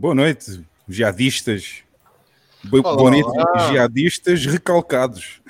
[0.00, 1.82] Boa noite, jihadistas.
[2.72, 3.28] Olá, Boa noite,
[3.68, 5.42] jihadistas recalcados.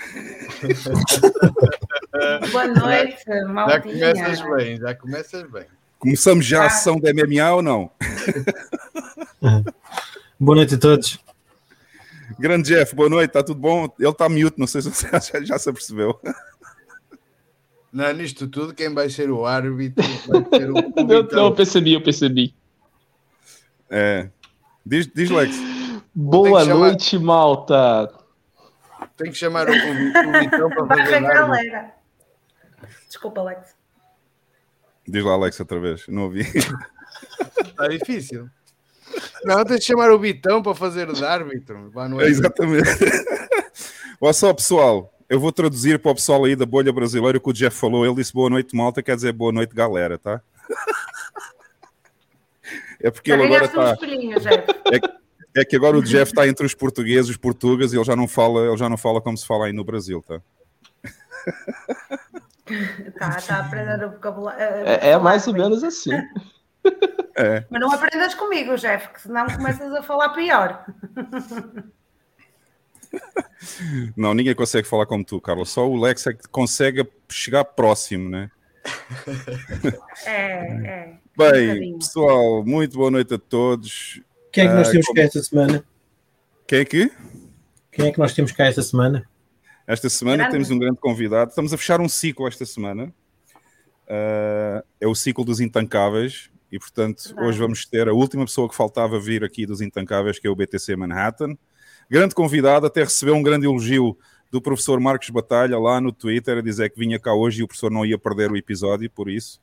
[2.51, 4.13] Boa noite, maltinha.
[4.13, 5.67] Já começas bem, já começas bem.
[6.01, 6.71] Começamos já a ah.
[6.71, 7.93] sessão da MMA ou não?
[10.41, 11.21] boa noite a todos.
[12.37, 13.85] Grande Jeff, boa noite, está tudo bom?
[14.01, 16.21] Ele está mute, não sei se você já, já se apercebeu.
[17.93, 20.75] Não, nisto tudo, quem vai ser o árbitro vai ser o.
[20.75, 22.53] não, não, eu percebi, eu percebi.
[23.89, 24.29] É.
[24.85, 25.57] Diz, diz Lex.
[26.15, 27.25] Boa noite, chamar...
[27.25, 28.13] malta.
[29.17, 31.95] Tem que chamar o, o Vitão para fazer galera.
[33.07, 33.75] Desculpa, Alex.
[35.07, 36.07] Diz lá, Alex, outra vez.
[36.09, 36.41] Não ouvi.
[36.41, 38.49] Está difícil.
[39.45, 41.91] Não, tens de chamar o Vitão para fazer de árbitro.
[42.21, 42.89] É Exatamente.
[44.21, 45.13] Olha só, pessoal.
[45.29, 48.05] Eu vou traduzir para o pessoal aí da bolha brasileira o que o Jeff falou.
[48.05, 50.41] Ele disse boa noite, malta, quer dizer boa noite, galera, tá?
[53.03, 53.97] É porque ele agora está.
[55.53, 58.15] É, é, que agora o Jeff está entre os portugueses, os portugueses, e ele já
[58.15, 60.41] não fala, ele já não fala como se fala aí no Brasil, tá?
[63.19, 64.63] Tá, está aprendendo o vocabulário.
[64.63, 66.13] É, é mais ou menos assim.
[67.37, 67.65] É.
[67.69, 70.85] Mas não aprendas comigo, Jeff, que senão começas a falar pior.
[74.17, 75.71] Não, ninguém consegue falar como tu, Carlos.
[75.71, 78.51] Só o Lex é que consegue chegar próximo, né?
[80.25, 80.55] É,
[80.87, 81.19] é.
[81.41, 84.21] Bem, um pessoal, muito boa noite a todos.
[84.53, 85.17] Quem é que nós uh, temos como...
[85.17, 85.85] cá esta semana?
[86.67, 87.11] Quem é que?
[87.91, 89.27] Quem é que nós temos cá esta semana?
[89.87, 90.53] Esta semana grande.
[90.53, 91.49] temos um grande convidado.
[91.49, 93.11] Estamos a fechar um ciclo esta semana.
[94.07, 96.51] Uh, é o ciclo dos intancáveis.
[96.71, 100.47] E, portanto, hoje vamos ter a última pessoa que faltava vir aqui dos intancáveis, que
[100.47, 101.57] é o BTC Manhattan.
[102.11, 104.15] Grande convidado, até recebeu um grande elogio
[104.51, 107.67] do professor Marcos Batalha lá no Twitter, a dizer que vinha cá hoje e o
[107.67, 109.59] professor não ia perder o episódio, por isso.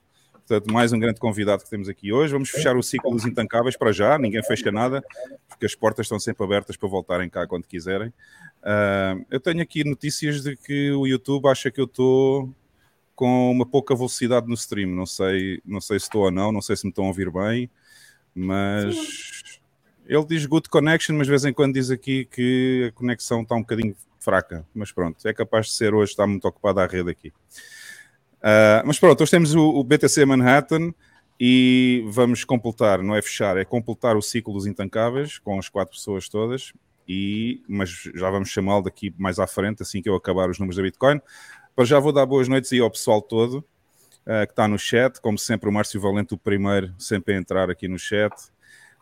[0.47, 2.31] Portanto, mais um grande convidado que temos aqui hoje.
[2.31, 5.03] Vamos fechar o ciclo dos intancáveis para já, ninguém fecha nada,
[5.45, 8.07] porque as portas estão sempre abertas para voltarem cá quando quiserem.
[8.63, 12.49] Uh, eu tenho aqui notícias de que o YouTube acha que eu estou
[13.13, 14.89] com uma pouca velocidade no stream.
[14.89, 17.29] Não sei, não sei se estou ou não, não sei se me estão a ouvir
[17.29, 17.69] bem,
[18.33, 19.59] mas Sim.
[20.07, 23.53] ele diz good connection, mas de vez em quando diz aqui que a conexão está
[23.53, 24.65] um bocadinho fraca.
[24.73, 27.33] Mas pronto, é capaz de ser hoje, está muito ocupada a rede aqui.
[28.37, 30.93] Uh, mas pronto, hoje temos o, o, BTC Manhattan
[31.39, 35.95] e vamos completar, não é fechar, é completar o ciclo dos intancáveis com as quatro
[35.95, 36.73] pessoas todas.
[37.07, 40.75] E, mas já vamos chamá-lo daqui mais à frente, assim que eu acabar os números
[40.75, 41.21] da Bitcoin.
[41.75, 43.59] Para já vou dar boas noites aí ao pessoal todo
[44.25, 45.21] uh, que está no chat.
[45.21, 48.33] Como sempre, o Márcio Valente, o primeiro, sempre a entrar aqui no chat.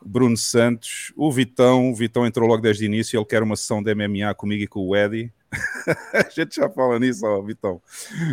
[0.04, 3.82] Bruno Santos, o Vitão, o Vitão entrou logo desde o início, ele quer uma sessão
[3.82, 5.32] de MMA comigo e com o Eddie.
[6.14, 7.82] a gente já fala nisso, ó, Vitão.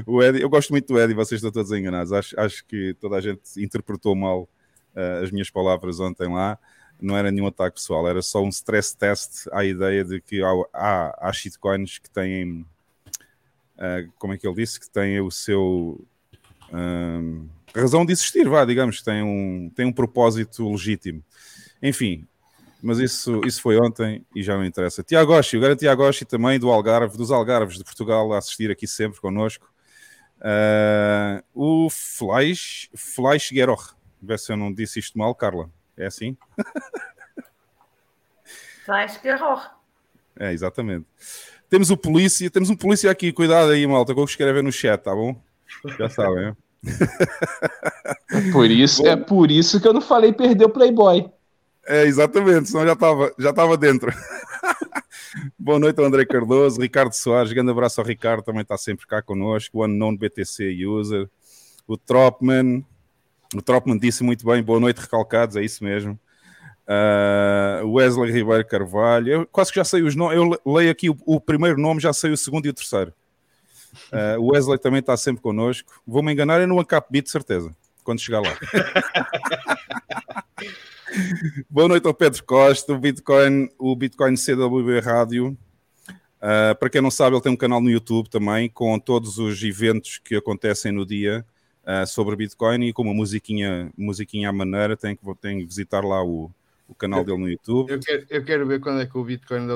[0.06, 2.12] O Eddie, eu gosto muito do Eddie, vocês estão todos enganados.
[2.12, 4.48] Acho, acho que toda a gente interpretou mal
[4.94, 6.58] uh, as minhas palavras ontem lá.
[7.00, 10.50] Não era nenhum ataque pessoal, era só um stress test à ideia de que há,
[10.72, 12.66] há, há shitcoins que têm,
[13.76, 16.00] uh, como é que ele disse, que têm o seu.
[16.72, 21.22] Um, razão de existir, vá, digamos, tem um, tem um propósito legítimo.
[21.82, 22.26] Enfim,
[22.82, 25.02] mas isso, isso foi ontem e já não interessa.
[25.02, 28.70] Tiago Oshi, o grande Tiago Oshi também do Algarve, dos Algarves de Portugal, a assistir
[28.70, 29.70] aqui sempre connosco.
[30.38, 35.70] Uh, o Fleisch, Fleisch Geroch, vê se eu não disse isto mal, Carla.
[35.96, 36.36] É assim?
[38.84, 39.70] Fleisch Geroch.
[40.36, 41.06] É, exatamente.
[41.70, 44.72] Temos o polícia, temos um polícia aqui, cuidado aí, malta, com o que escrever no
[44.72, 45.40] chat, tá bom?
[45.98, 46.56] Já sabem, é?
[48.36, 51.30] é por isso, é por isso que eu não falei perder o Playboy.
[51.86, 54.12] É, exatamente, senão já estava já tava dentro.
[55.58, 59.20] Boa noite ao André Cardoso, Ricardo Soares, grande abraço ao Ricardo, também está sempre cá
[59.20, 61.28] connosco, o Unknown BTC User,
[61.86, 62.84] o Tropman,
[63.54, 66.18] o Tropman disse muito bem, boa noite recalcados, é isso mesmo.
[66.86, 71.16] Uh, Wesley Ribeiro Carvalho, eu quase que já sei os nomes, eu leio aqui o,
[71.24, 73.12] o, primeiro nome, já sei o segundo e o terceiro.
[74.12, 75.92] Uh, o Wesley também está sempre connosco.
[76.06, 78.56] Vou-me enganar, é no Ancap Beat, certeza, quando chegar lá.
[81.68, 85.56] Boa noite ao Pedro Costa, o Bitcoin, o Bitcoin CWB Rádio.
[86.42, 89.62] Uh, para quem não sabe, ele tem um canal no YouTube também, com todos os
[89.62, 91.44] eventos que acontecem no dia
[91.84, 94.96] uh, sobre Bitcoin e com uma musiquinha, musiquinha à maneira.
[94.96, 96.50] Tem que, tem que visitar lá o,
[96.88, 97.92] o canal eu, dele no YouTube.
[97.92, 99.66] Eu quero, eu quero ver quando é que o Bitcoin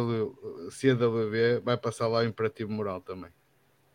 [0.70, 3.30] CWB vai passar lá o imperativo moral também.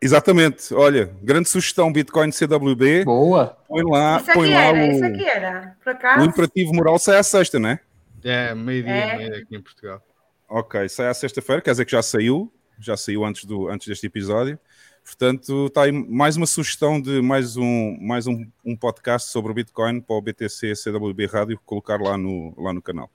[0.02, 3.06] Exatamente, olha, grande sugestão Bitcoin CWB.
[3.06, 3.56] Boa.
[3.68, 5.78] Põe lá, Isso põe lá era, o, isso aqui era.
[5.84, 6.26] Por o acaso.
[6.26, 7.80] imperativo moral sai à sexta, não é?
[8.24, 9.18] É, meio-dia, É.
[9.18, 10.02] meio aqui em Portugal.
[10.50, 14.08] Ok, sai à sexta-feira, quer dizer que já saiu, já saiu antes, do, antes deste
[14.08, 14.58] episódio.
[15.04, 19.56] Portanto, está aí mais uma sugestão de mais um, mais um, um podcast sobre o
[19.56, 23.10] Bitcoin para o BTC CWB Rádio, colocar lá no, lá no canal.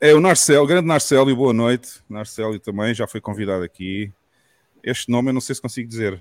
[0.00, 2.00] É o Narcel, grande Narcélio, boa noite.
[2.08, 4.12] Narcélio também já foi convidado aqui.
[4.82, 6.20] Este nome eu não sei se consigo dizer.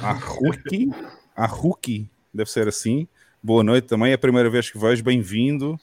[0.00, 0.90] Arruki?
[1.34, 3.08] Arruki, deve ser assim.
[3.42, 5.80] Boa noite também, é a primeira vez que vejo, bem-vindo.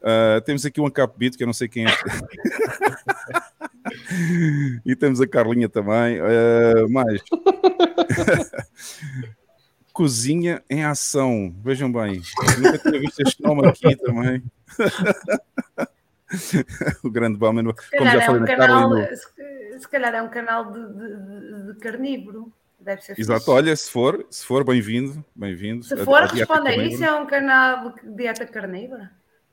[0.00, 1.90] Uh, temos aqui um Capbit, que eu não sei quem é.
[4.84, 6.20] e temos a Carlinha também.
[6.20, 7.22] Uh, mais.
[9.92, 11.54] Cozinha em ação.
[11.62, 12.20] Vejam bem.
[12.58, 14.42] Nunca tinha visto este nome aqui também.
[17.02, 17.64] o grande Bauman.
[17.96, 18.90] Como já é falei um na canal,
[19.78, 22.52] se, calhar é um canal de, de- de- carnívoro.
[22.80, 25.84] Deve ser Exato, olha, se for, se for, bem-vindo, bem-vindo.
[25.84, 26.92] Se A- for, a dieta responda aí.
[26.92, 29.10] Isso é um canal de dieta carnívora?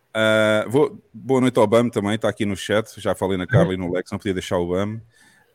[0.10, 3.00] Uh, vou- boa noite ao BAM também, está aqui no chat.
[3.00, 4.96] Já falei na Carla e no Lex, não podia deixar o BAM.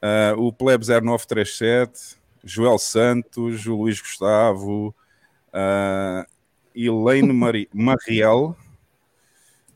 [0.00, 4.94] Uh, o Pleb 0937, Joel Santos, o Luís Gustavo,
[5.48, 6.24] uh,
[6.74, 8.56] Elaine Mari Mariel.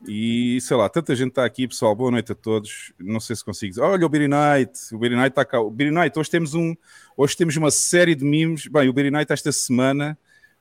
[0.07, 1.95] E sei lá, tanta gente está aqui, pessoal.
[1.95, 2.93] Boa noite a todos.
[2.97, 3.81] Não sei se consigo dizer.
[3.81, 5.59] Olha o Beery Night, o Beery Night está cá.
[5.59, 6.75] O Beery Night, hoje temos um,
[7.17, 8.67] hoje temos uma série de memes.
[8.67, 10.17] Bem, o Beery Night esta semana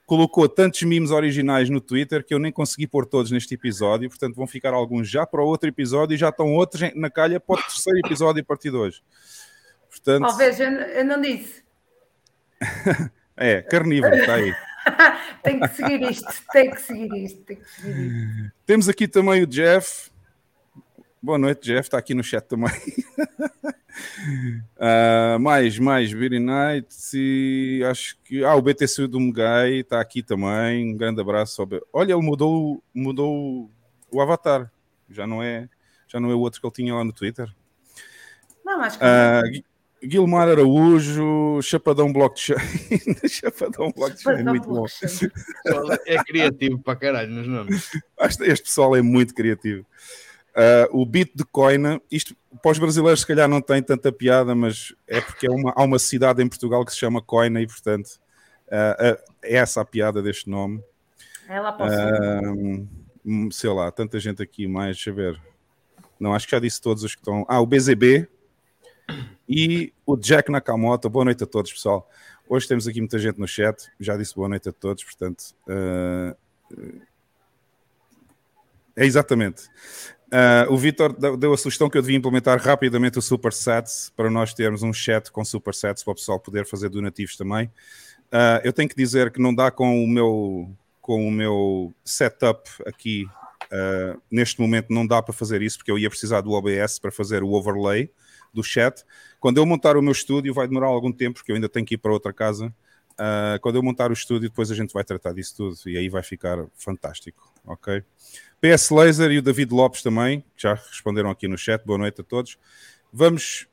[0.09, 4.35] colocou tantos memes originais no Twitter que eu nem consegui pôr todos neste episódio, portanto
[4.37, 7.61] vão ficar alguns já para o outro episódio e já estão outros na calha para
[7.61, 9.02] o terceiro episódio a partir de hoje.
[9.90, 11.62] Portanto, Talvez, eu não disse.
[13.37, 14.54] é, carnívoro, está aí.
[15.42, 18.52] tem que seguir isto, tem que seguir isto, tem que seguir isto.
[18.66, 20.11] Temos aqui também o Jeff.
[21.23, 22.71] Boa noite, Jeff, está aqui no chat também.
[24.78, 28.45] Ah, mais, mais, Beery Night e acho que.
[28.45, 30.92] Ah, o BTC do Mugai está aqui também.
[30.92, 31.66] Um grande abraço.
[31.92, 33.68] Olha, ele mudou, mudou
[34.11, 34.71] o avatar.
[35.11, 35.68] Já não é,
[36.07, 37.52] já não é o outro que ele tinha lá no Twitter.
[38.64, 39.64] Não, mas Ah, Gui-
[40.02, 42.57] Guilmar Araújo, Chapadão Blockchain.
[43.28, 44.85] Chapadão Blockchain, muito bom.
[46.07, 47.90] É criativo para caralho nos nomes.
[48.43, 49.85] Este pessoal é muito criativo.
[50.55, 54.55] Ah, o beat de coina, isto para os brasileiros se calhar não tem tanta piada,
[54.55, 57.67] mas é porque é uma- há uma cidade em Portugal que se chama Coina e,
[57.67, 58.11] portanto,
[58.71, 60.83] ah, ah, é essa a piada deste nome.
[61.49, 62.43] É lá para.
[63.25, 65.40] Hum, sei lá, tanta gente aqui mais, deixa eu ver.
[66.19, 67.45] Não, acho que já disse todos os que estão.
[67.49, 68.26] Ah, o BZB
[69.49, 71.09] e o Jack Nakamoto.
[71.09, 72.09] Boa noite a todos, pessoal.
[72.49, 73.90] Hoje temos aqui muita gente no chat.
[73.99, 75.55] Já disse boa noite a todos, portanto.
[75.69, 76.37] ah,
[78.95, 79.62] é exatamente.
[80.31, 84.28] Ah, o Vitor deu a sugestão que eu devia implementar rapidamente o Super Sats para
[84.28, 87.71] nós termos um chat com Super Sats para o pessoal poder fazer donativos também.
[88.31, 92.69] Ah, eu tenho que dizer que não dá com o meu com o meu setup
[92.85, 93.26] aqui
[93.73, 97.11] ah, neste momento não dá para fazer isso porque eu ia precisar do OBS para
[97.11, 98.11] fazer o overlay
[98.52, 99.05] do chat.
[99.40, 101.95] Quando eu montar o meu estúdio vai demorar algum tempo porque eu ainda tenho que
[101.95, 102.75] ir para outra casa.
[103.17, 106.09] Ah, quando eu montar o estúdio depois a gente vai tratar disso tudo e aí
[106.09, 108.02] vai ficar fantástico, ok?
[108.61, 111.85] PS Laser e o David Lopes também, que já responderam aqui no chat.
[111.85, 112.59] Boa noite a todos.
[113.12, 113.69] Vamos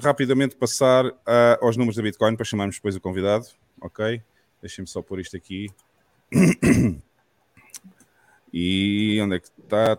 [0.00, 3.46] rapidamente passar ah, aos números da Bitcoin para chamarmos depois o convidado,
[3.80, 4.22] ok?
[4.60, 5.68] Deixem-me só pôr isto aqui.
[8.52, 9.96] E onde é que está?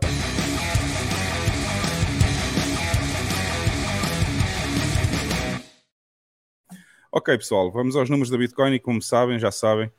[7.14, 9.92] Ok, pessoal, vamos aos números da Bitcoin e como sabem, já sabem,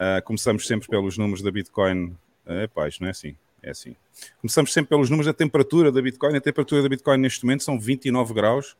[0.00, 2.16] ah, começamos sempre pelos números da Bitcoin.
[2.44, 3.94] Epá, isto não é assim, é assim.
[4.40, 6.36] Começamos sempre pelos números da temperatura da Bitcoin.
[6.36, 8.76] A temperatura da Bitcoin neste momento são 29 graus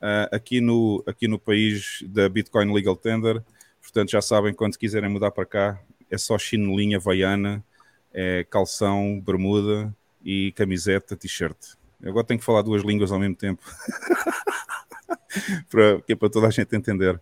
[0.00, 3.40] ah, aqui, no, aqui no país da Bitcoin Legal Tender.
[3.80, 5.80] Portanto, já sabem, quando quiserem mudar para cá,
[6.10, 7.64] é só chinelinha havaiana,
[8.12, 9.94] é calção, bermuda
[10.24, 11.76] e camiseta, t-shirt.
[12.04, 13.62] Agora tenho que falar duas línguas ao mesmo tempo.
[15.70, 17.20] para, que é para toda a gente entender.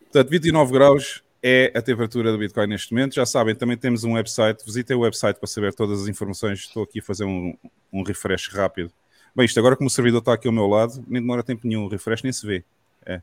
[0.00, 3.14] Portanto, 29 graus é a temperatura do Bitcoin neste momento.
[3.14, 4.64] Já sabem, também temos um website.
[4.64, 6.60] Visitem o website para saber todas as informações.
[6.60, 7.56] Estou aqui a fazer um,
[7.92, 8.92] um refresh rápido.
[9.34, 11.84] Bem, isto agora como o servidor está aqui ao meu lado, nem demora tempo nenhum,
[11.84, 12.64] o refresh nem se vê.
[13.06, 13.22] É.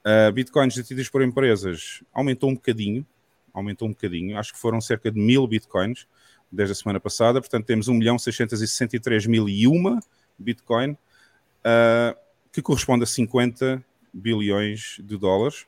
[0.07, 3.07] Uh, bitcoins detidos por empresas aumentou um bocadinho,
[3.53, 6.07] aumentou um bocadinho, acho que foram cerca de mil bitcoins
[6.51, 10.01] desde a semana passada, portanto temos 1 milhão 663 mil e uma
[10.39, 12.17] bitcoin, uh,
[12.53, 15.67] que corresponde a 50 bilhões de dólares.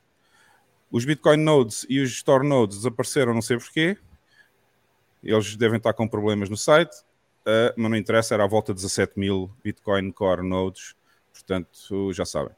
[0.90, 3.98] Os Bitcoin Nodes e os Store Nodes desapareceram, não sei porquê.
[5.22, 8.82] Eles devem estar com problemas no site, uh, mas não interessa, era à volta de
[8.82, 10.94] 17 mil Bitcoin Core Nodes,
[11.32, 12.54] portanto já sabem.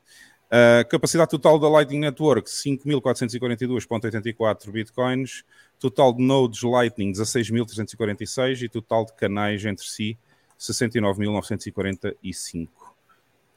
[0.49, 5.45] Uh, capacidade total da Lightning Network, 5.442.84 bitcoins.
[5.79, 8.63] Total de nodes Lightning, 16.346.
[8.63, 10.17] E total de canais entre si,
[10.59, 12.69] 69.945.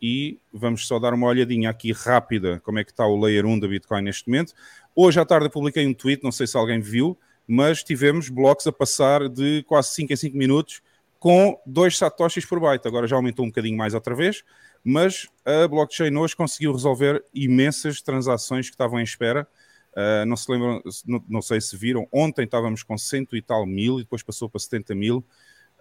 [0.02, 3.60] E vamos só dar uma olhadinha aqui rápida como é que está o Layer 1
[3.60, 4.54] da Bitcoin neste momento.
[4.94, 7.18] Hoje à tarde publiquei um tweet, não sei se alguém viu,
[7.52, 10.82] mas tivemos blocos a passar de quase 5 em 5 minutos
[11.20, 12.88] com 2 satoshis por byte.
[12.88, 14.44] Agora já aumentou um bocadinho mais outra vez
[14.84, 19.48] mas a blockchain hoje conseguiu resolver imensas transações que estavam em espera.
[19.92, 23.66] Uh, não se lembram, não, não, sei se viram, ontem estávamos com cento e tal
[23.66, 25.18] mil e depois passou para 70 mil.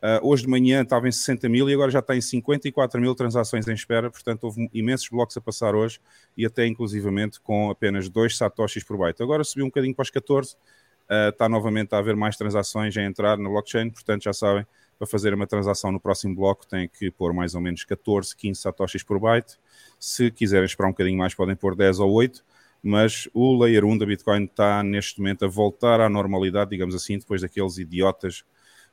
[0.03, 3.15] Uh, hoje de manhã estava em 60 mil e agora já está em 54 mil
[3.15, 6.01] transações em espera, portanto houve imensos blocos a passar hoje
[6.37, 9.23] e até inclusivamente com apenas dois satoshis por byte.
[9.23, 10.57] Agora subiu um bocadinho para os 14, uh,
[11.29, 14.67] está novamente a haver mais transações a entrar na blockchain, portanto já sabem,
[14.99, 18.61] para fazer uma transação no próximo bloco tem que pôr mais ou menos 14, 15
[18.61, 19.59] satoshis por byte.
[19.99, 22.45] Se quiserem esperar um bocadinho mais, podem pôr 10 ou 8.
[22.83, 27.19] Mas o Layer 1 da Bitcoin está neste momento a voltar à normalidade, digamos assim,
[27.19, 28.45] depois daqueles idiotas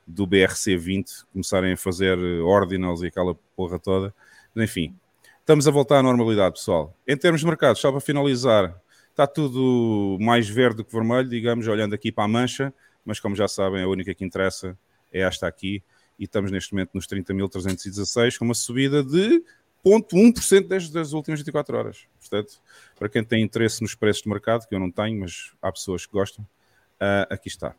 [0.06, 4.14] do BRC20 começarem a fazer ordinals e aquela porra toda.
[4.54, 4.94] Mas, enfim,
[5.40, 6.94] estamos a voltar à normalidade, pessoal.
[7.06, 8.74] Em termos de mercado, só para finalizar,
[9.18, 12.72] está tudo mais verde do que vermelho, digamos, olhando aqui para a mancha,
[13.04, 14.78] mas como já sabem, a única que interessa
[15.12, 15.82] é esta aqui
[16.16, 19.42] e estamos neste momento nos 30.316, com uma subida de
[19.84, 22.06] 0,1% desde as últimas 24 horas.
[22.20, 22.60] Portanto,
[22.96, 26.06] para quem tem interesse nos preços de mercado, que eu não tenho, mas há pessoas
[26.06, 27.74] que gostam, uh, aqui está.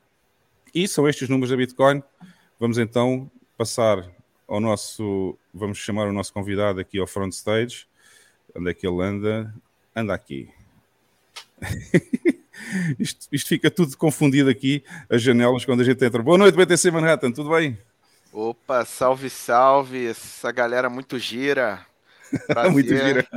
[0.76, 2.04] E são estes os números da Bitcoin.
[2.60, 4.06] Vamos então passar
[4.46, 7.88] ao nosso, vamos chamar o nosso convidado aqui ao front stage.
[8.54, 9.54] Onde é que ele anda?
[9.96, 10.59] Anda aqui.
[13.00, 16.22] isto, isto fica tudo confundido aqui, as janelas, quando a gente entra.
[16.22, 17.78] Boa noite, BTC Manhattan, tudo bem?
[18.32, 20.08] Opa, salve, salve.
[20.08, 21.86] Essa galera muito gira.
[22.48, 22.72] Prazer.
[22.72, 23.28] muito gira.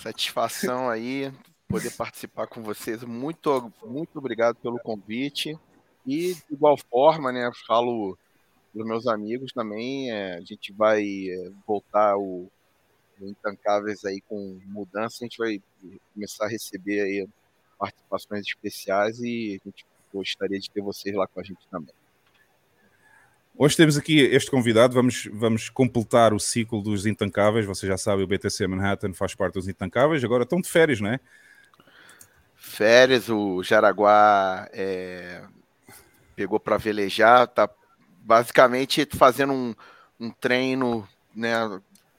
[0.00, 1.32] Satisfação aí
[1.68, 3.02] poder participar com vocês.
[3.04, 5.58] Muito, muito obrigado pelo convite.
[6.06, 8.16] E de igual forma, né, falo
[8.72, 12.48] para os meus amigos também, é, a gente vai é, voltar o,
[13.20, 15.60] o Intancáveis aí com mudança, a gente vai
[16.14, 17.28] começar a receber aí
[17.78, 21.94] participações especiais e a gente gostaria de ter vocês lá com a gente também.
[23.58, 27.64] Hoje temos aqui este convidado, vamos, vamos completar o ciclo dos intancáveis.
[27.64, 30.22] Você já sabe, o BTC Manhattan faz parte dos intancáveis.
[30.22, 31.18] Agora estão de férias, não é?
[32.54, 35.42] Férias, o Jaraguá é,
[36.34, 37.70] pegou para velejar, tá
[38.20, 39.74] basicamente fazendo um,
[40.20, 41.54] um treino né,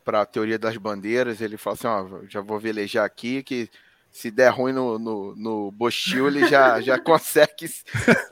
[0.04, 1.40] para a teoria das bandeiras.
[1.40, 3.70] Ele falou assim: ó, já vou velejar aqui, que
[4.18, 7.70] se der ruim no, no, no Bostil, ele já, já consegue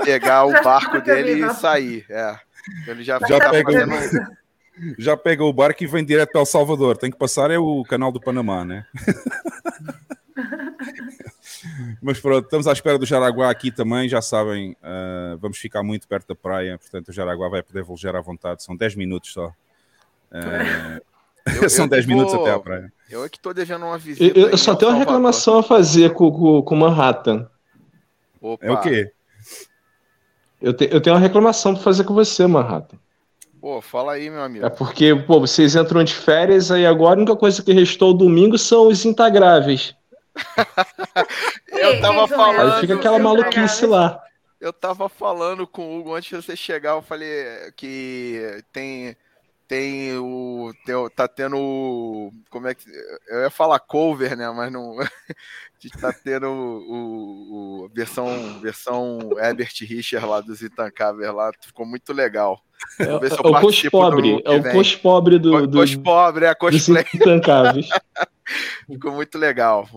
[0.04, 2.08] pegar o barco dele e sair.
[2.10, 2.40] É.
[2.88, 3.94] Ele já, já tá pega, fazendo...
[4.98, 6.98] já pega o barco e vem direto para El Salvador.
[6.98, 8.88] Tem que passar é o canal do Panamá, né?
[12.02, 16.08] Mas pronto, estamos à espera do Jaraguá aqui também, já sabem, uh, vamos ficar muito
[16.08, 19.48] perto da praia, portanto o Jaraguá vai poder velejar à vontade, são 10 minutos só.
[20.32, 21.02] Uh,
[21.62, 22.92] Eu- São eu 10 que minutos até à praia.
[23.10, 24.40] Eu é que tô devendo uma Eu, visita.
[24.40, 27.48] eu aí só tenho uma reclamação a fazer com, com, com Manhattan.
[28.42, 29.12] Opa, É o quê?
[30.62, 32.98] Eu, te- eu tenho uma reclamação pra fazer com você, Manhattan.
[33.62, 34.66] Pô, fala aí, meu amigo.
[34.66, 38.58] É porque, pô, vocês entram de férias aí agora a única coisa que restou domingo
[38.58, 39.96] são os intagráveis.
[41.72, 44.22] Eu tava falando- Aí fica aquela maluquice lá.
[44.60, 47.28] Eu tava falando com o Hugo antes de você chegar, eu falei
[47.76, 49.16] que tem
[49.68, 52.86] tem o tem tá tendo como é que
[53.28, 55.06] eu ia falar cover, né, mas não a
[55.80, 61.86] gente tá tendo o, o- o- versão versão Herbert Richard lá dos Intancáveis lá, ficou
[61.86, 62.62] muito legal.
[63.00, 64.42] É, Vou ver se eu é o coach participo do pobre.
[64.46, 67.88] É o coach pobre do, do, pobre, é cosplay, intancáveis.
[68.86, 69.88] ficou muito legal.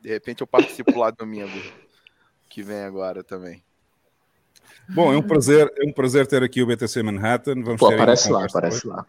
[0.00, 1.48] De repente eu participo lá domingo
[2.48, 3.62] que vem agora também.
[4.88, 7.62] Bom, é um prazer, é um prazer ter aqui o BTC Manhattan.
[7.62, 8.88] Vamos Pô, ter aparece lá, aparece hoje.
[8.88, 9.06] lá.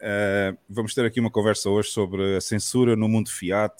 [0.00, 3.74] Eh, vamos ter aqui uma conversa hoje sobre a censura no mundo Fiat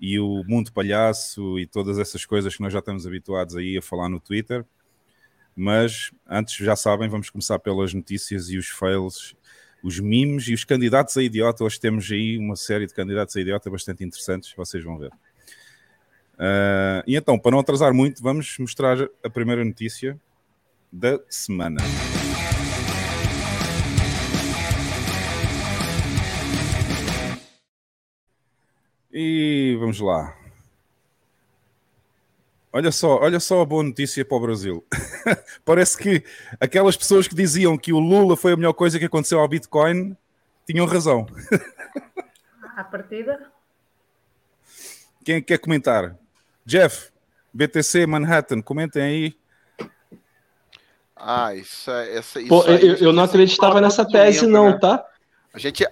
[0.00, 3.82] e o mundo palhaço e todas essas coisas que nós já estamos habituados aí a
[3.82, 4.64] falar no Twitter.
[5.54, 9.36] Mas antes, já sabem, vamos começar pelas notícias e os fails,
[9.82, 11.64] os memes e os candidatos a idiota.
[11.64, 15.10] Hoje temos aí uma série de candidatos a idiota bastante interessantes, vocês vão ver.
[16.38, 20.18] Eh, e então, para não atrasar muito, vamos mostrar a primeira notícia
[20.92, 21.80] da semana.
[29.12, 30.36] E vamos lá.
[32.72, 34.84] Olha só, olha só a boa notícia para o Brasil.
[35.64, 36.22] Parece que
[36.60, 40.16] aquelas pessoas que diziam que o Lula foi a melhor coisa que aconteceu ao Bitcoin
[40.66, 41.26] tinham razão.
[42.76, 43.50] À partida?
[45.24, 46.16] Quem é que quer comentar?
[46.64, 47.10] Jeff,
[47.52, 49.36] BTC Manhattan, comentem aí.
[51.20, 54.78] Ah, isso é essa isso Pô, aí, eu, eu não acreditava nessa tese, não, né?
[54.78, 55.04] tá?
[55.52, 55.84] A gente,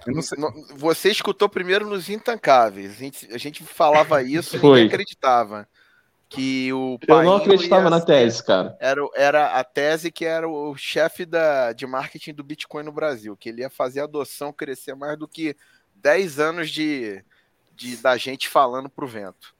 [0.75, 2.91] você escutou primeiro nos Intancáveis.
[2.91, 4.83] A gente, a gente falava isso e Foi.
[4.83, 5.67] acreditava.
[6.29, 8.77] Que o Eu não acreditava ia na tese, cara.
[8.81, 13.35] Era, era a tese que era o chefe da, de marketing do Bitcoin no Brasil,
[13.37, 15.55] que ele ia fazer a adoção crescer mais do que
[15.95, 17.23] 10 anos de,
[17.73, 19.55] de da gente falando pro vento.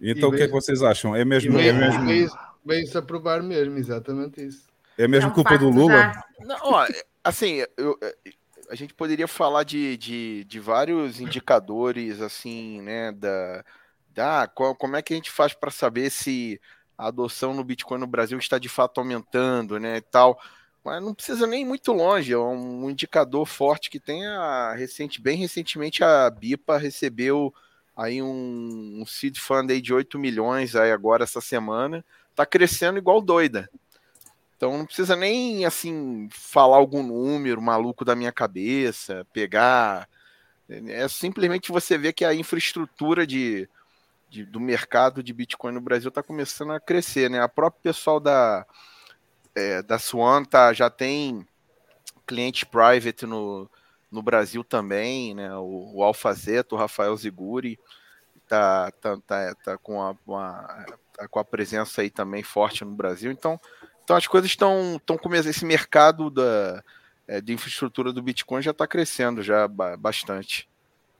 [0.00, 1.16] Então E o que é que vocês acham?
[1.16, 2.10] É mesmo, é mesmo,
[2.64, 4.66] veio- Veio-se a provar mesmo, exatamente isso.
[4.98, 6.02] é mesmo É um culpa do Lula?
[6.02, 6.24] já.
[6.40, 6.86] Não, ó,
[7.24, 7.98] assim, eu-
[8.70, 13.64] a gente poderia falar de, de, de vários indicadores, assim, né, da,
[14.14, 16.60] da qual- como é que a gente faz para saber se
[16.96, 20.40] a adoção no Bitcoin no Brasil está de fato aumentando, né, e tal.
[20.84, 25.20] Mas não precisa nem ir muito longe, é um indicador forte que tem a recente,
[25.20, 27.52] bem recentemente a BIPA recebeu
[27.96, 32.02] aí um, um seed fund aí de 8 milhões aí agora essa semana,
[32.34, 33.68] tá crescendo igual doida.
[34.56, 40.08] Então não precisa nem assim falar algum número maluco da minha cabeça, pegar.
[40.68, 43.68] É simplesmente você ver que a infraestrutura de,
[44.30, 47.40] de- do mercado de Bitcoin no Brasil está começando a crescer, né?
[47.42, 48.66] A própria pessoal da,
[49.54, 51.46] é, da Swan tá, já tem
[52.26, 53.68] cliente private no,
[54.10, 55.54] no Brasil também, né?
[55.56, 57.78] O, o Alfazeto, o Rafael Ziguri,
[58.48, 60.86] tá, tá, tá, tá com a, uma-
[61.20, 63.30] tá com a presença aí também forte no Brasil.
[63.30, 63.60] Então,
[64.02, 65.50] então as coisas estão estão começando.
[65.50, 66.82] Esse mercado da,
[67.28, 70.68] é, de infraestrutura do Bitcoin já está crescendo já ba- bastante.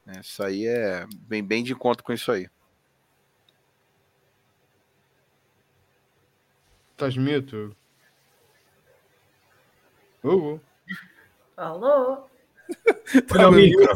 [0.06, 0.20] né?
[0.22, 2.48] Isso aí é bem, bem de encontro com isso aí.
[6.92, 7.76] Estás Hugo?
[10.22, 10.60] Hugo?
[11.56, 12.29] Alô?
[13.14, 13.88] Estava miúdo.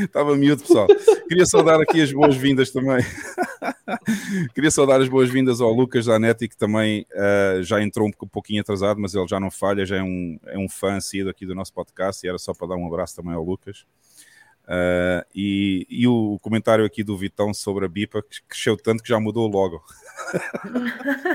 [0.00, 0.86] Estava miúdo, pessoal.
[1.28, 3.04] Queria só dar aqui as boas-vindas também.
[4.54, 8.60] Queria só dar as boas-vindas ao Lucas Zanetti, que também eh, já entrou um pouquinho
[8.60, 11.54] atrasado, mas ele já não falha, já é um, é um fã assíduo aqui do
[11.54, 13.84] nosso podcast e era só para dar um abraço também ao Lucas.
[14.74, 19.08] Eh, e, e o comentário aqui do Vitão sobre a BIPA, que cresceu tanto que
[19.10, 19.84] já mudou o logo.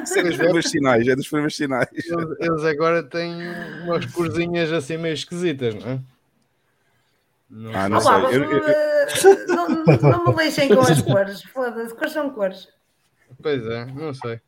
[0.03, 1.87] Isso é dos primeiros sinais, é dos primeiros sinais.
[1.93, 3.35] Eles, eles agora têm
[3.83, 5.99] umas corzinhas assim meio esquisitas, não é?
[7.47, 8.39] Não Ah, não Olá, sei.
[8.39, 9.69] Eu- eu- não,
[10.01, 11.43] não me lixem com as cores.
[11.43, 12.67] Foda-se, quais são cores?
[13.39, 14.41] Pois é, não sei.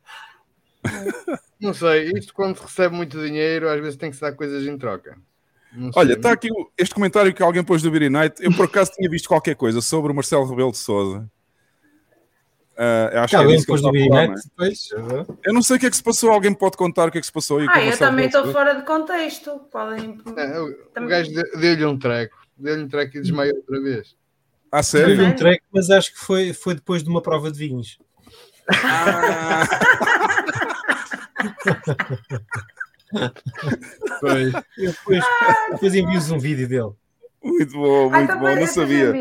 [1.60, 4.66] Não sei, isto quando se recebe muito dinheiro, às vezes tem que se dar coisas
[4.66, 5.16] em troca.
[5.72, 5.90] Não.
[5.94, 8.42] Olha, está aqui o- este comentário que alguém pôs do Beery Night.
[8.42, 11.30] Eu por acaso tinha visto qualquer coisa sobre o Marcelo Rebelo de Souza.
[12.76, 14.34] Ah, eu acho que é alguém disso que do falar, não é?
[14.34, 14.88] Depois.
[15.44, 16.30] Eu não sei o que é que se passou.
[16.30, 17.86] Alguém me pode contar o que é que se passou aí com o Ah, eu
[17.88, 19.58] Marcelo também estou fora de contexto.
[19.70, 20.18] Podem.
[20.36, 22.36] É, o, o Também- gajo de- deu-lhe um treco.
[22.56, 24.16] Deu-lhe um treco e desmaiou outra vez.
[24.72, 25.24] Ah, sério?
[25.26, 27.98] um track, mas acho que foi, foi depois de uma prova de vinhos.
[28.82, 29.68] Ah,
[34.20, 34.52] Pois.
[34.78, 35.24] Eu depois,
[35.72, 36.90] depois envio-vos um vídeo dele.
[37.42, 39.12] Muito bom, Ah, muito então bom, não sabia.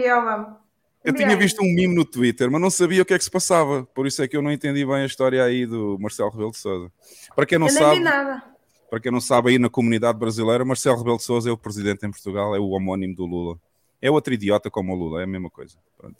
[1.03, 3.31] Eu tinha visto um meme no Twitter, mas não sabia o que é que se
[3.31, 3.83] passava.
[3.95, 6.57] Por isso é que eu não entendi bem a história aí do Marcelo Rebelo de
[6.57, 6.91] Sousa.
[7.35, 8.43] Para quem não Eu sabe, vi nada.
[8.89, 12.05] para quem não sabe aí na comunidade brasileira, Marcelo Rebelo de Sousa é o presidente
[12.05, 13.57] em Portugal, é o homónimo do Lula.
[14.01, 15.77] É outro idiota como o Lula, é a mesma coisa.
[15.97, 16.17] Pronto.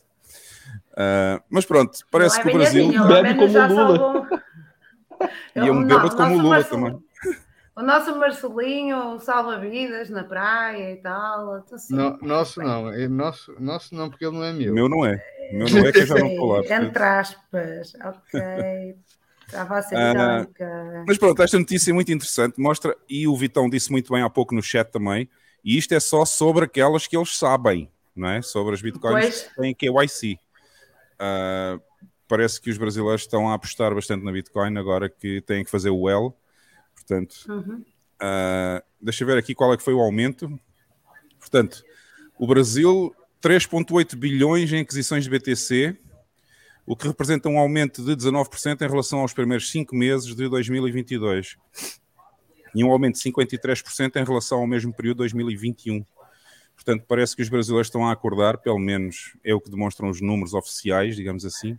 [0.96, 3.86] Ah, mas pronto, parece Não é que o Brasil assim, bebe como já Lula.
[3.98, 4.28] salvou-
[5.56, 6.98] E é um bêbado o como o Lula também.
[7.80, 11.64] O nosso Marcelinho salva-vidas na praia e tal.
[11.78, 11.96] sim.
[11.96, 14.74] No- nosso não, é nosso, nosso não, porque ele não é O meu.
[14.74, 15.24] meu não é.
[15.54, 16.72] O meu não é que eu já não portanto.
[16.84, 18.96] Entre aspas, ok.
[19.48, 20.46] Estava a ser Ah.
[21.08, 24.30] Mas pronto, esta notícia é muito interessante, mostra, e o Vitão disse muito bem há
[24.30, 25.30] pouco no chat também,
[25.64, 28.42] e isto é só sobre aquelas que eles sabem, não é?
[28.42, 29.42] Sobre as bitcoins Pois.
[29.44, 30.38] que têm KYC.
[31.18, 31.80] Ah,
[32.28, 35.90] parece que os brasileiros estão a apostar bastante na Bitcoin agora que têm que fazer
[35.90, 36.38] o well.
[37.10, 37.84] Portanto, Uhum.
[38.22, 40.60] ah, deixa eu ver aqui qual é que foi o aumento.
[41.40, 41.84] Portanto,
[42.38, 45.98] o Brasil, 3,8 bilhões em aquisições de BTC,
[46.86, 51.58] o que representa um aumento de 19% em relação aos primeiros cinco meses de 2022
[52.76, 56.06] e um aumento de 53% em relação ao mesmo período de 2021.
[56.76, 60.22] Portanto, parece que os brasileiros estão a acordar, pelo menos é o que demonstram os
[60.22, 61.78] números oficiais, digamos assim.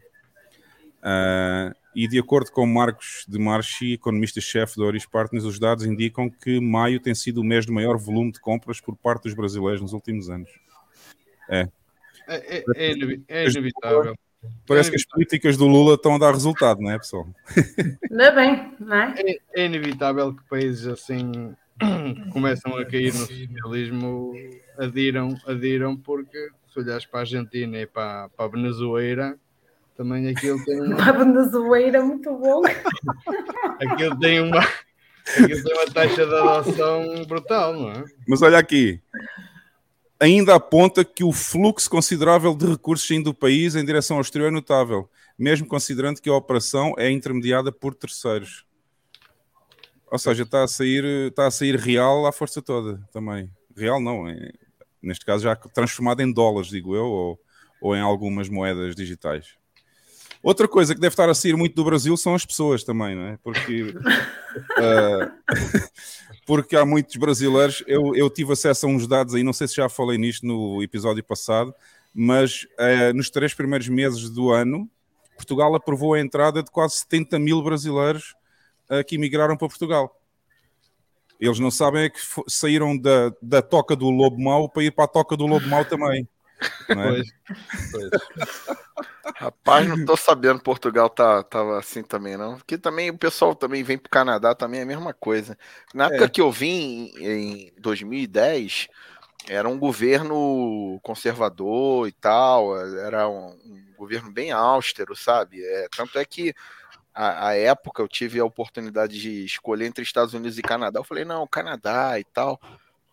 [1.03, 6.31] Ah, e de acordo com Marcos de Marchi, economista-chefe da Oris Partners, os dados indicam
[6.31, 9.81] que maio tem sido o mês de maior volume de compras por parte dos brasileiros
[9.81, 10.51] nos últimos anos.
[11.49, 11.69] É,
[12.29, 14.15] é- é inevi- é inevitável.
[14.67, 17.29] Parece que as políticas do Lula estão a dar resultado, não é, pessoal?
[18.11, 19.15] Ainda bem, não é?
[19.19, 21.55] É, é inevitável que países assim
[22.33, 24.33] começam a cair no socialismo,
[24.79, 29.37] adiram, adiram, porque se olhares para a Argentina e para, para a Venezuela,
[30.01, 32.63] também aquilo tem uma, Uma Venezuela muito bom.
[33.79, 38.05] aquilo tem uma, aquilo tem uma taxa de adoção brutal, não é?
[38.27, 38.99] Mas olha aqui,
[40.19, 44.49] ainda aponta que o fluxo considerável de recursos saindo do país em direção ao exterior
[44.49, 45.07] é notável,
[45.39, 48.65] mesmo considerando que a operação é intermediada por terceiros.
[50.11, 53.51] Ou seja, está a sair, está a sair real à força toda também.
[53.77, 54.51] Real não, é,
[55.03, 57.41] neste caso já transformado em dólares, digo eu, ou,
[57.83, 59.60] ou em algumas moedas digitais.
[60.43, 63.27] Outra coisa que deve estar a sair muito do Brasil são as pessoas também, não
[63.27, 63.39] é?
[63.43, 63.95] Porque
[64.79, 65.33] ah,
[66.47, 67.85] porque há muitos brasileiros.
[67.87, 70.83] Eu, eu tive acesso a uns dados aí, não sei se já falei nisto no
[70.83, 71.75] episódio passado,
[72.15, 74.91] mas eh, nos três primeiros meses do ano,
[75.37, 78.35] Portugal aprovou a entrada de quase 70 mil brasileiros
[78.89, 80.21] eh, que emigraram para Portugal.
[81.39, 85.05] Eles não sabem é que saíram da, da toca do lobo mau para ir para
[85.05, 86.29] a toca do lobo mau também.
[86.95, 87.17] Não é?
[87.17, 87.29] Pois,
[87.91, 88.11] pois.
[89.37, 92.57] Rapaz, não tô sabendo Portugal tá, tava assim também, não.
[92.57, 95.57] Porque também o pessoal também vem pro Canadá, também é a mesma coisa.
[95.95, 96.29] Na época É.
[96.29, 98.89] que eu vim, em 2010,
[99.49, 105.63] era um governo conservador e tal, era um, um governo bem austero, sabe?
[105.65, 106.55] É, tanto é que
[107.15, 111.01] a, a época eu tive a oportunidade de escolher entre Estados Unidos e Canadá.
[111.01, 112.61] Eu falei, não, Canadá e tal.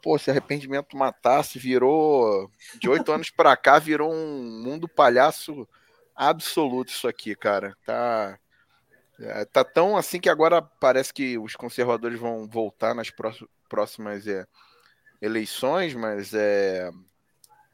[0.01, 2.49] Pô, se arrependimento matasse, virou.
[2.79, 5.67] De oito anos pra cá, virou um mundo palhaço
[6.15, 7.75] absoluto isso aqui, cara.
[7.86, 8.39] Tá.
[9.19, 13.33] é, tá tão assim que agora parece que os conservadores vão voltar nas pró-
[13.67, 14.45] próximas é,
[15.21, 16.89] eleições, mas é.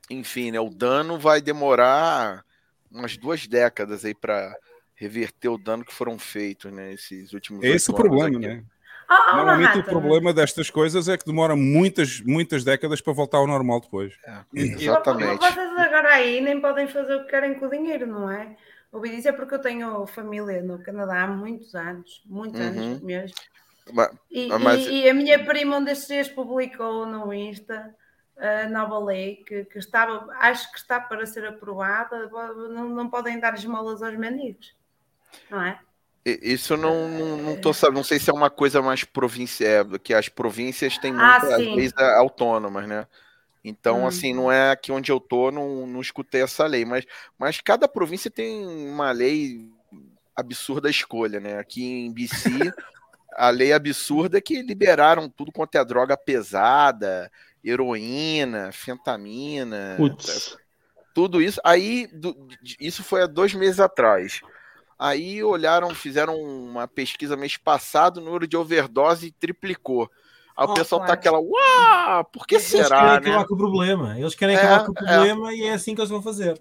[0.10, 0.60] Enfim, né?
[0.60, 2.44] O dano vai demorar
[2.92, 4.56] umas duas décadas aí para
[4.96, 6.94] reverter o dano que foram feitos, né?
[6.94, 8.48] Esses últimos É esse o oito anos problema, aqui.
[8.48, 8.64] né?
[9.16, 13.48] Ah, Normalmente o problema destas coisas é que demora muitas, muitas décadas para voltar ao
[13.48, 14.14] normal depois.
[14.26, 15.40] É, exatamente.
[15.40, 18.56] Vocês agora aí nem podem fazer o que querem com o dinheiro, não é?
[18.92, 22.68] Ouvi dizer porque eu tenho família no Canadá há muitos anos, muitos Uhum.
[22.68, 23.36] anos mesmo.
[23.92, 27.94] Mas- E, Ah, mas- e- e a minha prima um destes dias publicou no Insta
[28.38, 32.28] a nova lei que, que estava, acho que está para ser aprovada,
[32.70, 34.74] não, não podem dar esmolas aos mendigos,
[35.50, 35.80] não é?
[36.26, 40.14] Isso não, não, não tô sabendo, não sei se é uma coisa mais provincial, que
[40.14, 41.76] as províncias têm Ah, muitas sim.
[41.76, 43.06] leis a- autônomas, né?
[43.64, 44.08] Então, Hum.
[44.08, 47.06] assim, não é aqui onde eu tô, não, não escutei essa lei, mas,
[47.38, 49.70] mas cada província tem uma lei
[50.36, 51.58] absurda a escolha, né?
[51.60, 52.74] Aqui em BC,
[53.36, 57.32] a lei absurda é que liberaram tudo quanto é droga pesada,
[57.64, 60.58] heroína, fentamina, Putz.
[61.14, 61.60] tudo isso.
[61.64, 62.36] Aí, do-
[62.80, 64.42] isso foi há dois meses atrás.
[65.06, 70.10] Aí olharam, fizeram uma pesquisa mês passado, o número de overdose triplicou.
[70.56, 71.20] Aí o Oh, pessoal tá claro.
[71.20, 73.46] aquela, uau, por que Eles querem será, acabar né?
[73.46, 74.18] com o problema.
[74.18, 75.14] Eles querem É, acabar com o é.
[75.14, 76.58] problema e é assim que eles vão fazer.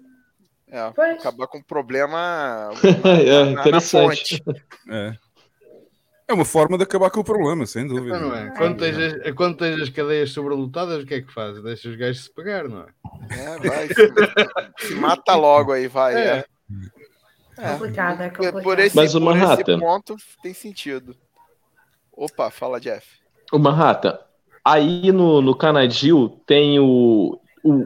[0.67, 1.19] É, Pois.
[1.19, 2.71] acabar com o problema
[3.05, 4.41] É, na- na, na interessante.
[4.43, 4.61] fonte.
[4.89, 5.13] É.
[6.27, 8.17] É uma forma de acabar com o problema, sem dúvida.
[8.19, 8.49] Não é?
[8.57, 11.61] Quando tens, as, quando tens as cadeias sobrelotadas, o que é que fazes?
[11.63, 12.87] Deixa os gajos se pegar, não é?
[13.29, 13.87] É, vai.
[13.87, 16.15] Se, se mata logo aí, vai.
[16.15, 16.27] É.
[16.39, 16.45] É.
[17.57, 18.63] É complicado, é complicado.
[18.63, 19.77] Por esse, Mas, esse rata.
[19.79, 21.15] ponto tem sentido.
[22.11, 23.07] Opa, fala, Jeff.
[23.51, 24.19] Uma rata.
[24.65, 27.85] Aí no, no Canadil tem o, o.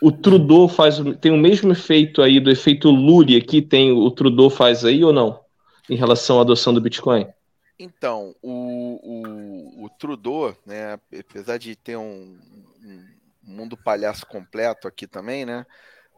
[0.00, 0.98] O Trudeau faz.
[1.00, 5.02] o- Tem o mesmo efeito aí do efeito Lully aqui, tem o Trudeau faz aí
[5.04, 5.40] ou não?
[5.88, 7.26] Em relação à adoção do Bitcoin?
[7.78, 12.38] Então, o, o, o Trudeau, né, apesar de ter um,
[12.82, 13.04] um
[13.42, 15.66] mundo palhaço completo aqui também, né?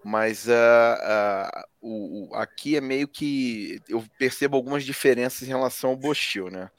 [0.04, 5.90] Mas ah, ah, o, o- aqui é meio que eu percebo algumas diferenças em relação
[5.90, 6.70] ao Bostil, né?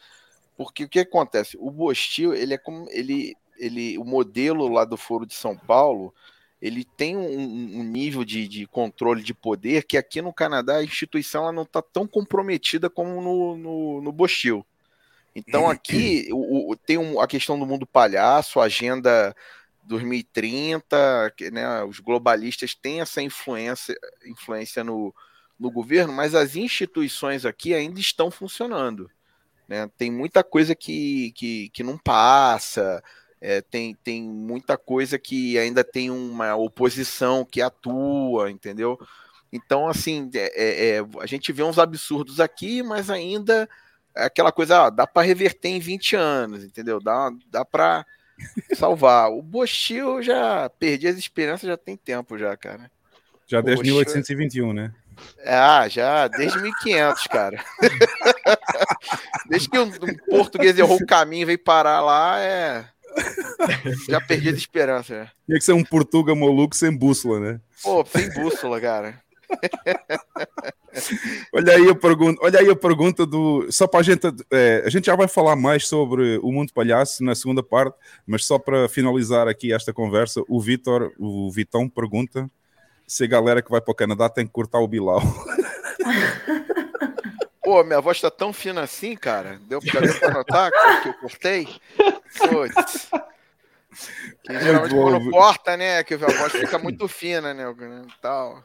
[0.58, 1.58] Porque o que acontece?
[1.60, 6.14] O Bostil, ele é como ele, ele, o modelo lá do Foro de São Paulo,
[6.62, 10.78] ele tem um, um- um nível de, de controle de poder que aqui no Canadá
[10.78, 14.66] a instituição ela não está tão comprometida como no, no, no Bostil.
[15.36, 19.36] Então aqui o, o- tem um- a questão do mundo palhaço, a agenda
[19.86, 23.96] 2030, que, né, os globalistas têm essa influência,
[24.26, 25.14] influência no,
[25.60, 29.10] no governo, mas as instituições aqui ainda estão funcionando.
[29.68, 29.90] né?
[29.98, 33.04] Tem muita coisa que, que, que não passa,
[33.42, 38.98] é, tem, tem muita coisa que ainda tem uma oposição que atua, entendeu?
[39.52, 43.70] Então, assim, é- é- é, a gente vê uns absurdos aqui, mas ainda
[44.16, 47.00] é aquela coisa, ó, dá para reverter em 20 anos, entendeu?
[47.02, 48.06] Dá, dá para
[48.74, 49.32] salvar.
[49.32, 52.90] O Bostil já perdi as esperanças já tem tempo já, cara.
[53.48, 53.92] Já desde Poxa.
[53.92, 54.94] 1821, né?
[55.46, 57.64] Ah, já desde 1500, cara.
[59.50, 62.86] desde que um, um português errou o caminho e veio parar lá, é.
[64.10, 65.18] Já perdi as esperanças.
[65.18, 65.32] né?
[65.46, 67.62] Tinha que ser um Portuga maluco sem bússola, né?
[67.82, 69.22] Pô, sem bússola, cara.
[71.54, 73.68] Olha aí a pergunta, olha aí a pergunta do.
[73.70, 74.22] Só para a gente.
[74.50, 78.46] é, a gente já vai falar mais sobre o mundo palhaço na segunda parte, mas
[78.46, 82.50] só para finalizar aqui esta conversa, o Vitor, o Vitão pergunta
[83.06, 85.22] se a galera que vai para o Canadá tem que cortar o Bilal.
[87.62, 89.60] Pô, minha voz tá tão fina assim, cara.
[89.68, 91.68] Deu, pra notar que- eu cortei?
[92.38, 93.10] Putz.
[94.44, 96.04] Que geralmente bom, quando corta, né?
[96.04, 97.66] Que a voz fica muito fina, né?
[98.22, 98.64] Tal.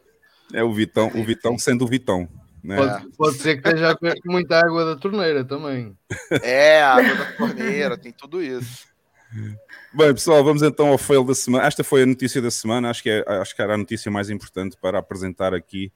[0.52, 2.28] É o Vitão, o Vitão sendo o Vitão.
[2.62, 2.76] Né?
[2.76, 5.96] Pode, pode ser que esteja com muita água da torneira também.
[6.42, 8.86] É, a água da torneira, tem tudo isso.
[9.94, 11.66] Bem, pessoal, vamos então ao fail da semana.
[11.66, 14.28] Esta foi a notícia da semana, acho que, é, acho que era a notícia mais
[14.28, 15.92] importante para apresentar aqui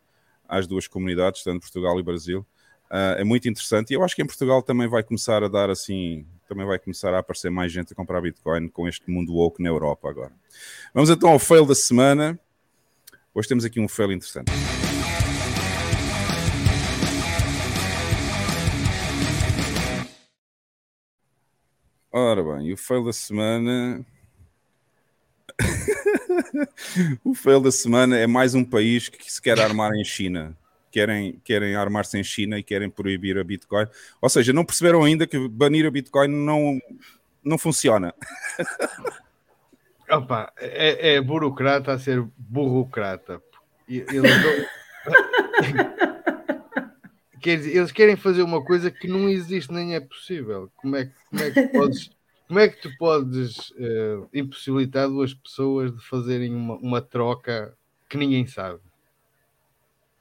[0.48, 2.46] às duas comunidades, tanto Portugal e Brasil.
[2.90, 5.68] Ah, é muito interessante e eu acho que em Portugal também vai começar a dar
[5.68, 9.62] assim, também vai começar a aparecer mais gente a comprar Bitcoin com este mundo woke
[9.62, 10.32] na Europa agora.
[10.92, 12.38] Vamos então ao fail da semana.
[13.36, 14.52] Hoje temos aqui um fail interessante.
[22.12, 24.06] Ora bem, o fail da semana.
[27.24, 30.56] o fail da semana é mais um país que se quer armar em China.
[30.92, 33.88] Querem, querem armar-se em China e querem proibir a Bitcoin.
[34.22, 36.80] Ou seja, não perceberam ainda que banir a Bitcoin não,
[37.42, 38.14] não funciona.
[40.10, 43.42] Opa, é, é burocrata a ser burocrata.
[43.88, 44.22] Eles,
[47.40, 50.70] Quer dizer, eles querem fazer uma coisa que não existe nem é possível.
[50.76, 52.10] Como é, que- como é que tu podes,
[52.48, 57.76] como é que tu podes eh, impossibilitar duas pessoas de fazerem uma, uma troca
[58.08, 58.80] que ninguém sabe?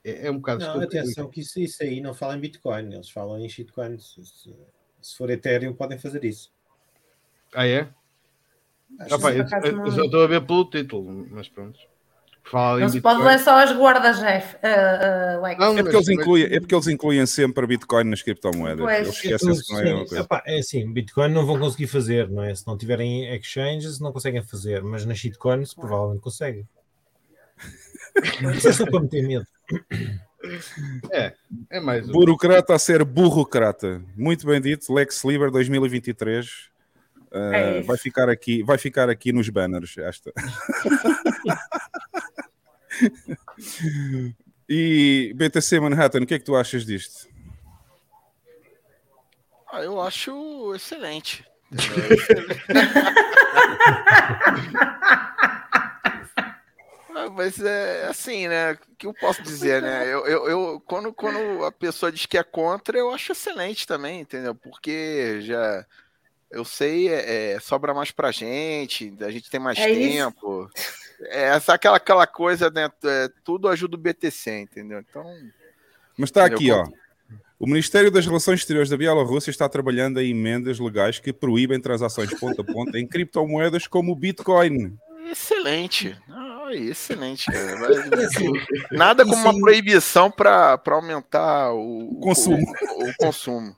[0.03, 0.99] É, é um bocado Não, estúpido.
[0.99, 3.97] atenção, que isso, isso aí não fala em Bitcoin, eles falam em shitcoin.
[3.99, 4.55] Se, se-
[5.01, 6.51] se for Ethereum, podem fazer isso.
[7.53, 7.89] Ah, é?
[8.99, 11.79] Acho Opa, que eu, só estou a ver pelo título, mas pronto.
[12.43, 13.35] Fala Não se pode Bitcoin.
[13.35, 14.55] ler só as guardas, Jeff.
[14.57, 15.59] Uh, uh, Lex.
[15.59, 18.79] Não, É porque, eles incluem, é porque eles incluem sempre a Bitcoin nas criptomoedas.
[18.79, 18.97] Pois.
[18.97, 20.19] Eles esquecem-se que não é coisa.
[20.19, 22.53] epá, é assim, Bitcoin não vão conseguir fazer, não é?
[22.53, 26.67] Se não tiverem exchanges, não conseguem fazer, mas nas shitcoins provavelmente conseguem.
[28.55, 29.47] Isso é só para meter medo.
[31.09, 31.33] É,
[31.69, 32.11] é mais um.
[32.11, 34.01] Burocrata a ser burocrata.
[34.17, 36.72] Muito bem dito, Lex Liber 2023.
[37.33, 37.87] Uh, É isso.
[37.87, 40.31] vai ficar aqui, vai ficar aqui nos banners esta.
[44.69, 47.27] e BTC Manhattan, o que é que tu achas disto?
[49.71, 51.43] Ah, eu acho excelente.
[57.35, 58.73] Mas é assim, né?
[58.73, 60.03] O que eu posso dizer, né?
[60.05, 64.21] Eu, eu, eu- quando, quando a pessoa diz que é contra, eu acho excelente também,
[64.21, 64.53] entendeu?
[64.55, 65.85] Porque já
[66.53, 70.11] eu sei, é, é, sobra mais pra gente, a gente tem mais É isso.
[70.11, 70.69] tempo.
[71.23, 72.89] É essa aquela, aquela coisa, né?
[73.03, 74.99] é, tudo ajuda o BTC, entendeu?
[74.99, 75.23] Então,
[76.17, 76.85] Mas está aqui, ó.
[77.59, 82.33] O Ministério das Relações Exteriores da Bielorrússia está trabalhando em emendas legais que proíbem transações
[82.37, 84.97] ponta a ponta em criptomoedas como o Bitcoin.
[85.31, 86.15] Excelente.
[86.29, 87.45] Ah, excelente.
[88.27, 88.51] Assim,
[88.91, 92.65] nada como uma proibição para aumentar o, o consumo.
[92.97, 93.75] O, o consumo.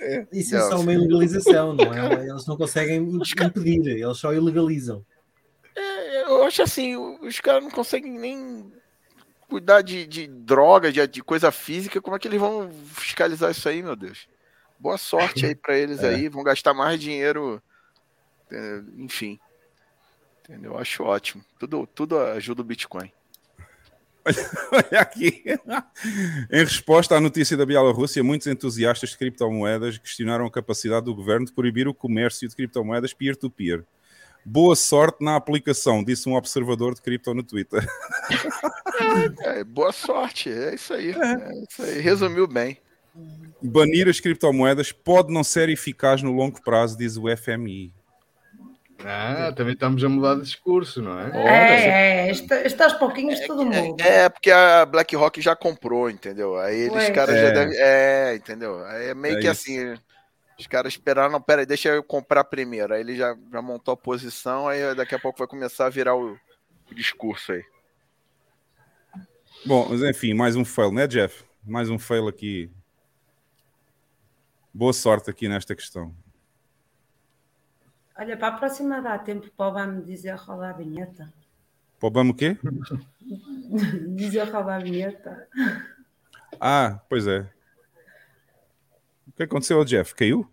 [0.00, 0.26] É.
[0.32, 2.26] Isso é só uma ilegalização, não é?
[2.28, 5.04] Eles não conseguem impedir, eles só ilegalizam.
[5.74, 8.72] É, eu acho assim, os caras não conseguem nem
[9.48, 13.68] cuidar de, de droga, de, de, coisa física, como é que eles vão fiscalizar isso
[13.68, 14.26] aí, meu Deus?
[14.78, 16.08] Boa sorte aí para eles é.
[16.08, 17.62] aí, vão gastar mais dinheiro,
[18.50, 19.38] é, enfim.
[20.42, 20.72] Entendeu?
[20.72, 21.44] Eu acho ótimo.
[21.58, 23.12] Tudo, tudo ajuda o Bitcoin.
[24.72, 25.44] Olha aqui.
[26.50, 31.46] em resposta à notícia da Bielorrússia, muitos entusiastas de criptomoedas questionaram a capacidade do governo
[31.46, 33.84] de proibir o comércio de criptomoedas peer-to-peer.
[34.44, 37.84] Boa sorte na aplicação, disse um observador de cripto no Twitter.
[39.42, 41.10] É, é, boa sorte, é isso aí.
[41.10, 42.00] É isso aí.
[42.00, 42.78] Resumiu bem.
[43.60, 47.92] Banir as criptomoedas pode não ser eficaz no longo prazo, diz o FMI.
[49.04, 51.30] Ah, também estamos a mudar de discurso, não é?
[51.34, 54.00] É, é, está, aos pouquinhos é, todo mundo.
[54.00, 56.58] É, é, porque a BlackRock já comprou, entendeu?
[56.58, 57.42] Aí eles, caras é.
[57.42, 57.76] já devem.
[57.78, 58.84] É, entendeu?
[58.86, 59.70] Aí é meio é que isso.
[59.70, 59.94] assim.
[60.58, 62.94] Os caras esperaram, não, peraí, deixa eu comprar primeiro.
[62.94, 66.16] Aí ele já, já montou a posição, aí daqui a pouco vai começar a virar
[66.16, 66.32] o,
[66.90, 67.62] o discurso aí.
[69.66, 71.44] Bom, mas enfim, mais um fail, né, Jeff?
[71.62, 72.70] Mais um fail aqui.
[74.72, 76.14] Boa sorte aqui nesta questão.
[78.18, 81.32] Olha, para a próxima dá tempo para o Obama dizer rolar a vinheta.
[81.98, 82.56] Para o Obama o quê?
[84.16, 85.46] dizer rolar a vinheta.
[86.58, 87.46] Ah, pois é.
[89.28, 90.14] O que aconteceu ao Jeff?
[90.14, 90.48] Caiu?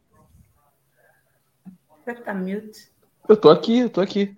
[2.06, 2.92] Deve estar mute.
[3.30, 4.36] Eu estou aqui, eu estou aqui.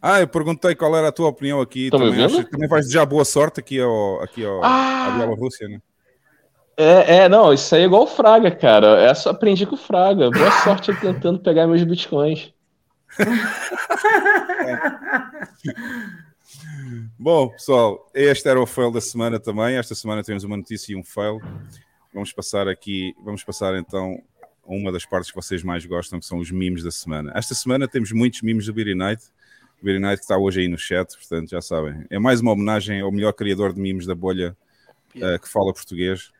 [0.00, 1.90] Ah, eu perguntei qual era a tua opinião aqui.
[1.90, 5.06] Tá também, acho, também vais desejar boa sorte aqui ao, aqui ao, ah.
[5.06, 5.82] à Bielorrússia, né?
[6.76, 9.02] É, é, não, isso aí é igual o Fraga, cara.
[9.02, 10.30] Essa eu aprendi com o Fraga.
[10.30, 12.54] Boa sorte tentando pegar meus bitcoins.
[17.18, 19.76] Bom, pessoal, este era o fail da semana também.
[19.76, 21.40] Esta semana temos uma notícia e um fail.
[22.12, 24.22] Vamos passar aqui, vamos passar então
[24.66, 27.32] a uma das partes que vocês mais gostam, que são os memes da semana.
[27.34, 29.22] Esta semana temos muitos memes do Beery Night.
[29.80, 32.04] O Beery Night que está hoje aí no chat, portanto já sabem.
[32.10, 34.56] É mais uma homenagem ao melhor criador de memes da bolha
[35.16, 36.32] uh, que fala português.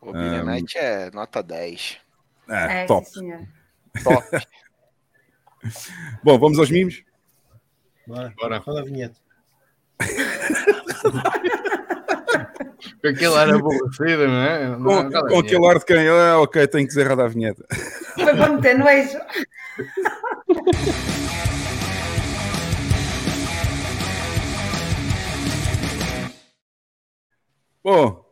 [0.00, 1.98] O Beery um, Night é nota 10.
[2.48, 3.06] É, é top.
[4.02, 4.24] Top.
[6.22, 7.02] Bom, vamos aos mimos?
[8.06, 8.60] Bora, Bora.
[8.60, 9.16] Fala a vinheta.
[13.00, 14.68] com aquele ar aborrecido, não é?
[14.68, 16.08] Não, com, não, com aquele ar de quem?
[16.08, 17.64] Ah, ok, tenho que dizer a vinheta.
[18.14, 19.18] Foi para meter nojo.
[27.82, 28.24] Bom,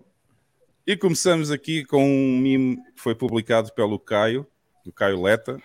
[0.87, 4.47] e começamos aqui com um mimo que foi publicado pelo Caio,
[4.85, 5.59] do Caio Leta,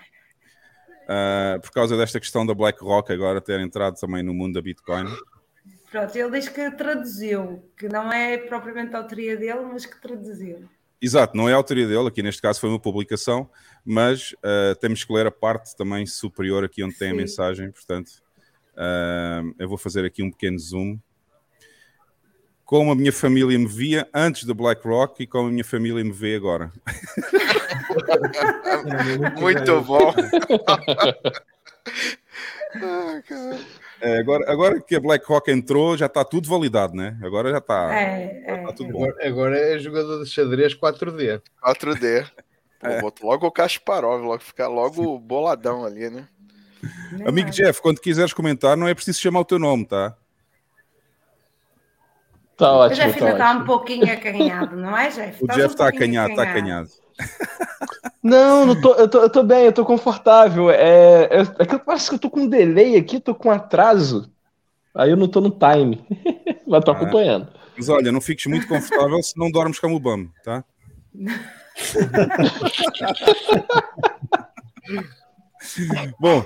[1.07, 5.05] uh, por causa desta questão da BlackRock agora ter entrado também no mundo da Bitcoin.
[5.89, 10.67] Pronto, ele diz que traduziu, que não é propriamente a autoria dele, mas que traduziu.
[11.01, 13.49] Exato, não é a autoria dele, aqui neste caso foi uma publicação,
[13.85, 17.13] mas uh, temos que ler a parte também superior aqui onde tem Sim.
[17.13, 18.09] a mensagem, portanto,
[18.73, 20.99] uh, eu vou fazer aqui um pequeno zoom.
[22.67, 26.11] Como a minha família me via antes da BlackRock e como a minha família me
[26.11, 26.69] vê agora.
[29.39, 30.13] Muito bom.
[34.01, 37.17] É, agora, agora que a BlackRock entrou, já está tudo validado, né?
[37.23, 37.97] Agora já está.
[37.97, 39.05] É, é, tá tudo bom.
[39.05, 41.41] Agora, agora, é jogador de xadrez 4D.
[41.63, 42.29] 4D.
[42.81, 42.99] Pô, é.
[42.99, 46.27] Boto logo o Kasparov, logo ficar logo boladão ali, né?
[47.25, 50.17] Amigo Jeff, quando quiseres comentar, não é preciso chamar o teu nome, tá?
[52.57, 53.01] Tá ótimo.
[53.01, 55.43] O Jeff ainda está um pouquinho acanhado, não é, Jeff?
[55.43, 56.89] O Jeff está um acanhado, está acanhado.
[58.21, 60.69] Não, não tô, eu, tô, eu tô bem, eu tô confortável.
[60.69, 64.29] É, é, é que parece que eu tô com um delay aqui, tô com atraso.
[64.93, 66.05] Aí eu não tô no time.
[66.67, 67.47] Mas tô ah, acompanhando.
[67.77, 70.61] Mas olha, não fiques muito confortável se não dormes como o Bam, tá?
[76.19, 76.45] Bom,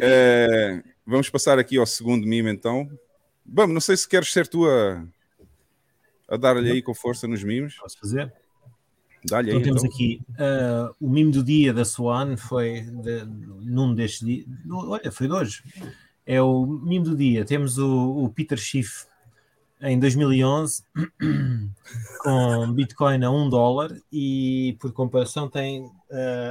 [0.00, 2.88] é, vamos passar aqui ao segundo mime então.
[3.44, 4.66] Bam, não sei se queres ser tu
[6.34, 7.76] a, dar-lhe aí com força nos mimos.
[7.76, 8.32] Posso fazer?
[9.24, 9.94] Dá-lhe então, aí, temos então.
[9.94, 14.46] aqui uh, o mimo do dia da Swan foi de, num destes dias.
[14.70, 15.62] Olha, foi de hoje.
[16.26, 17.44] É o mimo do dia.
[17.44, 19.06] Temos o, o Peter Schiff
[19.80, 20.82] em 2011
[22.22, 25.90] com Bitcoin a 1 dólar e por comparação tem uh,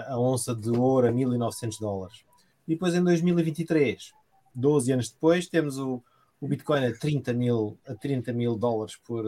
[0.07, 2.23] a onça de ouro a 1900 dólares.
[2.67, 4.13] E depois em 2023,
[4.55, 6.01] 12 anos depois, temos o,
[6.39, 9.25] o Bitcoin a 30 mil, a 30 mil dólares por,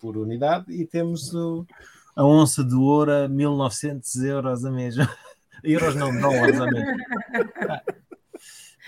[0.00, 1.66] por unidade e temos o,
[2.14, 4.96] a onça de ouro a 1900 euros a mês.
[5.62, 6.86] euros não, dólares a mês.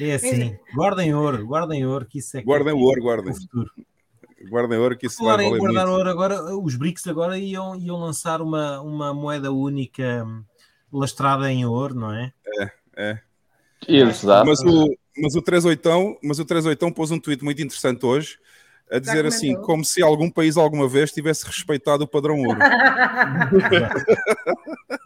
[0.01, 3.33] É assim, guardem ouro, guardem ouro, que isso é Guardem que o ouro, guardem.
[3.33, 3.71] o futuro.
[4.49, 5.99] Guardem ouro que isso Falar vai valer guardar muito.
[5.99, 10.45] ouro, agora os BRICS agora iam, iam lançar uma, uma moeda única hum,
[10.93, 12.33] lastrada em ouro, não é?
[12.97, 13.19] É.
[13.87, 14.47] Exato.
[14.47, 18.39] Mas o, mas o 38, mas o 38 pôs um tweet muito interessante hoje
[18.91, 22.59] a dizer assim, como se algum país alguma vez tivesse respeitado o padrão ouro.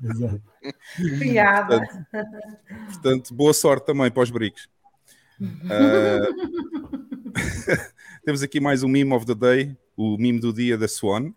[0.02, 0.42] Exato.
[1.18, 1.80] Piada.
[2.86, 4.68] Portanto, boa sorte também para os BRICS.
[5.70, 6.28] Ah,
[8.24, 11.32] temos aqui mais um meme of the day, o meme do dia da Swan.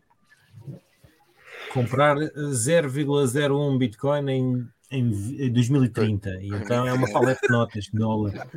[1.74, 6.30] Comprar 0,01 Bitcoin em, em 2030.
[6.42, 8.48] E então é uma paleta de notas de dólar.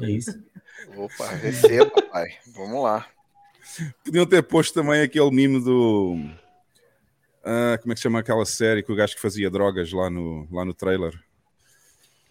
[0.00, 0.42] É isso?
[0.96, 2.30] Opa, receba, pai.
[2.54, 3.06] Vamos lá.
[4.04, 6.16] Podiam ter posto também aquele meme do.
[7.44, 10.10] ah, como é que se chama aquela série que o gajo que fazia drogas lá
[10.10, 11.14] no, lá no trailer?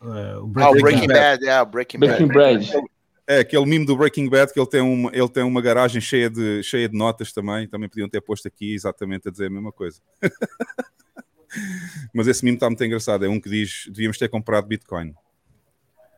[0.02, 1.40] Uh, o Ah, o Breaking Breaking Bad.
[1.40, 2.72] Bad, é, o Breaking Breaking Bad.
[2.72, 2.86] Bad.
[3.28, 6.30] É, aquele meme do Breaking Bad que ele tem uma, ele tem uma garagem cheia
[6.30, 7.68] de, cheia de notas também.
[7.68, 10.02] Também podiam ter posto aqui exatamente a dizer a mesma coisa.
[12.14, 13.26] Mas esse meme está muito engraçado.
[13.26, 15.14] É um que diz: devíamos ter comprado Bitcoin.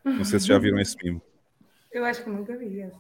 [0.03, 1.21] Não sei se já viram esse meme.
[1.94, 2.98] Eu acho que nunca vi esse.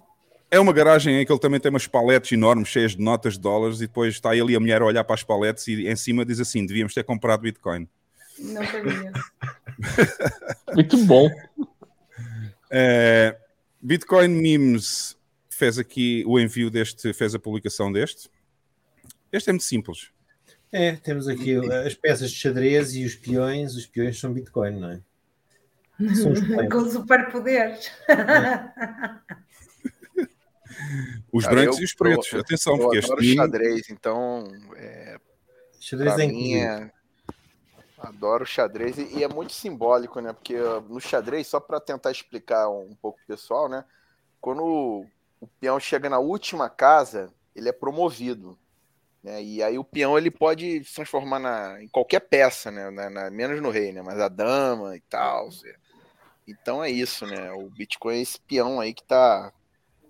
[0.51, 3.39] É uma garagem em que ele também tem umas paletes enormes cheias de notas de
[3.39, 5.95] dólares e depois está ele e a mulher a olhar para as paletes e em
[5.95, 7.89] cima diz assim: devíamos ter comprado Bitcoin.
[8.37, 10.13] Nunca vi esse.
[10.75, 11.27] Muito bom.
[12.69, 13.35] É,
[13.81, 15.17] Bitcoin Memes
[15.49, 18.29] fez aqui o envio deste, fez a publicação deste.
[19.31, 20.11] Este é muito simples.
[20.71, 23.75] É, temos aqui as peças de xadrez e os peões.
[23.75, 25.01] Os peões são Bitcoin, não é?
[26.71, 27.91] Com superpoderes.
[31.31, 32.31] Os Cara, brancos eu- e os pretos.
[32.33, 34.43] eu- Atenção, Eu porque este adoro meme, xadrez, então
[34.75, 35.17] é,
[35.79, 36.67] Xadrez é mim incrível.
[36.69, 36.91] é...
[37.99, 40.33] Adoro xadrez e, e é muito simbólico, né?
[40.33, 43.85] Porque uh, no xadrez, só para tentar explicar um, pouco pro pessoal, né?
[44.41, 45.05] Quando o,
[45.39, 48.59] o peão chega na última casa, ele é promovido.
[49.23, 49.41] Né?
[49.41, 52.89] E aí o peão ele pode se transformar na, em qualquer peça, né?
[52.91, 54.01] Na- na- menos no rei, né?
[54.01, 55.47] Mas a dama e tal.
[56.47, 57.51] Então é isso, né?
[57.51, 59.51] O Bitcoin é esse peão aí que tá,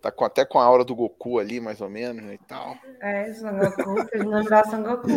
[0.01, 2.35] tá com, até com a aura do Goku ali, mais ou menos, né?
[2.35, 2.75] E tal.
[3.01, 5.07] É, Son Goku, Son Goku.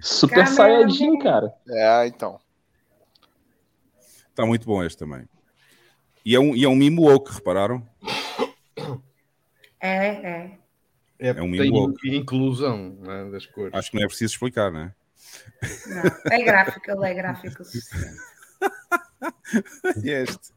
[0.00, 0.54] Super Caramba.
[0.54, 1.54] Saiyajin, cara.
[1.68, 2.38] É, então.
[4.28, 5.26] está muito bom este também.
[6.24, 7.86] E é um, e é um meme woke, repararam?
[9.80, 10.58] É, é.
[11.18, 13.74] É, É um tem mimo inclusão né, das cores.
[13.74, 14.94] Acho que não é preciso explicar, não é?
[15.86, 17.62] Não, é gráfico, ele é gráfico.
[20.04, 20.52] E este?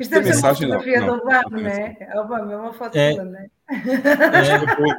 [0.00, 2.08] Isto deve ser uma não, fotografia não, do Obama, não é?
[2.16, 3.14] Obama é uma foto É.
[3.14, 3.46] tua, não é?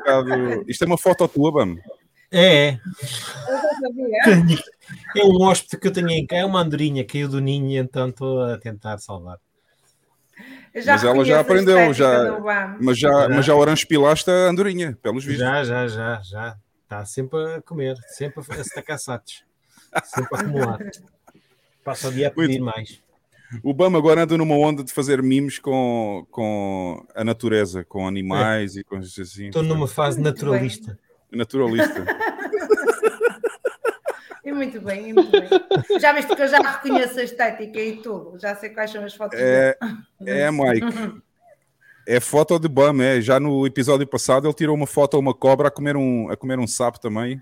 [0.07, 1.75] É, um Isto é uma foto tua, Bam.
[2.31, 2.79] é, é.
[4.25, 4.33] Já
[5.15, 7.77] É um hóspede que eu tenho em cá, é uma andorinha, caiu do ninho e
[7.77, 9.37] então estou a tentar salvar.
[10.75, 12.77] Já Mas ela já aprendeu, já- Obama.
[12.81, 15.43] Mas já, mas já orange pilaste a andorinha, pelos vistos.
[15.45, 16.57] Já, já, já, já.
[16.83, 19.43] Está sempre a comer, sempre a estacar satos.
[20.03, 20.79] Sempre a acumular.
[21.83, 23.01] Passa o dia a pedir mais.
[23.61, 28.75] O Bam agora anda numa onda de fazer memes com, com a natureza, com animais
[28.75, 29.47] e coisas assim.
[29.47, 30.97] Estou numa fase naturalista.
[31.31, 32.03] Naturalista.
[34.45, 35.49] E muito bem, e muito bem.
[36.01, 38.37] Já viste que eu já reconheço a estética e tudo.
[38.37, 39.39] Já sei quais são as fotos.
[39.39, 39.77] É,
[40.25, 41.21] é, Mike.
[42.05, 43.21] É foto de Bam, é.
[43.21, 46.35] Já no episódio passado ele tirou uma foto a uma cobra a comer um, a
[46.35, 47.41] comer um sapo também.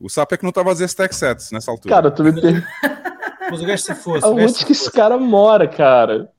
[0.00, 1.94] O sapo é que não estava a dizer stack sets nessa altura.
[1.94, 2.32] Cara, tu me.
[3.50, 4.24] Mas o gajo se fosse.
[4.24, 6.30] Aonde que esse cara mora, cara?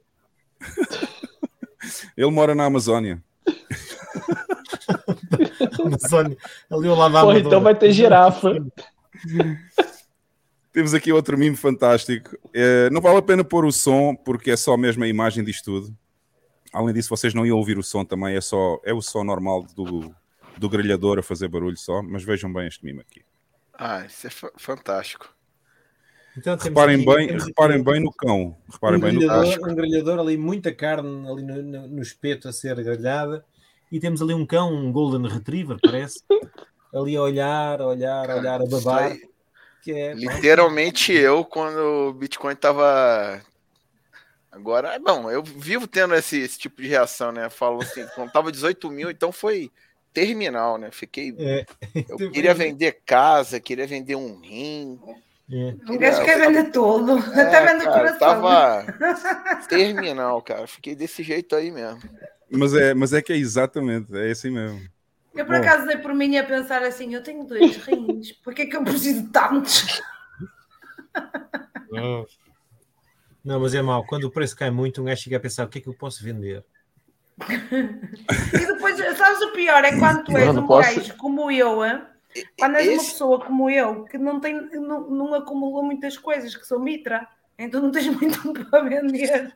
[2.15, 3.23] Ele mora na Amazônia.
[5.83, 6.37] Amazônia,
[6.69, 8.53] ali ao lado da então vai ter girafa.
[10.71, 12.37] Temos aqui outro meme fantástico.
[12.53, 15.65] É, não vale a pena pôr o som, porque é só mesmo a imagem disto
[15.65, 15.97] tudo.
[16.71, 19.63] Além disso, vocês não iam ouvir o som também, é só é o som normal
[19.75, 20.13] do,
[20.57, 22.01] do grelhador a fazer barulho só.
[22.03, 23.21] Mas vejam bem este meme aqui.
[23.73, 25.33] Ah, isso é fa- fantástico.
[26.39, 28.57] Então temos Reparem aqui- bem, temos aqui reparem bem no cão.
[28.71, 32.53] Reparem um, bem no um grelhador ali, muita carne ali no, no- no espeto a
[32.53, 33.43] ser grelhada.
[33.91, 36.23] E temos ali um cão, um Golden Retriever, parece.
[36.91, 39.15] Ali a olhar, a olhar, a olhar, a babar.
[39.83, 41.77] Que é, Literalmente eu, quando
[42.09, 43.39] o Bitcoin tava.
[44.51, 47.47] Agora, bom, eu vivo tendo esse, esse tipo de reação, né?
[47.47, 49.71] Falo assim, quando tava 18 mil, então foi
[50.11, 50.89] terminal, né?
[50.91, 51.35] Fiquei.
[51.37, 51.63] É,
[52.09, 54.99] Eu queria vender casa, queria vender um rim.
[55.51, 55.75] É.
[55.91, 57.17] O gajo quer vender tudo.
[57.17, 58.19] É, Está vendo o cara, coração.
[58.19, 58.85] tava
[59.67, 60.67] terminal, cara.
[60.67, 61.99] Fiquei desse jeito aí mesmo.
[62.51, 64.81] Mas é, mas é que é exatamente, é assim mesmo.
[65.35, 68.65] Eu por acaso dei por mim a pensar assim: eu tenho dois rins, porque é
[68.65, 70.01] que eu preciso de tantos?
[73.43, 74.05] Não, mas é mau.
[74.05, 75.93] Quando o preço cai muito, um gajo chega a pensar o que é que eu
[75.93, 76.63] posso vender.
[77.49, 79.83] e depois, sabes o pior?
[79.83, 80.95] É quando tu és um posso...
[80.95, 82.01] gajo como eu, hein?
[82.57, 86.65] Quando és uma pessoa como eu, que não, tem, não, não acumulou muitas coisas, que
[86.65, 87.27] sou mitra,
[87.57, 89.55] então não tens muito para vender.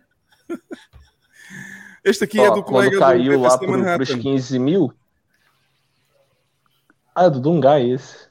[2.04, 4.94] Este aqui é do colega quando caiu do lá para os 15 mil.
[7.16, 8.28] Ah, do Dungai esse.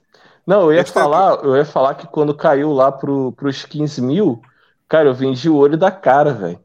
[0.47, 1.47] Não, eu ia este falar, é...
[1.47, 4.43] eu ia falar que quando caiu lá para os 15 mil,
[4.89, 6.61] cara, eu vendi o olho da cara, velho.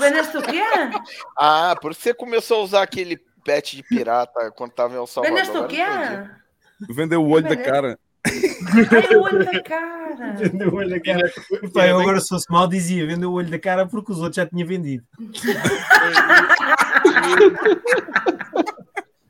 [0.00, 0.62] Vendeste o quê?
[1.36, 3.16] Ah, por isso você começou a usar aquele
[3.48, 5.38] pet de pirata quando tava em El Salvador.
[5.38, 5.82] Vendeste o quê?
[6.90, 7.64] Vendeu o olho Vendeu.
[7.64, 7.98] da cara.
[8.26, 10.34] Ai, o olho da cara.
[10.36, 11.32] Vendeu o olho da cara.
[11.72, 14.36] Pai, eu agora se fosse mal dizia, vendeu o olho da cara porque os outros
[14.36, 15.02] já tinham vendido.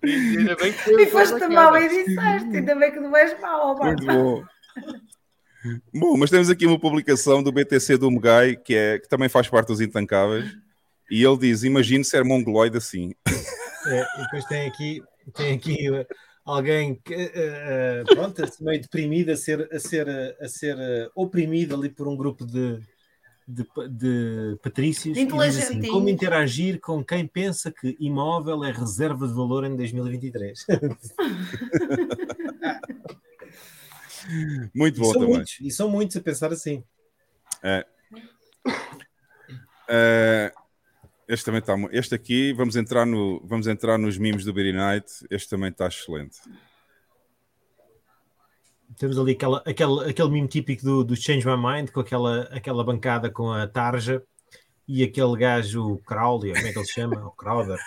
[0.02, 3.76] e foste mal e disseste, ainda bem que não és mal.
[3.76, 4.42] Muito bom.
[5.94, 9.48] Bom, mas temos aqui uma publicação do BTC do Megai, que, é, que também faz
[9.48, 10.56] parte dos Intancáveis,
[11.10, 13.14] e ele diz: Imagine ser mongoloide assim.
[13.86, 15.02] É, e depois tem aqui,
[15.34, 16.06] tem aqui uh,
[16.44, 20.08] alguém que, uh, pronto, assim, meio deprimido a ser, a ser,
[20.40, 22.80] a ser uh, oprimido ali por um grupo de,
[23.46, 25.16] de, de patrícios.
[25.16, 30.66] Assim, como interagir com quem pensa que imóvel é reserva de valor em 2023?
[34.74, 35.28] Muito bom e também.
[35.28, 36.84] Muitos, e são muitos a pensar assim.
[37.62, 37.86] É.
[39.88, 40.52] é.
[41.28, 41.76] Este também está.
[41.92, 45.06] Este aqui, vamos entrar, no, vamos entrar nos mimos do Beery Night.
[45.30, 46.38] Este também está excelente.
[48.98, 52.82] Temos ali aquela, aquele, aquele mimo típico do, do Change My Mind, com aquela, aquela
[52.82, 54.22] bancada com a tarja
[54.88, 57.26] e aquele gajo Crowley, como é que ele se chama?
[57.26, 57.78] O Crowder.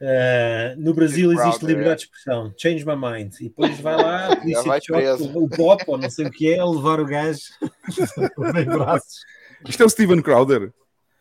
[0.00, 4.36] Uh, no Brasil existe liberdade de expressão, change my mind, e depois vai lá, a
[4.36, 7.42] polícia vai choque, o pop, ou não sei o que é, levar o gajo
[8.60, 9.24] em braços.
[9.68, 10.72] Isto é o Steven Crowder?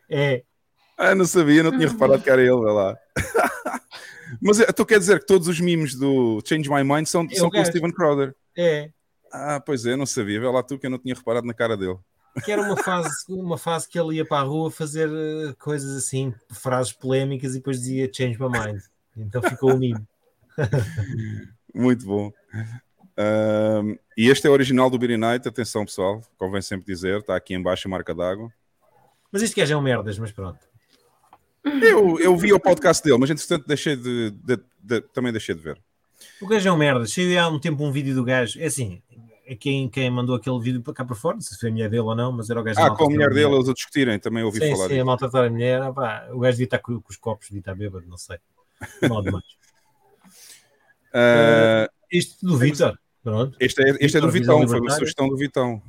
[0.10, 0.44] É.
[1.02, 2.98] Ah, não sabia, não tinha reparado que era ele, vai lá.
[4.42, 7.36] Mas eh, tu quer dizer que todos os memes do Change My Mind são, é
[7.36, 8.36] são com o Steven Crowder?
[8.58, 8.90] É.
[9.32, 10.40] Ah, pois é, não sabia.
[10.40, 11.98] Vê lá tu que eu não tinha reparado na cara dele
[12.46, 15.96] que era uma fase, uma fase que ele ia para a rua fazer eh, coisas
[15.98, 18.82] assim, frases polémicas e depois dizia change my mind.
[19.18, 20.08] Então ficou o mimo.
[21.76, 22.32] Muito bom.
[23.18, 27.36] Um, e este é o original do Beery Night, atenção pessoal, convém sempre dizer, está
[27.36, 28.50] aqui embaixo a marca d'água.
[29.32, 30.71] Mas isto que é um merdas, mas pronto.
[31.64, 35.62] Eu, eu vi o podcast dele, mas entretanto deixei de, de, de, também deixei de
[35.62, 35.80] ver.
[36.42, 37.06] O gajo é um merda.
[37.06, 38.60] Cheio há um tempo um vídeo do gajo.
[38.60, 39.02] É assim,
[39.46, 41.72] é quem, quem mandou aquele vídeo para cá para fora, não sei se foi a
[41.72, 42.80] mulher dele ou não, mas era o gajo.
[42.80, 44.88] Ah, com a mulher dele, eles a discutirem, também ouvi sim, falar.
[44.88, 47.48] Sim, a maltratar a mulher, ah, pá, o gajo devia estar com, com, os copos,
[47.48, 48.38] devia estar bêbado, não sei.
[49.08, 49.44] Mal demais.
[51.14, 53.58] uh, isto do Vitor, pronto.
[53.60, 55.82] Este é, este é do Vitão, foi uma sugestão do Vitão.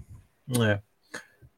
[0.61, 0.81] É.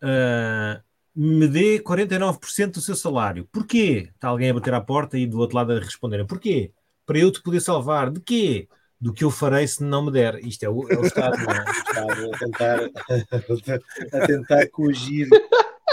[0.04, 0.82] Uh,
[1.14, 3.48] me dê 49% do seu salário.
[3.52, 4.10] Porquê?
[4.14, 6.26] Está alguém a bater à porta e do outro lado a responderem.
[6.26, 6.72] Porquê?
[7.06, 8.10] Para eu te poder salvar.
[8.10, 8.68] De quê?
[9.04, 10.42] do que eu farei se não me der.
[10.42, 11.64] Isto é o, é o Estado, não é?
[12.24, 13.80] O Estado a tentar,
[14.12, 15.28] a tentar coagir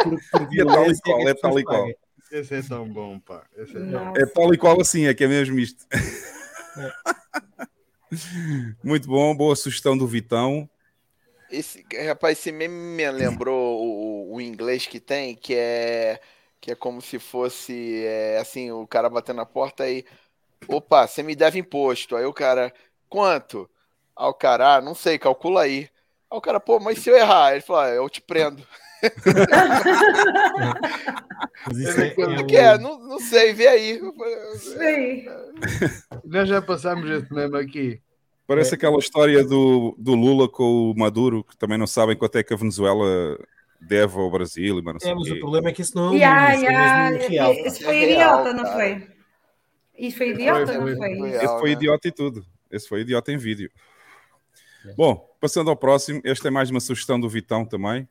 [0.01, 1.01] por, por violência.
[1.03, 1.87] É tal e qual, é tal e qual.
[2.31, 3.43] Esse é tão bom, pá.
[3.57, 5.85] Esse é, é tal e qual assim, é que é mesmo isto.
[5.91, 6.91] É.
[8.81, 10.69] Muito bom, boa sugestão do Vitão.
[11.49, 13.80] Esse, rapaz, esse meme me lembrou
[14.31, 16.19] o, o inglês que tem, que é
[16.61, 20.05] que é como se fosse é, assim, o cara batendo na porta e
[20.67, 22.15] opa, você me deve imposto.
[22.15, 22.71] Aí o cara,
[23.09, 23.67] quanto?
[24.15, 25.89] Aí o cara, ah, não sei, calcula aí.
[26.29, 27.53] Aí o cara, pô, mas se eu errar?
[27.53, 28.63] Ele falou, ah, eu te prendo.
[31.61, 32.77] É, é, que é?
[32.77, 34.01] Não, não sei, vê aí.
[34.57, 35.27] Sei.
[36.23, 38.01] Nós já passamos esse mesmo aqui.
[38.47, 38.75] Parece é.
[38.75, 42.53] aquela história do, do Lula com o Maduro, que também não sabem quanto é que
[42.53, 43.37] a Venezuela
[43.81, 44.81] deve ao Brasil.
[44.83, 47.17] Mas, é, mas o problema é que isso não é um yeah, yeah.
[47.17, 49.07] Isso, real, isso foi idiota, não foi?
[49.97, 51.29] Isso foi idiota, não foi?
[51.31, 51.75] Esse foi né?
[51.75, 52.45] idiota e tudo.
[52.71, 53.69] Esse foi idiota em vídeo.
[54.85, 54.93] É.
[54.93, 58.07] Bom, passando ao próximo, este é mais uma sugestão do Vitão também.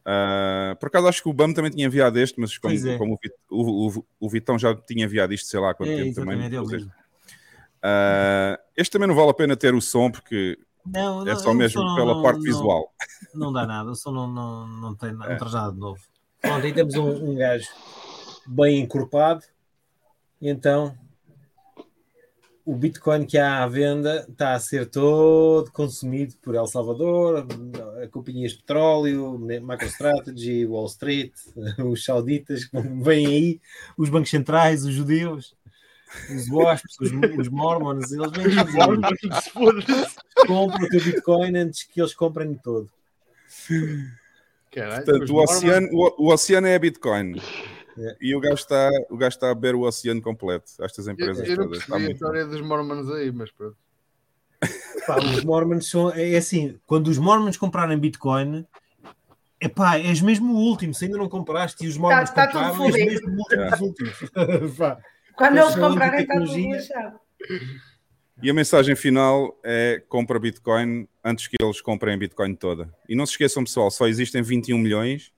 [0.00, 2.96] Uh, por acaso acho que o BAM também tinha enviado este, mas como, é.
[2.96, 3.18] como
[3.50, 6.38] o, o, o, Vitão já tinha enviado isto, sei lá quanto é, tempo também.
[6.58, 10.58] Uh, este também não vale a pena ter o som porque
[10.92, 12.92] não, não, é só mesmo som, pela parte não, visual.
[13.34, 15.36] Não dá nada, o som não, não, não, tem, não é.
[15.36, 16.00] traz nada de novo.
[16.40, 17.68] Pronto, aí temos um, um gajo
[18.46, 19.44] bem encorpado,
[20.40, 20.96] e então
[22.68, 27.46] o Bitcoin que há à venda está a ser todo consumido por El Salvador,
[28.10, 31.32] companhias de petróleo, MicroStrategy, Wall Street,
[31.90, 33.60] os sauditas que vêm aí,
[33.96, 35.56] os bancos centrais, os judeus.
[36.30, 38.54] os WASPs, os, os Mormons, eles vêm
[40.46, 42.90] compram o teu Bitcoin antes que eles comprem todo.
[44.70, 47.40] Caralho, Portanto, o oceano, o, o, oceano é Bitcoin.
[47.98, 48.16] É.
[48.20, 50.70] E o gajo, está, o gajo está a beber o oceano completo.
[50.80, 51.88] Estas empresas eu, eu todas.
[51.88, 53.76] Eu não a história dos Mormons aí, mas pronto.
[55.06, 56.10] Pá, os Mormons são.
[56.10, 58.66] É assim, quando os Mormons comprarem Bitcoin,
[59.60, 62.84] Epá, és mesmo o último, se ainda não compraste e os Mormons tá, tá compraram,
[62.84, 64.14] és mesmo o último dos últimos.
[65.34, 67.20] Quando eles comprarem, está tudo lixado.
[68.40, 72.88] E a mensagem final é compra Bitcoin antes que eles comprem a Bitcoin toda.
[73.08, 75.32] E não se esqueçam, pessoal, só existem 21 milhões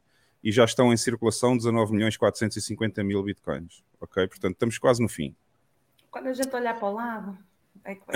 [0.44, 3.82] e já estão em circulação 19 milhões 450 mil Bitcoins.
[3.98, 4.28] Ok?
[4.28, 5.34] Portanto, estamos quase no fim.
[6.10, 7.38] Quando a gente olhar para o lado,
[7.84, 8.02] é que.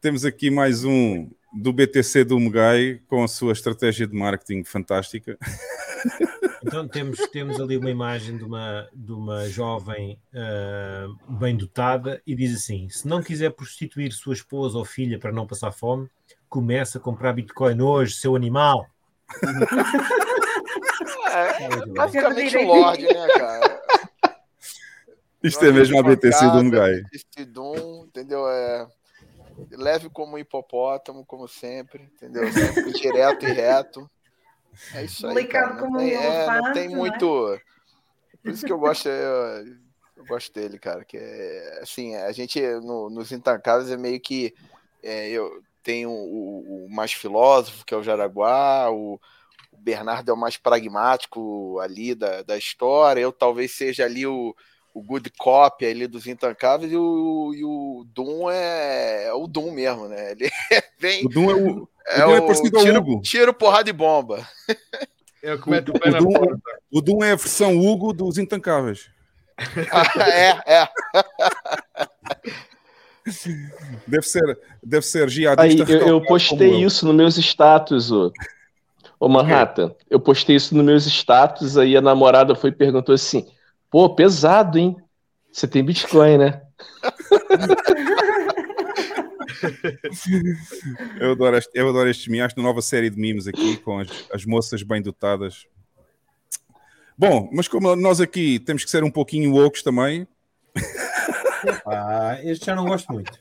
[0.00, 5.36] Temos aqui mais um do BTC do Mugai com a sua estratégia de marketing fantástica.
[6.64, 12.34] Então temos, temos ali uma imagem de uma, de uma jovem uh, bem dotada e
[12.34, 16.08] diz assim: se não quiser prostituir sua esposa ou filha para não passar fome,
[16.48, 18.86] comece a comprar Bitcoin hoje, seu animal.
[21.30, 23.80] É, é basicamente o Lorde, né, cara?
[25.42, 27.02] Isto é mesmo a BTC do Mugai.
[28.04, 28.48] Entendeu?
[28.48, 28.86] É
[29.72, 32.50] leve como um hipopótamo, como sempre, entendeu?
[32.52, 34.10] Sempre direto e reto.
[34.94, 35.46] É isso aí.
[35.46, 35.74] Cara.
[35.74, 36.96] Não, tem, é, não tem né?
[36.96, 37.60] muito.
[38.42, 39.76] Por isso que eu gosto, eu,
[40.16, 41.04] eu, gosto dele, cara.
[41.04, 44.54] Que é assim, a gente no, nos intancáveis é meio que
[45.02, 49.20] é, eu tenho o, o, mais filósofo, que é o Jaraguá, o,
[49.72, 54.54] o Bernardo é o mais pragmático ali da, da história, eu talvez seja ali o,
[54.94, 59.72] o good cop ali dos intancáveis e o, e o Doom é, é, o Doom
[59.72, 60.32] mesmo, né?
[60.32, 61.24] Ele é bem.
[61.24, 61.88] O Doom é o.
[62.08, 63.20] É, o Doom é parecido tiro, ao Hugo.
[63.22, 64.46] Tiro, porrada e bomba.
[65.42, 66.58] É o, o, o, Doom,
[66.92, 69.08] o Doom é a versão Hugo dos intancáveis.
[70.18, 70.88] é, é.
[74.08, 75.84] Deve ser, deve ser jihadista.
[75.84, 78.32] Aí, eu, eu postei isso nos meus status, ô.
[79.20, 83.46] Ô Manhattan, eu postei isso nos meus status, aí a namorada foi e perguntou assim:
[83.90, 84.96] Pô, pesado, hein?
[85.52, 86.62] Você tem Bitcoin, né?
[91.20, 92.46] eu, adoro este, eu adoro estes memes.
[92.46, 95.66] Acho nova série de memes aqui com as, as moças bem dotadas.
[97.18, 100.26] Bom, mas como nós aqui temos que ser um pouquinho loucos também.
[101.84, 103.32] Ah, este já não gosto muito.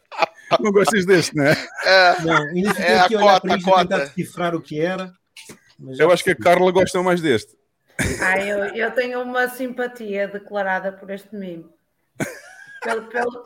[0.59, 1.55] Não gostas deste, né?
[1.85, 4.81] É, não, ainda fiquei é aqui a olhar cota, para isto tentar decifrar o que
[4.81, 5.13] era.
[5.97, 7.55] Eu acho que a Carla gosta mais deste.
[8.21, 11.65] Ah, eu, eu tenho uma simpatia declarada por este meme.
[12.81, 13.45] Pelo, pelo...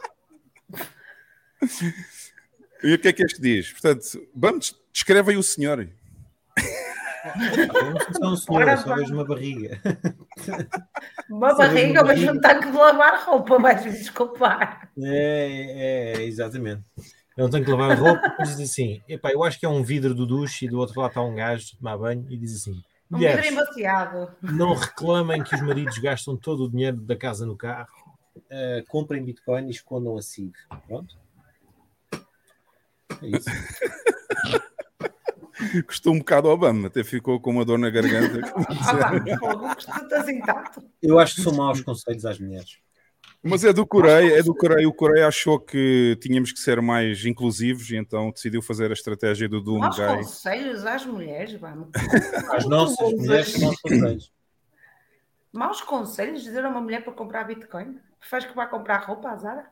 [2.84, 3.72] E o que é que este diz?
[3.72, 5.80] Portanto, vamos, descreve aí o senhor.
[7.26, 9.80] Eu não é um senhor, Ora, só vejo uma barriga.
[11.30, 14.90] Uma barriga, mas um tanque de lavar roupa, vais me desculpar.
[15.02, 16.84] É, é, exatamente.
[17.36, 19.82] Eu não tenho que lavar roupa, mas diz assim: epá, eu acho que é um
[19.82, 22.84] vidro do duche e do outro lado está um gajo tomar banho e diz assim:
[23.18, 23.20] um
[24.42, 27.92] Não reclamem que os maridos gastam todo o dinheiro da casa no carro.
[28.36, 30.54] Uh, comprem Bitcoin e escondam a SIG.
[30.88, 31.16] Pronto.
[33.22, 33.50] É isso.
[35.88, 38.42] Custou um bocado ao Obama, até ficou com uma dor na garganta.
[41.02, 42.80] Eu acho que são maus conselhos às mulheres.
[43.44, 44.88] Mas é do Coreia, é do Coreia.
[44.88, 49.50] O Coreia achou que tínhamos que ser mais inclusivos e então decidiu fazer a estratégia
[49.50, 50.16] do Doom Maus Guy.
[50.16, 51.90] conselhos às mulheres, vamos.
[52.52, 54.32] Às nossas mulheres, maus conselhos.
[55.52, 58.00] Maus conselhos dizer a uma mulher para comprar Bitcoin?
[58.22, 59.66] Faz que vá comprar roupa Zara?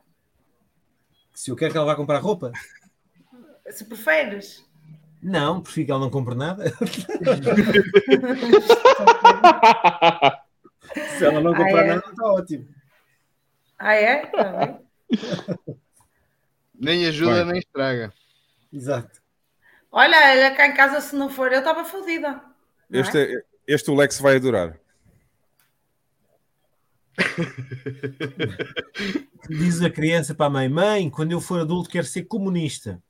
[1.32, 2.52] Se eu quero que ela vá comprar roupa?
[3.70, 4.62] Se preferes.
[5.22, 6.64] Não, prefiro que ela não compre nada.
[11.16, 11.86] Se ela não comprar ah, é?
[11.94, 12.68] nada, está ótimo.
[13.84, 14.26] Ah, é?
[14.26, 14.78] Tá
[16.72, 17.52] nem ajuda, Vai.
[17.52, 18.12] nem estraga.
[18.72, 19.20] Exato.
[19.90, 22.40] Olha, cá em casa, se não for, eu estava fodida.
[22.88, 23.42] Este, é?
[23.66, 24.78] este o Lex vai adorar.
[29.50, 33.02] diz a criança para a mãe: Mãe, quando eu for adulto, quero ser comunista.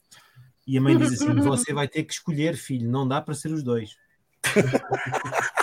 [0.66, 3.53] E a mãe diz assim: Você vai ter que escolher, filho, não dá para ser
[3.53, 3.95] os dois.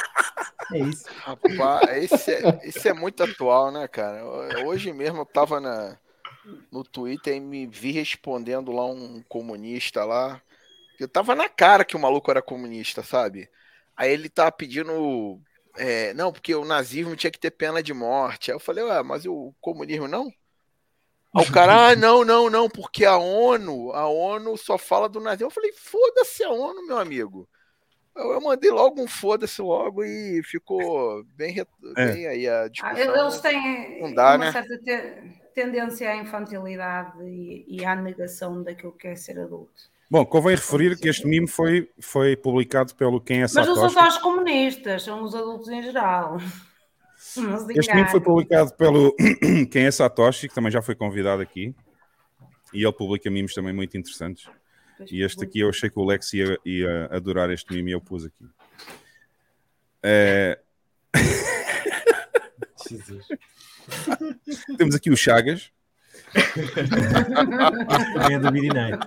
[0.73, 1.05] É isso.
[1.17, 4.23] Rapaz, esse é, esse é muito atual, né, cara?
[4.65, 5.97] Hoje mesmo eu tava na,
[6.71, 10.41] no Twitter e me vi respondendo lá um comunista lá.
[10.99, 13.49] Eu tava na cara que o maluco era comunista, sabe?
[13.95, 15.39] Aí ele tava pedindo.
[15.77, 18.51] É, não, porque o nazismo tinha que ter pena de morte.
[18.51, 20.31] Aí eu falei, ué, mas o comunismo não?
[21.33, 25.19] Aí o cara, ah, não, não, não, porque a ONU, a ONU só fala do
[25.19, 25.47] nazismo.
[25.47, 27.47] Eu falei, foda-se a ONU, meu amigo.
[28.19, 32.13] Eu mandei logo um foda-se logo e ficou bem, é.
[32.13, 33.13] bem aí a discussão.
[33.13, 34.51] Ah, eles têm não dá, uma né?
[34.51, 39.89] certa te tendência à infantilidade e, e, à negação daquilo que é ser adulto.
[40.09, 43.69] Bom, convém referir que este mimo foi, foi publicado pelo Quem é Satoshi.
[43.69, 46.37] Mas não são só os comunistas, são os adultos em geral.
[47.75, 49.13] Este mimo foi publicado pelo
[49.69, 51.75] Quem é Satoshi, que também já foi convidado aqui.
[52.73, 54.49] E ele publica mimos também muito interessantes.
[55.09, 58.01] E este aqui eu achei que o Lex ia, ia adorar este mimo e eu
[58.01, 58.45] pus aqui.
[60.03, 60.59] É...
[64.77, 65.71] Temos aqui o Chagas.
[68.29, 68.99] é do Midnight.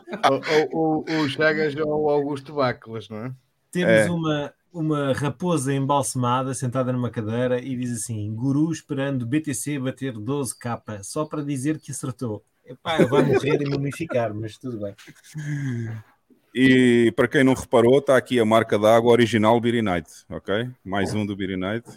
[0.73, 3.33] O, o, o, Chagas é o Augusto Baclas, não é?
[3.71, 4.11] Temos é.
[4.11, 11.03] uma, uma raposa embalsamada sentada numa cadeira e diz assim: Guru esperando BTC bater 12k,
[11.03, 12.45] só para dizer que acertou.
[12.65, 14.95] Epá, vai morrer e mumificar, mas tudo bem.
[16.55, 20.71] E para quem não reparou, está aqui a marca d'água original Beery Night, ok?
[20.85, 21.89] Mais um do Beery Night.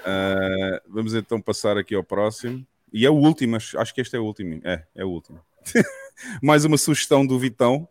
[0.00, 2.66] Uh, vamos então passar aqui ao próximo.
[2.92, 4.60] E é o último, acho que este é o último.
[4.64, 5.40] É, é o último.
[6.42, 7.88] Mais uma sugestão do Vitão.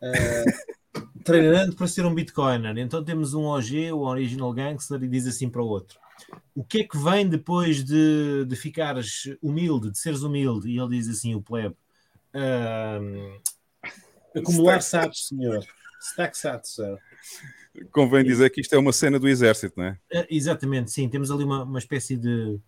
[0.00, 2.76] Uh, treinando para ser um Bitcoiner.
[2.78, 5.98] Então temos um OG, o Original Gangster, e diz assim para o outro:
[6.54, 10.68] O que é que vem depois de, de ficares humilde, de seres humilde?
[10.68, 11.76] E ele diz assim: o plebe.
[12.34, 13.40] Uh,
[14.36, 15.64] acumular SATs, senhor.
[16.00, 16.98] Stack SATs, sir.
[17.90, 19.98] Convém dizer que isto é uma cena do exército, não é?
[20.12, 21.08] Uh, exatamente, sim.
[21.08, 22.58] Temos ali uma, uma espécie de,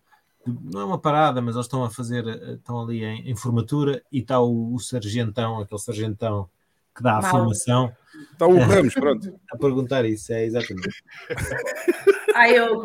[0.47, 2.27] de, Não é uma parada, mas eles estão a fazer.
[2.27, 6.49] Estão ali em, em formatura e está o, o, sargentão, aquele sargentão
[6.97, 7.31] que dá a Mal.
[7.31, 7.93] formação.
[8.33, 9.41] Está o Ramos, pronto.
[9.51, 11.03] a perguntar isso, é exatamente.
[12.35, 12.83] Ai, eu.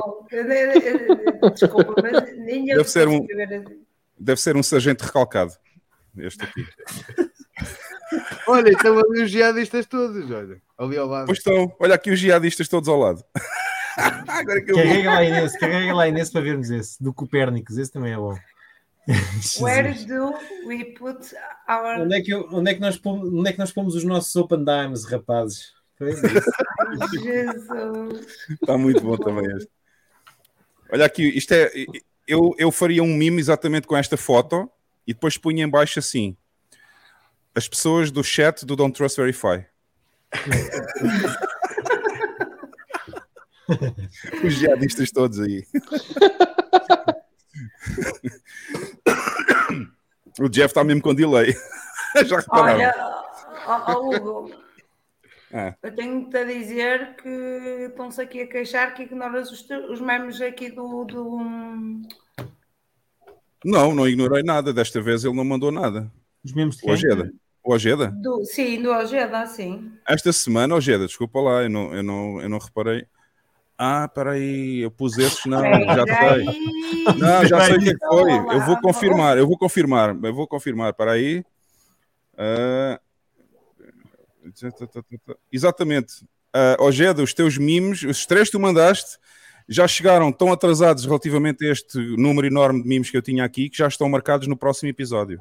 [1.54, 2.78] Desculpa, mas nem eu.
[2.78, 3.28] Deve ser um.
[4.18, 5.54] Deve ser um sargento recalcado.
[6.18, 6.66] Este aqui.
[8.48, 11.26] olha, estão ali os jihadistas todos, olha, ali ao lado.
[11.28, 13.24] Pois estão, olha aqui os jihadistas todos ao lado.
[14.28, 17.92] Agora que eu carrega lá Inês, carrega lá Inês para vermos esse, do Copérnicos, esse
[17.92, 18.36] também é bom.
[19.60, 20.34] Where do
[20.68, 21.34] we put
[21.68, 22.02] our...
[22.02, 24.36] Onde é que, onde é que, nós, pomos, onde é que nós pomos os nossos
[24.36, 25.74] open dimes, rapazes?
[27.22, 28.28] Jesus.
[28.50, 29.70] Está muito bom também este.
[30.92, 31.70] Olha aqui, isto é.
[32.28, 34.70] Eu, eu faria um mimo exatamente com esta foto
[35.06, 36.38] e depois punha em baixo assim:
[37.54, 39.66] as pessoas do chat do Don't Trust Verify.
[44.44, 45.64] Os jihadistas todos aí.
[50.40, 51.56] o Jeff está mesmo com delay.
[52.26, 52.92] Já repararam?
[53.68, 54.52] Olha, oh, Hugo,
[55.52, 55.74] é.
[55.82, 60.70] eu tenho-te a dizer que estão-se aqui a queixar que ignoras os, os memes aqui
[60.70, 61.40] do, do...
[63.64, 64.74] Não, não ignorei nada.
[64.74, 66.12] Desta vez ele não mandou nada.
[66.44, 67.32] Os memes de o Ojeda.
[67.64, 68.08] O Ojeda?
[68.08, 69.92] Do, sim, do Ojeda, sim.
[70.08, 73.06] Esta semana, Ojeda, desculpa lá, eu não, eu não, eu não reparei.
[73.78, 76.46] Ah, peraí, eu pus esses, não, já sei.
[77.18, 78.32] Não, já sei o que foi.
[78.56, 81.46] Eu vou confirmar, eu vou confirmar, eu vou confirmar, peraí.
[82.34, 83.09] Uh...
[85.52, 86.24] Exatamente.
[86.56, 89.18] Uh, Ojeda, os teus mimos, os três que tu mandaste,
[89.68, 93.70] já chegaram tão atrasados relativamente a este número enorme de mimos que eu tinha aqui,
[93.70, 95.40] que já estão marcados no próximo episódio.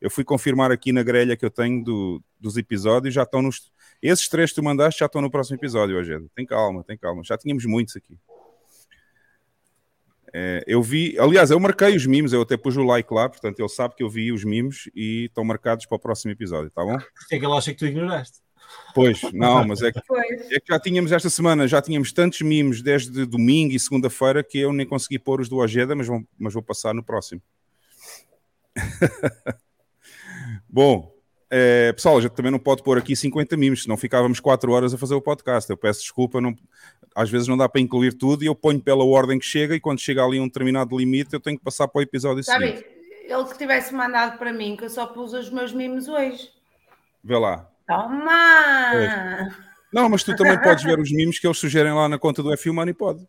[0.00, 3.70] Eu fui confirmar aqui na grelha que eu tenho do, dos episódios, já estão nos.
[4.02, 6.18] Esses três que tu mandaste já estão no próximo episódio, hoje.
[6.34, 7.22] Tem calma, tem calma.
[7.22, 8.18] Já tínhamos muitos aqui.
[10.34, 13.60] É, eu vi, aliás, eu marquei os mimos, eu até pus o like lá, portanto
[13.60, 16.82] ele sabe que eu vi os mimos e estão marcados para o próximo episódio, tá
[16.82, 16.96] bom?
[16.96, 18.38] Porque é que ele acha que tu ignoraste?
[18.94, 20.00] Pois, não, mas é que,
[20.50, 24.58] é que já tínhamos esta semana, já tínhamos tantos mimos desde domingo e segunda-feira que
[24.58, 27.42] eu nem consegui pôr os do Ojeda, mas, vou, mas vou passar no próximo.
[30.68, 31.12] Bom,
[31.50, 34.94] é, pessoal, a gente também não pode pôr aqui 50 mimos, senão ficávamos 4 horas
[34.94, 35.68] a fazer o podcast.
[35.68, 36.56] Eu peço desculpa, não,
[37.14, 39.80] às vezes não dá para incluir tudo e eu ponho pela ordem que chega e
[39.80, 42.86] quando chega ali um determinado limite eu tenho que passar para o episódio Sabe, seguinte.
[43.24, 46.50] Ele que tivesse mandado para mim, que eu só pus os meus mimos hoje.
[47.22, 47.68] Vê lá.
[47.86, 49.48] Toma!
[49.92, 52.52] Não, mas tu também podes ver os mimos que eles sugerem lá na conta do
[52.52, 53.26] F Money, pode.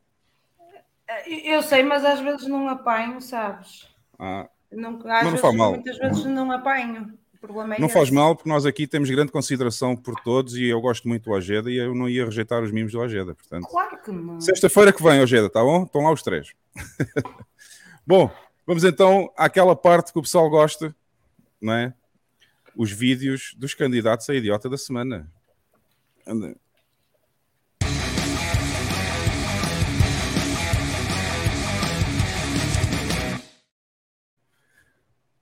[1.27, 3.87] Eu sei, mas às vezes não apanho, sabes?
[4.17, 4.47] Ah.
[4.71, 5.71] Não, às mas não faz mal.
[5.71, 7.93] Muitas vezes não apanho problema é Não esse.
[7.93, 11.31] faz mal, porque nós aqui temos grande consideração por todos e eu gosto muito do
[11.31, 13.35] Ojeda e eu não ia rejeitar os mimos do Ojeda.
[13.35, 14.39] Portanto, claro que não.
[14.39, 15.83] Sexta-feira que vem, Ojeda, tá bom?
[15.83, 16.53] Estão lá os três.
[18.07, 18.31] bom,
[18.65, 20.95] vamos então àquela parte que o pessoal gosta,
[21.61, 21.93] não é?
[22.75, 25.29] Os vídeos dos candidatos a idiota da semana.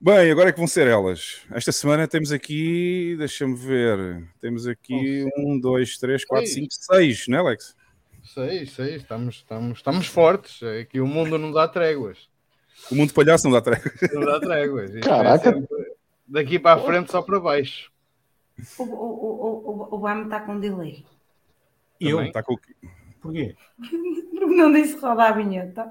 [0.04, 1.42] Bem, agora é que vão ser elas.
[1.52, 7.38] Esta semana temos aqui, deixa-me ver, temos aqui um, dois, três, quatro, cinco, seis, não
[7.38, 7.76] é, Alex?
[8.24, 10.60] Seis, seis, estamos, estamos, estamos fortes.
[10.60, 12.28] Aqui o mundo não dá tréguas.
[12.90, 13.94] O mundo palhaço não dá tréguas.
[14.12, 14.92] Não dá tréguas.
[14.92, 15.52] É Caraca.
[15.52, 15.68] sempre
[16.26, 17.92] daqui para a frente só para baixo.
[18.78, 21.06] O, o, o, o, o Bam está com delay.
[22.00, 22.16] Eu?
[22.16, 22.32] Também.
[22.32, 22.58] Tá com...
[23.20, 23.54] Porquê?
[24.32, 25.88] Não disse roda a vinheta.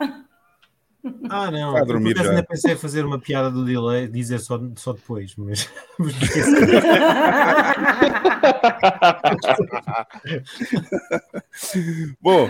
[1.30, 1.72] Ah, não.
[1.74, 2.30] Vai dormir eu, já.
[2.30, 5.68] ainda pensei em fazer uma piada do delay, dizer só, só depois, mas.
[12.22, 12.50] Bom,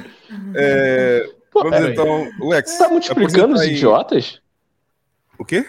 [0.56, 2.78] é, Pô, vamos então, Lex.
[2.78, 4.42] Tá multiplicando os aí- idiotas?
[5.38, 5.66] O quê?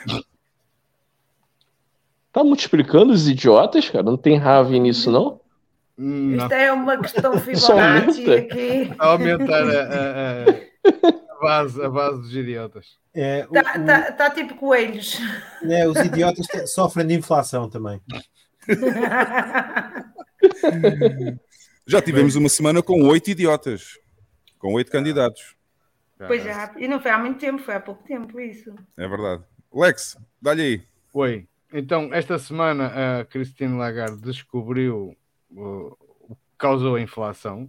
[2.32, 4.04] Tá multiplicando os idiotas, cara?
[4.04, 5.40] Não tem rave nisso, não?
[5.98, 6.44] Hum, Não.
[6.44, 8.34] Isto é uma questão Fibonacci aumenta.
[8.34, 8.92] aqui.
[8.98, 10.52] Aumentar a, a- a- a
[11.42, 12.98] base, a base dos idiotas.
[13.14, 15.18] É, Está o- tá, tá tipo coelhos.
[15.62, 18.00] né, os idiotas sofrem de inflação também.
[21.86, 23.98] Já tivemos uma semana com oito idiotas,
[24.58, 25.54] com oito candidatos.
[26.26, 26.72] Pois já.
[26.78, 28.72] E não foi há muito tempo, foi há pouco tempo isso.
[28.96, 29.42] É verdade.
[29.74, 30.82] Lex, dá-lhe aí.
[31.12, 31.48] Oi.
[31.72, 35.16] Então, esta semana a Christine Lagarde descobriu
[35.50, 37.68] uh, o que causou a inflação.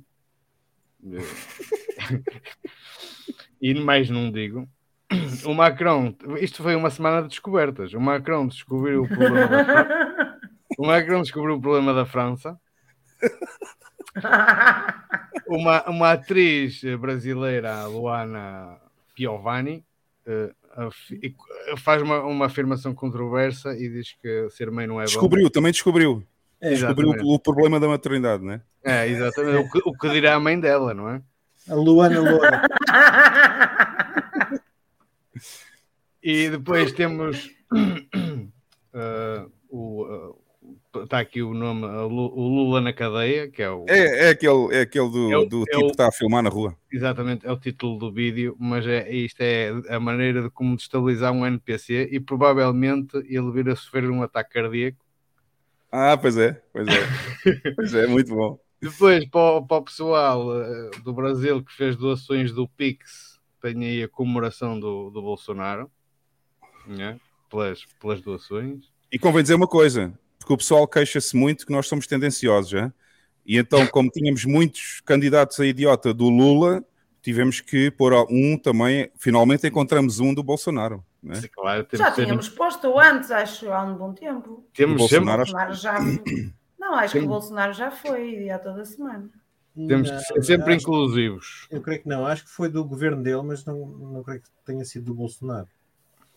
[3.64, 4.68] Eh, e mais não digo.
[5.46, 7.94] O Macron, isto foi uma semana de descobertas.
[7.94, 10.40] O Macron descobriu o problema da França.
[10.78, 12.60] O Macron descobriu o problema da França.
[15.48, 18.78] Uma, uma atriz brasileira, Luana
[19.16, 19.84] Piovani,
[20.26, 25.04] eh, afi- e- faz uma, uma afirmação controversa e diz que ser mãe não é
[25.04, 25.10] bom.
[25.12, 26.24] Descobriu, também descobriu.
[26.60, 28.62] É, Descobriu o, o problema da maternidade, né?
[28.84, 29.58] É, exatamente.
[29.68, 31.22] O que, o que dirá a mãe dela, não é?
[31.70, 32.62] A Luana Loura.
[36.26, 37.52] E depois temos
[38.94, 40.36] eh, o.
[40.96, 43.84] Está aqui o nome, o Lula na cadeia, que é o.
[43.90, 46.12] É, é aquele, é aquele do, É o- do é tipo o- que está a
[46.12, 46.78] filmar na rua.
[46.90, 51.34] Exatamente, é o título do vídeo, mas é, isto é a maneira de como destabilizar
[51.34, 55.04] um NPC e provavelmente ele vir a sofrer um ataque cardíaco.
[55.92, 56.94] Ah, pois é, pois é.
[57.76, 58.58] pois é, muito bom.
[58.84, 63.84] Depois, para o, para o pessoal eh, do Brasil que fez doações do Pix, tem
[63.84, 65.90] aí a comemoração do, do Bolsonaro,
[66.86, 67.20] né?
[67.50, 68.92] pelas, pelas doações.
[69.12, 72.92] E convém dizer uma coisa, porque o pessoal queixa-se muito que nós somos tendenciosos, já.
[73.46, 76.84] E então, como tínhamos muitos candidatos a idiota do Lula,
[77.22, 79.12] tivemos que pôr um também.
[79.18, 81.04] Finalmente encontramos um do Bolsonaro.
[81.22, 81.36] Né?
[81.36, 84.66] Sim, claro, Já tínhamos posto antes, acho, há um bom tempo.
[84.74, 85.98] temos O sempre, Bolsonaro- O Bolsonaro já.
[86.84, 87.26] Não, acho que Sim.
[87.26, 89.30] o Bolsonaro já foi dia toda semana.
[89.76, 91.68] temos que ser sempre acho- inclusivos.
[91.72, 94.50] Eu creio que não, acho que foi do governo dele, mas não, não creio que
[94.66, 95.68] tenha sido do Bolsonaro.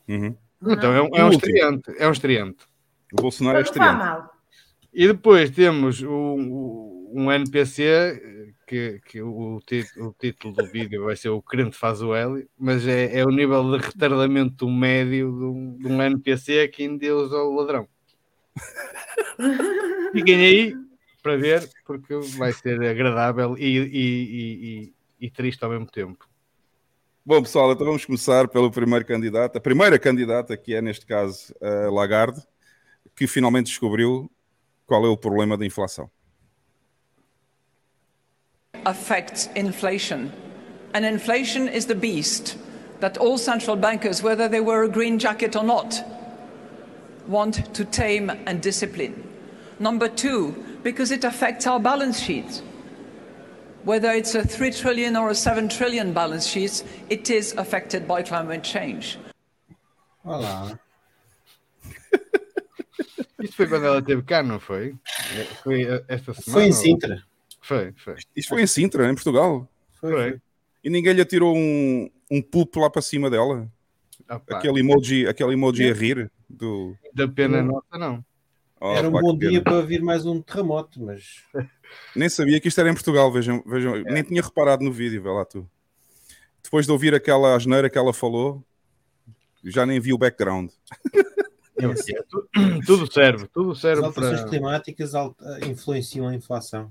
[0.08, 0.34] Uhum.
[0.62, 2.64] Então é um, é O um estreante, é um estreante.
[3.12, 3.98] O Bolsonaro é estreante.
[3.98, 4.32] mal.
[4.94, 11.28] E depois temos o- um NPC que, que o, o título do vídeo vai ser
[11.28, 15.76] o crente faz o L, mas é, é o nível de retardamento médio de um,
[15.78, 17.86] de um NPC que ainda usa o ladrão.
[20.12, 20.74] Fiquem aí
[21.22, 24.84] para ver, porque vai ser agradável e, e- e-
[25.20, 26.28] e- e triste ao mesmo tempo.
[27.24, 29.56] Bom, pessoal, então vamos começar pelo primeiro candidato.
[29.56, 32.40] A primeira candidata, que é neste caso a Lagarde,
[33.16, 34.30] que finalmente descobriu
[34.86, 36.08] qual é o problema da inflação.
[38.84, 40.30] affects inflation.
[40.94, 42.56] And inflation is the beast
[43.00, 46.02] that all central bankers, whether they wear a green jacket or not,
[47.28, 49.14] want to tame and discipline.
[49.78, 52.62] Number two, because it affects our balance sheet.
[53.84, 58.22] Whether it's a 3 trillion or a 7 trillion balance sheet, it is affected by
[58.22, 59.18] climate change.
[60.24, 60.78] Olá.
[63.40, 64.94] Isto foi quando ela esteve cá, não foi?
[65.36, 66.52] É, Foi esta semana?
[66.52, 67.22] Foi em ou- Sintra.
[67.60, 68.14] Foi, foi.
[68.34, 69.68] Isto foi em Sintra, em Portugal.
[70.00, 70.40] Foi, Foi.
[70.82, 73.68] E ninguém lhe atirou um, um pupo lá para cima dela.
[74.26, 76.30] Pá, Aquele emoji, aquele emoji a rir.
[76.48, 76.96] Do...
[77.12, 78.24] Da pena nossa, não.
[78.80, 81.42] Oh, Era um pá, bom dia para vir mais um terremoto, mas
[82.14, 84.02] Nem sabia que isto era em Portugal, vejam, vejam.
[84.02, 85.68] nem tinha reparado no vídeo, vê lá tu.
[86.62, 88.62] Depois de ouvir aquela asneira que ela falou,
[89.64, 90.70] já nem vi o background.
[91.78, 92.48] É, tu-
[92.86, 94.48] tudo serve, tudo as serve alterações para.
[94.48, 96.90] climáticas alta- influenciam a inflação.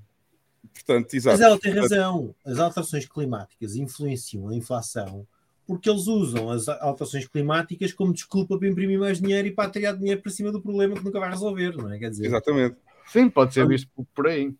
[0.72, 1.40] Portanto, exato.
[1.40, 2.36] Mas ela tem razão.
[2.46, 5.26] As alterações climáticas influenciam a inflação
[5.68, 9.94] porque eles usam as alterações climáticas como desculpa para imprimir mais dinheiro e para tirar
[9.94, 11.98] dinheiro para cima do problema que nunca vai resolver, não é?
[11.98, 12.76] Quer dizer, Exatamente.
[13.08, 14.54] Sim, pode ser visto por- aí.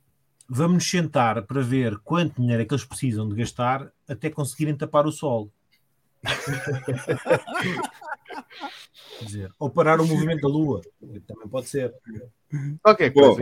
[0.48, 4.76] vamos nos sentar para ver quanto dinheiro é que eles precisam de gastar até conseguirem
[4.76, 5.52] tapar o sol.
[9.20, 10.82] Quer dizer, ou parar o movimento da Lua.
[11.28, 11.94] Também pode ser.
[12.84, 13.10] Ok.
[13.12, 13.38] Bom,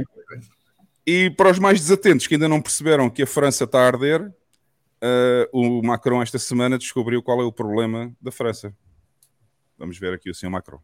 [1.05, 4.32] e para os mais desatentos que ainda não perceberam que a França está a arder,
[5.04, 8.74] uh, o Macron esta semana descobriu qual é o problema da França.
[9.78, 10.80] Vamos ver aqui o senhor Macron.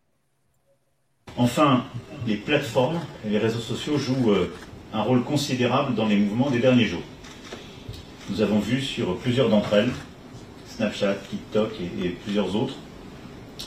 [1.37, 1.85] Enfin,
[2.27, 4.51] les plateformes et les réseaux sociaux jouent euh,
[4.91, 7.03] un rôle considérable dans les mouvements des derniers jours.
[8.29, 9.91] Nous avons vu sur plusieurs d'entre elles,
[10.67, 12.75] Snapchat, TikTok et, et, plusieurs autres,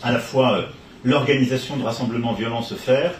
[0.02, 0.66] à la fois euh,
[1.04, 3.14] l'organisation de rassemblements violents se faire,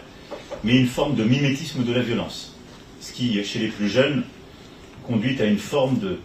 [0.63, 2.55] mais une forme de mimétisme de la violence.
[2.99, 4.23] Ce qui, chez les plus jeunes,
[5.07, 6.19] conduit à une forme de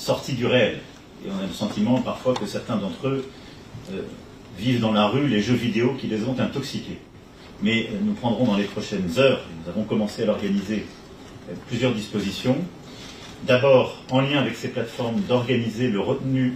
[0.00, 0.78] sortie du réel.
[1.24, 3.28] Et on a le sentiment parfois que certains d'entre eux
[3.92, 4.02] euh,
[4.56, 6.98] vivent dans la rue les jeux vidéo qui les ont intoxiqués.
[7.62, 10.86] Mais euh, nous prendrons dans les prochaines heures, nous avons commencé à l'organiser,
[11.48, 12.56] euh, plusieurs dispositions.
[13.46, 16.00] D'abord, en lien avec ces plateformes, d'organiser le,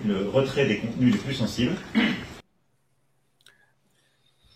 [0.06, 1.76] le retrait des contenus les plus sensibles.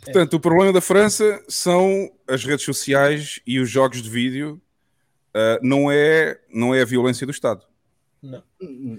[0.04, 4.58] Portanto, o problema da França são as redes sociais e os jogos de vídeo,
[5.34, 7.67] uh, não, é, não é a violência do Estado.
[8.22, 8.42] Não.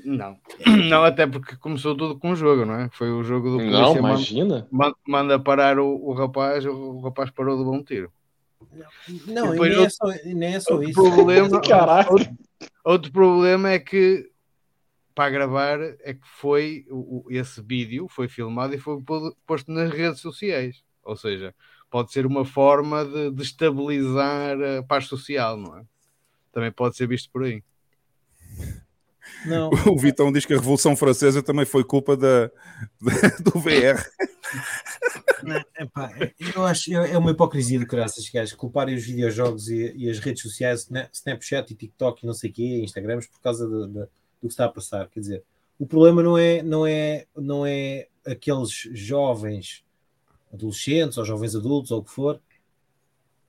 [0.05, 0.39] não.
[0.89, 2.89] Não, até porque começou tudo com o jogo, não é?
[2.91, 3.80] Foi o jogo do polícia.
[3.80, 4.67] Não, imagina.
[4.72, 8.11] Manda, manda parar o, o, rapaz, o rapaz parou de bom tiro.
[9.28, 11.01] Não, e nem, outro, é só, nem é só outro isso.
[11.01, 11.47] Problema,
[12.09, 12.38] outro,
[12.84, 14.30] outro, problema é que
[15.13, 19.01] para gravar é que foi o, esse vídeo foi filmado e foi
[19.45, 20.84] posto nas redes sociais.
[21.03, 21.53] Ou seja,
[21.89, 25.84] pode ser uma forma de destabilizar a paz social, não é?
[26.51, 27.63] Também pode ser visto por aí.
[29.45, 29.69] Não.
[29.89, 32.47] O Vitão diz que a Revolução Francesa também foi culpa da,
[33.01, 33.11] da
[33.43, 34.03] do VR.
[35.43, 36.11] Não, epá,
[36.55, 40.41] eu acho é uma hipocrisia do caraças, gajos, culparem os videojogos e, e, as redes
[40.41, 44.07] sociais, Snapchat e TikTok e não sei o quê, Instagrams, por causa de, de, do
[44.41, 45.07] que está a passar.
[45.09, 45.43] Quer dizer,
[45.77, 49.84] o problema não é, não é, não é aqueles jovens
[50.53, 52.41] adolescentes ou jovens adultos ou o que for,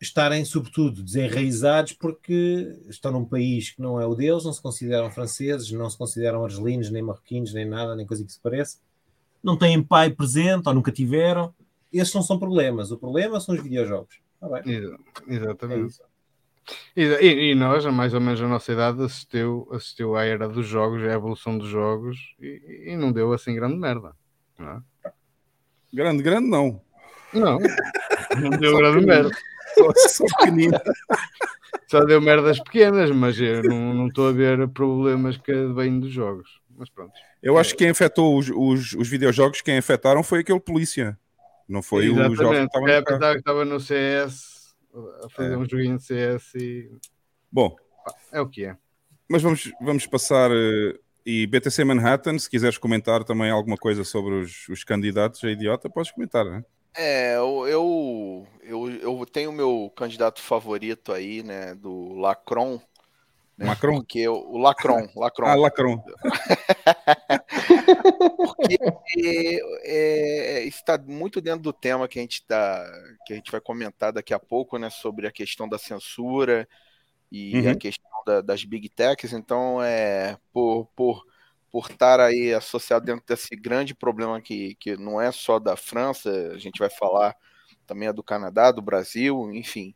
[0.00, 5.10] estarem, sobretudo, desenraizados porque estão num país que não é o deles, não se consideram
[5.10, 8.78] franceses, não se consideram argelinos, nem marroquinos, nem nada, nem coisa que se pareça,
[9.42, 11.54] não têm pai presente ou nunca tiveram.
[11.92, 12.90] Esses não são problemas.
[12.90, 14.20] O problema são os videojogos.
[14.40, 14.62] Ah,
[15.26, 16.00] Exatamente.
[16.02, 16.10] É
[16.94, 21.02] e, e, nós, mais ou menos a nossa idade, assistiu, assistiu à era dos jogos,
[21.02, 24.14] à evolução dos jogos e, e não deu assim grande merda.
[24.58, 24.82] Não é?
[25.92, 26.80] Grande, grande não.
[27.32, 27.58] Não,
[28.40, 29.30] não deu grande merda.
[29.74, 30.24] Só.
[31.86, 36.60] Só deu merdas pequenas, mas eu não estou a ver problemas que vêm dos jogos.
[36.76, 37.12] Mas pronto.
[37.42, 41.18] Eu acho que quem afetou os, os, os videojogos, quem afetaram foi aquele polícia.
[41.68, 42.32] Não foi Exatamente.
[42.32, 44.74] o jogo que estava no, é, que estava no CS,
[45.24, 45.56] a fazer é.
[45.56, 46.90] um joguinho de CS e.
[47.50, 47.76] Bom,
[48.32, 48.76] é o que é.
[49.28, 50.50] Mas vamos, vamos passar.
[50.50, 55.50] Eh, e BTC Manhattan, se quiseres comentar também alguma coisa sobre os, os candidatos a
[55.50, 56.64] idiota, podes comentar, né?
[56.96, 58.46] É, eu, eu,
[58.78, 62.80] eu tenho o meu candidato favorito aí, né, do Lacron.
[63.56, 63.96] Né, Macron?
[63.96, 65.46] Porque o, o Lacron, Lacron.
[65.46, 65.98] ah, Lacron.
[68.36, 72.86] porque é, é, está muito dentro do tema que a gente tá,
[73.26, 76.68] que a gente vai comentar daqui a pouco, né, sobre a questão da censura
[77.30, 77.70] e uhum.
[77.70, 79.32] a questão da, das big techs.
[79.32, 81.24] Então, é por, por
[81.70, 86.30] por estar aí associado dentro desse grande problema que, que não é só da França,
[86.52, 87.36] a gente vai falar
[87.90, 89.92] também é do Canadá, do Brasil, enfim.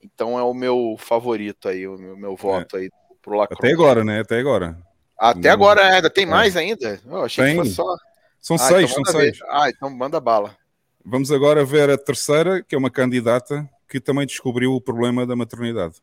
[0.00, 2.82] Então é o meu favorito aí, o meu, meu voto é.
[2.82, 2.90] aí
[3.20, 3.58] pro Lacroix.
[3.58, 4.20] Até agora, né?
[4.20, 4.78] Até agora.
[5.18, 5.50] Até não...
[5.50, 6.26] agora ainda tem é.
[6.28, 7.00] mais ainda?
[7.04, 7.54] Eu achei tem.
[7.54, 7.96] que fosse só.
[8.40, 9.38] São ah, seis, então são seis.
[9.50, 10.56] Ah, então manda bala.
[11.04, 15.34] Vamos agora ver a terceira, que é uma candidata que também descobriu o problema da
[15.34, 15.96] maternidade.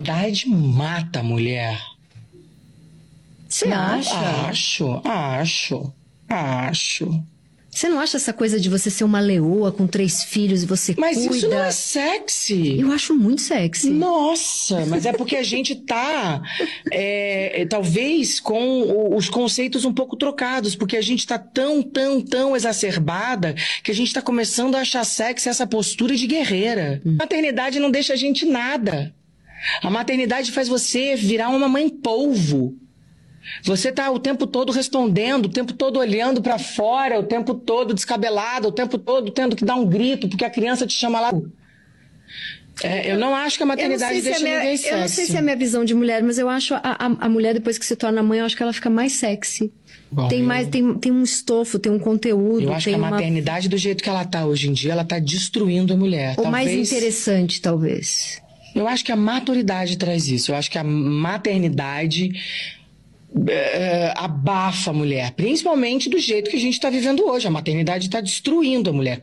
[0.00, 1.80] Idade mata a mulher.
[3.48, 4.48] Você acha?
[4.48, 5.92] Acho, acho,
[6.28, 7.31] acho.
[7.74, 10.94] Você não acha essa coisa de você ser uma leoa com três filhos e você
[10.98, 11.30] mas cuida?
[11.30, 12.78] Mas isso não é sexy.
[12.78, 13.88] Eu acho muito sexy.
[13.88, 16.42] Nossa, mas é porque a gente tá,
[16.90, 22.20] é, é, talvez, com os conceitos um pouco trocados, porque a gente tá tão, tão,
[22.20, 27.00] tão exacerbada que a gente tá começando a achar sexy essa postura de guerreira.
[27.06, 27.14] Hum.
[27.14, 29.14] A maternidade não deixa a gente nada.
[29.82, 32.76] A maternidade faz você virar uma mãe polvo.
[33.64, 37.94] Você está o tempo todo respondendo, o tempo todo olhando para fora, o tempo todo
[37.94, 41.32] descabelado, o tempo todo tendo que dar um grito porque a criança te chama lá.
[42.82, 44.94] É, eu não acho que a maternidade deixa se é minha, ninguém sexy.
[44.94, 47.06] Eu não sei se é a minha visão de mulher, mas eu acho a, a,
[47.26, 49.72] a mulher, depois que se torna mãe, eu acho que ela fica mais sexy.
[50.10, 52.64] Bom, tem mais, tem, tem um estofo, tem um conteúdo.
[52.64, 53.10] Eu acho que a uma...
[53.10, 56.34] maternidade, do jeito que ela está hoje em dia, ela está destruindo a mulher.
[56.36, 56.50] Ou talvez...
[56.50, 58.42] mais interessante, talvez.
[58.74, 60.50] Eu acho que a maturidade traz isso.
[60.50, 62.30] Eu acho que a maternidade
[63.34, 67.46] uh, abafa a mulher, principalmente do jeito que a gente está vivendo hoje.
[67.46, 69.22] A maternidade está destruindo a mulher.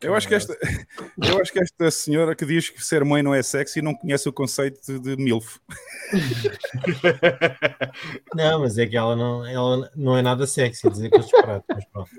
[0.00, 0.56] Eu acho, que esta,
[1.22, 4.28] eu acho que esta senhora que diz que ser mãe não é sexy não conhece
[4.28, 5.60] o conceito de, de MILF.
[8.34, 11.64] Não, mas é que ela não, ela não é nada sexy dizer que eu disparate,
[11.68, 12.10] mas pronto.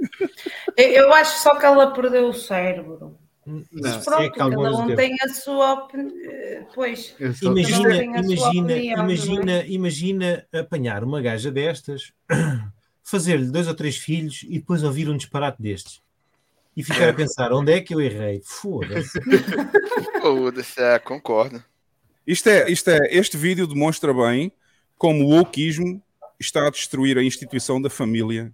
[0.78, 3.18] Eu acho só que ela perdeu o cérebro.
[3.46, 6.68] Não, pronto, é cada um tem a sua opinião.
[6.76, 12.14] Pois, imagina, imagina, imagina, imagina apanhar uma gaja destas,
[13.04, 16.02] fazer-lhe dois ou três filhos e depois ouvir um disparate destes
[16.76, 18.42] e ficar a pensar onde é que eu errei.
[18.46, 19.20] Foda-se.
[20.22, 21.64] Foda-se, é, concordo.
[22.26, 24.52] Isto é, isto é, este vídeo demonstra bem
[24.98, 26.02] como o wokeismo
[26.40, 28.54] está a destruir a instituição da família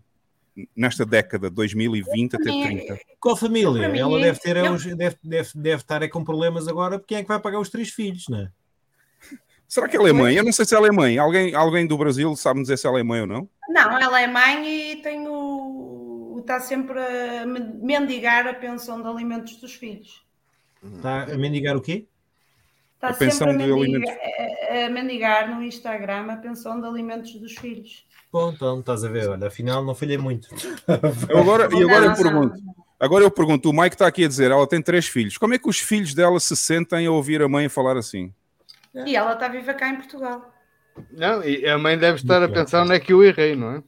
[0.75, 2.99] nesta década, 2020 até 30.
[3.19, 3.85] Qual família?
[3.85, 4.77] Ela deve ter eu...
[4.95, 7.69] deve, deve, deve estar é com problemas agora, porque quem é que vai pagar os
[7.69, 8.51] três filhos, não é?
[9.67, 10.35] Será que ela é mãe?
[10.35, 11.17] Eu não sei se ela é mãe.
[11.17, 13.49] Alguém, alguém do Brasil sabe dizer se ela é mãe ou não?
[13.67, 16.37] Não, ela é mãe e tem o...
[16.39, 20.25] está sempre a mendigar a pensão de alimentos dos filhos.
[20.81, 22.07] Está a mendigar o quê?
[22.95, 24.17] Está a sempre a mendigar,
[24.71, 28.06] a, a mendigar no Instagram a pensão de alimentos dos filhos.
[28.37, 30.47] Bom, então estás a ver, olha, afinal não falhei muito.
[31.35, 32.55] agora, e agora eu pergunto,
[32.99, 35.57] agora eu pergunto, o Mike está aqui a dizer, ela tem três filhos, como é
[35.57, 38.31] que os filhos dela se sentem a ouvir a mãe falar assim?
[38.93, 40.53] E ela está viva cá em Portugal.
[41.11, 43.83] Não, e a mãe deve estar a pensar onde é que eu errei, não é?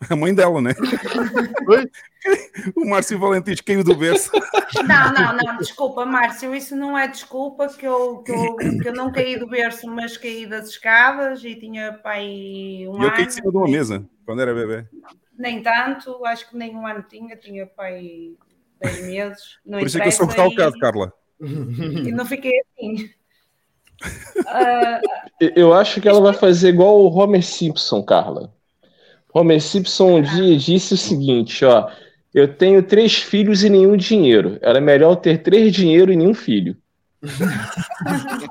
[0.08, 0.70] A mãe dela, né?
[2.76, 4.30] O Márcio Valentins caiu do berço.
[4.86, 8.92] Não, não, não, desculpa, Márcio, isso não é desculpa que eu, que eu, que eu
[8.92, 12.24] não caí do berço, mas caí das escadas e tinha pai
[12.86, 14.86] um e eu caí de cima de uma mesa quando era bebê.
[15.38, 18.32] Nem tanto, acho que nem um ano tinha, tinha pai
[18.80, 19.58] 10 meses.
[19.64, 20.80] Não Por isso é que eu sou recalcado, e...
[20.80, 21.12] Carla.
[21.40, 23.10] E não fiquei assim.
[24.38, 25.50] Uh...
[25.54, 28.52] Eu acho que ela vai fazer igual o Homer Simpson, Carla.
[29.32, 31.90] Homer Simpson um dia disse o seguinte, ó,
[32.38, 34.58] eu tenho três filhos e nenhum dinheiro.
[34.62, 36.76] Era melhor ter três dinheiro e nenhum filho.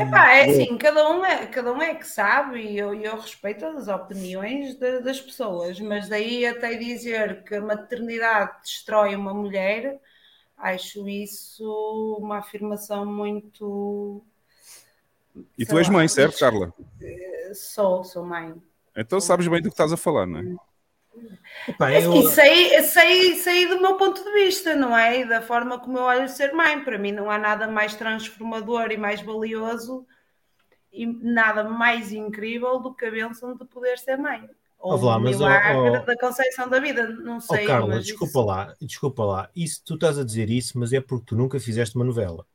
[0.00, 3.66] Epá, é assim, cada um é, cada um é que sabe e eu, eu respeito
[3.66, 10.00] as opiniões de, das pessoas, mas daí até dizer que a maternidade destrói uma mulher,
[10.56, 14.24] acho isso uma afirmação muito
[15.58, 16.72] e tu és mãe, certo, Carla?
[17.54, 18.54] Sou, sou mãe.
[18.96, 20.56] Então sabes bem do que estás a falar, não é?
[21.80, 22.12] É eu...
[22.12, 25.20] assim, sei, sei, sei do meu ponto de vista, não é?
[25.20, 26.82] E da forma como eu olho ser mãe.
[26.82, 30.06] Para mim não há nada mais transformador e mais valioso
[30.92, 34.48] e nada mais incrível do que a bênção de poder ser mãe.
[34.78, 37.64] Ou lá, mas, milagre oh, oh, da concepção da vida, não sei.
[37.64, 38.46] Oh, Carla, desculpa isso...
[38.46, 39.50] lá, desculpa lá.
[39.56, 42.46] Isso, tu estás a dizer isso, mas é porque tu nunca fizeste uma novela.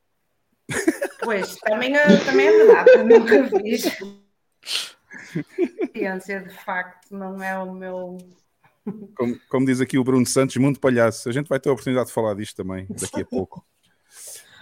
[1.24, 3.84] Pois, também, é, também é verdade, eu nunca fiz.
[5.96, 8.18] Ciência, de facto, não é o meu.
[9.16, 11.30] Como, como, diz aqui o Bruno Santos, mundo palhaço.
[11.30, 13.66] A gente vai ter a oportunidade de falar disto também daqui a pouco.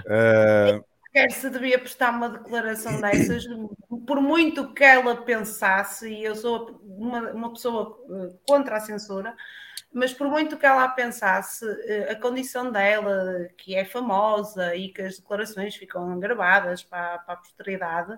[0.01, 0.83] Uh...
[1.11, 3.43] Quer se devia prestar uma declaração dessas,
[4.05, 9.35] por muito que ela pensasse, e eu sou uma, uma pessoa eh, contra a censura,
[9.91, 15.01] mas por muito que ela pensasse, eh, a condição dela, que é famosa e que
[15.01, 18.15] as declarações ficam gravadas para, para a posteridade,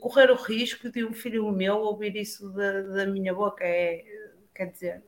[0.00, 4.04] correr o risco de um filho meu ouvir isso da, da minha boca é,
[4.54, 5.02] quer dizer.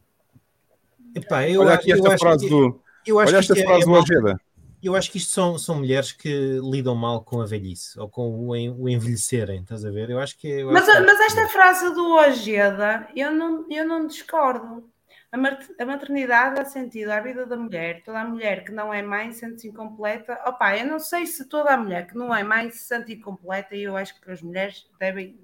[1.15, 2.81] Epá, eu, olha aqui esta frase que, do.
[3.07, 4.41] Eu acho olha esta frase é, do Ojeda.
[4.83, 8.31] Eu acho que isto são, são mulheres que lidam mal com a velhice ou com
[8.31, 10.11] o, o envelhecerem, estás a ver?
[10.11, 10.49] Eu acho que.
[10.49, 14.89] Eu mas, acho mas esta frase do Ojeda, eu não, eu não discordo.
[15.31, 18.03] A maternidade dá sentido à vida da mulher.
[18.03, 20.41] Toda a mulher que não é mãe sente-se incompleta.
[20.47, 23.77] Opa, eu não sei se toda a mulher que não é mãe se sente incompleta
[23.77, 25.39] e eu acho que as mulheres devem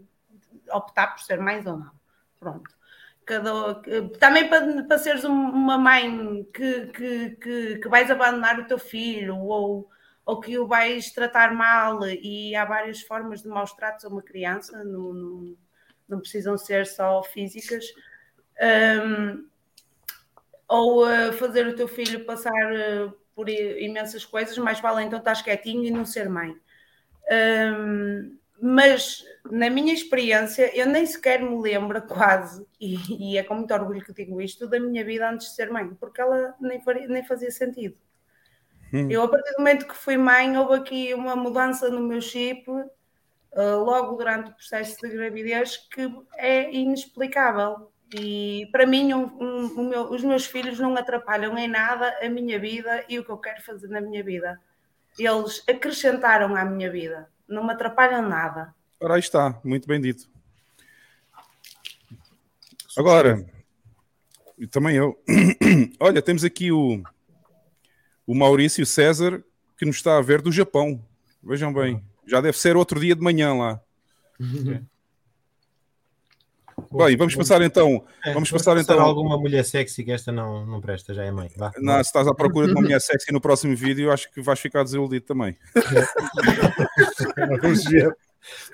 [0.73, 1.93] optar por ser mães ou não.
[2.41, 2.75] Pronto.
[3.27, 3.75] Cada,
[4.19, 9.37] também para, para seres uma mãe que, que, que, que vais abandonar o teu filho
[9.37, 9.91] ou,
[10.25, 14.23] ou que o vais tratar mal e há várias formas de maus tratos a uma
[14.23, 15.57] criança, não, não,
[16.09, 17.85] não precisam ser só físicas.
[18.61, 19.47] Um,
[20.75, 25.43] ou uh, fazer o teu filho passar uh, por imensas coisas, mais vale então estar
[25.43, 26.57] quietinho e não ser mãe.
[27.31, 33.55] Um, mas na minha experiência, eu nem sequer me lembro quase, e, e, é com
[33.55, 36.81] muito orgulho que digo isto, da minha vida antes de ser mãe, porque ela nem,
[36.83, 37.97] faria, nem fazia sentido.
[38.93, 39.09] Hum.
[39.11, 42.69] Eu, a partir do momento que fui mãe, houve aqui uma mudança no meu chip,
[42.69, 47.94] uh, logo durante o processo de gravidez, que é inexplicável.
[48.17, 52.61] E para mim, um, um, meu, os meus filhos não atrapalham em nada a minha
[52.61, 54.61] vida e o que eu quero fazer na minha vida.
[55.19, 57.29] eles acrescentaram à minha vida.
[57.49, 58.73] Não me atrapalham nada.
[59.01, 60.29] Ora, aí está, muito bem dito.
[62.97, 63.45] Agora,
[64.57, 65.21] e também eu.
[65.99, 67.03] Olha, temos aqui o,
[68.25, 69.43] o Maurício César,
[69.77, 71.05] que nos está a ver do Japão.
[71.43, 73.81] Vejam bem, já deve ser outro dia de manhã lá.
[76.93, 78.05] Bem, vamos passar então.
[78.25, 79.01] É, vamos passar então.
[79.01, 81.51] alguma mulher sexy que esta não, não presta, já é mãe.
[81.57, 81.73] Vá.
[81.79, 84.59] Não, se estás à procura de uma mulher sexy no próximo vídeo, acho que vais
[84.61, 85.57] ficar desiludido também.
[87.61, 88.17] vamos ver.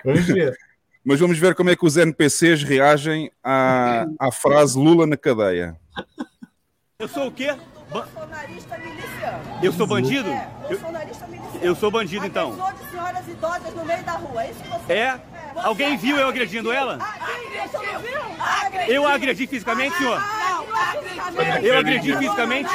[0.04, 0.56] Vamos ver.
[1.04, 5.76] Mas vamos ver como é que os NPCs reagem à, à frase Lula na cadeia.
[6.98, 7.54] Eu sou o quê?
[7.90, 8.06] Ba-
[9.62, 10.28] Eu sou bandido?
[10.68, 10.78] Eu,
[11.62, 12.50] eu sou bandido então.
[12.52, 15.20] De senhoras idosas no meio da rua, é isso que você É?
[15.56, 16.98] Alguém viu eu agredindo ela?
[18.88, 20.20] Eu agredi fisicamente, senhor?
[21.62, 22.70] Eu agredi fisicamente?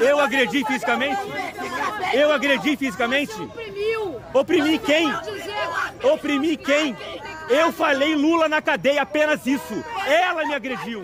[0.00, 1.18] Eu agredi fisicamente?
[2.12, 3.32] Eu agredi fisicamente?
[4.32, 5.12] Oprimi quem?
[6.02, 6.96] Oprimi quem?
[7.48, 9.84] Eu falei Lula na cadeia, apenas isso.
[10.06, 11.02] Ela me agrediu.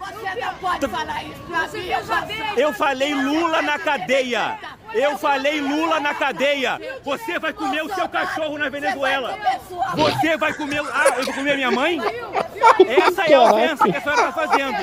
[0.00, 2.34] Você não pode falar isso pra mim.
[2.56, 4.58] Eu falei Lula na cadeia.
[4.94, 6.80] Eu falei Lula na cadeia.
[7.04, 9.36] Você vai comer o seu cachorro na Venezuela.
[9.94, 10.80] Você vai comer.
[10.92, 12.00] Ah, eu vou comer minha mãe?
[12.88, 14.78] Essa é a ofensa que a senhora está fazendo.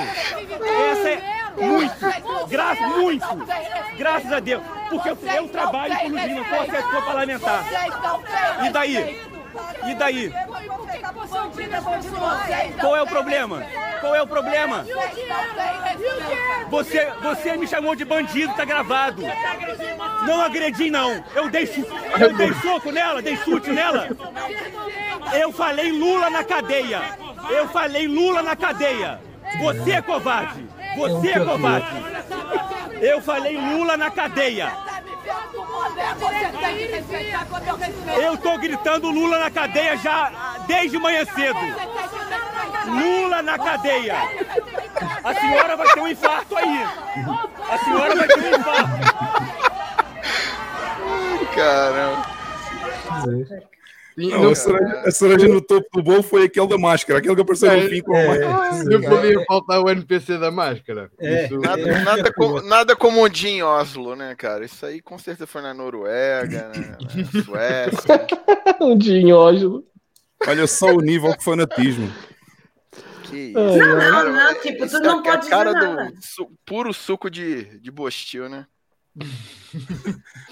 [0.91, 2.47] Essa é muito.
[2.47, 3.27] Graças, muito.
[3.97, 4.63] Graças a Deus.
[4.89, 7.65] Porque eu, eu trabalho com Lula, sou assessor parlamentar.
[8.65, 9.36] E daí?
[9.87, 10.33] E daí?
[12.79, 13.63] Qual é o problema?
[14.01, 14.85] Qual é o problema?
[16.69, 19.23] Você, você me chamou de bandido, tá gravado.
[20.25, 21.23] Não agredi, não.
[21.33, 21.69] Eu dei,
[22.19, 24.09] eu dei soco nela, dei chute nela.
[25.33, 27.01] Eu falei Lula na cadeia.
[27.49, 29.19] Eu falei Lula na cadeia.
[29.59, 30.67] Você é covarde.
[30.97, 31.87] Você é covarde.
[33.01, 34.71] Eu falei Lula na cadeia.
[38.21, 40.31] Eu tô gritando Lula na cadeia já
[40.67, 41.59] desde manhã cedo.
[42.85, 44.15] Lula na cadeia.
[45.23, 46.87] A senhora vai ter um infarto aí.
[47.69, 48.97] A senhora vai ter um infarto.
[51.55, 52.37] Caramba.
[54.17, 57.41] Não, a, cereja, a cereja no topo do bolo foi aquele da máscara, aquele que
[57.41, 58.83] apareceu no fim com a máscara.
[58.85, 61.11] Não podia faltar o NPC da máscara.
[61.19, 61.45] É.
[61.45, 64.65] Isso- Nada, nada, co- nada como um dia em Oslo, né, cara?
[64.65, 66.97] Isso aí com certeza foi na Noruega, né,
[67.35, 68.27] na Suécia.
[68.81, 69.83] um dia em Oslo.
[70.47, 72.11] Olha só o nível de fanatismo.
[73.23, 73.53] Que isso.
[73.59, 76.13] Não, cara, não, tipo, tu isso não é pode a cara dizer do nada.
[76.21, 78.65] su- puro suco de, de bostil, né?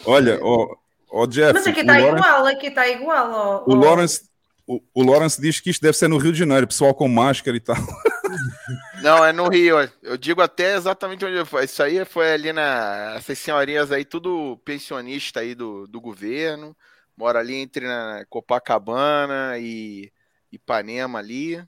[0.06, 0.76] Olha, ó,
[1.22, 3.32] ó Jeff, Mas aqui está Lawrence, igual, aqui está igual.
[3.32, 3.80] ó, o, ó.
[3.86, 4.22] Lawrence,
[4.68, 7.56] o, o Lawrence diz que isto deve ser no Rio de Janeiro, pessoal com máscara
[7.56, 7.76] e tal.
[9.02, 9.78] Não, é no Rio.
[10.02, 11.66] Eu digo até exatamente onde foi.
[11.66, 13.14] Isso aí foi ali na.
[13.18, 16.76] Essas senhorinhas aí, tudo pensionista aí do, do governo.
[17.16, 20.12] Mora ali entre na Copacabana e
[20.52, 21.64] Ipanema ali.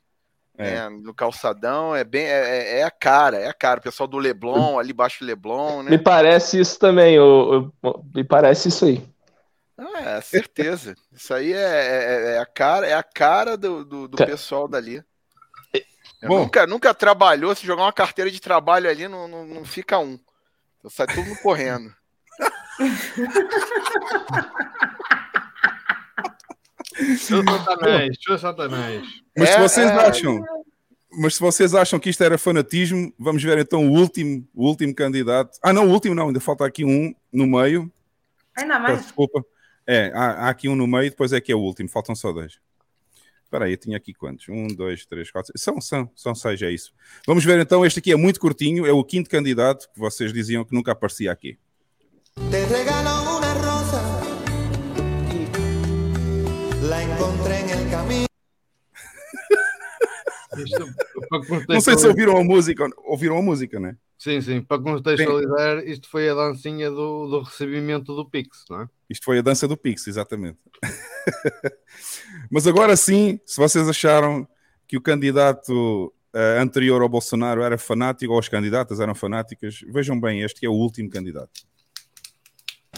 [0.59, 0.71] É.
[0.71, 1.95] né, no calçadão.
[1.95, 2.25] É bem.
[2.25, 3.79] É, é a cara, é a cara.
[3.79, 5.91] O pessoal do Leblon, ali embaixo do Leblon, né?
[5.91, 9.01] Me parece isso também, o, o- me parece isso aí.
[9.77, 10.95] Não, é certeza.
[11.13, 15.03] Isso aí é, é- é a cara, é a cara do, do, do pessoal dali.
[16.23, 16.39] Bom.
[16.39, 20.17] nunca, nunca trabalhou, se jogar uma carteira de trabalho ali, não, não, não fica um.
[20.79, 21.93] Então sai todo mundo correndo.
[27.17, 29.03] Show Satanás, Satanás.
[29.37, 29.93] Mas se É, vocês é.
[29.93, 30.43] acham,
[31.11, 34.93] mas se vocês acham que isto era fanatismo, vamos ver então o último, o último
[34.95, 35.57] candidato.
[35.61, 37.91] Ah, não, o último não, ainda falta aqui um no meio.
[38.55, 39.01] Ainda mais.
[39.03, 39.45] desculpa.
[39.88, 42.34] É, há, há aqui um no meio, depois é que é o último, faltam só
[42.34, 42.59] dois.
[43.45, 44.49] Espera aí, eu tinha aqui quantos?
[44.49, 45.53] Um, dois, três, quatro.
[45.55, 46.93] São, são, são seis, é isso.
[47.26, 50.65] Vamos ver então, este aqui é muito curtinho, é o quinto candidato que vocês diziam
[50.65, 51.57] que nunca aparecia aqui.
[52.51, 54.01] Te regalo una rosa,
[56.84, 58.27] la encontré en el camino.
[61.67, 63.95] Não sei se ouviram a música, ouviram a música, né?
[64.17, 68.89] Sim, sim, para contextualizar, isto foi a dancinha do, do recebimento do Pix, não é?
[69.07, 70.57] Isto foi a dança do Pix, exatamente.
[72.49, 74.47] Mas agora sim, se vocês acharam
[74.88, 80.19] que o candidato eh, anterior ao Bolsonaro era fanático, ou as candidatas eram fanáticas, vejam
[80.19, 81.61] bem, este é o último candidato.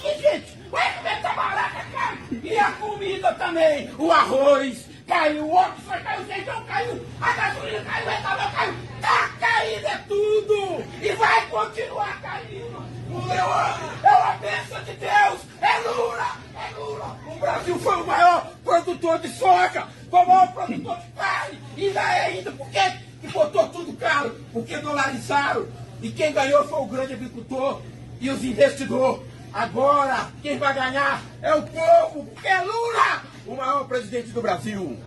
[0.03, 2.17] E, gente, vai comer essa baraca, cara!
[2.31, 3.89] E a comida também!
[3.97, 8.51] O arroz caiu, o óleo foi caiu, o feijão caiu, a gasolina caiu, o etanol
[8.51, 8.73] caiu!
[9.01, 10.85] Tá caindo é tudo!
[11.01, 12.85] E vai continuar caindo!
[13.09, 15.41] Eu, é uma bênção de Deus!
[15.61, 16.37] É Lula!
[16.55, 17.17] É Lula!
[17.25, 19.87] O Brasil foi o maior produtor de soja!
[20.11, 21.59] Foi o maior produtor de carne!
[21.75, 22.93] E ainda é ainda, por quê?
[23.19, 24.29] Que botou tudo caro?
[24.53, 25.67] Porque dolarizaram!
[26.01, 27.81] E quem ganhou foi o grande agricultor
[28.21, 29.27] e os investidores.
[29.51, 34.97] Agora, quem vai ganhar é o povo, porque é Lula, o maior presidente do Brasil.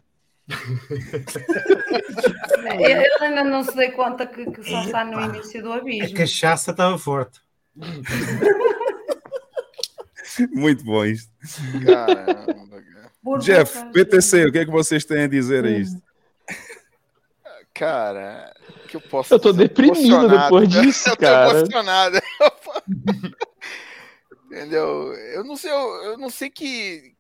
[2.81, 6.17] Ele ainda não se deu conta que, que só está no início do A abismo.
[6.17, 7.41] cachaça estava forte.
[10.51, 11.31] Muito bom isto.
[11.87, 13.39] Caramba, cara.
[13.41, 16.03] Jeff, PTC, o que é que vocês têm a dizer a isto?
[17.73, 18.53] Cara,
[18.85, 20.43] o que eu posso Eu tô deprimido Emocionado.
[20.43, 21.59] depois disso, eu tô cara.
[21.59, 22.21] emocionado.
[24.47, 25.15] Entendeu?
[25.15, 27.15] Eu não sei, eu, eu não sei que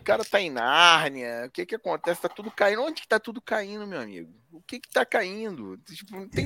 [0.00, 2.22] o cara tá em Nárnia, o que que acontece?
[2.22, 2.82] Tá tudo caindo.
[2.82, 4.32] Onde que tá tudo caindo, meu amigo?
[4.52, 5.76] O que que tá caindo?
[5.78, 6.44] Tipo, não tem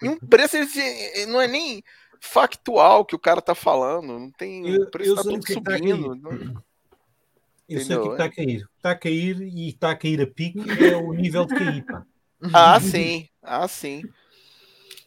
[0.00, 1.82] nenhum preço, esse- não é nem
[2.20, 5.52] factual que o cara tá falando, não tem, Eu- o preço tá sei tudo tá
[5.52, 6.14] subindo.
[6.14, 6.62] não-
[7.68, 8.12] Eu sei o que Entendeu?
[8.12, 8.68] está a cair.
[8.76, 12.04] Está a cair e está a cair a pique é o nível de cair, pá.
[12.52, 14.02] Ah, sim, ah, sim.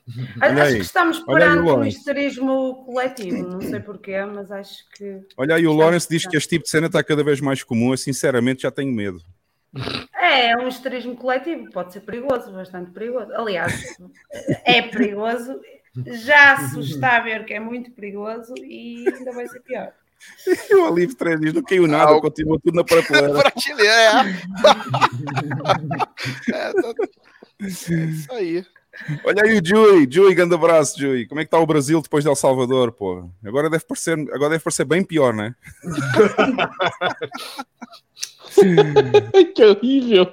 [0.41, 0.75] Olha Acho aí.
[0.75, 5.21] que estamos perante um histerismo coletivo, não sei porquê, mas acho que.
[5.35, 7.91] Olha aí, o Lawrence diz que este tipo de cena está cada vez mais comum.
[7.91, 9.19] Eu, sinceramente, já tenho medo.
[10.15, 13.33] É, é um histerismo coletivo, pode ser perigoso, bastante perigoso.
[13.33, 13.97] Aliás,
[14.63, 15.59] é perigoso,
[16.05, 19.91] já se está a ver que é muito perigoso e ainda vai ser pior.
[20.69, 23.33] E o Alívio 3 diz: não caiu nada, Ah, continua tudo na prateleira.
[23.33, 24.35] Prateleira, é.
[26.51, 26.93] é, tá-
[27.61, 28.65] é isso aí.
[29.23, 31.27] Olha aí o Jui, Jui, grande abraço, Jui.
[31.27, 33.29] Como é que está o Brasil depois de El Salvador, pô?
[33.43, 35.55] Agora deve parecer, agora deve parecer bem pior, né?
[39.55, 40.27] que horrível.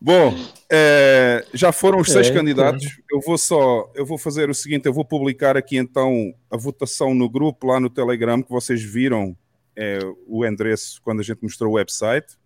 [0.00, 0.34] Bom,
[0.68, 2.84] eh, já foram os seis É, candidatos.
[3.10, 7.14] Eu vou só, eu vou fazer o seguinte: eu vou publicar aqui então a votação
[7.14, 9.36] no grupo lá no Telegram que vocês viram
[9.76, 12.36] eh, o endereço quando a gente mostrou o website.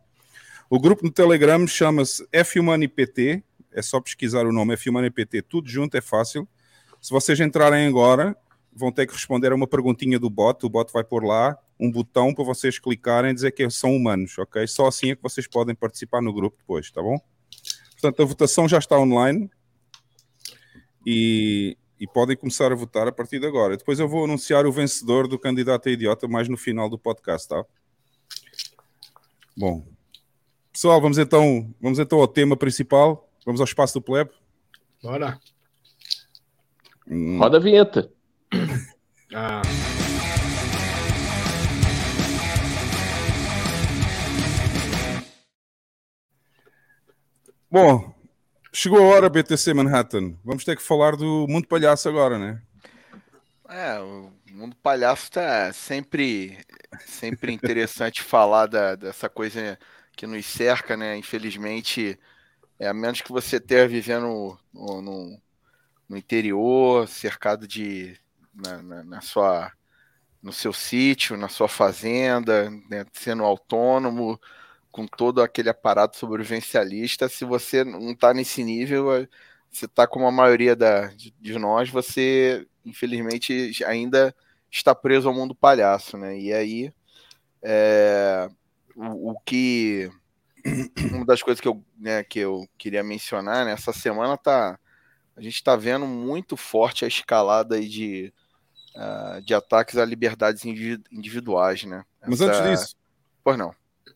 [0.69, 3.43] O grupo no Telegram chama-se FHumaniPT.
[3.77, 6.49] É só pesquisar o nome FHumaniPT, tudo junto, é fácil.
[6.99, 8.35] Se vocês entrarem agora,
[8.73, 10.65] vão ter que responder a uma perguntinha do bot.
[10.65, 14.39] O bot vai pôr lá um botão para vocês clicarem e dizer que são humanos,
[14.39, 14.67] ok?
[14.67, 17.19] Só assim é que vocês podem participar no grupo depois, tá bom?
[17.93, 19.51] Portanto, a votação já está online
[21.05, 23.77] e, e podem começar a votar a partir de agora.
[23.77, 27.47] Depois eu vou anunciar o vencedor do candidato a idiota mais no final do podcast,
[27.47, 27.63] tá?
[29.55, 29.87] Bom,
[30.73, 33.26] pessoal, vamos então, vamos então ao tema principal.
[33.47, 34.33] Vamos ao espaço do plebe.
[35.01, 35.39] Bora.
[37.07, 37.39] Hum.
[37.39, 38.11] Roda a vinheta.
[39.33, 39.63] Ah.
[47.71, 48.13] Bom,
[48.73, 50.35] chegou a hora, BTC Manhattan.
[50.45, 52.61] Vamos ter que falar do mundo palhaço agora, né?
[53.69, 56.59] É, o mundo palhaço tá sempre,
[57.07, 59.79] sempre interessante falar da, dessa coisa
[60.17, 61.17] que nos cerca, né?
[61.17, 62.19] Infelizmente,
[62.79, 65.43] é, a menos que você esteja vivendo no, no,
[66.09, 68.19] no interior, cercado de
[68.55, 69.73] na, na, na sua
[70.43, 74.41] no seu sítio, na sua fazenda, né, sendo autônomo,
[74.93, 79.29] com todo aquele aparato sobrevivencialista, se você não está nesse nível, é,
[79.71, 84.35] você está como a maioria da, de, de nós, você infelizmente ainda
[84.71, 86.39] está preso ao mundo palhaço, né?
[86.39, 86.93] E aí
[87.63, 88.49] é,
[88.95, 90.11] o, o que
[91.13, 94.79] uma das coisas que eu, né, que eu queria mencionar nessa semana tá
[95.37, 98.33] a gente está vendo muito forte a escalada de,
[98.97, 102.05] uh, de ataques a liberdades individuais, né?
[102.27, 102.97] Mas antes disso,
[103.45, 103.75] pois não.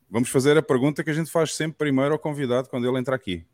[0.08, 3.14] Vamos fazer a pergunta que a gente faz sempre primeiro ao convidado quando ele entra
[3.14, 3.46] aqui.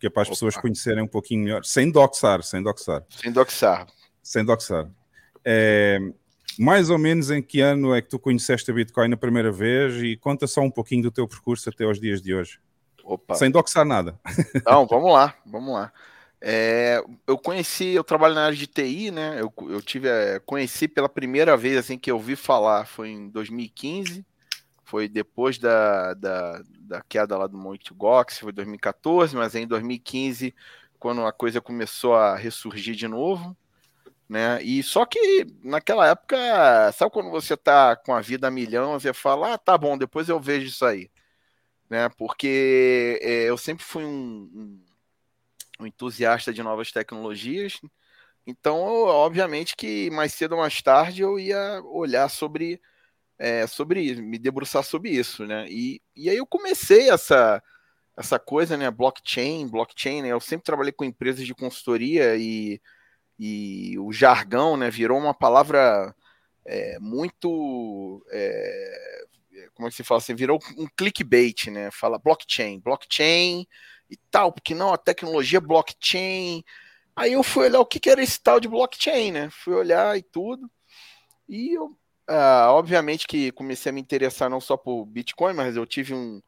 [0.00, 0.34] Que é para as Opa.
[0.34, 1.64] pessoas conhecerem um pouquinho melhor.
[1.64, 3.04] Sem doxar, sem doxar.
[3.10, 3.86] Sem doxar.
[4.22, 4.90] Sem doxar.
[5.44, 5.98] É,
[6.58, 10.02] mais ou menos em que ano é que tu conheceste a Bitcoin a primeira vez
[10.02, 12.58] e conta só um pouquinho do teu percurso até aos dias de hoje.
[13.04, 13.34] Opa.
[13.34, 14.18] Sem doxar nada.
[14.66, 15.92] Não, vamos lá, vamos lá.
[16.40, 19.40] É, eu conheci, eu trabalho na área de TI, né?
[19.40, 23.28] Eu, eu tive, é, conheci pela primeira vez assim que eu ouvi falar foi em
[23.30, 24.24] 2015,
[24.84, 30.54] foi depois da, da, da queda lá do Monte Gox, foi 2014, mas em 2015,
[30.98, 33.56] quando a coisa começou a ressurgir de novo,
[34.28, 34.62] né?
[34.62, 36.36] E só que naquela época,
[36.92, 40.28] sabe quando você tá com a vida a milhão, você fala, ah, tá bom, depois
[40.28, 41.10] eu vejo isso aí,
[41.90, 42.08] né?
[42.10, 44.80] Porque é, eu sempre fui um,
[45.80, 47.80] um entusiasta de novas tecnologias.
[48.46, 52.80] Então, obviamente que mais cedo ou mais tarde eu ia olhar sobre,
[53.38, 55.66] é, sobre isso, me debruçar sobre isso, né?
[55.68, 57.62] E, e aí eu comecei essa,
[58.16, 58.90] essa coisa, né?
[58.90, 60.28] Blockchain, blockchain, né?
[60.30, 62.80] Eu sempre trabalhei com empresas de consultoria e,
[63.38, 64.90] e o jargão, né?
[64.90, 66.14] Virou uma palavra
[66.64, 68.24] é, muito...
[68.30, 69.26] É,
[69.74, 70.34] como é que se fala assim?
[70.34, 71.90] Virou um clickbait, né?
[71.90, 73.66] Fala blockchain, blockchain
[74.10, 76.64] e tal, porque não, a tecnologia blockchain.
[77.14, 79.48] Aí eu fui olhar o que, que era esse tal de blockchain, né?
[79.50, 80.70] Fui olhar e tudo.
[81.48, 81.86] E eu,
[82.28, 86.42] uh, obviamente que comecei a me interessar não só por Bitcoin, mas eu tive um,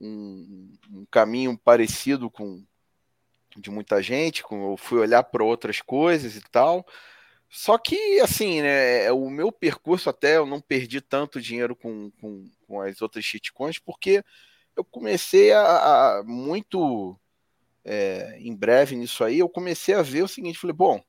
[0.00, 2.64] um, um caminho parecido com
[3.56, 6.86] de muita gente, eu fui olhar para outras coisas e tal.
[7.48, 12.50] Só que, assim, né, o meu percurso até eu não perdi tanto dinheiro com, com,
[12.66, 14.24] com as outras shitcoins, porque
[14.76, 17.16] eu comecei a, a muito
[17.84, 21.00] é, em breve nisso aí, eu comecei a ver o seguinte, falei, bom,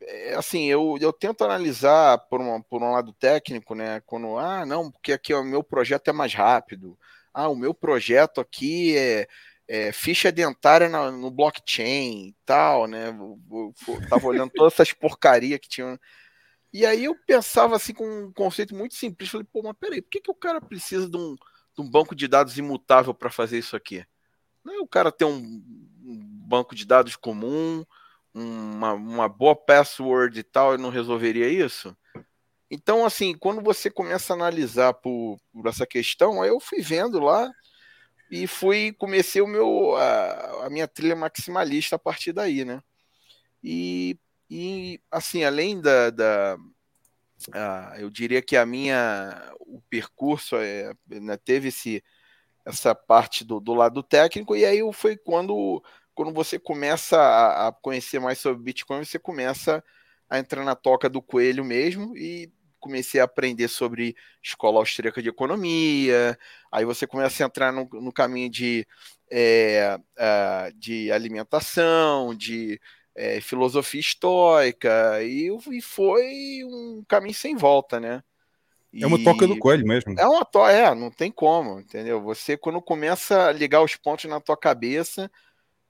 [0.00, 4.64] é, assim, eu, eu tento analisar por, uma, por um lado técnico, né, quando, ah,
[4.64, 6.98] não, porque aqui o meu projeto é mais rápido,
[7.32, 9.28] ah, o meu projeto aqui é,
[9.72, 13.40] é ficha dentária no, no blockchain e tal, né, eu,
[13.86, 15.96] eu, tava olhando todas essas porcarias que tinham,
[16.72, 20.10] e aí eu pensava assim com um conceito muito simples, falei, pô, mas peraí, por
[20.10, 23.58] que, que o cara precisa de um, de um banco de dados imutável para fazer
[23.58, 24.04] isso aqui?
[24.64, 26.18] Não é o cara ter um, um
[26.48, 27.84] banco de dados comum,
[28.34, 31.96] uma, uma boa password e tal, e não resolveria isso?
[32.68, 37.20] Então, assim, quando você começa a analisar por, por essa questão, aí eu fui vendo
[37.20, 37.48] lá
[38.30, 42.82] e fui comecei o meu a, a minha trilha maximalista a partir daí, né?
[43.62, 46.56] E, e assim, além da, da
[47.52, 52.02] a, eu diria que a minha o percurso é, né, teve esse
[52.64, 55.82] essa parte do, do lado técnico e aí foi quando
[56.14, 59.82] quando você começa a, a conhecer mais sobre Bitcoin, você começa
[60.28, 65.28] a entrar na toca do coelho mesmo e comecei a aprender sobre escola austríaca de
[65.28, 66.36] economia,
[66.72, 68.86] aí você começa a entrar no, no caminho de,
[69.30, 69.98] é,
[70.74, 72.80] de alimentação, de
[73.14, 78.22] é, filosofia estoica, e, e, foi um caminho sem volta, né?
[78.92, 80.14] E é uma toca do coelho mesmo.
[80.18, 82.20] É uma toca, é, não tem como, entendeu?
[82.22, 85.30] Você, quando começa a ligar os pontos na tua cabeça,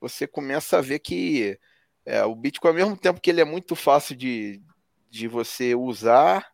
[0.01, 1.59] você começa a ver que
[2.05, 4.61] é, o Bitcoin, ao mesmo tempo que ele é muito fácil de,
[5.09, 6.47] de você usar,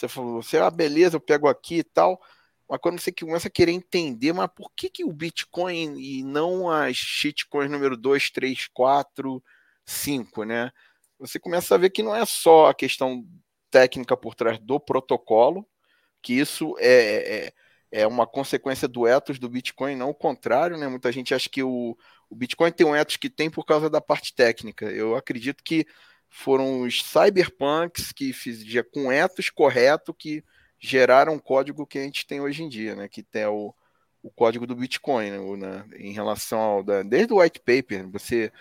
[0.00, 2.20] você falou, você, ah, beleza, eu pego aqui e tal.
[2.68, 6.70] Mas quando você começa a querer entender, mas por que, que o Bitcoin e não
[6.70, 9.42] as shitcoins número 2, 3, 4,
[9.84, 10.70] 5, né?
[11.18, 13.26] Você começa a ver que não é só a questão
[13.70, 15.66] técnica por trás do protocolo,
[16.22, 17.48] que isso é,
[17.92, 20.88] é, é uma consequência do ethos do Bitcoin, não o contrário, né?
[20.88, 21.96] Muita gente acha que o,
[22.28, 24.86] o Bitcoin tem um ethos que tem por causa da parte técnica.
[24.86, 25.86] Eu acredito que
[26.30, 30.44] foram os cyberpunks que fizeram com ethos correto que
[30.78, 33.08] geraram o código que a gente tem hoje em dia, né?
[33.08, 33.74] Que tem o,
[34.22, 35.56] o código do Bitcoin, né?
[35.56, 35.84] né?
[35.98, 38.52] em relação ao da, desde o white paper, você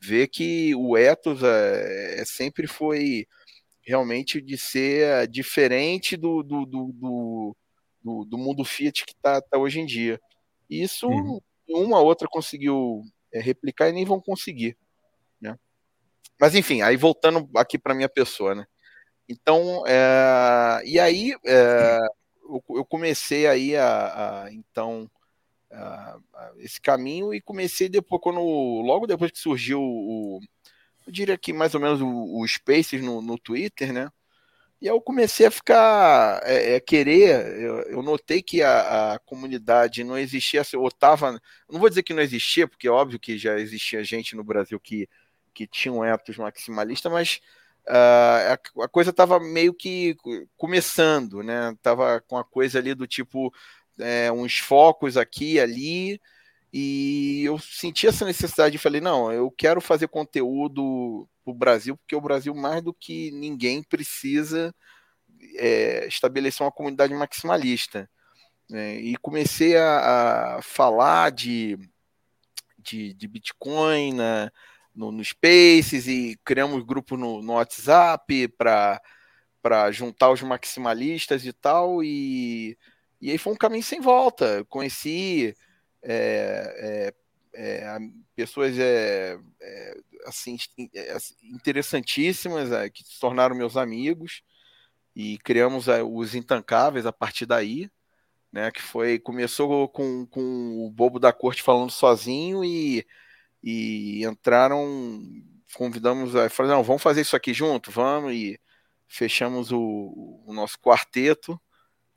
[0.00, 3.26] vê que o ethos é, é sempre foi
[3.82, 7.56] realmente de ser diferente do, do, do,
[8.02, 10.20] do, do mundo Fiat que está tá hoje em dia.
[10.68, 11.40] Isso uhum.
[11.68, 14.76] uma outra conseguiu é, replicar e nem vão conseguir.
[16.40, 18.66] Mas enfim, aí voltando aqui para minha pessoa, né?
[19.28, 21.98] Então, é, e aí é,
[22.44, 25.10] eu, eu, comecei aí a, a então
[25.72, 30.40] a, a esse caminho e comecei depois quando logo depois que surgiu o,
[31.06, 34.10] eu diria que mais ou menos o, o Spaces no, no Twitter, né?
[34.80, 40.04] E eu comecei a ficar, é, é, querer, eu, eu, notei que a, a, comunidade
[40.04, 41.40] não existia, ou tava,
[41.70, 44.78] não vou dizer que não existia, porque é óbvio que já existia gente no Brasil
[44.78, 45.08] que
[45.56, 47.40] que tinha um ethos maximalista, mas
[47.88, 50.14] uh, a, a, coisa estava meio que
[50.54, 51.74] começando, né?
[51.80, 53.50] Tava com a coisa ali do tipo
[53.98, 56.20] é, uns focos aqui e ali,
[56.70, 61.96] e eu senti essa necessidade e falei, não, eu quero fazer conteúdo para o Brasil,
[61.96, 64.74] porque o Brasil, mais do que ninguém, precisa
[65.56, 68.10] é, estabelecer uma comunidade maximalista.
[68.68, 68.96] Né?
[68.96, 71.78] E comecei a, a falar de,
[72.78, 74.50] de, de Bitcoin, né?
[74.96, 82.02] No, no Spaces e criamos grupo no, no WhatsApp para juntar os maximalistas e tal.
[82.02, 82.78] E,
[83.20, 84.46] e aí foi um caminho sem volta.
[84.46, 85.54] Eu conheci
[86.02, 87.12] é,
[87.54, 87.98] é, é,
[88.34, 89.94] pessoas é, é,
[90.24, 90.56] assim,
[90.94, 94.42] é, assim, interessantíssimas que se tornaram meus amigos
[95.14, 97.90] e criamos os intancáveis a partir daí.
[98.52, 103.04] Né, que foi começou com, com o bobo da corte falando sozinho e
[103.62, 105.20] e entraram,
[105.74, 108.60] convidamos a falar, não, vamos fazer isso aqui junto, vamos, e
[109.08, 111.60] fechamos o, o nosso quarteto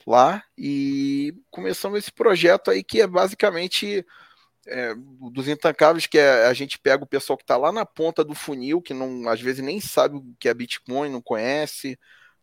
[0.06, 4.06] lá e começamos esse projeto aí que é basicamente
[4.68, 4.94] é,
[5.32, 8.36] dos intancáveis, que é, a gente pega o pessoal que está lá na ponta do
[8.36, 11.98] funil, que não, às vezes nem sabe o que é Bitcoin, não conhece,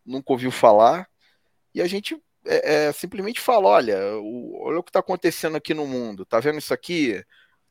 [0.05, 1.07] nunca ouviu falar,
[1.73, 5.73] e a gente é, é, simplesmente fala, olha, o, olha o que está acontecendo aqui
[5.73, 7.23] no mundo, tá vendo isso aqui?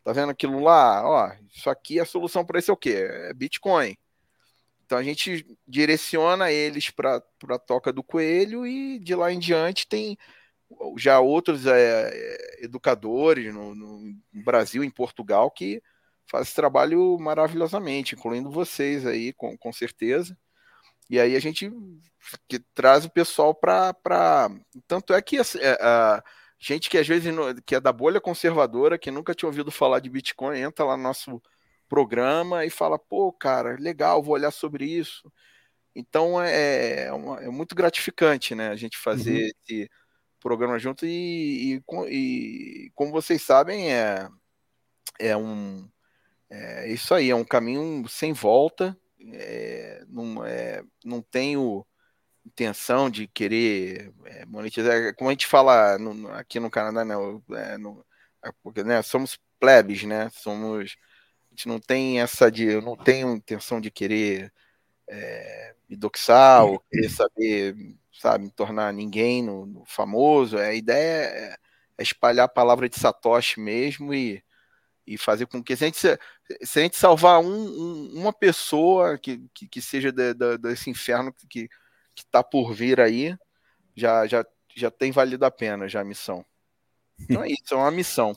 [0.07, 1.05] Tá vendo aquilo lá?
[1.05, 3.09] Ó, isso aqui é a solução para isso é o quê?
[3.11, 3.97] É Bitcoin.
[4.85, 9.89] Então a gente direciona eles para a toca do coelho e de lá em diante
[9.89, 10.17] tem
[10.97, 15.83] já outros é, educadores no, no, Brasil, em Portugal, que
[16.31, 20.39] fazem esse trabalho maravilhosamente, incluindo vocês aí, com, com certeza.
[21.11, 21.69] E aí a gente
[22.49, 23.93] que traz o pessoal para.
[23.93, 24.53] Pra...
[24.87, 26.23] Tanto é que a, assim, é, a,
[26.59, 27.33] gente que às vezes
[27.65, 31.03] que é da bolha conservadora, que nunca tinha ouvido falar de Bitcoin, entra lá no
[31.03, 31.43] nosso
[31.89, 35.31] programa e fala, pô, cara, legal, vou olhar sobre isso.
[35.95, 39.51] Então é, é, uma, é muito gratificante, né, a gente fazer uhum.
[39.71, 39.91] esse
[40.41, 44.29] programa junto e, e, e, como vocês sabem, é,
[45.19, 45.89] é um
[46.49, 48.97] é isso aí, é um caminho sem volta,
[49.33, 51.85] é, não, é, não tenho
[52.47, 57.15] intenção de querer é, monetizar, como a gente fala no, aqui no Canadá, né,
[57.57, 58.05] é, no,
[58.45, 60.97] é, porque, né, somos plebes, né, somos
[61.57, 62.65] gente não tem essa de.
[62.67, 64.53] Eu não tenho intenção de querer
[65.09, 67.75] é, me doxar ou querer saber,
[68.13, 70.59] sabe, me tornar ninguém no, no famoso.
[70.59, 71.57] A ideia é,
[71.99, 74.45] é, espalhar a palavra de Satoshi mesmo e,
[75.07, 79.19] e fazer com que se a gente, se a gente salvar um, um, uma pessoa
[79.19, 81.69] que, que, que seja de, de, desse inferno que
[82.23, 83.37] está por vir aí,
[83.95, 84.45] já, já,
[84.75, 86.45] já tem valido a pena já a missão.
[87.19, 88.37] Então é isso, é uma missão.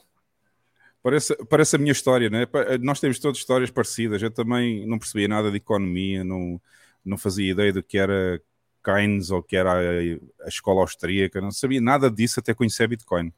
[1.02, 2.46] Parece, parece a minha história, né?
[2.82, 4.22] Nós temos todas histórias parecidas.
[4.22, 6.62] Eu também não percebia nada de economia, não,
[7.06, 8.42] não fazia ideia do que era
[8.84, 13.34] Keynes ou que era a, a escola austríaca, não sabia nada disso até conhecer Bitcoin.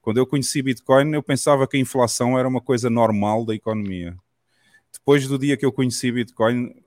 [0.00, 4.16] Quando eu conheci Bitcoin, eu pensava que a inflação era uma coisa normal da economia.
[4.92, 6.83] Depois do dia que eu conheci Bitcoin,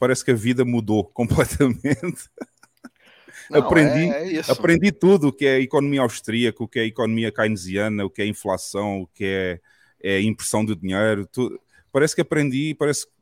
[0.00, 2.28] parece que a vida mudou completamente.
[3.50, 7.30] Não, aprendi, é, é aprendi tudo o que é economia austríaca, o que é economia
[7.30, 9.60] keynesiana, o que é inflação, o que é,
[10.02, 11.26] é impressão de dinheiro.
[11.26, 11.60] Tudo.
[11.92, 13.12] Parece que aprendi, parece que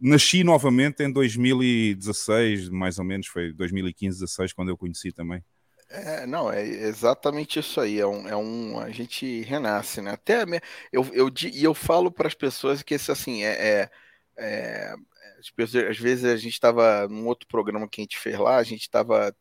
[0.00, 5.42] nasci novamente em 2016, mais ou menos, foi 2015, 16, quando eu conheci também.
[5.88, 7.98] É, não, é exatamente isso aí.
[7.98, 10.12] É um, é um a gente renasce, né?
[10.12, 10.44] Até
[10.92, 13.88] eu, eu, e eu falo para as pessoas que esse assim é,
[14.36, 14.94] é,
[15.58, 18.62] é às vezes a gente estava num outro programa que a gente fez lá, a
[18.62, 19.34] gente estava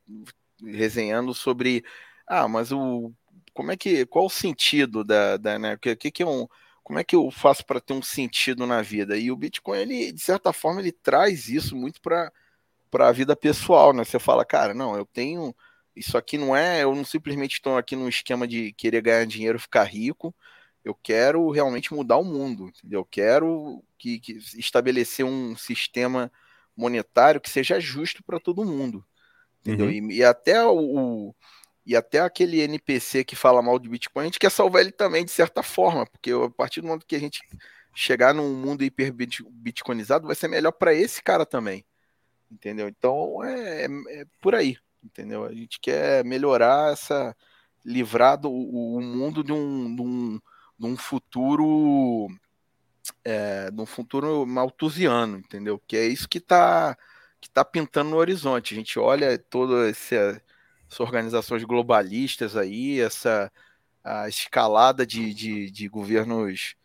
[0.64, 1.84] resenhando sobre
[2.28, 3.14] ah, mas o
[3.54, 5.78] como é que qual o sentido da, da né?
[5.78, 6.48] Que, que, que é um
[6.86, 9.18] como é que eu faço para ter um sentido na vida?
[9.18, 12.32] E o Bitcoin, ele, de certa forma, ele traz isso muito para
[12.94, 14.04] a vida pessoal, né?
[14.04, 15.56] Você fala, cara, não, eu tenho.
[15.96, 16.84] Isso aqui não é.
[16.84, 20.36] Eu não simplesmente estou aqui num esquema de querer ganhar dinheiro ficar rico.
[20.86, 23.00] Eu quero realmente mudar o mundo, entendeu?
[23.00, 26.32] Eu quero que, que estabelecer um sistema
[26.78, 29.04] monetário que seja justo para todo mundo,
[29.62, 29.88] entendeu?
[29.88, 30.12] Uhum.
[30.12, 31.34] E, e, até o
[31.84, 35.26] e até aquele NPC que fala mal de Bitcoin, a gente quer salvar ele também
[35.26, 37.42] de certa forma, porque a partir do momento que a gente
[37.96, 41.84] chegar num mundo hiper bitcoinizado, vai ser melhor para esse cara também,
[42.52, 42.88] entendeu?
[42.88, 43.88] Então é, é,
[44.22, 45.46] é, por aí, entendeu?
[45.46, 47.36] A gente quer melhorar essa
[47.84, 50.40] livrar do, o, o mundo de um, de um
[50.78, 52.30] num futuro
[53.24, 55.82] é, num futuro maltusiano, entendeu?
[55.88, 56.98] Que é isso que está
[57.42, 58.74] que tá pintando no horizonte.
[58.74, 60.42] A gente olha todas essa,
[60.88, 63.52] essas organizações globalistas aí, essa
[64.04, 66.76] a escalada de, de, de governos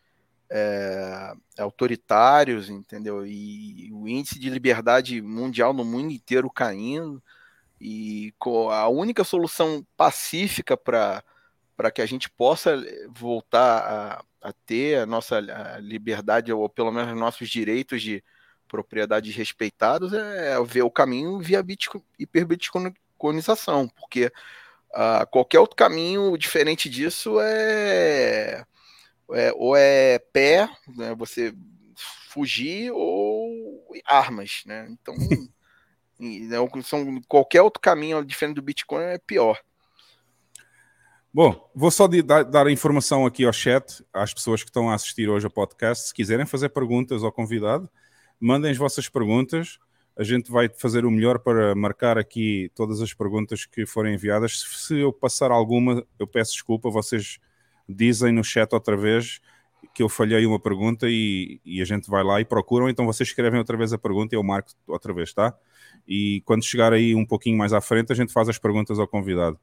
[0.51, 3.27] é, autoritários, entendeu?
[3.27, 7.23] E o índice de liberdade mundial no mundo inteiro caindo.
[7.81, 8.35] E
[8.73, 11.23] a única solução pacífica para
[11.81, 16.69] para que a gente possa eh, voltar a, a ter a nossa a liberdade, ou
[16.69, 18.23] pelo menos nossos direitos de
[18.69, 24.27] propriedade respeitados, é, é ver o caminho via Bitcoin, hiperbitcoinização, porque
[24.91, 28.63] uh, qualquer outro caminho diferente disso é,
[29.33, 31.55] é ou é pé, né, você
[32.29, 34.87] fugir, ou armas, né?
[34.91, 35.15] Então,
[36.21, 39.59] né, são, qualquer outro caminho diferente do Bitcoin é pior.
[41.33, 44.95] Bom, vou só dar, dar, a informação aqui ao chat, às pessoas que estão a
[44.95, 46.09] assistir hoje ao podcast.
[46.09, 47.89] Se quiserem fazer perguntas ao convidado,
[48.41, 49.79] mandem as vossas perguntas.
[50.19, 54.61] A gente vai fazer o melhor para marcar aqui todas as perguntas que forem enviadas.
[54.61, 56.91] Se eu passar alguma, eu peço desculpa.
[56.91, 57.39] Vocês
[57.89, 59.41] dizem no chat outra vez
[59.95, 62.89] que eu falhei uma pergunta e, e a gente vai lá e procuram.
[62.89, 65.57] Então vocês escrevem outra vez a pergunta e eu marco outra vez, tá?
[66.09, 69.07] E quando chegar aí um pouquinho mais à frente, a gente faz as perguntas ao
[69.07, 69.59] convidado.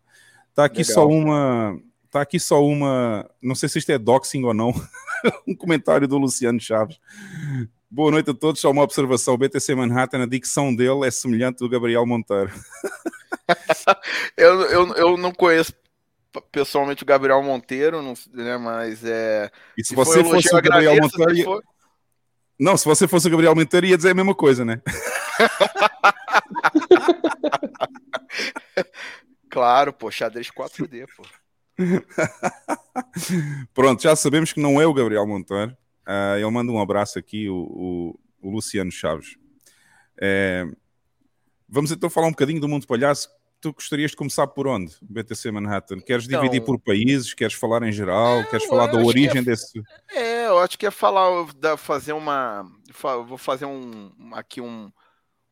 [0.58, 0.96] Tá aqui Legal.
[0.96, 1.80] só uma.
[2.10, 3.30] Tá aqui só uma.
[3.40, 4.74] Não sei se isto é doxing ou não.
[5.48, 7.00] um comentário do Luciano Chaves.
[7.92, 8.60] Boa noite a todos.
[8.60, 12.52] Só uma observação: o BTC Manhattan, a dicção dele é semelhante do Gabriel Monteiro.
[14.36, 15.74] eu, eu, eu não conheço
[16.52, 19.52] pessoalmente o Gabriel Monteiro, não, né, mas é.
[19.78, 21.36] E se, se você fosse o Gabriel Monteiro.
[21.36, 21.64] Se for...
[22.60, 24.82] Não, se você fosse o Gabriel Monteiro, ia dizer a mesma coisa, né?
[29.50, 31.24] claro, pô, xadrez 4D, pô.
[33.74, 35.76] Pronto, já sabemos que não é o Gabriel Monteiro.
[36.08, 39.38] Uh, ele manda um abraço aqui, o, o, o Luciano Chaves.
[40.20, 40.66] É,
[41.68, 43.30] vamos então falar um bocadinho do mundo palhaço.
[43.60, 46.00] Tu gostarias de começar por onde, BTC Manhattan?
[46.00, 47.34] Queres então, dividir por países?
[47.34, 48.46] Queres falar em geral?
[48.46, 49.82] Queres falar da origem é, desse.
[50.12, 51.48] É, eu acho que é falar,
[51.78, 52.66] fazer uma.
[53.28, 54.92] Vou fazer um aqui um,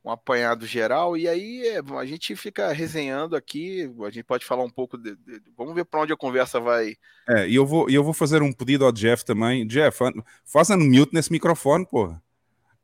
[0.06, 3.91] um apanhado geral e aí é, a gente fica resenhando aqui.
[4.06, 4.99] A gente pode falar um pouco.
[4.99, 6.95] De, de, vamos ver para onde a conversa vai.
[7.27, 9.65] É, e eu vou, eu vou fazer um pedido ao Jeff também.
[9.65, 9.98] Jeff,
[10.45, 12.22] faz um mute nesse microfone, porra.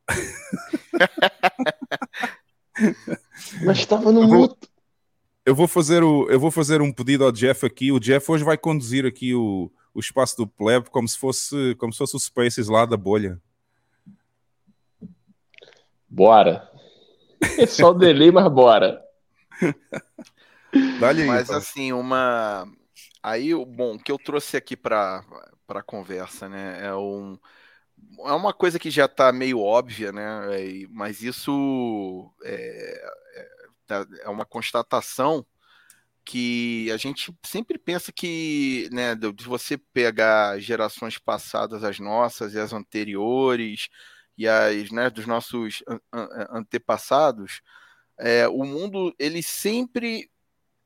[3.64, 4.68] Mas estava no mute.
[5.46, 7.92] Eu vou fazer o, eu vou fazer um pedido ao Jeff aqui.
[7.92, 11.92] O Jeff hoje vai conduzir aqui o, o espaço do pleb como se fosse como
[11.92, 13.40] se fosse o Spaces lá da bolha.
[16.08, 16.71] Bora.
[17.58, 19.02] É só o delay, mas bora.
[20.74, 21.56] Aí, mas então.
[21.56, 22.66] assim, uma
[23.22, 25.22] aí o bom que eu trouxe aqui para
[25.66, 26.86] para conversa, né?
[26.86, 27.38] É um
[28.24, 30.22] é uma coisa que já está meio óbvia, né?
[30.50, 33.02] É, mas isso é,
[33.86, 35.44] Tá, é uma constatação
[36.24, 42.60] que a gente sempre pensa que, né, de você pegar gerações passadas, as nossas e
[42.60, 43.88] as anteriores,
[44.36, 45.82] e as, né, dos nossos
[46.50, 47.60] antepassados,
[48.18, 50.30] é, o mundo, ele sempre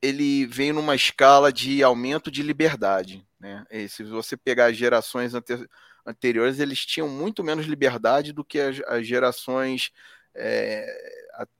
[0.01, 3.65] ele vem numa escala de aumento de liberdade, né?
[3.69, 5.67] E se você pegar as gerações ante
[6.05, 9.91] anteriores, eles tinham muito menos liberdade do que as, as gerações
[10.35, 10.85] é,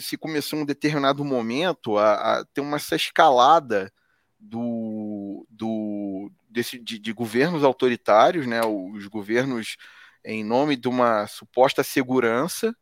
[0.00, 3.92] se começou um determinado momento a, a ter uma essa escalada
[4.38, 8.60] do, do desse, de, de governos autoritários, né?
[8.64, 9.76] Os governos
[10.24, 12.74] em nome de uma suposta segurança,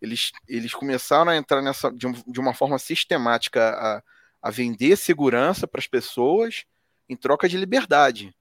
[0.00, 4.02] eles, eles começaram a entrar nessa de, um, de uma forma sistemática a,
[4.42, 6.64] a vender segurança para as pessoas
[7.08, 8.34] em troca de liberdade.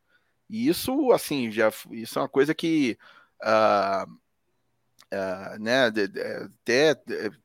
[0.49, 2.97] E isso, assim, já isso é uma coisa que
[3.43, 4.11] uh,
[5.13, 6.95] uh, né, até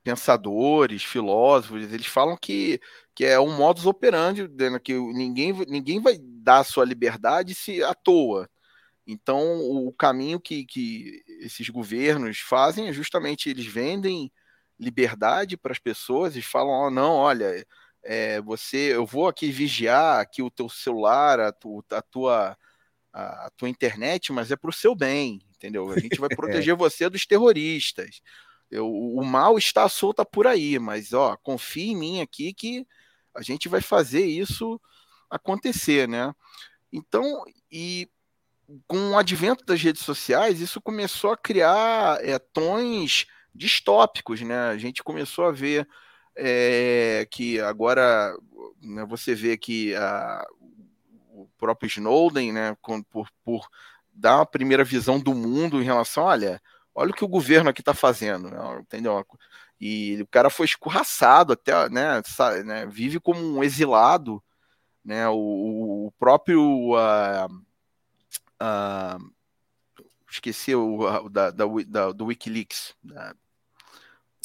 [0.03, 2.81] pensadores, filósofos, eles falam que,
[3.15, 4.49] que é um modus operandi,
[4.83, 8.49] que ninguém, ninguém vai dar sua liberdade se à toa.
[9.07, 14.33] Então, o caminho que, que esses governos fazem é justamente eles vendem
[14.79, 17.67] liberdade para as pessoas e falam: oh, não, olha,
[18.03, 22.57] é, você, eu vou aqui vigiar aqui o teu celular, a, tu, a tua
[23.13, 25.91] a, a, tua internet, mas é para o seu bem, entendeu?
[25.91, 28.21] A gente vai proteger você dos terroristas.
[28.71, 32.87] Eu, o mal está solto por aí, mas ó, confie em mim aqui que
[33.35, 34.81] a gente vai fazer isso
[35.29, 36.35] acontecer, né?
[36.93, 38.09] Então, e
[38.87, 44.69] com o advento das redes sociais, isso começou a criar é, tons distópicos, né?
[44.69, 45.87] A gente começou a ver
[46.37, 48.35] é, que agora
[48.81, 50.47] né, você vê que a,
[51.63, 53.69] próprio Snowden, né, por, por
[54.13, 56.61] dar uma primeira visão do mundo em relação, olha,
[56.93, 59.25] olha o que o governo aqui está fazendo, né, entendeu?
[59.81, 64.43] E o cara foi escorraçado até, né, sabe, né vive como um exilado,
[65.05, 65.29] né?
[65.29, 67.47] O, o próprio uh,
[68.63, 69.33] uh,
[70.31, 72.95] esqueci o da, da, da, do WikiLeaks.
[73.03, 73.35] Da,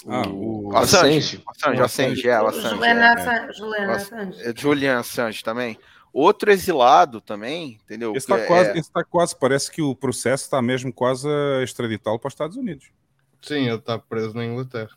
[0.07, 1.43] ah, o, o Assange.
[1.47, 2.69] Assange, Assange, é, Assange.
[2.69, 4.41] Juliana, é, Assange, Juliana Assange.
[4.41, 5.79] É, Julian Assange também.
[6.11, 8.13] Outro exilado também, entendeu?
[8.13, 8.77] Está quase, é...
[8.77, 12.91] está quase, parece que o processo está mesmo quase a extraditá-lo para os Estados Unidos.
[13.41, 14.89] Sim, ele está preso na Inglaterra.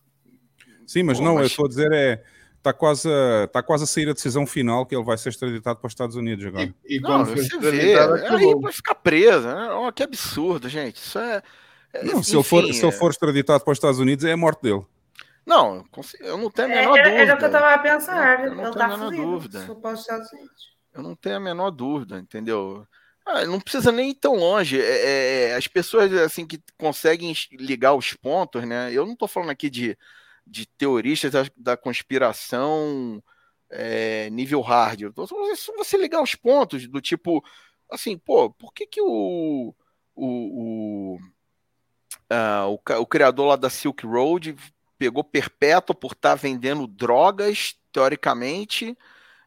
[0.86, 1.42] Sim, mas Pô, não, mas...
[1.42, 2.22] eu estou a dizer é
[2.60, 5.78] está quase, a, está quase a sair a decisão final que ele vai ser extraditado
[5.80, 6.72] para os Estados Unidos agora.
[6.84, 9.46] E, e quando não, você vê, aí vai ficar preso.
[9.46, 9.70] Né?
[9.72, 10.96] Oh, que absurdo, gente.
[10.96, 11.42] Isso é.
[11.92, 14.24] é não, enfim, se, ele for, se ele é for extraditado para os Estados Unidos,
[14.24, 14.84] é a morte dele.
[15.46, 15.84] Não,
[16.20, 17.22] eu não tenho a menor era, dúvida.
[17.22, 18.44] Era o que eu estava a pensar.
[18.44, 19.66] Eu não ele tenho a menor dúvida.
[20.92, 22.86] Eu não tenho a menor dúvida, entendeu?
[23.24, 24.80] Ah, não precisa nem ir tão longe.
[24.80, 28.92] É, é, é, as pessoas assim que conseguem ligar os pontos, né?
[28.92, 29.96] Eu não estou falando aqui de,
[30.46, 33.22] de teoristas da, da conspiração
[33.70, 35.02] é, nível hard.
[35.02, 37.44] Eu tô falando só você ligar os pontos do tipo,
[37.90, 39.74] assim, pô, por que que o
[40.20, 41.18] o, o,
[42.30, 44.54] uh, o, o criador lá da Silk Road
[44.98, 48.96] pegou perpétua por estar tá vendendo drogas, teoricamente,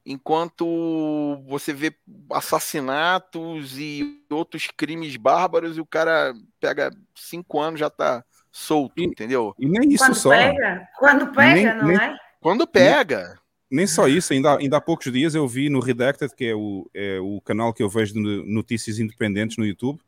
[0.05, 1.95] enquanto você vê
[2.31, 9.05] assassinatos e outros crimes bárbaros e o cara pega cinco anos já tá solto, e,
[9.05, 9.53] entendeu?
[9.57, 10.29] E nem isso Quando só.
[10.29, 10.87] Pega.
[10.99, 12.17] Quando pega, nem, não nem, é?
[12.39, 13.39] Quando pega.
[13.71, 16.55] Nem, nem, só isso, ainda, ainda há poucos dias eu vi no Redacted, que é
[16.55, 19.99] o, é o canal que eu vejo de notícias independentes no YouTube,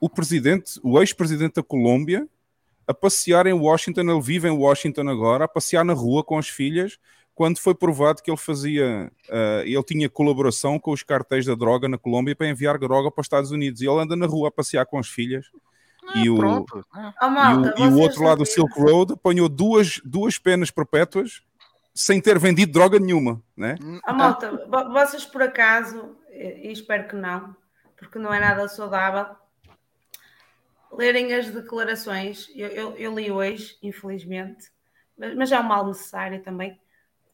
[0.00, 2.26] o presidente, o ex-presidente da Colômbia,
[2.86, 6.48] a passear em Washington, ele vive em Washington agora, a passear na rua com as
[6.48, 6.98] filhas
[7.40, 11.88] quando foi provado que ele fazia, uh, ele tinha colaboração com os cartéis da droga
[11.88, 13.80] na Colômbia para enviar droga para os Estados Unidos.
[13.80, 15.50] E ele anda na rua a passear com as filhas.
[16.06, 19.48] Ah, e, o, oh, malta, e, o, e o outro lado do Silk Road apanhou
[19.48, 21.40] duas, duas penas perpétuas
[21.94, 23.74] sem ter vendido droga nenhuma, né?
[24.06, 27.56] Oh, malta, vocês por acaso, e espero que não,
[27.96, 29.34] porque não é nada saudável,
[30.92, 34.70] lerem as declarações, eu, eu, eu li hoje, infelizmente,
[35.16, 36.78] mas, mas é um mal necessário também,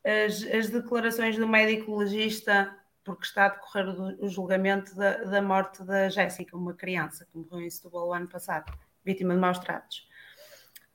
[0.07, 2.73] as, as declarações do médico legista,
[3.03, 3.89] porque está a decorrer
[4.20, 8.28] o, julgamento da, da, morte da Jéssica, uma criança que morreu em Setúbal o ano
[8.28, 8.73] passado,
[9.05, 10.07] vítima de maus tratos.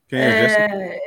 [0.08, 1.00] Quem é a Jéssica?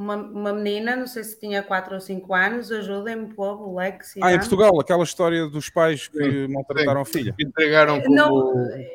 [0.00, 4.14] uma, uma menina, não sei se tinha 4 ou 5 anos, ajudem-me, povo, Lex.
[4.22, 7.34] Ah, em Portugal, aquela história dos pais que maltrataram a filha.
[7.38, 8.30] Entregaram como não,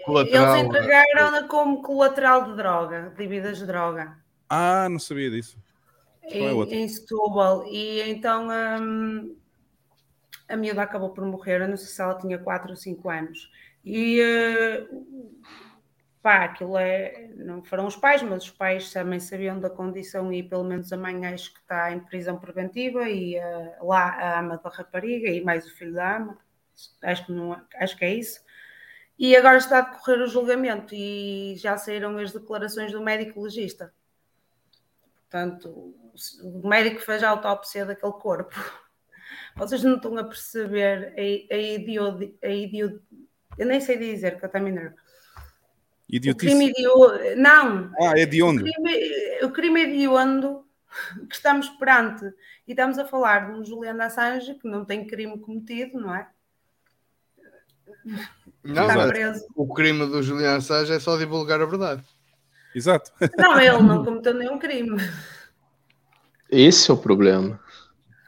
[0.03, 0.57] colateral.
[0.57, 4.17] Eles entregaram como colateral de droga, dívidas de droga.
[4.49, 5.59] Ah, não sabia disso
[6.29, 7.65] em, é em Setúbal.
[7.67, 9.35] E então um,
[10.47, 11.61] a miúda acabou por morrer.
[11.61, 13.51] Eu não sei se ela tinha 4 ou 5 anos.
[13.83, 15.43] E uh,
[16.21, 17.29] pá, aquilo é.
[17.35, 20.97] Não foram os pais, mas os pais também sabiam da condição e pelo menos a
[20.97, 25.43] mãe acho que está em prisão preventiva e uh, lá a ama da rapariga e
[25.43, 26.37] mais o filho da ama.
[27.01, 28.43] Acho que, não, acho que é isso.
[29.17, 33.93] E agora está a decorrer o julgamento e já saíram as declarações do médico legista.
[35.21, 35.95] Portanto,
[36.43, 38.55] o médico fez a autópsia daquele corpo.
[39.55, 43.01] Vocês não estão a perceber a, a a
[43.57, 44.91] eu nem sei dizer que eu também não.
[46.09, 46.53] Idiotice.
[46.53, 47.35] O crime.
[47.35, 47.91] Não.
[47.99, 48.61] Ah, é de onde?
[48.61, 50.65] O crime, o crime hediondo
[51.29, 52.25] que estamos perante.
[52.67, 56.27] E estamos a falar de um Juliano Assange que não tem crime cometido, não é?
[58.63, 59.45] Não, Está preso.
[59.55, 62.03] o crime do Juliano Assange é só divulgar a verdade.
[62.73, 63.11] Exato.
[63.37, 64.97] Não, ele não cometeu nenhum crime.
[66.57, 67.59] Esse é o problema.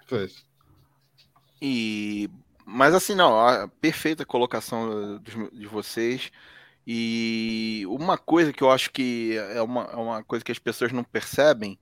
[0.08, 0.44] Pois.
[1.62, 2.30] E
[2.66, 5.22] mas assim não, a perfeita colocação
[5.54, 6.32] de vocês.
[6.86, 10.92] E uma coisa que eu acho que é uma, é uma coisa que as pessoas
[10.92, 11.80] não percebem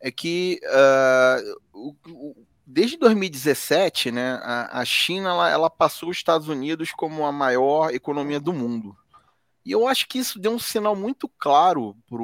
[0.00, 6.16] é que uh, o, o, desde 2017, né, a, a China ela, ela, passou os
[6.16, 8.96] Estados Unidos como a maior economia do mundo.
[9.64, 12.22] E eu acho que isso deu um sinal muito claro para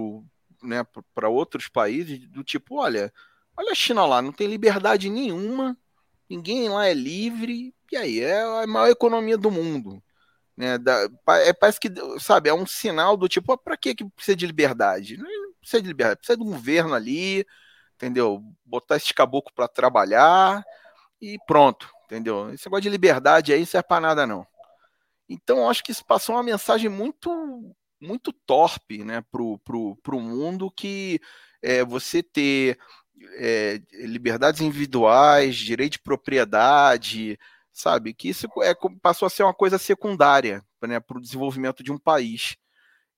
[0.69, 0.85] né,
[1.29, 3.13] outros países do tipo, olha,
[3.57, 5.77] olha a China lá, não tem liberdade nenhuma,
[6.29, 10.03] ninguém lá é livre, e aí é a maior economia do mundo.
[10.57, 11.09] Né, da,
[11.47, 11.89] é, parece que,
[12.21, 15.17] sabe, é um sinal do tipo, para que precisa de liberdade?
[15.17, 17.47] Não precisa de liberdade, precisa de um governo ali,
[17.95, 18.43] entendeu?
[18.65, 20.63] Botar esse caboclo para trabalhar
[21.21, 22.53] e pronto, entendeu?
[22.53, 24.47] Esse negócio de liberdade aí não serve para nada, não.
[25.29, 27.31] Então, acho que isso passou uma mensagem muito
[28.01, 31.21] muito torpe né, para o mundo que
[31.63, 32.77] é, você ter
[33.35, 37.39] é, liberdades individuais, direito de propriedade,
[37.73, 38.13] sabe?
[38.15, 41.99] Que isso é, passou a ser uma coisa secundária né, para o desenvolvimento de um
[41.99, 42.57] país.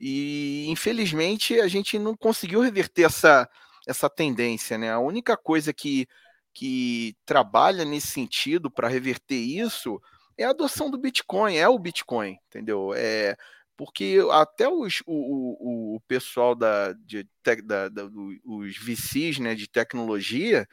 [0.01, 3.48] E, infelizmente, a gente não conseguiu reverter essa,
[3.86, 4.76] essa tendência.
[4.76, 4.90] Né?
[4.90, 6.06] A única coisa que,
[6.52, 10.01] que trabalha nesse sentido para reverter isso
[10.36, 12.93] é a adoção do Bitcoin, é o Bitcoin, entendeu?
[12.94, 13.36] É,
[13.76, 17.26] porque até os, o, o, o pessoal da, de,
[17.64, 18.05] da, da,
[18.44, 20.66] os VCs né, de tecnologia,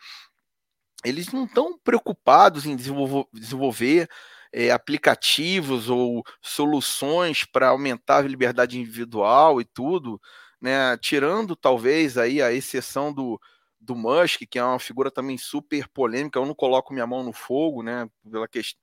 [1.04, 4.10] eles não estão preocupados em desenvolver, desenvolver
[4.54, 10.22] é, aplicativos ou soluções para aumentar a liberdade individual e tudo,
[10.60, 13.40] né, tirando talvez aí a exceção do,
[13.80, 17.34] do Musk, que é uma figura também super polêmica, eu não coloco minha mão no
[17.34, 18.80] fogo, né, pela questão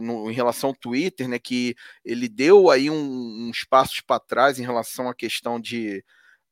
[0.00, 4.58] no, em relação ao Twitter, né, que ele deu aí um, uns passos para trás
[4.58, 6.04] em relação à questão de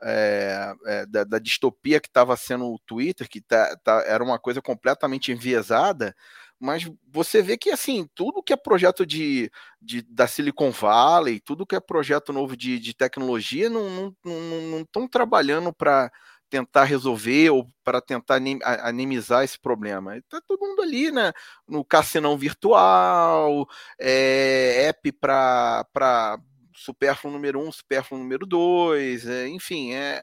[0.04, 4.38] é, é, da, da, distopia que estava sendo o Twitter, que tá, tá, era uma
[4.38, 6.14] coisa completamente enviesada,
[6.58, 9.50] mas você vê que assim tudo que é projeto de,
[9.80, 14.86] de da Silicon Valley, tudo que é projeto novo de, de tecnologia, não estão não,
[14.94, 16.10] não, trabalhando para
[16.52, 18.38] tentar resolver ou para tentar
[18.82, 20.18] animizar esse problema.
[20.18, 21.32] Está todo mundo ali, né?
[21.66, 23.66] No cassinão virtual,
[23.98, 26.38] é, app para
[26.74, 30.22] supérfluo número um, supérfluo número dois, é, enfim, é.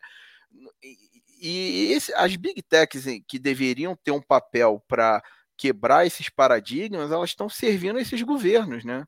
[1.41, 5.23] E, esse, as big techs que deveriam ter um papel para
[5.57, 9.03] quebrar esses paradigmas, elas estão servindo esses governos, né?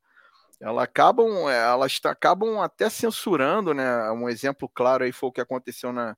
[0.60, 4.12] Elas acabam, elas acabam até censurando, né?
[4.12, 6.16] Um exemplo claro aí foi o que aconteceu na,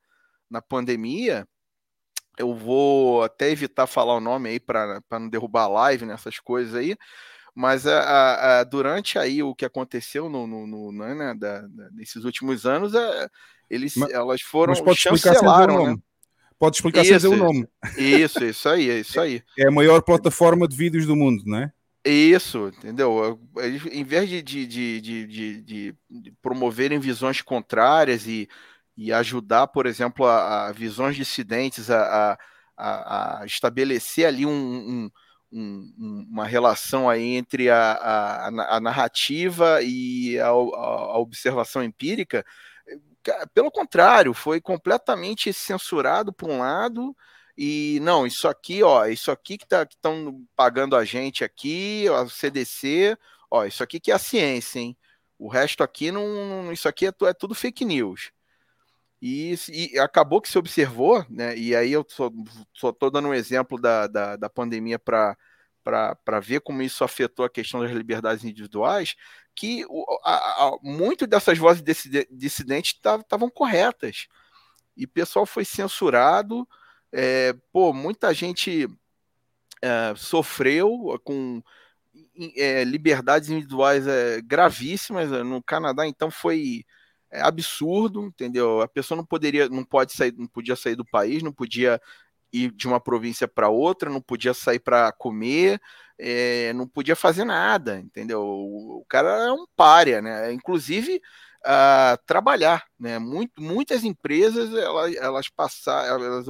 [0.53, 1.47] na pandemia,
[2.37, 6.75] eu vou até evitar falar o nome aí para não derrubar a live nessas coisas
[6.75, 6.95] aí,
[7.55, 11.61] mas a, a, a, durante aí o que aconteceu no, no, no né, né da,
[11.61, 13.29] da, nesses últimos anos, a,
[13.67, 15.97] eles, mas, elas foram pode chancelaram, né?
[16.59, 17.67] Pode explicar isso, sem dizer o nome.
[17.97, 19.43] Isso, isso aí, é isso aí.
[19.57, 21.73] É a maior plataforma de vídeos do mundo, não é?
[22.05, 23.39] Isso, entendeu?
[23.91, 25.95] Em vez de, de, de, de, de
[26.41, 28.47] promoverem visões contrárias e
[28.97, 32.37] e ajudar, por exemplo, a, a visões dissidentes a,
[32.77, 35.11] a, a, estabelecer ali um, um,
[35.51, 38.49] um, uma relação aí entre a,
[38.81, 42.45] narrativa e a, observação empírica.
[43.53, 47.15] Pelo contrário, foi completamente censurado por um lado
[47.57, 52.29] e não, isso aqui, ó, isso aqui que tá, estão pagando a gente aqui, o
[52.29, 53.17] CDC,
[53.49, 54.97] ó, isso aqui que é a ciência, hein?
[55.37, 58.31] O resto aqui não, isso aqui é, é tudo fake news.
[59.25, 61.57] E, e, acabou que se observou, né?
[61.57, 62.29] E aí eu só
[62.89, 65.37] estou dando um exemplo da, da, da pandemia para
[65.81, 69.15] para ver como isso afetou a questão das liberdades individuais,
[69.53, 69.85] que
[70.81, 71.83] muito dessas vozes
[72.31, 74.27] dissidentes estavam corretas.
[74.95, 76.65] E o pessoal foi censurado,
[77.11, 78.87] é, pô, muita gente
[79.81, 81.61] é, sofreu com
[82.55, 85.29] é, liberdades individuais é, gravíssimas.
[85.45, 86.85] No Canadá, então, foi
[87.33, 88.81] é absurdo, entendeu?
[88.81, 91.99] A pessoa não poderia, não pode sair, não podia sair do país, não podia
[92.53, 95.81] ir de uma província para outra, não podia sair para comer,
[96.19, 98.43] é, não podia fazer nada, entendeu?
[98.43, 100.53] O, cara é um párea, né?
[100.53, 101.19] Inclusive
[101.65, 103.17] uh, trabalhar, né?
[103.17, 106.45] Muito, muitas empresas elas, elas passaram, elas,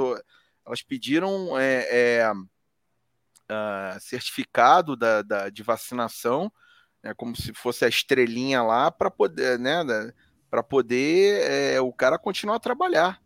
[0.66, 6.52] elas pediram é, é, uh, certificado da, da, de vacinação,
[7.02, 7.14] né?
[7.16, 9.82] como se fosse a estrelinha lá para poder, né?
[10.54, 13.20] Para poder é, o cara continuar a trabalhar.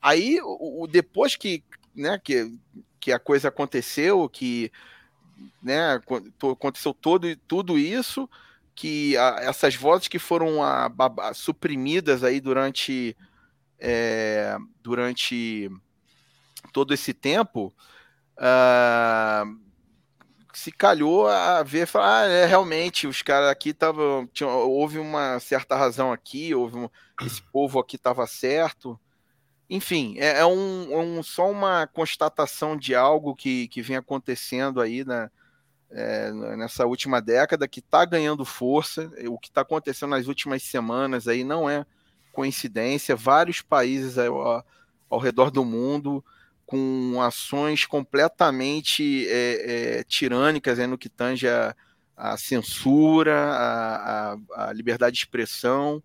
[0.00, 2.56] Aí, o, o, depois que, né, que,
[3.00, 4.70] que a coisa aconteceu, que
[5.60, 6.00] né,
[6.52, 8.30] aconteceu todo, tudo isso,
[8.76, 10.88] que a, essas vozes que foram a,
[11.20, 13.16] a, suprimidas aí durante,
[13.80, 15.68] é, durante
[16.72, 17.74] todo esse tempo,
[18.36, 19.60] uh,
[20.58, 24.28] se calhou a ver, falar, ah, é, realmente, os caras aqui estavam,
[24.66, 26.88] houve uma certa razão aqui, houve um,
[27.22, 28.98] esse povo aqui estava certo.
[29.70, 34.80] Enfim, é, é um, é um, só uma constatação de algo que, que vem acontecendo
[34.80, 35.30] aí na,
[35.92, 39.08] é, nessa última década, que está ganhando força.
[39.28, 41.86] O que está acontecendo nas últimas semanas aí não é
[42.32, 43.14] coincidência.
[43.14, 44.64] Vários países ao,
[45.08, 46.24] ao redor do mundo
[46.68, 51.74] com ações completamente é, é, tirânicas né, no que tange a,
[52.14, 56.02] a censura, a, a, a, liberdade de expressão,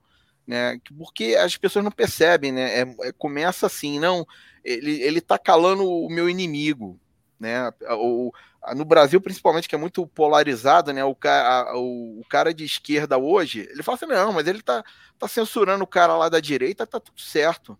[0.48, 0.80] né?
[0.98, 2.80] Porque as pessoas não percebem, né?
[2.80, 4.26] É, é começa assim, não,
[4.64, 6.98] ele está calando o meu inimigo,
[7.38, 7.69] né?
[7.99, 8.31] O,
[8.73, 11.03] no Brasil, principalmente, que é muito polarizado, né?
[11.03, 14.81] O cara, o, o, cara de esquerda hoje, ele fala assim, não, mas ele está
[15.19, 17.77] tá censurando o cara lá da direita, tá tudo certo.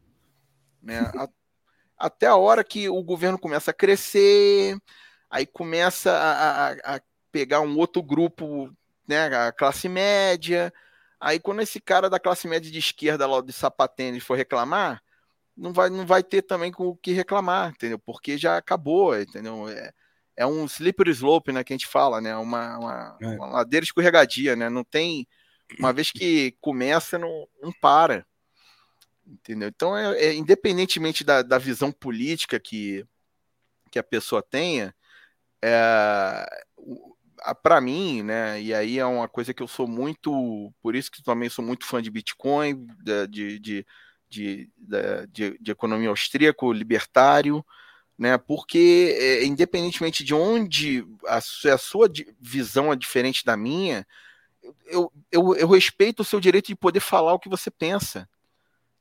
[0.81, 0.99] Né?
[1.98, 4.78] até a hora que o governo começa a crescer,
[5.30, 7.02] aí começa a, a, a
[7.32, 8.72] pegar um outro grupo,
[9.07, 10.74] né, a classe média.
[11.20, 15.02] Aí quando esse cara da classe média de esquerda lá de sapatênis for reclamar,
[15.56, 17.99] não vai, não vai ter também com o que reclamar, entendeu?
[17.99, 19.70] Porque já acabou, entendeu?
[19.70, 19.91] É,
[20.36, 22.36] é um slippery slope, né, que a gente fala, né?
[22.36, 23.28] Uma, uma, é.
[23.28, 24.70] uma ladeira escorregadia, né?
[24.70, 25.28] Não tem.
[25.80, 28.26] Uma vez que começa, não, não para.
[29.25, 29.69] Entendeu?
[29.69, 33.05] Então, é, é independentemente da, da visão política que,
[33.89, 34.93] que a pessoa tenha,
[35.61, 36.45] é,
[37.61, 41.23] para mim, né, e aí é uma coisa que eu sou muito, por isso que
[41.23, 43.85] também sou muito fã de Bitcoin, de, de, de,
[44.29, 47.65] de, de, economia austríaco, libertário,
[48.17, 48.37] né?
[48.37, 52.09] Porque é, independentemente de onde a, a sua
[52.39, 54.05] visão é diferente da minha,
[54.85, 58.27] eu, eu, eu, respeito o seu direito de poder falar o que você pensa.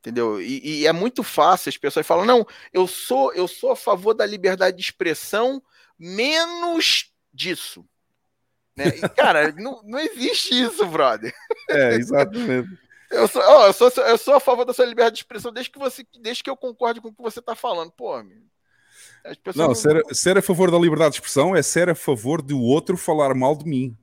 [0.03, 0.43] Entendeu?
[0.43, 4.13] E, e, é muito fácil, as pessoas falam, não, eu sou, eu sou a favor
[4.13, 5.63] da liberdade de expressão,
[5.97, 7.87] menos disso.
[8.77, 8.89] Né?
[8.89, 11.33] E, cara, não, não existe isso, brother.
[11.71, 12.69] É, exatamente.
[13.13, 15.71] Eu sou, oh, eu, sou, eu sou a favor da sua liberdade de expressão desde
[15.71, 17.93] que, você, desde que eu concorde com o que você está falando.
[17.93, 18.47] Pô, amigo.
[19.55, 19.75] Não, não...
[19.75, 23.35] Ser, ser, a favor da liberdade de expressão é ser a favor do outro falar
[23.35, 23.95] mal de mim.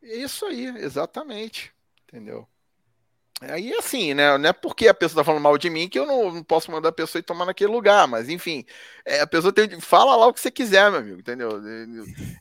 [0.00, 1.72] Isso aí, exatamente.
[2.06, 2.46] Entendeu?
[3.50, 4.38] Aí assim, né?
[4.38, 6.70] Não é porque a pessoa tá falando mal de mim que eu não, não posso
[6.70, 8.64] mandar a pessoa ir tomar naquele lugar, mas enfim,
[9.04, 11.60] é, a pessoa tem, fala lá o que você quiser, meu amigo, entendeu?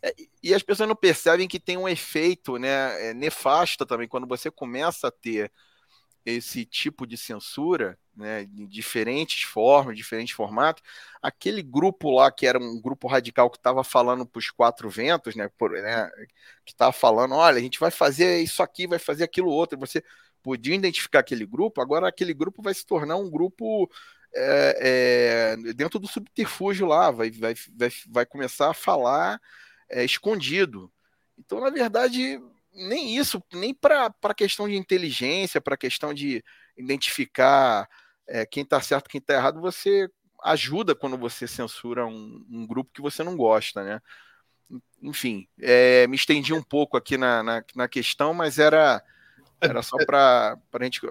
[0.03, 0.13] É,
[0.43, 4.51] e as pessoas não percebem que tem um efeito, né, é, nefasto também quando você
[4.51, 5.51] começa a ter
[6.25, 10.83] esse tipo de censura, né, em diferentes formas, diferentes formatos.
[11.21, 15.35] Aquele grupo lá, que era um grupo radical que estava falando para os quatro ventos,
[15.35, 16.09] né, por, né
[16.65, 19.79] que estava falando: olha, a gente vai fazer isso aqui, vai fazer aquilo outro.
[19.79, 20.03] Você
[20.41, 23.89] podia identificar aquele grupo, agora aquele grupo vai se tornar um grupo
[24.33, 29.39] é, é, dentro do subterfúgio lá, vai, vai, vai, vai começar a falar
[29.89, 30.91] é, escondido.
[31.37, 32.39] Então, na verdade,
[32.73, 36.43] nem isso, nem para a questão de inteligência, para a questão de
[36.77, 37.87] identificar
[38.27, 40.09] é, quem está certo quem está errado, você
[40.43, 44.01] ajuda quando você censura um, um, grupo que você não gosta, né?
[45.01, 49.03] Enfim, é, me estendi um pouco aqui na, na, na questão, mas era,
[49.61, 51.01] era só para a gente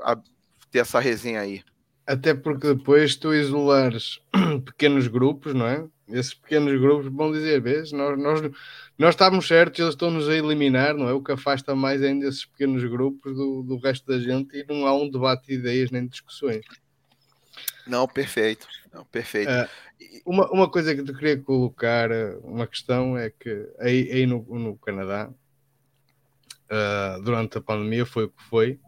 [0.71, 1.63] ter essa resenha aí.
[2.07, 4.21] Até porque depois tu isolares
[4.67, 5.87] pequenos grupos, não é?
[6.09, 8.41] Esses pequenos grupos vão dizer, vês, nós, nós,
[8.99, 11.13] nós estamos certos, eles estão-nos a eliminar, não é?
[11.13, 14.87] O que afasta mais ainda esses pequenos grupos do, do resto da gente e não
[14.87, 16.65] há um debate de ideias nem discussões.
[17.87, 18.67] Não, perfeito.
[18.93, 19.51] Não, perfeito.
[19.51, 19.69] Uh,
[20.27, 22.11] uma, uma coisa que eu queria colocar,
[22.43, 25.31] uma questão é que aí, aí no, no Canadá,
[26.71, 28.81] uh, durante a pandemia, foi o que foi,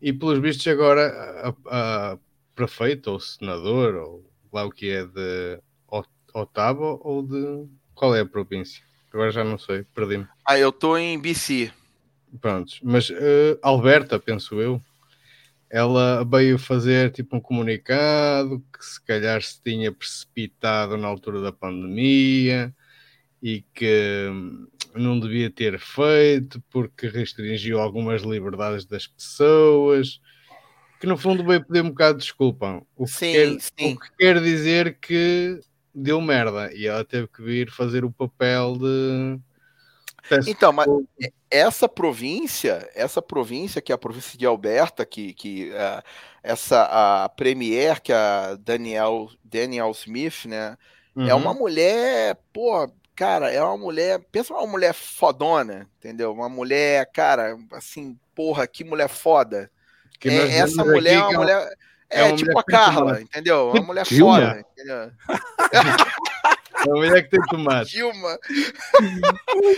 [0.00, 2.18] e pelos vistos agora a, a
[2.54, 5.60] prefeito ou senador, ou lá o que é de
[6.34, 7.68] Ottawa ou de.
[7.94, 8.82] Qual é a província?
[9.12, 10.26] Agora já não sei, perdi-me.
[10.46, 11.72] Ah, eu estou em BC.
[12.40, 14.80] Prontos, mas uh, Alberta, penso eu,
[15.68, 21.52] ela veio fazer tipo um comunicado que se calhar se tinha precipitado na altura da
[21.52, 22.74] pandemia
[23.42, 24.28] e que
[24.94, 30.20] não devia ter feito porque restringiu algumas liberdades das pessoas
[31.00, 33.94] que no fundo veio pedir um bocado de desculpa o que, sim, quer, sim.
[33.94, 35.58] O que quer dizer que
[35.94, 39.40] deu merda e ela teve que vir fazer o papel de.
[40.46, 40.86] Então, mas
[41.50, 46.02] essa província, essa província que é a província de Alberta, que, que uh,
[46.42, 50.76] essa a premier, que é a Daniel, Daniel Smith, né,
[51.16, 51.28] uhum.
[51.28, 52.86] é uma mulher, pô,
[53.20, 56.32] cara, é uma mulher, pensa uma mulher fodona, entendeu?
[56.32, 59.70] Uma mulher, cara, assim, porra, que mulher foda.
[60.18, 61.70] Que é, essa mulher é uma mulher
[62.08, 63.72] é, é tipo a Carla, entendeu?
[63.72, 64.34] Uma mulher Dilma.
[64.34, 65.12] foda, entendeu?
[66.82, 67.90] É uma mulher que tem tomate.
[67.90, 68.38] Dilma.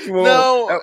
[0.06, 0.80] Não, é,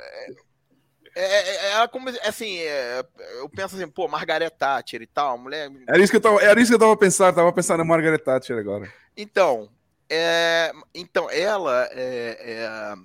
[1.15, 3.05] é, é, ela como assim, é,
[3.37, 5.71] eu penso assim, pô, Margaret Thatcher e tal, mulher.
[5.87, 8.17] Era isso que eu tava, era isso que eu tava pensando, tava pensando na Margaret
[8.17, 8.91] Thatcher agora.
[9.15, 9.69] Então,
[10.09, 12.95] é, então ela é,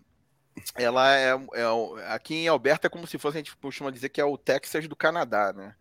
[0.77, 1.33] ela é,
[2.09, 4.89] aqui em Alberta é como se fosse a gente costuma dizer que é o Texas
[4.89, 5.75] do Canadá, né?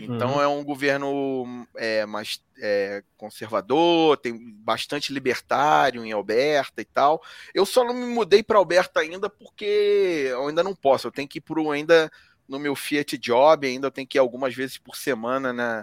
[0.00, 0.42] Então uhum.
[0.42, 7.22] é um governo é, mais é, conservador, tem bastante libertário em Alberta e tal.
[7.54, 11.06] Eu só não me mudei para Alberta ainda porque eu ainda não posso.
[11.06, 12.10] Eu tenho que ir pro ainda
[12.48, 15.82] no meu Fiat Job, ainda eu tenho que ir algumas vezes por semana na,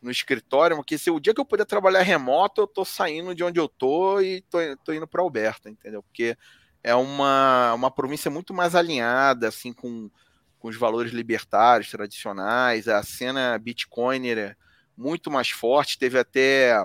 [0.00, 3.42] no escritório, porque se o dia que eu puder trabalhar remoto, eu tô saindo de
[3.42, 6.02] onde eu tô e tô, tô indo para Alberta, entendeu?
[6.02, 6.36] Porque
[6.82, 10.10] é uma, uma província muito mais alinhada, assim, com
[10.58, 14.56] com os valores libertários tradicionais, a cena bitcoiner é
[14.96, 15.98] muito mais forte.
[15.98, 16.84] Teve até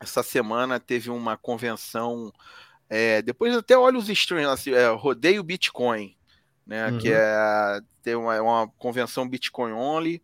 [0.00, 2.32] essa semana teve uma convenção.
[2.88, 6.16] É, depois até olha os streams, assim, é, rodeio Bitcoin,
[6.66, 6.90] né?
[6.90, 6.98] Uhum.
[6.98, 10.22] Que é tem uma, é uma convenção Bitcoin only.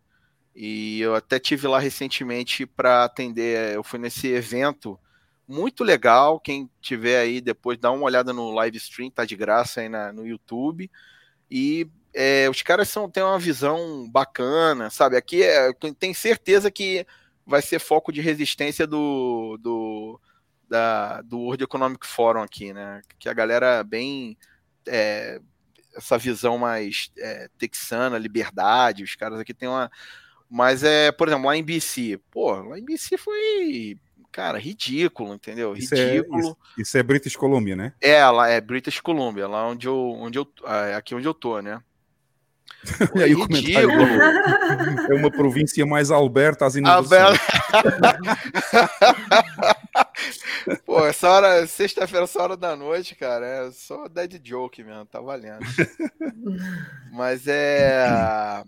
[0.59, 3.75] E eu até tive lá recentemente para atender.
[3.75, 4.99] Eu fui nesse evento
[5.47, 6.39] muito legal.
[6.39, 10.11] Quem tiver aí depois dá uma olhada no live stream, tá de graça aí na,
[10.11, 10.89] no YouTube.
[11.49, 15.15] E é, os caras são, têm uma visão bacana, sabe?
[15.15, 17.05] Aqui é, tem certeza que
[17.45, 20.19] vai ser foco de resistência do, do,
[20.67, 23.03] da, do World Economic Forum aqui, né?
[23.19, 24.35] Que a galera bem.
[24.87, 25.39] É,
[25.95, 29.91] essa visão mais é, texana, liberdade, os caras aqui têm uma.
[30.49, 33.97] Mas é, por exemplo, lá em BC, pô, lá em BC foi.
[34.31, 35.75] Cara, ridículo, entendeu?
[35.75, 36.39] Isso é, Ridículo.
[36.39, 37.93] isso, isso é British Columbia, né?
[37.99, 41.59] É, lá é British Columbia, lá onde eu, onde eu, é aqui onde eu tô,
[41.59, 41.81] né?
[43.15, 44.03] E aí ridículo.
[45.09, 47.09] é uma província mais Alberta às A inovações.
[47.09, 47.37] Bela...
[50.85, 55.19] Pô, essa hora, sexta-feira, essa hora da noite, cara, é só dead joke mesmo, tá
[55.19, 55.59] valendo.
[57.11, 58.63] Mas é.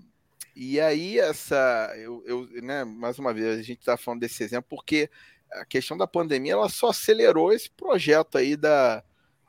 [0.62, 1.90] E aí, essa.
[1.96, 5.10] Eu, eu, né, mais uma vez, a gente tá falando desse exemplo porque
[5.50, 9.02] a questão da pandemia ela só acelerou esse projeto aí da,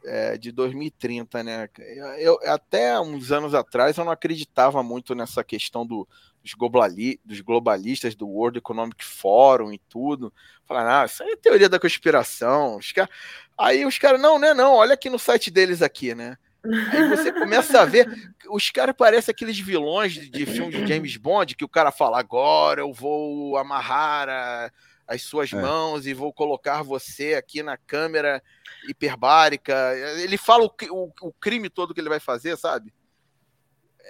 [0.04, 1.68] é, de 2030, né?
[2.16, 6.06] Eu, até uns anos atrás eu não acreditava muito nessa questão do,
[6.44, 10.32] dos, globali, dos globalistas, do World Economic Forum e tudo.
[10.64, 12.76] Falar, ah, isso aí é teoria da conspiração.
[12.76, 13.10] Os cara...
[13.58, 16.38] Aí os caras, não, né, não, olha aqui no site deles aqui, né?
[16.62, 18.06] Aí você começa a ver,
[18.50, 22.18] os caras parecem aqueles vilões de, de filme de James Bond, que o cara fala,
[22.18, 24.70] agora eu vou amarrar a,
[25.08, 25.60] as suas É.
[25.60, 28.42] mãos e vou colocar você aqui na câmera
[28.88, 29.74] hiperbárica.
[30.22, 32.92] Ele fala o, o, o crime todo que ele vai fazer, sabe?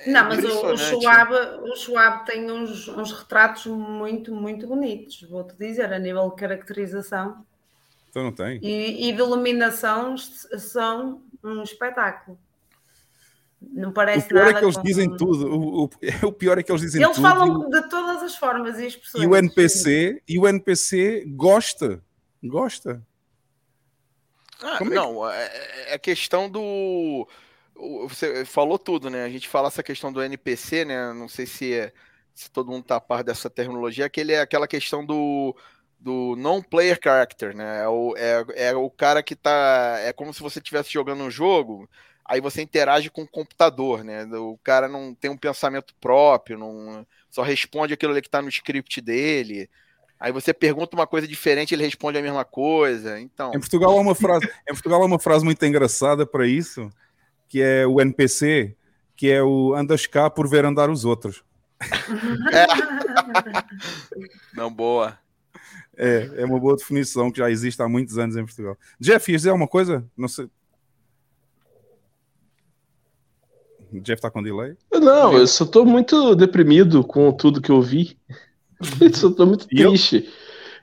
[0.06, 0.76] Não, mas o, o.
[0.78, 1.32] Schwab,
[1.62, 7.44] o Schwab tem uns, uns retratos muito, muito bonitos, vou-te dizer, a nível de caracterização
[8.08, 8.58] Então não tem.
[8.62, 12.38] e, e de iluminação são um espetáculo.
[13.60, 15.46] Não O parece pior nada é que eles dizem tudo.
[15.54, 15.90] O, o-
[16.28, 17.28] o pior é que eles dizem Eles tudo.
[17.28, 19.22] falam de todas as formas e expressões.
[19.22, 22.02] E o NPC, e o NPC gosta.
[22.42, 23.06] Gosta.
[24.62, 27.28] Ah, é que- não, é, é questão do.
[27.76, 29.24] o- Você falou tudo, né?
[29.24, 31.12] A gente fala essa questão do NPC, né?
[31.12, 31.92] Não sei se, é-
[32.34, 35.54] se todo mundo tá a par dessa terminologia, que ele é aquela questão do,
[36.00, 37.82] do non-player character, né?
[37.82, 39.98] É o, é, é o cara que tá.
[40.00, 41.88] É como se você estivesse jogando um jogo,
[42.24, 44.24] aí você interage com o computador, né?
[44.24, 48.48] O cara não tem um pensamento próprio, não só responde aquilo ali que tá no
[48.48, 49.68] script dele.
[50.18, 53.20] Aí você pergunta uma coisa diferente, ele responde a mesma coisa.
[53.20, 53.52] Então.
[53.54, 56.90] Em Portugal há uma frase, em Portugal há uma frase muito engraçada para isso,
[57.48, 58.74] que é o NPC,
[59.14, 61.44] que é o andas cá por ver andar os outros.
[64.54, 65.18] Não, boa.
[66.02, 68.74] É, é uma boa definição que já existe há muitos anos em Portugal.
[68.98, 70.02] Jeff, ias dizer alguma coisa?
[70.16, 70.48] Não sei.
[73.92, 74.76] Jeff está com delay?
[74.92, 78.16] Não, eu só tô muito deprimido com tudo que eu vi.
[79.00, 80.28] Eu só tô muito E eu- triste.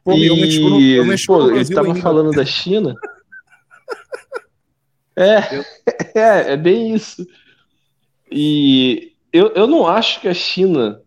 [0.04, 2.02] Pô, eu chegou no- eu nem E, chegou no pô, ele Brasil tava ainda.
[2.02, 2.96] falando da China.
[5.20, 5.40] É,
[6.14, 7.26] é, é bem isso.
[8.32, 11.02] E eu, eu não acho que a China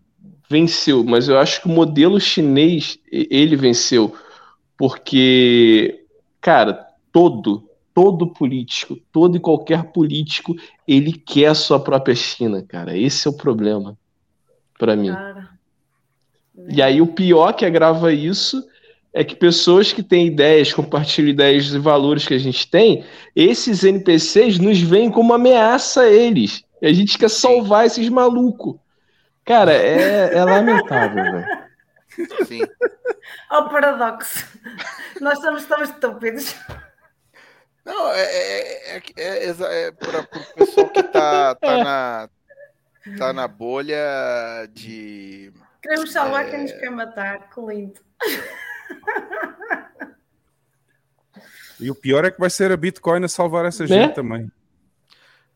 [0.51, 4.13] venceu, mas eu acho que o modelo chinês, ele venceu.
[4.77, 6.05] Porque,
[6.41, 10.57] cara, todo, todo político, todo e qualquer político,
[10.89, 12.99] ele quer a sua própria China, cara.
[12.99, 13.97] Esse é o problema,
[14.77, 15.13] pra mim.
[15.13, 15.51] Cara,
[16.69, 18.67] E aí o pior que agrava isso
[19.13, 23.05] é que pessoas que têm ideias, compartilham ideias e valores que a gente tem,
[23.37, 26.65] esses NPCs nos veem como ameaça a eles.
[26.83, 28.77] E a gente quer salvar esses malucos.
[29.51, 32.47] Cara, é, é lamentável, velho.
[32.47, 32.61] Sim.
[33.49, 34.47] Ao paradoxo.
[35.21, 36.55] Nós somos tão estúpidos.
[37.85, 42.29] Não, é, é, é, é, é para o pessoal que tá, tá, na,
[43.19, 43.99] tá na bolha
[44.73, 45.53] de.
[45.83, 46.51] Queremos salvar É.
[46.51, 47.51] quem nos quer matar.
[47.51, 48.01] Que lindo.
[51.81, 53.89] E o pior é que vai ser a Bitcoin a salvar essa Né?
[53.89, 54.49] gente também.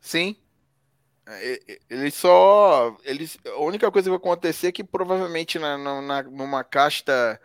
[0.01, 0.37] Sim.
[1.27, 2.97] É, Eles só.
[3.05, 7.41] Eles, a única coisa que vai acontecer é que provavelmente na, na- numa casta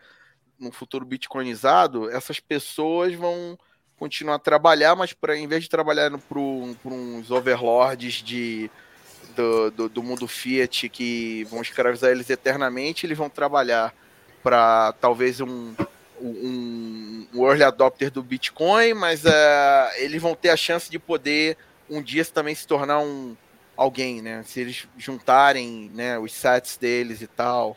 [0.58, 3.58] no futuro bitcoinizado, essas pessoas vão
[3.96, 8.70] continuar a trabalhar, mas pra, em vez de trabalhar para uns overlords de,
[9.36, 13.94] do, do, do mundo Fiat que vão escravizar eles eternamente, eles vão trabalhar
[14.42, 15.74] para talvez um,
[16.20, 21.56] um, um early adopter do Bitcoin, mas eh, eles vão ter a chance de poder
[21.88, 23.36] um dia também se tornar um
[23.80, 24.42] alguém, né?
[24.42, 27.74] Se eles juntarem né, os sets deles e tal.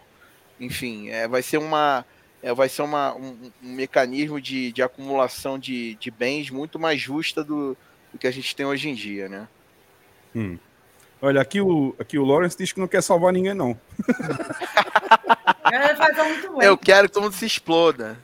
[0.60, 2.06] Enfim, é, vai ser uma.
[2.42, 7.00] é, vai ser uma, um, um mecanismo de, de acumulação de, de bens muito mais
[7.00, 7.78] justa do,
[8.12, 9.48] do que a gente tem hoje em dia, né?
[10.36, 10.58] Hum.
[11.22, 13.80] Olha, aqui o, aqui o Lawrence diz que não quer salvar ninguém, não.
[16.58, 16.68] Bem.
[16.68, 18.20] Eu quero que todo mundo se exploda.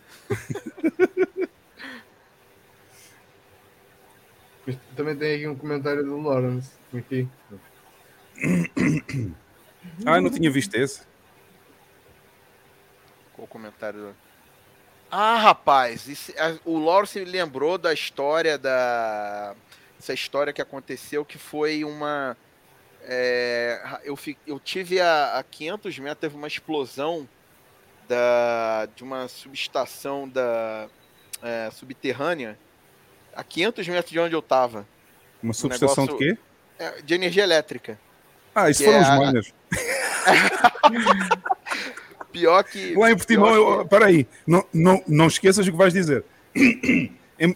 [4.98, 6.72] Também tem aqui um comentário do Lawrence.
[6.94, 7.26] Aqui.
[10.06, 11.02] Ah, eu não tinha visto esse.
[13.34, 14.16] Qual o comentário?
[15.12, 19.56] Ah, rapaz, isso- a- o Lawrence lembrou da história da.
[19.98, 22.38] Essa história que aconteceu que foi uma.
[23.04, 27.28] é, eu, fi- eu tive a, a 500 metros, teve uma explosão
[28.08, 30.88] da, de uma subestação da,
[31.42, 32.58] é, subterrânea
[33.36, 34.88] a 500 metros de onde eu tava.
[35.42, 36.42] Uma subestação negócio- de quê?
[36.78, 38.00] É, de energia elétrica.
[38.54, 39.54] Ah, isso Que foram é os a- miners.
[42.32, 42.96] Pior que.
[42.96, 46.24] Lá em Portimão, eu, peraí, não, não, não esqueças o que vais dizer.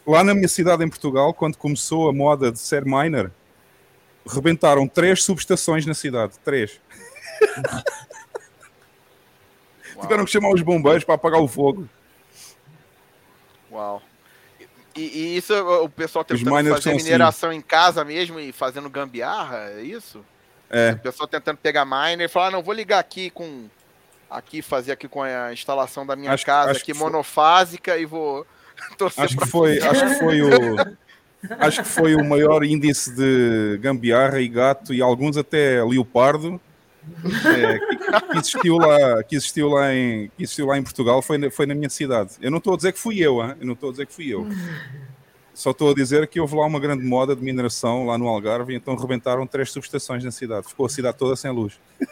[0.07, 3.29] Lá na minha cidade, em Portugal, quando começou a moda de ser miner,
[4.25, 6.33] rebentaram três subestações na cidade.
[6.43, 6.79] Três.
[10.01, 11.87] Tiveram que chamar os bombeiros para apagar o fogo.
[13.71, 14.01] Uau.
[14.95, 17.03] E, e isso o pessoal tentando miners fazer são assim.
[17.03, 20.23] mineração em casa mesmo e fazendo gambiarra, é isso?
[20.73, 20.91] É.
[20.93, 23.65] O pessoal tentando pegar miner e falar, ah, não, vou ligar aqui com.
[24.29, 27.95] Aqui, fazer aqui com a instalação da minha Acho- casa acho aqui que foi- monofásica
[27.97, 28.45] e vou
[28.97, 30.49] torcer Acho pra que foi, acho que foi o.
[31.59, 36.59] Acho que foi o maior índice de gambiarra e gato e alguns até leopardo
[37.57, 41.37] é, que, que existiu lá, que existiu lá em, que existiu lá em Portugal foi
[41.37, 42.31] na, foi na minha cidade.
[42.41, 43.55] Eu não estou a dizer que fui eu, hein?
[43.59, 44.47] eu não estou a dizer que fui eu.
[45.53, 48.73] Só estou a dizer que houve lá uma grande moda de mineração lá no Algarve
[48.73, 50.67] e então rebentaram três subestações na cidade.
[50.67, 51.79] Ficou a cidade toda sem luz.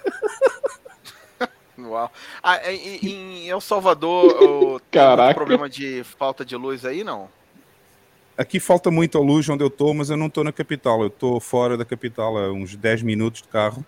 [1.80, 2.12] Uau.
[2.44, 5.24] Ah, em, em El Salvador, Caraca.
[5.24, 7.28] muito problema de falta de luz aí, não?
[8.38, 11.02] Aqui falta muita luz onde eu estou, mas eu não estou na capital.
[11.02, 13.86] Eu estou fora da capital a uns 10 minutos de carro.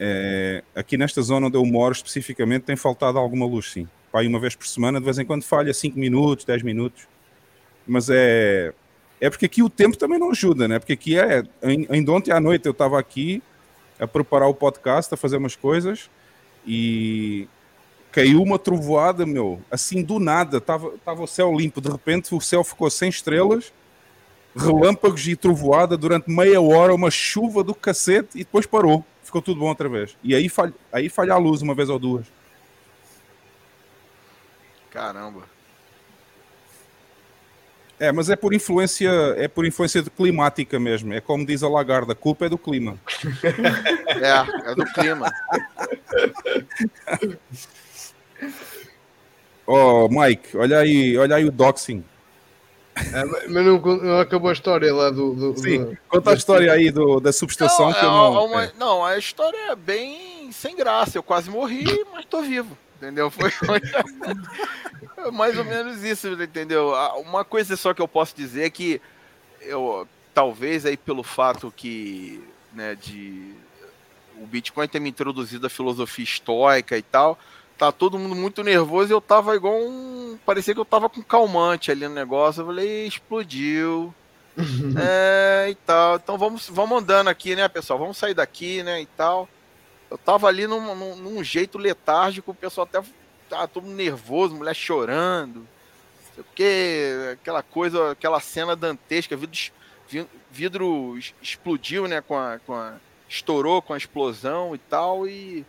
[0.00, 3.88] É, aqui nesta zona onde eu moro especificamente tem faltado alguma luz, sim.
[4.12, 7.06] Pá, aí uma vez por semana, de vez em quando falha 5 minutos, 10 minutos.
[7.88, 8.72] Mas é,
[9.20, 10.78] é porque aqui o tempo também não ajuda, né?
[10.78, 11.42] Porque aqui é.
[11.62, 13.42] ain- Ainda ontem à noite eu estava aqui
[13.98, 16.08] a preparar o podcast, a fazer umas coisas
[16.66, 17.48] e
[18.12, 22.40] caiu uma trovoada, meu, assim do nada, estava tava o céu limpo, de repente o
[22.40, 23.72] céu ficou sem estrelas,
[24.56, 29.60] relâmpagos e trovoada durante meia hora, uma chuva do cacete e depois parou, ficou tudo
[29.60, 30.16] bom outra vez.
[30.22, 32.26] E aí, falha, aí falha a luz uma vez ou duas.
[34.90, 35.42] Caramba.
[38.00, 41.12] É, mas é por influência, é por influência de climática mesmo.
[41.12, 42.96] É como diz a Lagarda, a culpa é do clima.
[44.20, 45.30] É, é do clima.
[49.70, 52.02] Oh, Mike, olha aí, olha aí o doxing.
[52.96, 55.34] É, mas não, não acabou a história lá do.
[55.34, 58.46] do- Sim, do- conta a história aí do, da subestação que eu é não.
[58.46, 58.72] uma- é.
[58.78, 61.18] não, a história é bem sem graça.
[61.18, 62.76] Eu quase morri, mas tô vivo.
[62.96, 63.30] Entendeu?
[63.30, 63.50] Foi
[65.22, 66.92] foi mais ou menos isso, entendeu?
[67.24, 69.00] Uma coisa só que eu posso dizer é que
[69.60, 72.42] eu talvez aí pelo fato que,
[72.72, 73.52] né, de
[74.40, 77.36] o Bitcoin ter me introduzido a filosofia estoica e tal,
[77.76, 81.20] tá todo mundo muito nervoso e eu tava igual um, parecia que eu tava com
[81.22, 82.60] calmante ali no negócio.
[82.60, 84.14] Eu falei, explodiu.
[85.00, 86.16] É, e tal.
[86.16, 87.96] Então vamos, vamos andando aqui, né, pessoal?
[87.96, 89.48] Vamos sair daqui, né, e tal.
[90.10, 93.00] Eu tava ali num, num, num jeito letárgico, o pessoal até
[93.48, 95.66] tava todo mundo nervoso, mulher chorando.
[96.54, 99.58] Quê, aquela coisa, aquela cena dantesca, vidro,
[100.50, 102.94] vidro explodiu, né, com a, com a-
[103.28, 105.66] estourou com a explosão e tal, e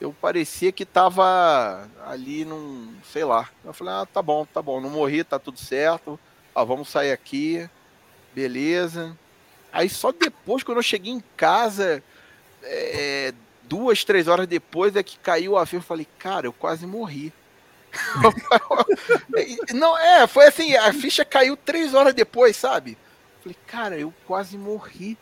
[0.00, 3.48] eu parecia que tava ali num, sei lá.
[3.64, 6.18] Eu falei, ah, tá bom, tá bom, não morri, tá tudo certo.
[6.54, 7.68] Ó, vamos sair aqui.
[8.34, 9.16] Beleza.
[9.72, 12.02] Aí só depois, quando eu cheguei em casa,
[12.62, 13.32] é,
[13.68, 15.80] duas, três horas depois é que caiu o avião.
[15.80, 17.32] Eu falei, cara, eu quase morri.
[19.74, 22.92] Não, é, foi assim, a ficha caiu três horas depois, sabe?
[22.92, 25.16] Eu falei, cara, eu quase morri.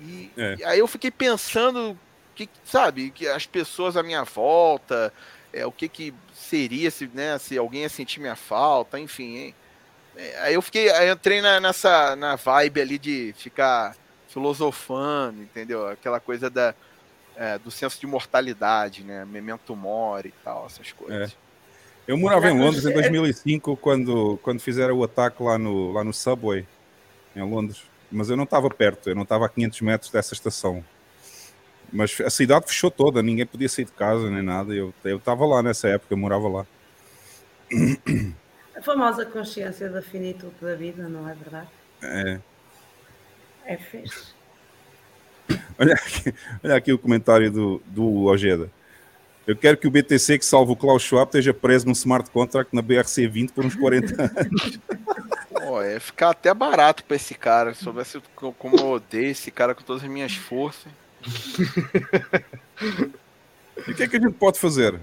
[0.00, 0.56] E, É.
[0.58, 1.98] e aí eu fiquei pensando,
[2.34, 5.12] que, sabe, que as pessoas à minha volta,
[5.52, 9.36] é, o que que seria se, né, se alguém ia sentir minha falta, enfim.
[9.36, 9.54] hein?
[10.16, 13.96] É, Aí eu fiquei, aí eu entrei na, nessa na vibe ali de ficar
[14.28, 15.86] filosofando, entendeu?
[15.88, 16.74] Aquela coisa da,
[17.36, 19.24] é, do senso de mortalidade, né?
[19.24, 21.32] Memento mori e tal, essas coisas.
[21.32, 21.44] É.
[22.06, 26.12] Eu morava em Londres em 2005 quando, quando fizeram o ataque lá no, lá no
[26.12, 26.66] Subway,
[27.34, 27.82] em Londres.
[28.12, 30.84] Mas eu não estava perto, eu não estava a 500 metros dessa estação.
[31.90, 34.74] Mas a cidade fechou toda, ninguém podia sair de casa nem nada.
[34.74, 36.66] Eu eu estava lá nessa época, eu morava lá.
[38.76, 41.68] A famosa consciência da finitude da vida, não é verdade?
[42.02, 42.40] É.
[43.64, 44.33] É fixe.
[45.78, 48.70] Olha aqui, olha aqui o comentário do, do Ojeda.
[49.46, 52.74] Eu quero que o BTC que salva o Klaus Schwab esteja preso num smart contract
[52.74, 54.78] na BRC20 por uns 40 anos.
[55.52, 57.74] Pô, é ficar até barato pra esse cara.
[57.74, 60.90] Se soubesse co- como eu odeio esse cara com todas as minhas forças.
[63.86, 64.98] E o que é que a gente pode fazer?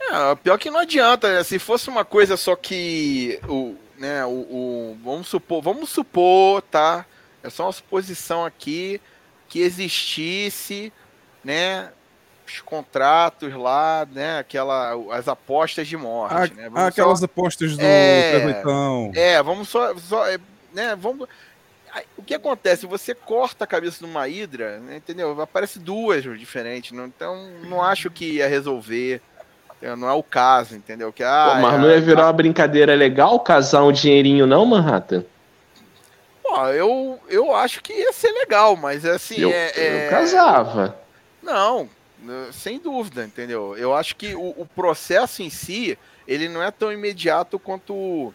[0.00, 1.42] É, pior que não adianta, né?
[1.44, 7.04] Se fosse uma coisa só que o, né, o, o- vamos supor, vamos supor, tá?
[7.46, 9.00] É só uma suposição aqui
[9.48, 10.92] que existisse,
[11.44, 11.90] né,
[12.46, 14.38] os contratos lá, né?
[14.38, 16.70] Aquela, as apostas de morte, Ah, né?
[16.74, 19.12] ah, aquelas apostas do Trevoitão.
[19.14, 20.38] É, vamos só, só é,
[20.72, 20.96] né?
[20.96, 21.28] Vamos.
[22.18, 22.84] O que acontece?
[22.86, 25.40] Você corta a cabeça de uma hidra, né, entendeu?
[25.40, 29.20] Aparece duas diferentes, não- então não acho que ia resolver.
[29.76, 29.96] entendeu?
[29.96, 31.12] Não é o caso, entendeu?
[31.12, 34.64] Que ah, Pô, mas é- não ia virar uma brincadeira legal casar um dinheirinho, não,
[34.66, 35.24] Manhattan?
[36.48, 39.36] Pô, eu, eu acho que ia ser legal, mas assim.
[39.36, 40.98] Eu, é, é- eu casava.
[41.42, 41.88] Não,
[42.52, 43.76] sem dúvida, entendeu?
[43.76, 48.32] Eu acho que o, o processo em si, ele não é tão imediato quanto,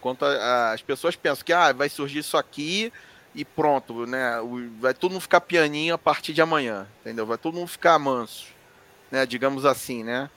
[0.00, 2.92] quanto a- a- as pessoas pensam que ah, vai surgir isso aqui
[3.34, 4.32] e pronto, né?
[4.80, 7.24] Vai todo mundo ficar pianinho a partir de amanhã, entendeu?
[7.24, 8.46] Vai todo mundo ficar manso,
[9.10, 9.24] né?
[9.24, 10.28] Digamos assim, né?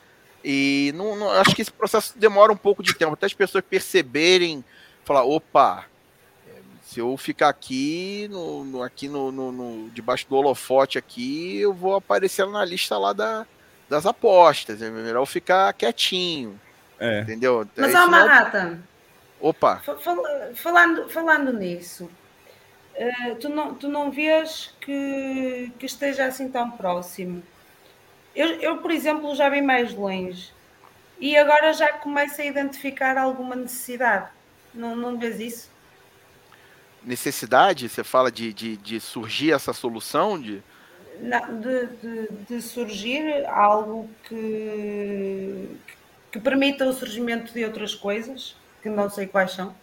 [0.43, 3.63] E não, não- acho que esse processo demora um pouco de tempo, até as pessoas
[3.67, 4.63] perceberem,
[5.03, 5.85] falar, opa,
[6.91, 11.73] se eu ficar aqui, no, no- aqui no, no- no- debaixo do holofote aqui, eu
[11.73, 13.45] vou aparecer na lista lá da,
[13.89, 14.81] das apostas.
[14.81, 16.59] É melhor eu ficar quietinho.
[16.99, 17.21] É.
[17.21, 17.65] Entendeu?
[17.77, 18.79] Mas, Isso ó, não é- Manhattan,
[19.39, 20.23] Opa, fa- fal-
[20.53, 22.11] falando, falando nisso,
[22.93, 27.41] eh, tu, não, tu não vês que, que esteja assim tão próximo?
[28.35, 30.51] Eu, eu, por exemplo, já vi mais longe
[31.19, 34.27] e agora já começo a identificar alguma necessidade.
[34.73, 35.70] Não, não vês isso?
[37.03, 40.61] Necessidade, você fala de, de, de surgir essa solução de.
[41.19, 45.77] Na- de, de- de surgir algo que,
[46.31, 49.75] que permita o surgimento de outras coisas, que não sei quais são.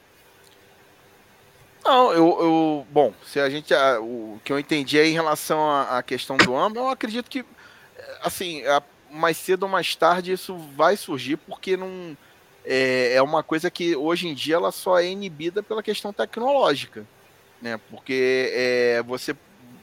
[1.85, 5.61] Não, eu, eu- bom, se a gente, a- o que eu entendi aí em relação
[5.71, 7.45] à, à questão do AMBA, eu acredito que,
[8.23, 12.17] assim, a- mais cedo ou mais tarde isso vai surgir, porque não
[12.71, 17.07] é, é uma coisa que hoje em dia ela só é inibida pela questão tecnológica,
[17.63, 17.81] né?
[17.91, 19.35] Porque é, você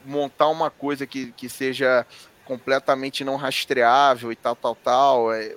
[0.04, 2.06] montar uma coisa que, que seja
[2.44, 5.52] completamente não rastreável e tal, tal, tal, é,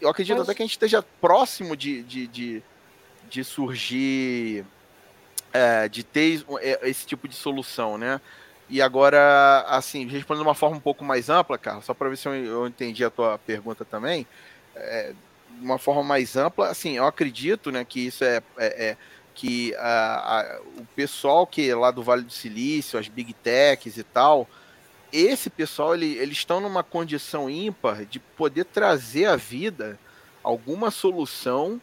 [0.00, 2.62] eu acredito Mas- até que a gente esteja próximo de, de, de,
[3.28, 4.64] de surgir
[5.52, 8.18] é, de ter é, esse tipo de solução, né?
[8.70, 12.16] E agora, assim, respondendo de uma forma um pouco mais ampla, Carlos, só para ver
[12.16, 14.26] se eu, entendi a tua pergunta também,
[14.74, 15.12] é,
[15.62, 18.96] uma forma mais ampla, assim, eu acredito, né, que isso é, é- é
[19.34, 23.96] que a- a- o pessoal que é lá do Vale do Silício, as big techs
[23.96, 24.48] e tal,
[25.12, 29.98] esse pessoal, ele, eles estão numa condição ímpar de poder trazer à vida
[30.42, 31.80] alguma solução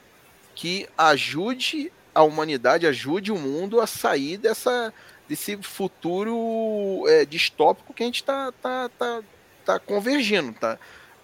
[0.55, 4.93] que ajude a humanidade, ajude o mundo a sair dessa,
[5.27, 9.21] desse futuro é, distópico que a gente está tá, tá,
[9.63, 10.77] tá convergindo, tá?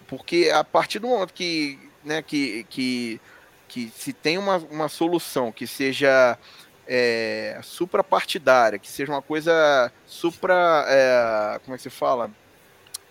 [0.08, 3.20] Porque a partir do momento que, né, que, que,
[3.68, 6.38] que se tem uma, uma solução que seja
[6.86, 10.84] é, suprapartidária, que seja uma coisa supra.
[10.88, 12.30] é, como é que se fala?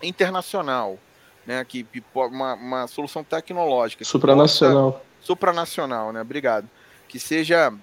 [0.01, 0.97] Internacional,
[1.45, 1.63] né?
[1.65, 4.03] Que, uma, uma solução tecnológica.
[4.05, 4.93] Supranacional.
[4.93, 6.21] possa- Supranacional, né?
[6.21, 6.69] Obrigado.
[7.07, 7.73] Que seja.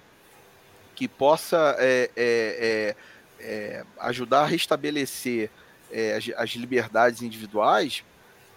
[0.94, 2.94] Que possa é, é,
[3.40, 5.50] é, é, ajudar a restabelecer
[5.90, 8.04] é, as, as liberdades individuais,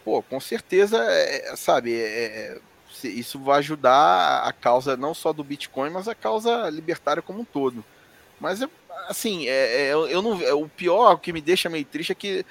[0.05, 2.59] pô, com certeza, é, é, sabe, é,
[3.03, 7.41] é, isso vai ajudar a causa não só do Bitcoin, mas a causa libertária como
[7.41, 7.83] um todo.
[8.39, 8.61] Mas,
[9.09, 12.45] assim, é, é, eu não, o pior, que me deixa meio triste é que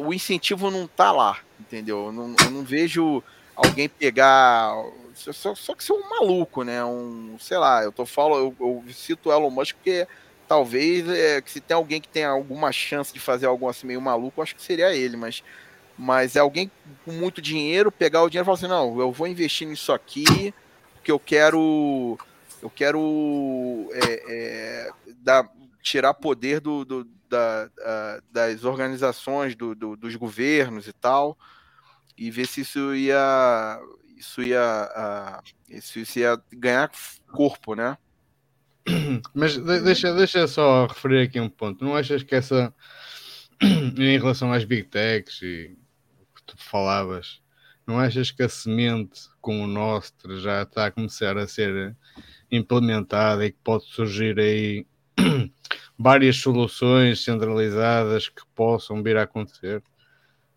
[0.00, 2.06] o incentivo não tá lá, entendeu?
[2.06, 3.22] Eu não, eu não vejo
[3.54, 4.74] alguém pegar.
[5.14, 6.84] Só, só- que ser um maluco, né?
[6.84, 10.06] Um, sei lá, eu tô falando, eu, eu cito Elon Musk porque
[10.48, 14.42] talvez é, se tem alguém que tenha alguma chance de fazer algo assim meio maluco,
[14.42, 15.44] acho que seria ele, mas,
[16.02, 16.70] mas é alguém
[17.04, 20.54] com muito dinheiro pegar o dinheiro e falar assim, não, eu vou investir nisso aqui,
[20.94, 22.18] porque eu quero
[22.62, 25.46] eu quero é, é, dar,
[25.82, 31.36] tirar poder do, do- da- a- das organizações, do- do- dos governos e tal,
[32.16, 33.78] e ver se isso ia
[34.16, 36.90] isso ia isso, isso ia ganhar
[37.30, 37.98] corpo, né?
[39.34, 41.84] Mas de- deixa, deixa só referir aqui um ponto.
[41.84, 42.74] Não achas que essa,
[43.60, 45.76] em relação às big techs e
[46.62, 47.40] falavas,
[47.86, 51.96] não achas que a semente com o Nostra já está a começar a ser
[52.50, 54.86] implementada e que pode surgir aí
[55.98, 59.82] várias soluções centralizadas que possam vir a acontecer?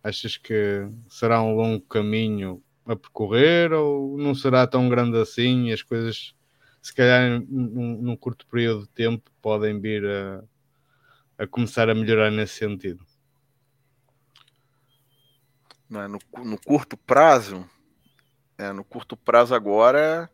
[0.04, 5.74] Achas que será um longo caminho a percorrer ou não será tão grande assim e
[5.74, 6.36] as coisas
[6.84, 10.44] se calhar num, num curto período de tempo podem vir a,
[11.40, 13.04] a começar a melhorar nesse sentido.
[15.94, 17.70] Né, no, no curto prazo,
[18.58, 20.30] é, no curto prazo agora,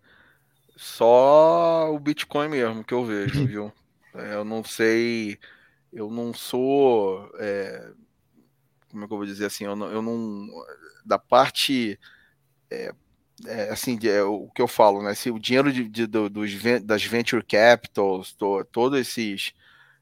[0.76, 3.74] só o Bitcoin mesmo que eu vejo, viu?
[4.16, 5.38] É, eu não sei,
[5.92, 7.92] eu não sou é,
[8.90, 10.48] como é que eu vou dizer assim, eu não, eu não
[11.06, 12.00] da parte
[12.72, 12.94] é,
[13.46, 15.14] é, assim, é, o que eu falo, né?
[15.14, 16.52] Se o dinheiro de, de, dos,
[16.84, 19.54] das venture capitals, to, todos esses,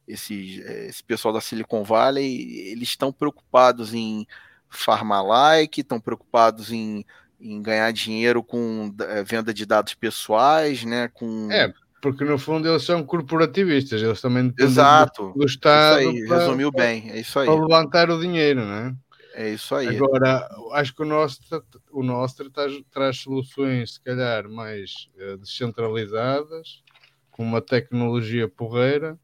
[0.08, 4.26] esses, é, esse pessoal da Silicon Valley, eles estão preocupados em
[4.70, 7.06] farma-like, estão preocupados em,
[7.40, 11.10] em ganhar dinheiro com é, venda de dados pessoais, né?
[11.14, 11.52] Com...
[11.52, 15.34] É, porque no fundo eles são corporativistas, eles também Exato.
[15.36, 16.02] do Estado.
[16.02, 17.46] Isso aí, para, resumiu bem, é isso aí.
[17.46, 18.96] Para levantar o dinheiro, não é?
[19.52, 19.96] Isso aí.
[19.96, 21.40] Agora, acho que o nosso,
[21.92, 26.82] o nosso traz, traz soluções, se calhar, mais uh, descentralizadas,
[27.30, 29.18] com uma tecnologia porreira,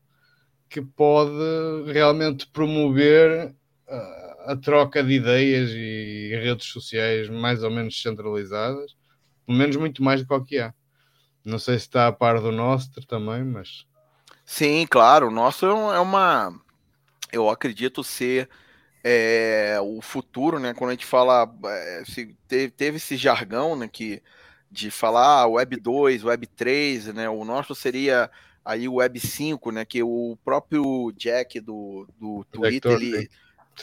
[0.70, 1.32] que pode
[1.92, 3.56] realmente promover
[3.88, 8.96] uh, a troca de ideias e redes sociais mais ou menos descentralizadas,
[9.46, 10.74] pelo menos muito mais do que há.
[11.44, 13.86] Não sei se está a par do nosso também, mas.
[14.46, 15.28] Sim, claro.
[15.28, 16.58] O nosso é uma.
[17.32, 18.50] Eu acredito ser
[19.04, 20.74] é, o futuro, né?
[20.74, 22.04] Quando a gente fala, é,
[22.48, 23.90] teve, teve, esse jargão, né?
[23.92, 24.22] Que
[24.72, 27.30] de falar ah, Web 2, Web 3, né?
[27.30, 28.32] O nosso seria
[28.64, 29.84] aí o Web 5, né?
[29.84, 33.30] Que o próprio Jack do, do Twitter, ele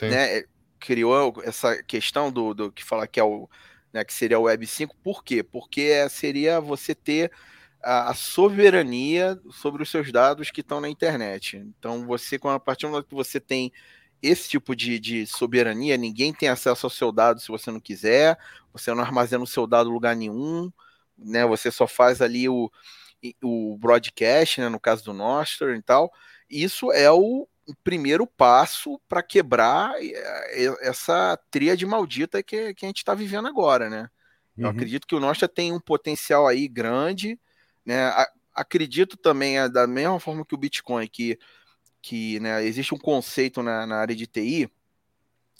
[0.03, 0.45] né,
[0.81, 3.48] criou essa questão do, do que fala que é o
[3.93, 5.43] né, que seria o Web 5, por quê?
[5.43, 7.32] Porque seria você ter
[7.82, 11.57] a, a soberania sobre os seus dados que estão na internet.
[11.57, 13.73] Então, você, a partir do momento que você tem
[14.23, 18.39] esse tipo de, de soberania, ninguém tem acesso ao seu dado se você não quiser,
[18.73, 20.70] você não armazena o seu dado em lugar nenhum,
[21.19, 21.47] né?
[21.47, 22.70] Você só faz ali o,
[23.43, 26.12] o broadcast, né, no caso do Nostr e tal.
[26.51, 27.48] Isso é o,
[27.85, 33.89] primeiro passo para quebrar eh, essa tríade maldita que, que a gente está vivendo agora,
[33.89, 34.11] né?
[34.57, 34.70] Eu uhum.
[34.70, 37.39] acredito que o Nostra tem um potencial aí grande,
[37.85, 38.12] né?
[38.55, 41.39] acredito também, é, da mesma forma que o Bitcoin, que
[42.03, 44.70] que né, existe um conceito na, na, área de TI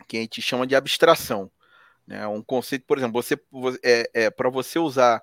[0.09, 1.51] que a gente chama de abstração.
[2.07, 2.27] Né?
[2.27, 3.39] Um conceito, por exemplo, você
[3.83, 5.23] é, é para você usar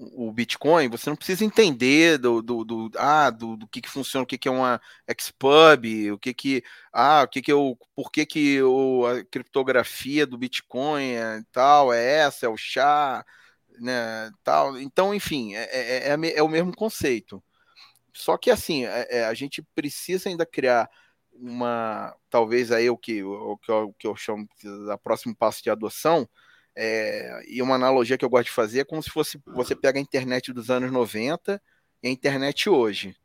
[0.00, 4.24] o Bitcoin, você não precisa entender do, do, do ah, do, do, que, que funciona,
[4.24, 4.80] o que, que é uma
[5.18, 10.26] Xpub, o que que ah, o que que eu, por que que o, a criptografia
[10.26, 13.24] do Bitcoin é tal, é essa, é o chá,
[13.78, 14.78] né, tal.
[14.78, 17.42] Então, enfim, é, é, é, é o mesmo conceito.
[18.12, 20.88] Só que assim, é, é, a gente precisa ainda criar
[21.32, 24.48] uma, talvez aí o que, o, que, eu, o que eu chamo
[24.86, 26.28] da próximo passo de adoção,
[26.76, 29.98] é, e uma analogia que eu gosto de fazer é como se fosse você pega
[29.98, 31.60] a internet dos anos 90
[32.02, 33.16] e a internet hoje.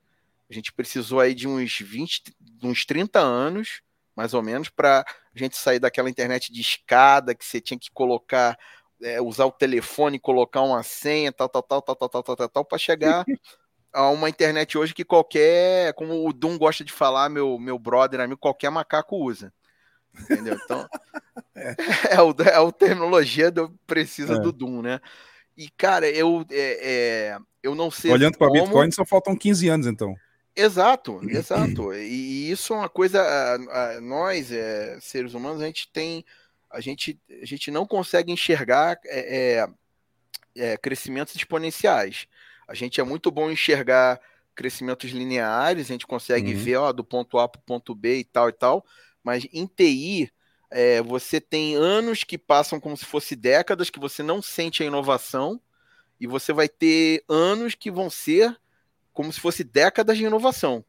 [0.50, 3.82] A gente precisou aí de uns 20, de uns 30 anos,
[4.16, 7.90] mais ou menos, para a gente sair daquela internet de escada que você tinha que
[7.92, 8.58] colocar,
[9.02, 12.50] é, usar o telefone, colocar uma senha, tal, tal, tal, tal, tal, tal, tal, tal,
[12.50, 13.26] tal para chegar
[13.92, 18.20] a uma internet hoje que qualquer, como o Doom gosta de falar, meu, meu brother,
[18.20, 19.54] amigo, qualquer macaco usa.
[20.20, 20.58] Entendeu?
[20.64, 20.88] Então,
[21.56, 21.76] é.
[22.16, 24.40] é, o, é a terminologia do precisa é.
[24.40, 25.00] do Doom, né?
[25.58, 28.12] E, cara, eu, é, é eu não sei.
[28.12, 28.62] Olhando para como...
[28.62, 30.16] Bitcoin, só faltam 15 anos, então.
[30.56, 31.94] Exato, exato.
[31.94, 33.22] E, e isso é uma coisa.
[33.22, 36.26] A, a, nós, é, seres humanos, a gente tem.
[36.70, 39.66] A gente, a gente não consegue enxergar é,
[40.82, 42.28] crescimentos exponenciais.
[42.68, 44.20] A gente é muito bom enxergar
[44.56, 46.60] crescimentos lineares, a gente consegue uhum.
[46.60, 48.86] ver ó, do ponto A para o ponto B e tal e tal,
[49.26, 50.32] mas em TI
[50.70, 54.86] é, você tem anos que passam como se fosse décadas, que você não sente a
[54.86, 55.60] inovação,
[56.20, 58.56] e você vai ter anos que vão ser
[59.12, 60.86] como se fosse décadas de inovação.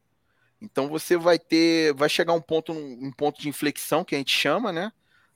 [0.61, 4.31] Então você vai ter, vai chegar um ponto, um ponto de inflexão que a gente
[4.31, 4.91] chama, né?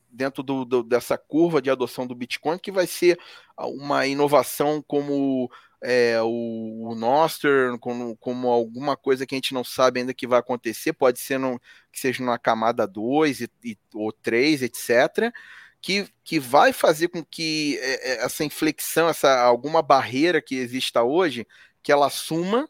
[0.09, 3.19] Dentro do, do, dessa curva de adoção do Bitcoin, que vai ser
[3.57, 5.49] uma inovação como
[5.81, 10.27] é, o, o Noster como, como, alguma coisa que a gente não sabe ainda que
[10.27, 11.59] vai acontecer, pode ser no,
[11.91, 15.33] que seja numa camada 2 e, e, ou 3, etc.,
[15.81, 21.01] que, que vai fazer com que é, é, essa inflexão, essa alguma barreira que exista
[21.01, 21.47] hoje,
[21.81, 22.69] que ela suma,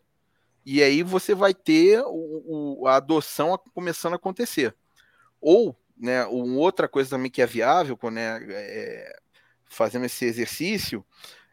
[0.65, 4.73] e aí você vai ter o, o, a adoção começando a acontecer.
[5.41, 9.19] Ou, né, outra coisa também que é viável, né, é,
[9.65, 11.05] fazendo esse exercício,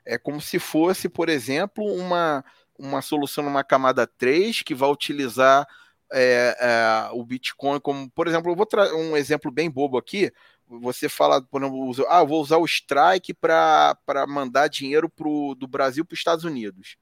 [0.09, 2.43] é como se fosse, por exemplo, uma,
[2.78, 5.68] uma solução numa camada 3 que vai utilizar
[6.10, 10.32] é, é, o Bitcoin como, por exemplo, eu vou trazer um exemplo bem bobo aqui.
[10.66, 16.06] Você fala, por exemplo, ah, vou usar o Strike para mandar dinheiro pro, do Brasil
[16.06, 16.97] para os Estados Unidos.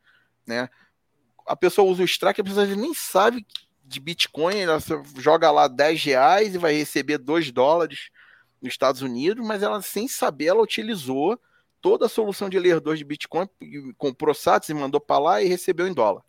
[0.44, 0.68] Né?
[1.46, 3.46] A pessoa usa o Strike, a pessoa nem sabe
[3.84, 4.78] de Bitcoin, ela
[5.16, 8.10] joga lá 10 reais e vai receber 2 dólares
[8.60, 11.40] nos Estados Unidos, mas ela, sem saber, ela utilizou
[11.80, 13.48] toda a solução de layer 2 de Bitcoin,
[13.96, 16.22] comprou SATs e mandou para lá e recebeu em dólar.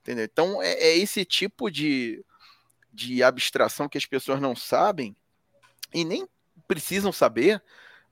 [0.00, 0.24] Entendeu?
[0.24, 2.24] Então é, é, esse tipo de,
[2.92, 5.16] de abstração que as pessoas não sabem
[5.94, 6.26] e nem
[6.66, 7.62] precisam saber,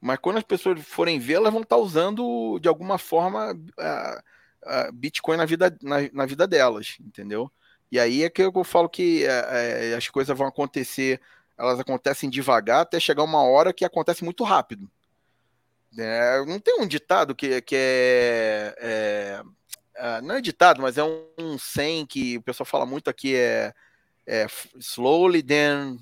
[0.00, 4.22] mas quando as pessoas forem ver, elas vão estar usando de alguma forma a,
[4.64, 7.50] a Bitcoin na vida, na, na, vida delas, entendeu?
[7.90, 11.20] E aí é que eu falo que é, é, as coisas vão acontecer,
[11.58, 14.88] elas acontecem devagar até chegar uma hora que acontece muito rápido.
[15.98, 19.42] É, não tem um ditado que, que é, é,
[19.96, 23.34] é, Não é ditado, mas é um, um 100 que o pessoal fala muito aqui:
[23.34, 23.72] é,
[24.26, 24.46] é
[24.78, 25.98] slowly then.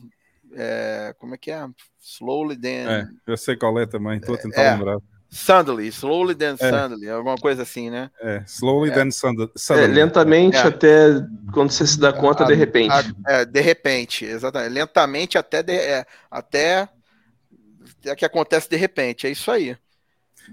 [0.54, 1.66] É, como é que é?
[2.00, 2.86] Slowly then.
[2.88, 4.98] É, eu sei qual é também, estou a tentar é, lembrar.
[5.30, 8.10] Suddenly, slowly then suddenly, alguma coisa assim, né?
[8.18, 9.92] É, slowly then suddenly.
[9.92, 11.20] lentamente até
[11.52, 12.94] quando você se dá conta, a, de repente.
[13.26, 14.72] A, é, de repente, exatamente.
[14.72, 15.74] Lentamente até, de,
[16.30, 16.88] até
[18.16, 19.76] que acontece de repente, é isso aí.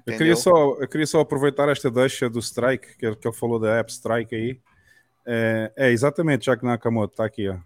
[0.06, 3.60] Eu queria, só, eu queria só aproveitar esta deixa do Strike, que, que ele falou
[3.60, 4.60] da app Strike aí.
[5.26, 7.58] É, é exatamente, Jack Nakamoto, está aqui, ó.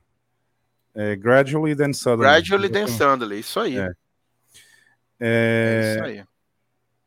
[0.95, 2.23] É, gradually then suddenly.
[2.23, 3.77] Gradually then suddenly, isso aí.
[3.77, 3.91] É.
[5.19, 6.23] É, é isso aí.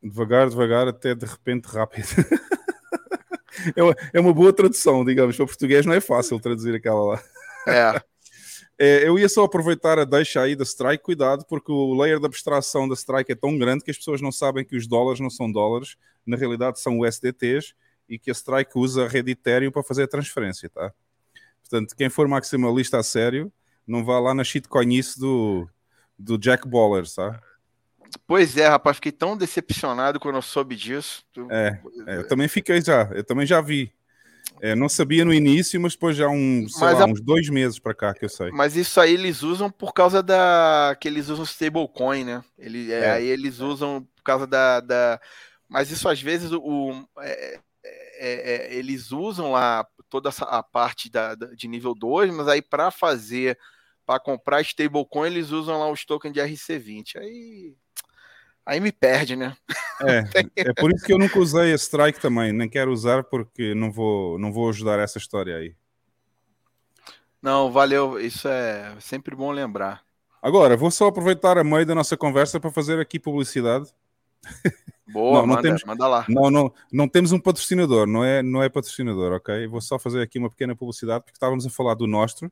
[0.01, 2.05] Devagar, devagar, até de repente rápido.
[4.13, 5.35] é, uma boa tradução, digamos.
[5.35, 7.23] Para português não é fácil traduzir aquela lá.
[7.67, 8.01] É.
[8.85, 12.25] É, eu ia só aproveitar a deixa aí da Strike, cuidado, porque o layer de
[12.25, 15.29] abstração da Strike é tão grande que as pessoas não sabem que os dólares não
[15.29, 15.95] são dólares,
[16.25, 17.75] na realidade são USDTs
[18.09, 20.93] e que a Strike usa a rede Ethereum para fazer a transferência, tá?
[21.61, 23.49] Portanto, quem for maximalista a sério,
[23.87, 25.65] não vá lá na shitcoinice do,
[26.19, 27.41] do Jack Baller, tá?
[28.27, 31.23] Pois é, rapaz, fiquei tão decepcionado quando eu soube disso.
[31.49, 33.93] É, é eu também fiquei já, eu também já vi.
[34.61, 37.05] É, não sabia no início, mas depois já um, lá, a...
[37.05, 38.49] uns dois meses para cá que eu sei.
[38.51, 42.43] Mas isso aí eles usam por causa da que eles usam stablecoin, né?
[42.57, 43.11] Ele, é.
[43.11, 45.19] Aí eles usam por causa da, da...
[45.67, 51.09] mas isso às vezes o é, é, é eles usam lá toda essa, a parte
[51.09, 53.57] da, da de nível 2, mas aí para fazer
[54.05, 57.17] para comprar stablecoin eles usam lá os tokens de RC20.
[57.17, 57.75] Aí
[58.65, 59.55] aí me perde, né?
[60.01, 60.23] É,
[60.55, 63.91] é por isso que eu nunca usei a Strike também, nem quero usar porque não
[63.91, 65.75] vou, não vou ajudar essa história aí.
[67.41, 70.01] Não, valeu, isso é sempre bom lembrar.
[70.41, 73.89] Agora, vou só aproveitar a meio da nossa conversa para fazer aqui publicidade.
[75.11, 76.25] Boa, não, não manda, temos, manda lá.
[76.27, 79.67] Não, não, não temos um patrocinador, não é, não é patrocinador, ok?
[79.67, 82.51] Vou só fazer aqui uma pequena publicidade porque estávamos a falar do Nostro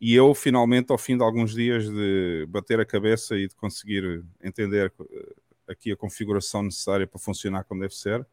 [0.00, 4.22] e eu, finalmente, ao fim de alguns dias de bater a cabeça e de conseguir
[4.42, 5.34] entender eh,
[5.68, 8.26] aqui a configuração necessária para funcionar como deve ser,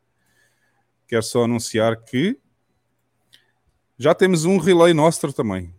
[1.07, 2.37] quero só anunciar que
[3.97, 5.73] já temos um relay nosso também.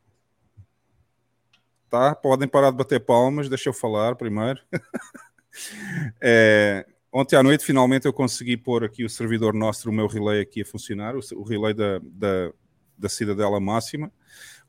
[1.91, 2.15] Tá?
[2.15, 4.61] Podem parar de bater palmas, deixa eu falar primeiro.
[6.21, 10.41] é, ontem à noite, finalmente, eu consegui pôr aqui o servidor nosso, o meu relay
[10.41, 12.53] aqui a funcionar, o, relay da, da,
[12.97, 14.11] da Cidadela Máxima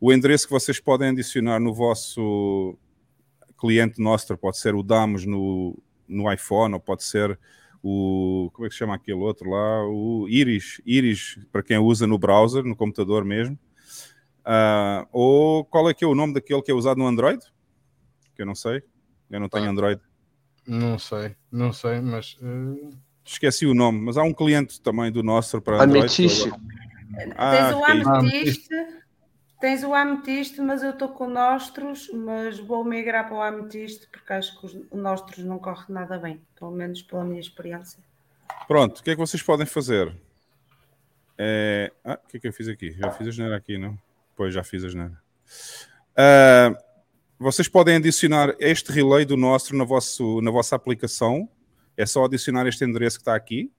[0.06, 2.77] o endereço que vocês podem adicionar no vosso
[3.58, 7.40] cliente Nostra pode ser o Damos no, no iPhone, ou pode ser
[7.82, 8.51] o.
[8.53, 9.84] Como é que se chama aquele outro lá?
[9.88, 13.58] O Iris, Iris, para quem usa no browser, no computador mesmo.
[14.45, 17.43] Uh, ou qual é que é o nome daquele que é usado no Android?
[18.35, 18.84] Que eu não sei.
[19.32, 20.00] Eu não tenho ah, Android.
[20.67, 22.38] Não sei, não sei, mas.
[22.40, 22.92] Uh...
[23.25, 25.98] Esqueci o nome, mas há um cliente também do Nostra para Android.
[25.98, 26.51] Ametiste.
[27.35, 28.69] Ah, Tens o Ametiste.
[29.66, 34.32] Tens o ametiste, mas eu estou com nostros, mas vou migrar para o ametiste porque
[34.32, 37.98] acho que os nostros não corre nada bem, pelo menos pela minha experiência.
[38.68, 40.16] Pronto, o que é que vocês podem fazer?
[41.35, 41.92] É...
[42.03, 42.92] Ah, o que é que eu fiz aqui?
[42.92, 43.98] Já fiz a geneira aqui, não?
[44.35, 45.19] Pois, já fiz a geneira.
[46.11, 46.77] Uh,
[47.40, 51.50] vocês podem adicionar este relay do Nostro na, vosso, na vossa aplicação.
[51.98, 53.72] É só adicionar este endereço que está aqui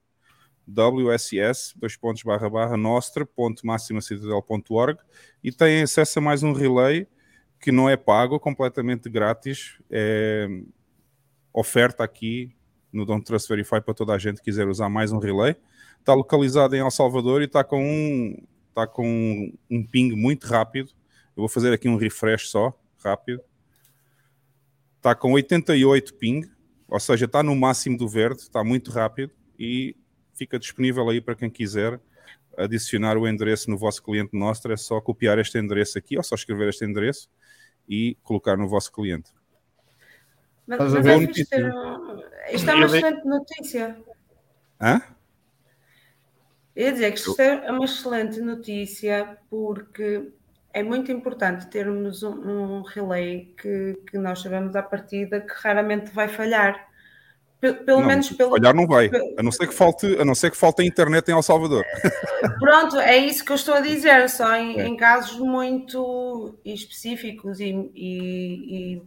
[0.67, 4.99] wss dois pontos barra barra nostra.maximacitadel.org
[5.43, 7.07] e tem acesso a mais um relay
[7.59, 10.47] que não é pago, completamente grátis, é
[11.53, 12.55] oferta aqui
[12.91, 15.55] no Don't Trust Verify para toda a gente que quiser usar mais um relay.
[15.99, 18.37] Está localizado em El Salvador e está com um,
[18.69, 20.91] está com um ping muito rápido.
[21.35, 23.41] Eu vou fazer aqui um refresh só, rápido.
[24.97, 26.41] Está com 88 ping,
[26.87, 29.95] ou seja, está no máximo do verde, está muito rápido e
[30.37, 31.99] fica disponível aí para quem quiser
[32.57, 36.35] adicionar o endereço no vosso cliente Nostra, é só copiar este endereço aqui, ou só
[36.35, 37.29] escrever este endereço
[37.87, 39.31] e colocar no vosso cliente.
[40.65, 41.73] Mas, mas é ter...
[42.51, 43.97] Isto é uma excelente notícia.
[44.81, 45.01] Hã?
[46.75, 50.31] Eu ia dizer que isto é uma excelente notícia porque
[50.73, 56.11] é muito importante termos um, um relay que, que nós sabemos à partida que raramente
[56.11, 56.86] vai falhar.
[57.59, 58.51] Pelo não, menos pelo.
[58.51, 61.27] Olhar não vai, a não ser que falte, a não ser que falte a internet
[61.27, 61.83] em El Salvador.
[62.59, 64.87] Pronto, é isso que eu estou a dizer, só em, é.
[64.87, 69.01] em casos muito específicos e, e, e,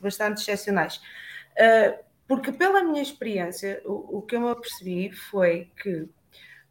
[0.00, 1.00] bastante excepcionais.
[1.58, 6.08] Uh, porque pela minha experiência, o, o, que eu me apercebi foi que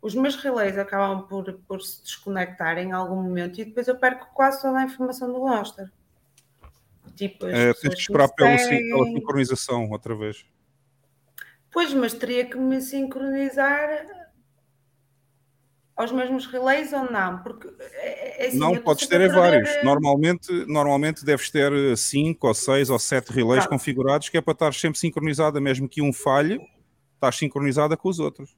[0.02, 4.28] os meus relays acabam por, por se desconectar em algum momento e depois eu perco
[4.34, 5.92] quase toda a informação do roster.
[7.14, 10.46] Tipo, é, tens que esperar pela sincronização outra vez.
[11.76, 14.08] Pois, mas teria que me sincronizar
[15.94, 17.44] aos mesmos relays ou não?
[17.44, 19.70] Porque é, é assim, não, podes ter vários.
[19.70, 24.54] Eh, normalmente, normalmente deves ter 5 ou 6 ou 7 relays configurados que é para
[24.54, 26.62] estar sempre sincronizada, mesmo que um falhe,
[27.16, 28.56] estás sincronizada com os outros.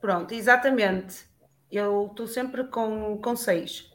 [0.00, 1.28] Pronto, exatamente.
[1.70, 3.92] Eu estou sempre com 6 com seis,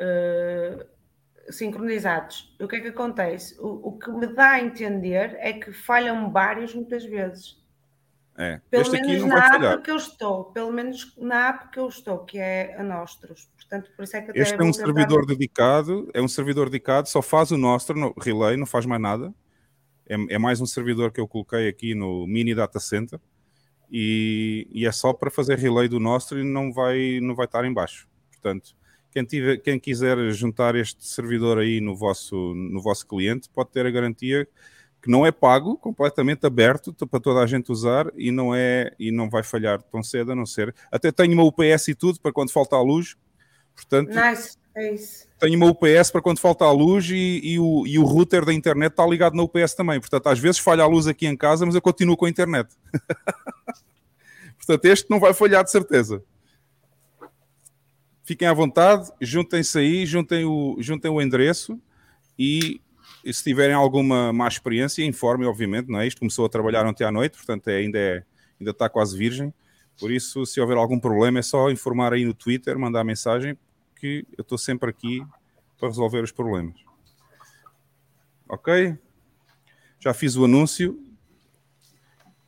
[0.00, 2.56] uh, sincronizados.
[2.58, 3.54] O que é que acontece?
[3.60, 7.60] O, o que me dá a entender é que falham vários muitas vezes.
[8.36, 8.60] É.
[8.70, 12.18] Pelo este menos na app que eu estou, pelo menos na app que eu estou,
[12.20, 13.50] que é a Nostros.
[13.56, 17.20] Portanto, por isso é que este é um servidor dedicado, é um servidor dedicado, só
[17.20, 19.34] faz o Nostro no Relay, não faz mais nada.
[20.06, 23.20] É, é, mais um servidor que eu coloquei aqui no Mini Data Center
[23.90, 27.64] e, e, é só para fazer relay do Nostro e não vai, não vai estar
[27.64, 28.08] em baixo.
[28.30, 28.74] Portanto,
[29.10, 33.86] quem, tiver, quem quiser juntar este servidor aí no vosso, no vosso cliente pode ter
[33.86, 34.48] a garantia
[35.02, 39.10] que não é pago, completamente aberto para toda a gente usar e não é e
[39.10, 40.72] não vai falhar tão cedo a não ser.
[40.92, 43.16] Até tenho uma UPS e tudo para quando falta a luz.
[43.74, 44.56] Portanto, nice.
[44.76, 45.26] é isso.
[45.40, 48.54] tenho uma UPS para quando falta a luz e, e, o, e o router da
[48.54, 49.98] internet está ligado na UPS também.
[49.98, 52.68] Portanto, às vezes falha a luz aqui em casa, mas eu continuo com a internet.
[54.56, 56.22] Portanto, este não vai falhar de certeza.
[58.22, 61.76] Fiquem à vontade, juntem-se aí, juntem o, juntem o endereço
[62.38, 62.80] e
[63.24, 66.06] e se tiverem alguma má experiência, informem, obviamente, não é?
[66.06, 68.24] Isto começou a trabalhar ontem à noite, portanto é, ainda, é,
[68.58, 69.52] ainda está quase virgem.
[69.98, 73.56] Por isso, se houver algum problema, é só informar aí no Twitter, mandar mensagem,
[73.96, 75.24] que eu estou sempre aqui
[75.78, 76.74] para resolver os problemas.
[78.48, 78.98] Ok?
[80.00, 80.98] Já fiz o anúncio.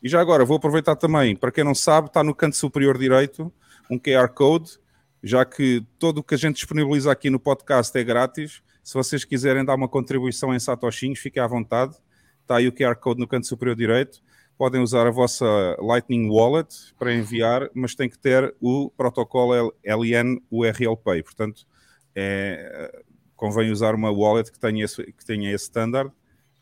[0.03, 3.53] E já agora, vou aproveitar também, para quem não sabe, está no canto superior direito
[3.91, 4.79] um QR Code,
[5.23, 9.25] já que tudo o que a gente disponibiliza aqui no podcast é grátis se vocês
[9.25, 11.97] quiserem dar uma contribuição em satoshinhos, fiquem à vontade.
[12.43, 14.23] Está aí o QR Code no canto superior direito.
[14.59, 15.47] Podem usar a vossa
[15.81, 21.23] Lightning Wallet para enviar, mas tem que ter o protocolo LN URL Pay.
[21.23, 21.67] Portanto,
[22.15, 23.03] é,
[23.35, 26.13] convém usar uma wallet que tenha esse, que tenha esse standard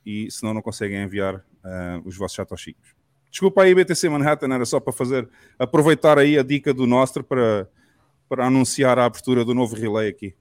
[0.07, 2.94] e senão não conseguem enviar uh, os vossos satoshinhos.
[3.31, 5.28] Desculpa aí, BTC Manhattan, era só para fazer,
[5.59, 7.68] aproveitar aí a dica do Nostro para,
[8.28, 10.34] para anunciar a abertura do novo relay aqui.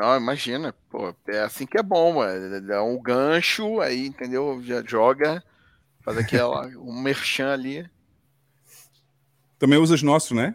[0.00, 2.58] Não, imagina, pô, é assim que é bom, mano.
[2.66, 4.62] Dá um gancho, aí, entendeu?
[4.62, 5.44] Já joga,
[6.02, 7.86] faz aquela, um merchan ali.
[9.58, 10.54] Também usas nosso, né?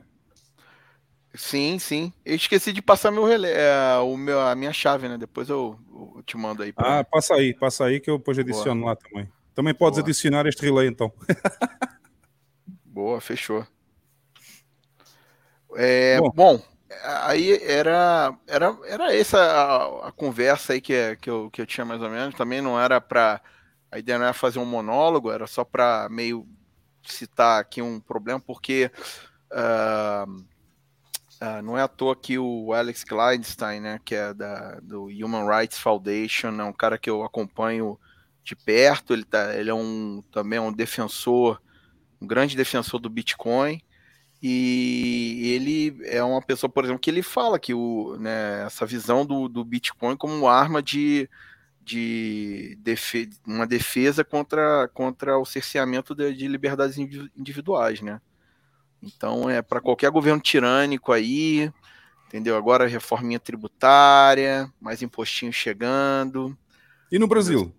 [1.35, 2.11] Sim, sim.
[2.25, 5.15] Eu esqueci de passar meu relé, o meu, a minha chave, né?
[5.15, 5.79] Depois eu,
[6.15, 6.73] eu te mando aí.
[6.75, 8.93] Ah, passa aí, passa aí que eu depois adiciono Boa.
[8.93, 9.31] lá também.
[9.53, 10.07] Também podes Boa.
[10.07, 11.13] adicionar este relay, então.
[12.83, 13.63] Boa, fechou.
[15.75, 21.49] É, bom, bom aí era era era essa a, a, conversa aí que, que, eu,
[21.51, 22.35] que eu tinha mais ou menos.
[22.35, 23.41] Também não era para
[23.91, 26.47] a ideia não era fazer um monólogo era só para meio
[27.03, 28.91] citar aqui um problema porque
[29.51, 35.05] uh, uh, não é à toa que o Alex Kleinstein né que é da do
[35.05, 37.99] Human Rights Foundation é um cara que eu acompanho
[38.43, 39.13] de perto.
[39.13, 41.61] Ele tá ele é um também é um defensor
[42.21, 43.81] um grande defensor do Bitcoin
[44.47, 49.25] e ele é uma pessoa, por exemplo, que ele fala que o, né, essa visão
[49.25, 51.27] do, do Bitcoin como arma de,
[51.83, 56.95] de defe uma defesa contra, contra o cerceamento de, de liberdades
[57.35, 58.21] individuais, né?
[59.01, 61.73] Então, é para qualquer governo tirânico aí,
[62.27, 62.55] entendeu?
[62.55, 66.55] Agora reforminha tributária, mais impostinho chegando.
[67.11, 67.73] E no Brasil?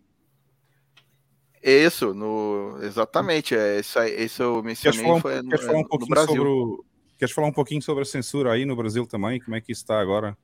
[1.66, 3.56] Isso, no, exatamente.
[3.56, 6.36] É, isso, isso eu mencionei falar, foi no, falar um pouquinho Brasil.
[6.36, 6.84] Sobre o,
[7.18, 9.40] queres falar um pouquinho sobre a censura aí no Brasil também?
[9.40, 10.38] Como é que está agora?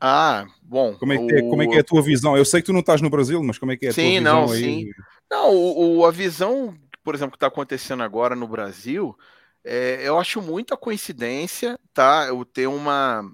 [0.00, 0.94] Ah, bom.
[0.94, 2.36] Como é, que é, como é que é a tua visão?
[2.36, 4.12] Eu sei que tu não estás no Brasil, mas como é que é a sim,
[4.12, 4.84] tua não, visão aí?
[4.84, 4.90] Sim.
[5.28, 9.18] Não, o, a visão, por exemplo, que está acontecendo agora no Brasil,
[9.64, 12.26] é, eu acho muita coincidência, tá?
[12.28, 13.28] Eu ter uma.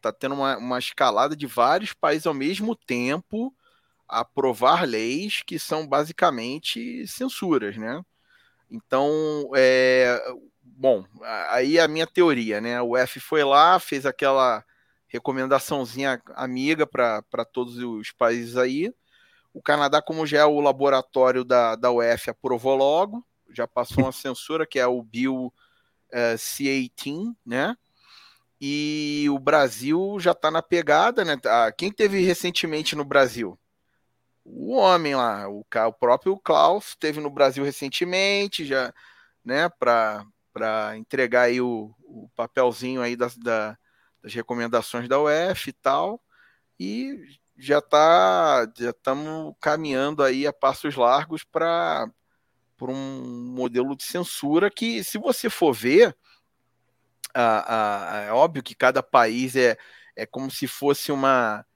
[0.00, 3.52] Tá tendo uma, uma escalada de vários países ao mesmo tempo
[4.08, 8.02] aprovar leis que são basicamente censuras, né?
[8.70, 10.20] Então, é,
[10.62, 11.04] bom,
[11.50, 12.80] aí a minha teoria, né?
[12.82, 14.64] O F foi lá, fez aquela
[15.08, 18.92] recomendaçãozinha amiga para todos os países aí.
[19.52, 24.12] O Canadá, como já é o laboratório da, da UF, aprovou logo, já passou uma
[24.12, 25.52] censura, que é o Bill
[26.12, 27.74] é, C-18, né?
[28.60, 31.36] E o Brasil já está na pegada, né?
[31.46, 33.58] Ah, quem teve recentemente no Brasil?
[34.50, 38.92] O homem lá, o, o próprio Klaus teve no Brasil recentemente, já,
[39.44, 43.76] né, para entregar aí o, o papelzinho aí das, da,
[44.22, 46.22] das recomendações da UF e tal,
[46.78, 47.18] e
[47.56, 52.08] já tá, já estamos caminhando aí a passos largos para
[52.76, 56.16] por um modelo de censura que, se você for ver,
[57.34, 59.76] é óbvio que cada país é,
[60.16, 61.66] é como se fosse uma.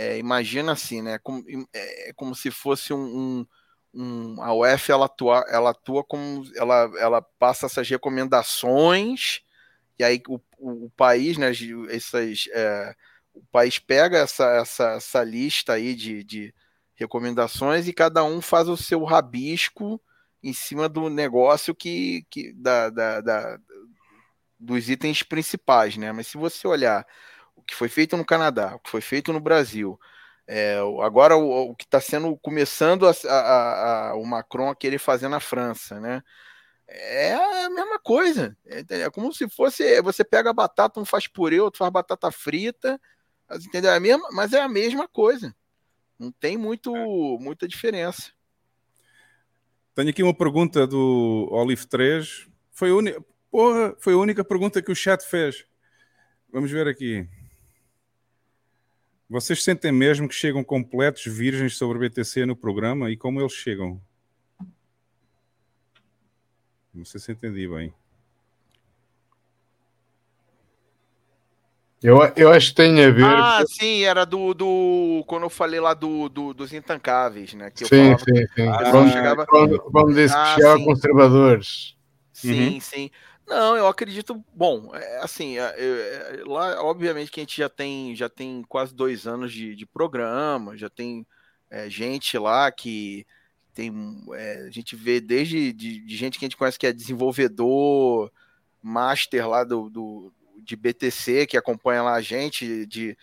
[0.00, 1.18] É, imagina assim, né?
[1.18, 1.44] Como,
[1.74, 6.44] é, é como se fosse um, um, um, a UF ela atua, ela atua como
[6.54, 9.40] ela, ela passa essas recomendações
[9.98, 11.50] e aí o, o, o país, né?
[11.90, 12.94] Essas, é,
[13.34, 16.54] o país pega essa, essa, essa lista aí de, de
[16.94, 20.00] recomendações e cada um faz o seu rabisco
[20.40, 23.58] em cima do negócio que, que da, da, da,
[24.60, 26.12] dos itens principais, né?
[26.12, 27.04] Mas se você olhar
[27.68, 30.00] que foi feito no Canadá, o que foi feito no Brasil,
[30.50, 34.98] é, agora o, o que está sendo começando a, a, a, o Macron a querer
[34.98, 36.22] fazer na França, né?
[36.88, 38.56] É a mesma coisa.
[38.64, 42.32] É, é, como se fosse você pega a batata, um faz purê, outro faz batata
[42.32, 42.98] frita,
[43.66, 43.90] entendeu?
[43.90, 45.54] É a mesma, mas é a mesma coisa.
[46.18, 46.94] Não tem muito,
[47.38, 48.32] muita diferença.
[49.94, 52.48] Tenho aqui uma pergunta do Olive 3.
[52.72, 55.66] Foi a, porra, foi a única pergunta que o chat fez.
[56.50, 57.28] Vamos ver aqui.
[59.28, 63.52] Vocês sentem mesmo que chegam completos virgens sobre o BTC no programa e como eles
[63.52, 64.00] chegam?
[66.94, 67.92] Não sei se entendi bem.
[72.02, 73.24] Eu, eu acho que tem a ver.
[73.24, 75.24] Ah, sim, era do, do.
[75.26, 77.70] Quando eu falei lá do, do dos intancáveis, né?
[77.70, 78.68] Que sim, sim, que, sim.
[78.68, 79.46] Ah, quando, chegava...
[79.46, 81.96] quando, quando disse ah, que chegava conservadores.
[82.32, 82.80] Sim, uhum.
[82.80, 83.10] sim.
[83.48, 84.44] Não, eu acredito.
[84.54, 88.94] Bom, é, assim, é, é, lá, obviamente, que a gente já tem, já tem quase
[88.94, 91.26] dois anos de, de programa, já tem
[91.70, 93.26] é, gente lá que
[93.72, 93.90] tem.
[94.34, 98.30] É, a gente vê desde de, de, gente que a gente conhece que é desenvolvedor,
[98.82, 103.16] master lá do, do de BTC que acompanha lá a gente, de,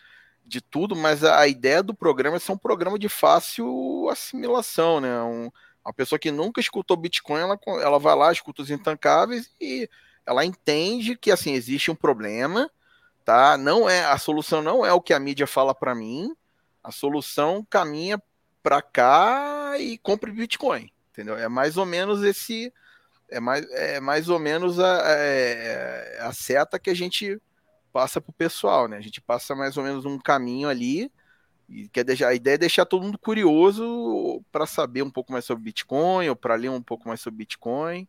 [0.44, 5.22] de tudo, mas a ideia do programa é ser um programa de fácil assimilação, né?
[5.22, 5.52] Um,
[5.86, 9.88] uma pessoa que nunca escutou Bitcoin, ela, ela vai lá, escuta os intancáveis e
[10.26, 12.70] ela entende que assim existe um problema,
[13.24, 13.58] tá?
[13.58, 16.36] Não é a solução não é o que a mídia fala para mim,
[16.84, 18.22] a solução caminha
[18.62, 21.38] para cá e compre Bitcoin, entendeu?
[21.38, 22.74] É mais ou menos esse
[23.30, 27.40] é mais, é mais ou menos a, é, a seta que a gente
[27.92, 28.98] passa para o pessoal, né?
[28.98, 31.12] A gente passa mais ou menos um caminho ali
[31.68, 35.46] e quer deixar, a ideia é deixar todo mundo curioso para saber um pouco mais
[35.46, 38.08] sobre Bitcoin ou para ler um pouco mais sobre Bitcoin,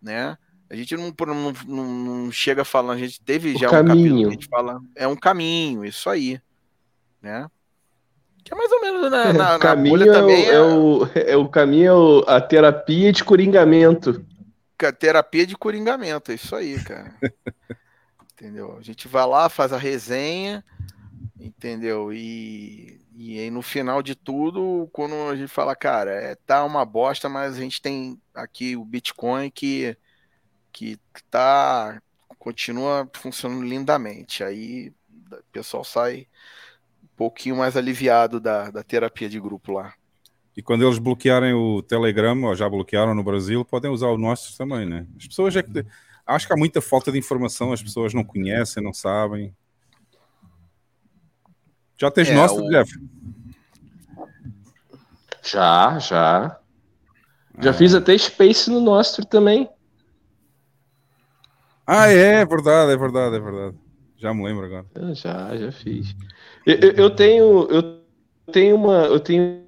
[0.00, 0.36] né?
[0.72, 3.84] A gente não, não, não, chega falando, a gente teve o já caminho.
[3.84, 6.40] um capítulo que a gente fala, é um caminho, isso aí,
[7.20, 7.46] né?
[8.42, 10.46] Que é mais ou menos na, na, na caminho é também.
[10.46, 14.24] É, é, o, é o caminho, é a terapia de coringamento
[14.90, 17.14] terapia de coringamento, é isso aí, cara.
[18.32, 18.76] entendeu?
[18.78, 20.64] A gente vai lá, faz a resenha,
[21.38, 22.12] entendeu?
[22.12, 26.84] E, e aí no final de tudo, quando a gente fala, cara, é, tá uma
[26.84, 29.96] bosta, mas a gente tem aqui o Bitcoin que,
[30.72, 30.98] que
[31.30, 32.00] tá,
[32.38, 34.42] continua funcionando lindamente.
[34.42, 34.92] Aí
[35.30, 36.26] o pessoal sai
[37.02, 39.94] um pouquinho mais aliviado da, da terapia de grupo lá.
[40.56, 44.56] E quando eles bloquearem o Telegram, ou já bloquearam no Brasil, podem usar o nosso
[44.56, 45.06] também, né?
[45.16, 45.86] As pessoas é que.
[46.26, 49.54] Acho que há muita falta de informação, as pessoas não conhecem, não sabem.
[51.98, 52.68] Já tens é, nosso, o...
[52.68, 52.92] Jeff?
[55.42, 56.60] Já, já.
[57.60, 57.74] Já ah.
[57.74, 59.68] fiz até Space no nosso também.
[61.86, 63.76] Ah, é, é verdade, é verdade, é verdade.
[64.16, 64.86] Já me lembro agora.
[64.94, 66.14] Eu já, já fiz.
[66.64, 68.02] Eu, eu, eu tenho, eu
[68.52, 69.62] tenho uma, eu tenho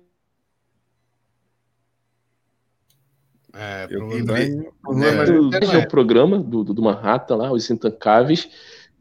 [3.57, 4.73] É, eu tenho.
[5.73, 8.49] É, o programa do, do Manhattan lá, Os Intancáveis,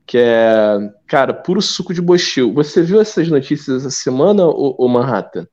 [0.05, 0.77] que é,
[1.07, 2.53] cara, puro suco de bochil.
[2.53, 5.47] Você viu essas notícias essa semana, o, o Manhattan?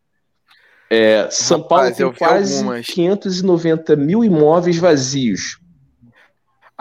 [0.90, 2.86] É, São Rapaz, Paulo tem quase algumas.
[2.86, 5.59] 590 mil imóveis vazios.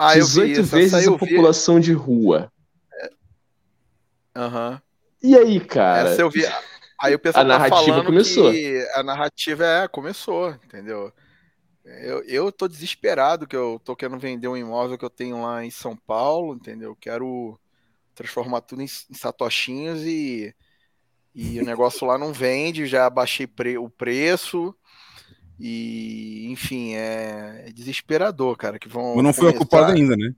[0.02, 2.50] Ah, 18 vezes a população de rua.
[4.34, 4.70] Aham.
[4.70, 4.78] Uhum.
[5.22, 6.08] E aí, cara?
[6.08, 6.42] Essa eu vi.
[6.98, 8.50] Aí o pessoal a tá narrativa começou.
[8.94, 11.12] a narrativa é, começou, entendeu?
[11.84, 15.62] Eu, eu tô desesperado que eu tô querendo vender um imóvel que eu tenho lá
[15.62, 16.96] em São Paulo, entendeu?
[16.98, 17.60] Quero
[18.14, 20.54] transformar tudo em, em satoshinhos e,
[21.34, 24.74] e o negócio lá não vende, já baixei pre, o preço
[25.60, 30.34] e, enfim, é, é desesperador, cara, que vão Mas não foi ocupado ainda, né?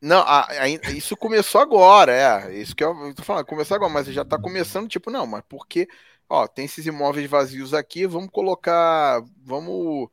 [0.00, 2.54] Não, a, a, isso começou agora, é.
[2.54, 5.88] Isso que eu tô falando, começou agora, mas já tá começando, tipo, não, mas porque
[6.28, 10.08] ó, tem esses imóveis vazios aqui, vamos colocar, vamos,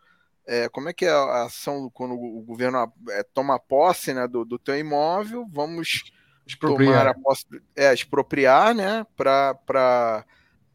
[0.45, 4.45] é, como é que é a ação quando o governo é, toma posse, né, do,
[4.45, 6.03] do teu imóvel, vamos
[6.45, 6.99] Expropriar.
[6.99, 10.25] tomar a posse, é, expropriar, né, para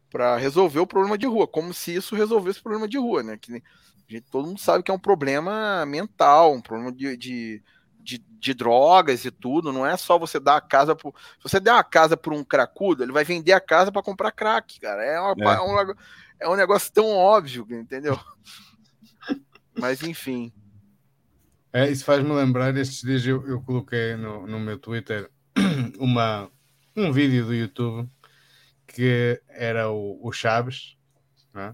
[0.09, 3.37] para resolver o problema de rua, como se isso resolvesse o problema de rua, né,
[3.37, 3.55] que a
[4.09, 7.61] gente, todo mundo sabe que é um problema mental, um problema de, de,
[7.99, 9.73] de, de drogas e tudo.
[9.73, 11.13] Não é só você dar a casa pro.
[11.37, 14.31] Se você der uma casa para um cracudo, ele vai vender a casa para comprar
[14.31, 15.03] crack, cara.
[15.03, 15.55] É, uma- É.
[15.57, 15.93] é um,
[16.39, 18.17] é um negócio tão óbvio, entendeu?
[19.75, 20.53] Mas enfim.
[21.73, 25.29] É, isso faz-me lembrar, estes dias eu, eu coloquei no, no meu Twitter
[25.99, 26.49] uma,
[26.95, 28.09] um vídeo do YouTube
[28.97, 30.97] que era o, o Chaves,
[31.55, 31.71] é?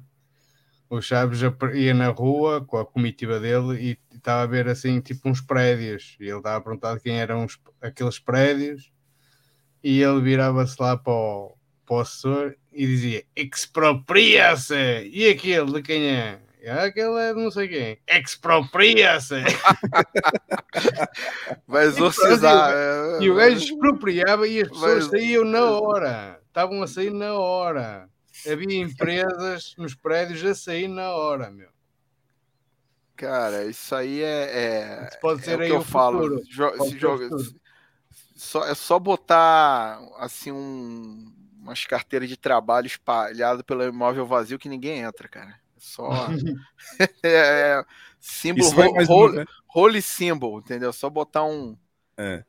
[0.90, 1.40] o Chaves
[1.74, 6.18] ia na rua com a comitiva dele e estava a ver assim tipo uns prédios
[6.20, 8.92] e ele estava a perguntar quem eram os- aqueles prédios
[9.82, 14.76] e ele virava-se lá para o, para o assessor e dizia expropria-se
[15.12, 16.40] e aquele de quem é?
[16.68, 19.36] "Ah, aquele é de não sei quem expropria-se
[21.68, 22.74] Vai exorcizar.
[23.22, 27.34] e o gajo expropriava e as pessoas Vai- saíam na hora estavam a sair na
[27.34, 28.08] hora
[28.48, 31.70] havia empresas nos prédios a sair na hora meu
[33.16, 35.06] Cara, isso aí é.
[35.06, 36.20] é pode é ser o aí que eu o falo.
[36.24, 36.44] futuro.
[36.46, 37.30] Se o joga-
[38.36, 44.68] só, é só botar assim um, umas carteiras de trabalho espalhado pelo imóvel vazio que
[44.68, 45.52] ninguém entra, cara.
[45.52, 46.10] É só
[47.24, 47.30] é,
[47.80, 47.86] é,
[48.20, 49.48] símbolo Isso vai ro- mais uma holy, vez.
[49.74, 50.92] holy symbol, entendeu?
[50.92, 51.78] Só botar um
[52.18, 52.44] É.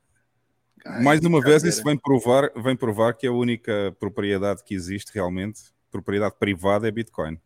[0.85, 5.13] Ai, Mais uma vez, isso vem provar, vem provar que a única propriedade que existe
[5.15, 7.41] realmente, propriedade privada, é Bitcoin.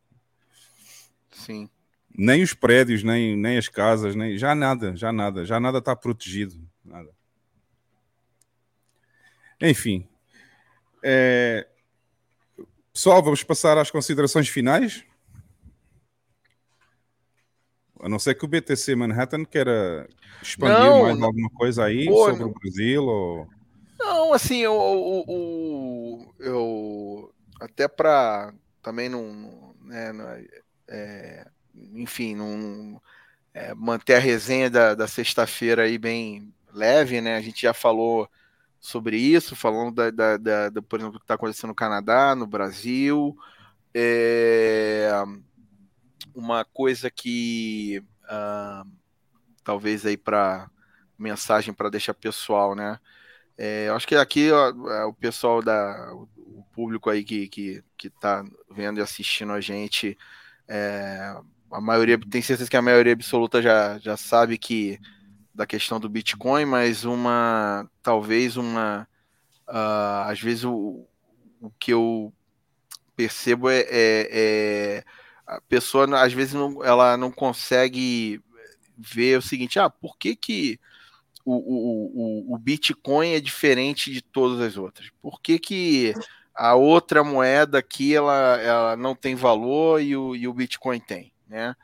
[1.31, 1.69] Sim.
[2.17, 5.95] Nem os prédios, nem, nem as casas, nem já nada, já nada, já nada está
[5.95, 6.61] protegido.
[6.85, 7.11] Nada.
[9.61, 10.09] Enfim.
[11.03, 11.67] É...
[12.93, 15.05] Pessoal, vamos passar às considerações finais.
[18.01, 20.09] A não ser que o BTC Manhattan queira
[20.41, 21.27] expandir Não, mais não.
[21.27, 22.49] alguma coisa aí Pô, sobre não.
[22.49, 23.49] o Brasil ou
[23.99, 28.53] Não, assim, eu, eu, eu, até para
[28.83, 30.45] também não, né, não é,
[30.89, 33.01] é, enfim, não
[33.55, 37.37] é, manter a resenha da, da sexta-feira aí bem leve, né?
[37.37, 38.29] A gente já falou
[38.81, 42.35] sobre isso, falando da, da, da- da, por exemplo, o que está acontecendo no Canadá,
[42.37, 43.37] no Brasil.
[43.95, 45.11] É,
[46.39, 48.85] uma coisa que ah,
[49.65, 50.71] talvez aí para
[51.19, 52.99] mensagem para deixar pessoal, né?
[53.59, 57.83] É, eu acho que aqui ó, é, o pessoal da o público aí que, que,
[57.99, 60.17] que tá vendo e assistindo a gente,
[60.69, 61.35] é,
[61.73, 64.99] a maioria tem certeza que a maioria absoluta já, já sabe que
[65.55, 69.09] da questão do Bitcoin, mas uma talvez uma
[69.67, 71.07] ah, às vezes o,
[71.61, 72.33] o que eu
[73.17, 75.05] percebo é, é- é
[75.49, 78.41] a pessoa às vezes não, ela não consegue
[78.97, 80.79] ver o seguinte, ah, por que que
[81.45, 85.09] o, o, o, Bitcoin é diferente de todas as outras?
[85.23, 86.13] Por que, que
[86.55, 91.33] a outra moeda aqui ela, ela não tem valor e o, e o Bitcoin tem,
[91.49, 91.75] né?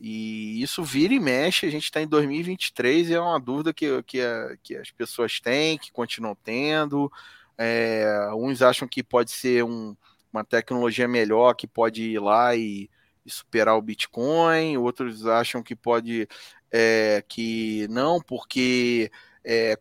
[0.00, 4.02] E isso vira e mexe, a gente está em 2023 e é uma dúvida que,
[4.02, 4.20] que,
[4.62, 7.10] que as pessoas têm, que continuam tendo.
[7.56, 9.96] É, uns acham que pode ser um-
[10.32, 12.90] uma tecnologia melhor, que pode ir lá e
[13.26, 16.28] superar o Bitcoin, outros acham que pode
[16.70, 19.10] é, que não, porque
[19.44, 19.76] é,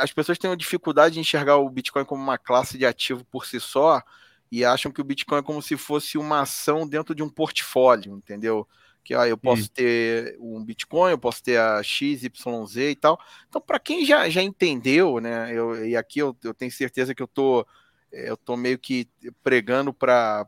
[0.00, 3.46] as pessoas têm uma dificuldade de enxergar o Bitcoin como uma classe de ativo por
[3.46, 4.02] si só
[4.50, 8.16] e acham que o Bitcoin é como se fosse uma ação dentro de um portfólio,
[8.16, 8.66] entendeu?
[9.02, 13.18] Que ah, eu posso ter um Bitcoin, eu posso ter a XYZ e tal.
[13.48, 15.50] Então, para quem já, já entendeu, né?
[15.52, 17.66] Eu, e aqui eu, eu tenho certeza que eu tô
[18.12, 19.08] eu tô meio que
[19.42, 20.46] pregando para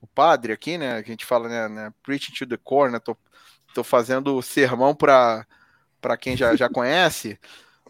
[0.00, 0.92] o padre aqui, né?
[0.94, 1.94] A gente fala, né, né?
[2.02, 2.98] Preaching to the core, né?
[2.98, 3.16] Tô,
[3.74, 5.46] tô fazendo sermão para
[6.20, 7.38] quem já, já conhece,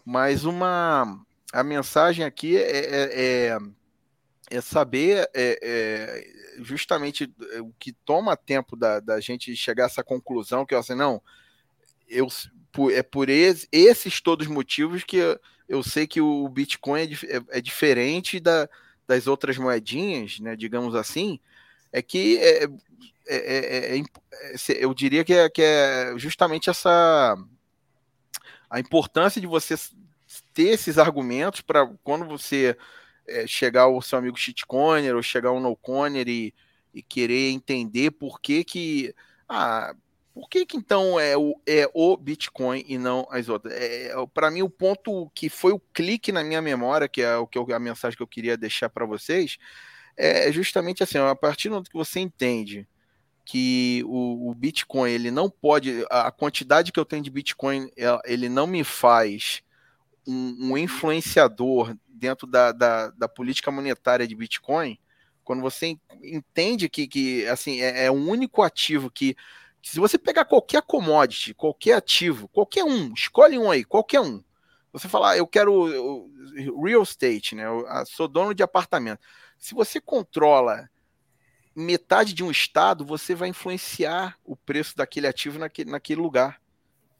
[0.05, 1.21] mas uma
[1.53, 3.59] a mensagem aqui é, é, é,
[4.51, 10.05] é saber é, é, justamente o que toma tempo da, da gente chegar a essa
[10.05, 11.23] conclusão que eu assim, não,
[12.09, 12.27] eu
[12.93, 17.59] é por es- esses todos os motivos que eu, eu sei que o Bitcoin é-
[17.59, 18.69] é diferente da,
[19.09, 21.41] das outras moedinhas, né, digamos assim,
[21.93, 22.69] é que é, é-
[23.27, 24.05] é- é é-
[24.85, 27.37] eu diria que é, que é justamente essa
[28.71, 29.75] a importância de você
[30.53, 32.77] ter esses argumentos para quando você
[33.27, 36.55] é, chegar ao seu amigo shitcoiner ou chegar ao nocoiner e,
[36.93, 39.15] e querer entender por que que
[39.49, 39.95] ah,
[40.39, 43.75] por que, que então é o, é o Bitcoin e não as outras?
[43.75, 47.45] É, para mim, o ponto que foi o clique na minha memória, que é o
[47.45, 49.59] que eu- a mensagem que eu queria deixar para vocês,
[50.17, 52.87] é justamente assim, a partir do momento que você entende
[53.45, 58.07] que o, o, Bitcoin ele não pode, a quantidade que eu tenho de Bitcoin, é,
[58.25, 59.63] ele não me faz
[60.25, 64.99] um, um influenciador dentro da, da, da, política monetária de Bitcoin,
[65.43, 69.35] quando você entende que, que assim, é, é o único ativo que,
[69.83, 74.43] se você pegar qualquer commodity, qualquer ativo, qualquer um, escolhe um aí, qualquer um,
[74.93, 76.31] você falar, ah, eu quero
[76.85, 77.67] real estate, né?
[77.67, 79.21] Eu, eu sou dono de apartamento.
[79.59, 80.89] Se você controla
[81.75, 86.61] metade de um estado, você vai influenciar o preço daquele ativo naquele, naquele lugar.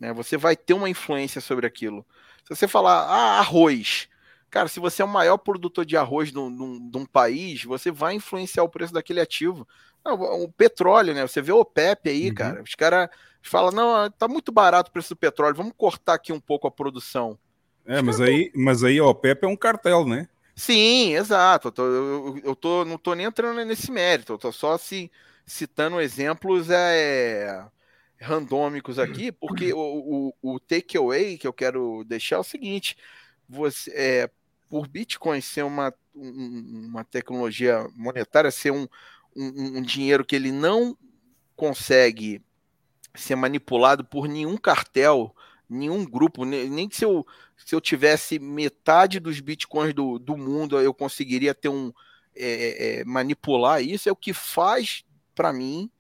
[0.01, 0.13] Né?
[0.13, 2.05] Você vai ter uma influência sobre aquilo.
[2.45, 4.09] Se você falar, ah, arroz.
[4.51, 7.91] Cara, se você é o maior produtor de arroz de um, de um país, você
[7.91, 9.67] vai influenciar o preço daquele ativo.
[10.05, 11.27] Não, o petróleo, né?
[11.27, 12.35] Você vê o OPEP aí, uhum.
[12.35, 12.63] cara.
[12.63, 13.11] Os caras
[13.43, 16.71] falam, não, tá muito barato o preço do petróleo, vamos cortar aqui um pouco a
[16.71, 17.39] produção.
[17.85, 20.29] É, mas aí, mas aí a OPEP é um cartel, né?
[20.55, 21.69] Sim, exato.
[21.69, 25.11] Eu, tô, eu, eu tô, não tô nem entrando nesse mérito, eu tô só se,
[25.47, 27.65] citando exemplos é,
[28.21, 32.97] randômicos aqui, porque o, o, o takeaway que eu quero deixar é o seguinte:
[33.49, 34.31] você, é,
[34.69, 38.87] por Bitcoin ser uma, uma tecnologia monetária, ser um,
[39.37, 40.97] um, um dinheiro que ele não
[41.57, 42.43] consegue
[43.15, 45.35] ser manipulado por nenhum cartel
[45.69, 50.81] nenhum grupo, nem que se eu, se eu tivesse metade dos bitcoins do, do mundo,
[50.81, 51.93] eu conseguiria ter um
[52.35, 55.91] é, é, manipular isso, é o que faz para mim,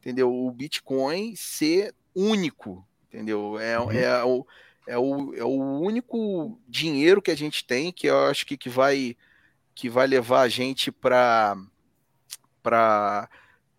[0.00, 0.32] entendeu?
[0.32, 3.58] O Bitcoin ser único, entendeu?
[3.58, 3.90] É, uhum.
[3.90, 4.46] é, o,
[4.88, 8.68] é, o, é o único dinheiro que a gente tem que eu acho que, que
[8.68, 9.16] vai
[9.74, 11.56] que vai levar a gente para
[12.62, 13.28] para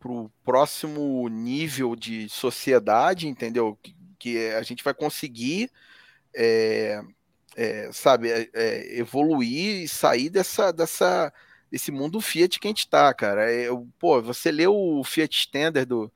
[0.06, 3.78] o próximo nível de sociedade, entendeu?
[4.20, 5.72] que a gente vai conseguir,
[6.36, 7.02] é,
[7.56, 11.34] é, sabe, é, é, evoluir e sair dessa, dessa,
[11.72, 13.52] desse mundo Fiat que a gente tá, cara.
[13.52, 16.12] É, pô, você lê o Fiat Standard do,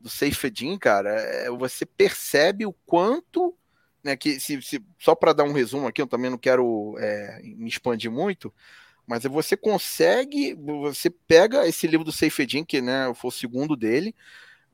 [0.00, 3.54] do Seifedin, cara, é, você percebe o quanto,
[4.02, 6.94] né, que se, se só para dar um resumo aqui, eu também não quero
[7.42, 8.52] me expandir muito,
[9.06, 14.14] mas você consegue, você pega esse livro do Seifedin, que né, foi o segundo dele,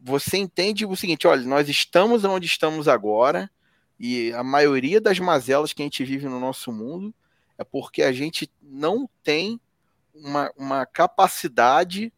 [0.00, 3.50] você entende o seguinte: olha, nós estamos onde estamos agora,
[3.98, 7.12] e a maioria das mazelas que a gente vive no nosso mundo
[7.56, 9.60] é porque a gente não tem
[10.14, 12.12] uma, uma capacidade,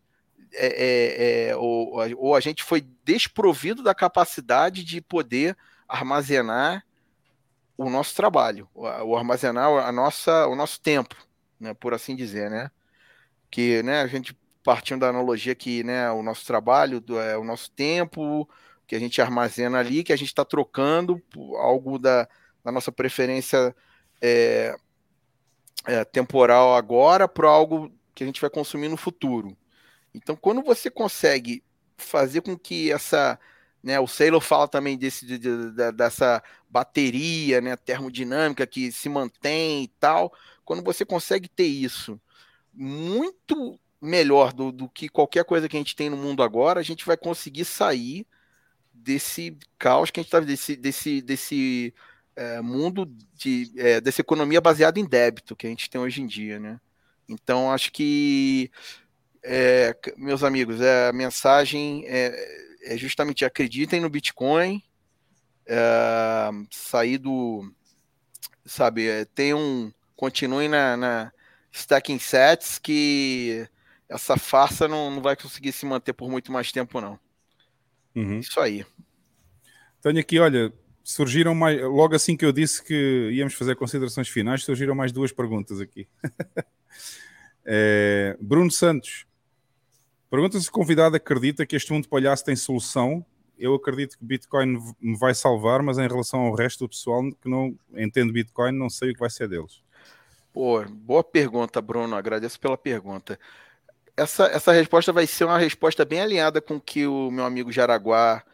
[0.53, 5.57] é, é, é, ou, ou a gente foi desprovido da capacidade de poder
[5.89, 6.85] armazenar
[7.84, 11.17] o nosso trabalho, o armazenar a nossa, o nosso tempo,
[11.59, 12.70] né, por assim dizer, né?
[13.50, 17.70] Que né, a gente partindo da analogia que né, o nosso trabalho, é, o nosso
[17.70, 18.49] tempo,
[18.86, 21.23] que a gente armazena ali, que a gente está trocando
[21.57, 22.28] algo da,
[22.62, 23.75] da nossa preferência
[24.20, 24.76] é,
[25.86, 29.57] é, temporal agora para algo que a gente vai consumir no futuro.
[30.15, 31.65] Então, quando você consegue
[31.97, 33.39] fazer com que essa.
[33.83, 39.09] Né, o Sailor fala também desse, de, de, de, dessa bateria né, termodinâmica que se
[39.09, 40.33] mantém e tal.
[40.65, 42.20] Quando você consegue ter isso
[42.73, 46.83] muito melhor do, do que qualquer coisa que a gente tem no mundo agora, a
[46.83, 48.26] gente vai conseguir sair
[48.92, 51.94] desse caos que a gente está desse desse desse
[52.36, 56.26] é, mundo de é, dessa economia baseada em débito que a gente tem hoje em
[56.26, 56.78] dia, né?
[57.28, 58.70] Então acho que
[59.42, 64.83] é, meus amigos, é, a mensagem é, é justamente acreditem no Bitcoin,
[65.67, 67.73] é, sair do
[68.65, 71.33] sabe, é, tenham continuem na, na
[71.73, 73.67] stacking sets que
[74.09, 77.18] essa farsa não, não vai conseguir se manter por muito mais tempo, não.
[78.15, 78.41] Uhum.
[78.41, 78.84] Isso aí.
[80.02, 81.81] Tenho aqui, olha, surgiram mais.
[81.81, 86.09] Logo assim que eu disse que íamos fazer considerações finais, surgiram mais duas perguntas aqui.
[87.65, 89.26] é, Bruno Santos
[90.31, 93.25] pergunta se o convidado acredita que este mundo palhaço tem solução.
[93.59, 97.49] Eu acredito que Bitcoin me vai salvar, mas em relação ao resto do pessoal que
[97.49, 99.83] não entende Bitcoin, não sei o que vai ser deles.
[100.52, 102.17] Pô, boa pergunta, Bruno.
[102.17, 103.39] Agradeço pela pergunta
[104.20, 107.73] essa, essa resposta vai ser uma resposta bem alinhada com o que o meu amigo
[107.73, 108.44] Jaraguá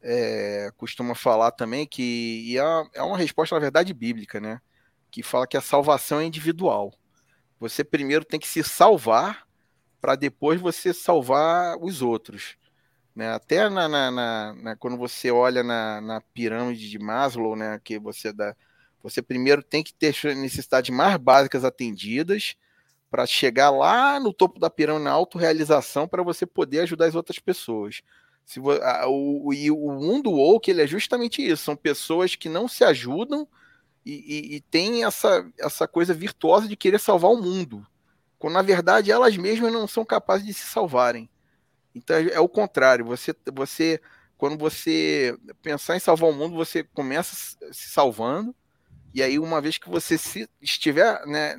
[0.00, 4.60] é, costuma falar também, que é, é uma resposta, na verdade, bíblica, né?
[5.10, 6.92] Que fala que a salvação é individual.
[7.58, 9.45] Você primeiro tem que se salvar
[10.06, 12.54] para depois você salvar os outros.
[13.12, 13.28] Né?
[13.32, 18.32] Até na, na, na, na quando você olha na, pirâmide de Maslow, né, que você
[18.32, 18.54] dá,
[19.02, 22.54] você primeiro tem que ter necessidades mais básicas atendidas,
[23.10, 27.40] para chegar lá no topo da pirâmide, na autorrealização, para você poder ajudar as outras
[27.40, 28.00] pessoas.
[28.44, 32.68] Se, a, o, e o mundo woke ele é justamente isso: são pessoas que não
[32.68, 33.48] se ajudam
[34.04, 37.84] e, e, e essa, essa coisa virtuosa de querer salvar o mundo.
[38.38, 41.28] Quando na verdade elas mesmas não são capazes de se salvarem.
[41.94, 44.00] Então é o contrário, você, você
[44.36, 48.54] quando você pensar em salvar o mundo, você começa se salvando,
[49.14, 51.56] e aí uma vez que você se, estiver né,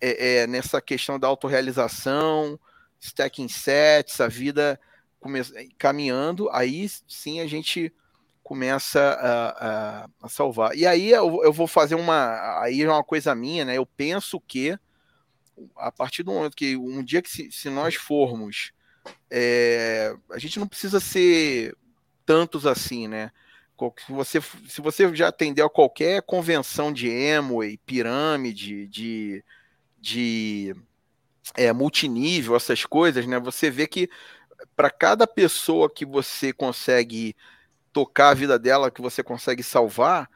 [0.00, 2.58] é, é, nessa questão da autorrealização,
[3.00, 4.80] stacking sets, a vida
[5.20, 5.40] come,
[5.78, 7.94] caminhando, aí sim a gente
[8.42, 10.76] começa a, a, a salvar.
[10.76, 12.60] E aí eu, eu, vou fazer uma.
[12.62, 13.76] Aí é uma coisa minha, né?
[13.76, 14.78] Eu penso que
[15.76, 18.72] a partir do momento que um dia que se, se nós formos.
[19.30, 21.76] É, a gente não precisa ser
[22.24, 23.30] tantos assim, né?
[24.06, 29.44] Se você, se você já atendeu a qualquer convenção de Amway, pirâmide, de,
[30.00, 30.74] de
[31.54, 33.38] é, multinível, essas coisas, né?
[33.38, 34.08] Você vê que
[34.74, 37.36] para cada pessoa que você consegue
[37.92, 40.28] tocar a vida dela, que você consegue salvar,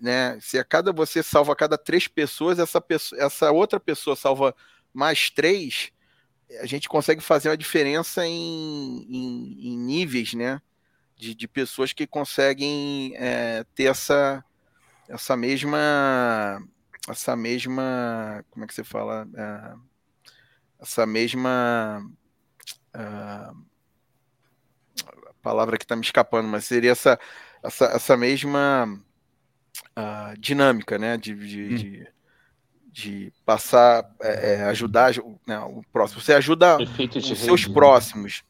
[0.00, 0.38] né?
[0.40, 4.54] Se a cada você salva a cada três pessoas, essa pessoa, essa outra pessoa salva
[4.92, 5.92] mais três,
[6.60, 10.60] a gente consegue fazer uma diferença em, em, em níveis, né?
[11.16, 14.44] De, de, pessoas que conseguem é, ter essa
[15.08, 16.62] essa mesma
[17.08, 19.74] essa mesma como é que você fala é,
[20.78, 22.06] essa mesma
[22.94, 23.66] uh,
[25.42, 27.18] palavra que está me escapando, mas seria essa,
[27.62, 29.00] essa, essa mesma
[29.96, 31.16] uh, dinâmica, né?
[31.16, 31.74] De, de, hum.
[31.76, 32.08] de,
[32.92, 35.14] de passar, é, é ajudar
[35.46, 36.20] né, o próximo.
[36.20, 37.74] Você ajuda os seus rede, né?
[37.74, 38.44] próximos.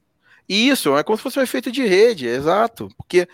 [0.48, 2.88] E isso é como se fosse um efeito de rede, exato.
[2.96, 3.28] Porque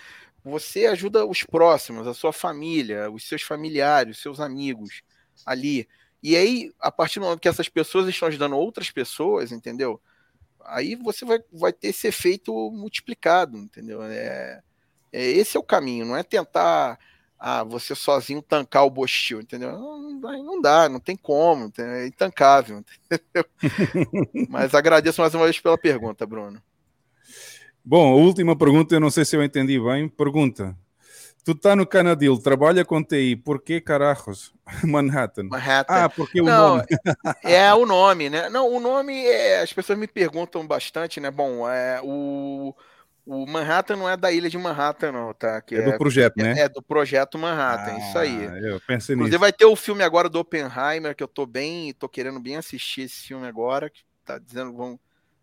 [0.44, 5.02] você ajuda os próximos, a sua família, os seus familiares, os seus amigos
[5.44, 5.86] ali.
[6.22, 10.00] E aí, a partir do momento que essas pessoas estão ajudando outras pessoas, entendeu?
[10.64, 14.02] aí você vai, vai ter esse efeito multiplicado, entendeu?
[14.02, 14.62] É,
[15.12, 16.98] é, esse é o caminho, não é tentar
[17.44, 19.72] ah, você sozinho tancar o Bostil, entendeu?
[19.72, 20.00] Não,
[20.44, 23.44] não dá, não tem como, é intancável, entendeu?
[24.48, 26.62] Mas agradeço mais uma vez pela pergunta, Bruno.
[27.84, 30.08] Bom, a última pergunta, eu não sei se eu entendi bem.
[30.08, 30.76] Pergunta:
[31.44, 34.54] Tu tá no Canadil, trabalha com TI, por que carajos?
[34.84, 35.48] Manhattan.
[35.48, 35.94] Manhattan.
[36.04, 36.84] Ah, porque o Não, nome.
[37.42, 38.48] é o nome, né?
[38.48, 39.62] Não, o nome é.
[39.62, 41.28] As pessoas me perguntam bastante, né?
[41.28, 42.72] Bom, é o.
[43.24, 45.60] O Manhattan não é da ilha de Manhattan, não, tá?
[45.60, 46.60] Que é do projeto, é, né?
[46.62, 48.44] É do projeto Manhattan, ah, isso aí.
[48.44, 49.38] Eu pensei Inclusive nisso.
[49.38, 53.02] vai ter o filme agora do Oppenheimer, que eu tô bem, tô querendo bem assistir
[53.02, 54.98] esse filme agora, que tá dizendo, vão,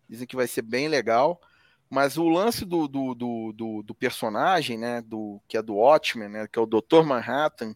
[0.06, 1.40] dizem que vai ser bem legal.
[1.88, 6.28] Mas o lance do, do, do, do, do personagem, né, do, que é do Watchmen,
[6.28, 7.02] né, que é o Dr.
[7.04, 7.74] Manhattan,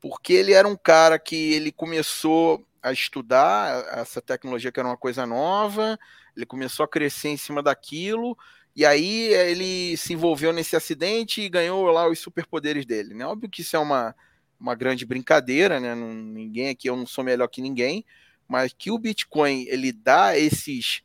[0.00, 4.96] porque ele era um cara que ele começou a estudar essa tecnologia que era uma
[4.96, 5.98] coisa nova,
[6.36, 8.36] ele começou a crescer em cima daquilo,
[8.76, 13.14] e aí ele se envolveu nesse acidente e ganhou lá os superpoderes dele.
[13.14, 13.24] Né?
[13.24, 14.14] Óbvio que isso é uma,
[14.60, 15.94] uma grande brincadeira, né?
[15.94, 18.04] Não, ninguém aqui, eu não sou melhor que ninguém,
[18.46, 21.02] mas que o Bitcoin ele dá esses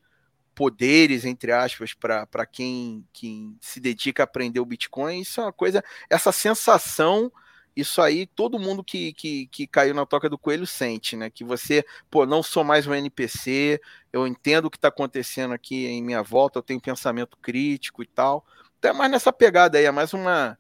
[0.54, 5.54] poderes, entre aspas, para quem, quem se dedica a aprender o Bitcoin, isso é uma
[5.54, 7.32] coisa, essa sensação,
[7.76, 11.30] isso aí todo mundo que, que, que caiu na toca do coelho sente, né?
[11.30, 13.80] Que você, pô, não sou mais um NPC,
[14.12, 18.08] eu entendo o que está acontecendo aqui em minha volta, eu tenho pensamento crítico e
[18.08, 18.46] tal.
[18.78, 20.58] Então é mais nessa pegada aí, é mais uma,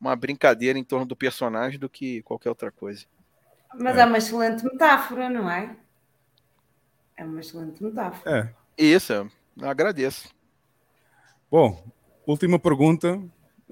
[0.00, 3.04] uma brincadeira em torno do personagem do que qualquer outra coisa.
[3.74, 5.76] Mas é, é uma excelente metáfora, não é?
[7.16, 8.54] É uma excelente metáfora.
[8.78, 8.82] É.
[8.82, 9.30] Isso,
[9.62, 10.34] Agradeço.
[11.50, 11.84] Bom,
[12.26, 13.22] última pergunta,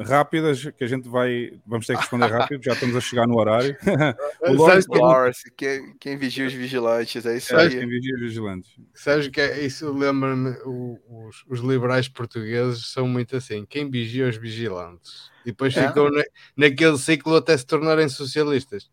[0.02, 1.52] rápida, que a gente vai.
[1.66, 3.76] Vamos ter que responder rápido, já estamos a chegar no horário.
[4.42, 7.70] o Lawrence, Lawrence quem, quem, vigia os vigilantes, é isso é, aí.
[7.70, 8.70] Quem vigia os vigilantes.
[8.94, 14.36] Sérgio, que é, isso lembra-me, os, os, liberais portugueses são muito assim: quem vigia os
[14.36, 15.30] vigilantes.
[15.44, 15.86] E depois é.
[15.86, 16.22] ficam na,
[16.56, 18.90] naquele ciclo até se tornarem socialistas.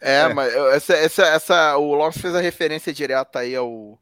[0.00, 3.98] É, é, mas essa, essa, essa, o Lawrence fez a referência direta aí ao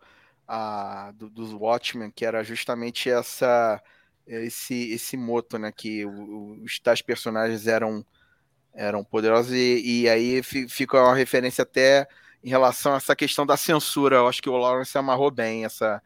[0.49, 3.81] a, do, dos Watchmen, que era justamente essa
[4.29, 8.05] esse esse moto, né, que os tais personagens eram
[8.75, 12.07] eram poderosos e, e aí fica uma referência até
[12.45, 14.17] em relação a essa questão da censura.
[14.17, 16.03] Eu acho que o Lawrence amarrou bem essa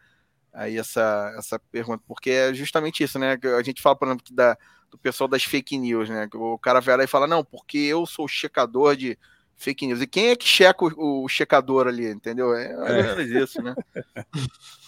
[0.53, 3.39] aí essa essa pergunta, porque é justamente isso, né?
[3.59, 4.57] A gente fala, por exemplo, da,
[4.91, 6.29] do pessoal das fake news, né?
[6.35, 9.19] O cara vai lá e fala: "Não, porque eu sou checador de
[9.63, 10.01] fake news.
[10.01, 12.55] E quem é que checa o, o checador ali, entendeu?
[12.55, 13.43] É mais é.
[13.43, 13.75] isso, né?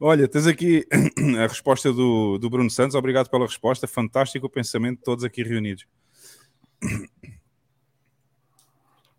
[0.00, 0.86] Olha, tens aqui
[1.38, 2.94] a resposta do, do Bruno Santos.
[2.94, 3.86] Obrigado pela resposta.
[3.86, 5.86] Fantástico o pensamento de todos aqui reunidos.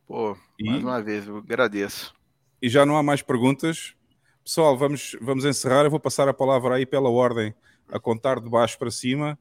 [0.08, 2.14] Pô, e, mais uma vez, eu agradeço.
[2.62, 3.95] E já não há mais perguntas.
[4.44, 5.86] Pessoal, vamos, vamos encerrar.
[5.86, 7.53] Eu vou passar a palavra aí pela ordem,
[7.90, 9.40] a contar de baixo para cima.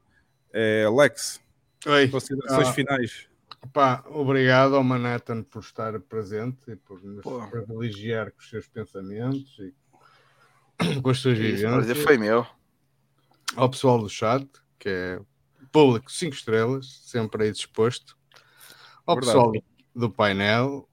[0.51, 1.41] É, Lex,
[1.85, 2.07] Oi.
[2.07, 2.73] considerações ah.
[2.73, 3.27] finais.
[3.71, 9.57] Pá, obrigado ao Manhattan por estar presente e por nos privilegiar com os seus pensamentos
[9.59, 9.73] e
[11.01, 11.71] com as suas vivências.
[11.71, 12.45] prazer foi meu.
[13.55, 14.47] Ao pessoal do chat,
[14.79, 15.19] que é
[15.71, 18.17] público 5 estrelas, sempre aí disposto.
[19.05, 19.35] Ao Verdade.
[19.37, 19.53] pessoal
[19.95, 20.87] do painel.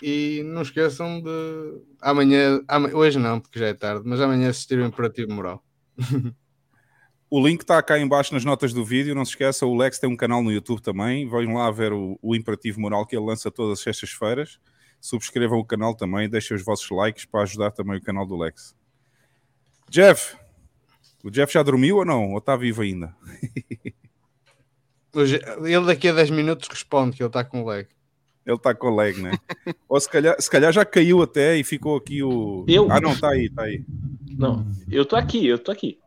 [0.00, 4.78] E não esqueçam de amanhã, ama- hoje não, porque já é tarde, mas amanhã assistir
[4.78, 5.64] o Imperativo Moral.
[7.30, 9.14] O link está cá em baixo nas notas do vídeo.
[9.14, 11.28] Não se esqueça, o Lex tem um canal no YouTube também.
[11.28, 14.58] Vão lá ver o, o Imperativo Moral que ele lança todas as sextas-feiras.
[14.98, 18.74] Subscrevam o canal também, deixem os vossos likes para ajudar também o canal do Lex.
[19.88, 20.36] Jeff,
[21.24, 22.32] o Jeff já dormiu ou não?
[22.32, 23.14] Ou está vivo ainda?
[25.14, 27.88] Ele daqui a 10 minutos responde que ele está com lag.
[28.46, 29.32] Ele está com lag, né?
[29.88, 32.64] ou se calhar, se calhar já caiu até e ficou aqui o.
[32.68, 32.90] Eu?
[32.90, 33.84] Ah, não, está aí, está aí.
[34.30, 35.98] Não, eu tô aqui, eu tô aqui.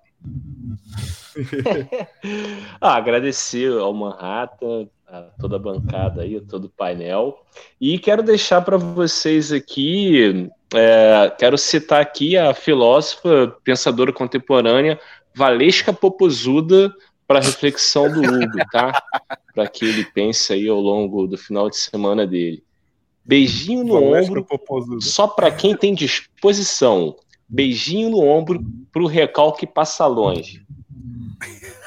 [2.79, 7.45] ah, agradecer ao Manhattan, a toda a bancada aí, todo o painel.
[7.79, 14.99] E quero deixar para vocês aqui, é, quero citar aqui a filósofa, pensadora contemporânea,
[15.35, 16.93] Valesca Popozuda,
[17.27, 19.01] para reflexão do Hugo, tá?
[19.53, 22.63] Para que ele pense aí ao longo do final de semana dele.
[23.23, 27.17] Beijinho no Valesca ombro, só para quem tem disposição.
[27.47, 28.61] Beijinho no ombro
[28.93, 30.65] pro recalque passa longe.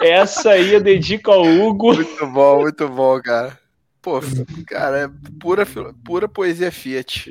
[0.00, 1.94] Essa aí eu dedico ao Hugo.
[1.94, 3.58] Muito bom, muito bom, cara.
[4.00, 4.20] Pô,
[4.66, 5.66] cara, é pura,
[6.04, 7.30] pura poesia Fiat.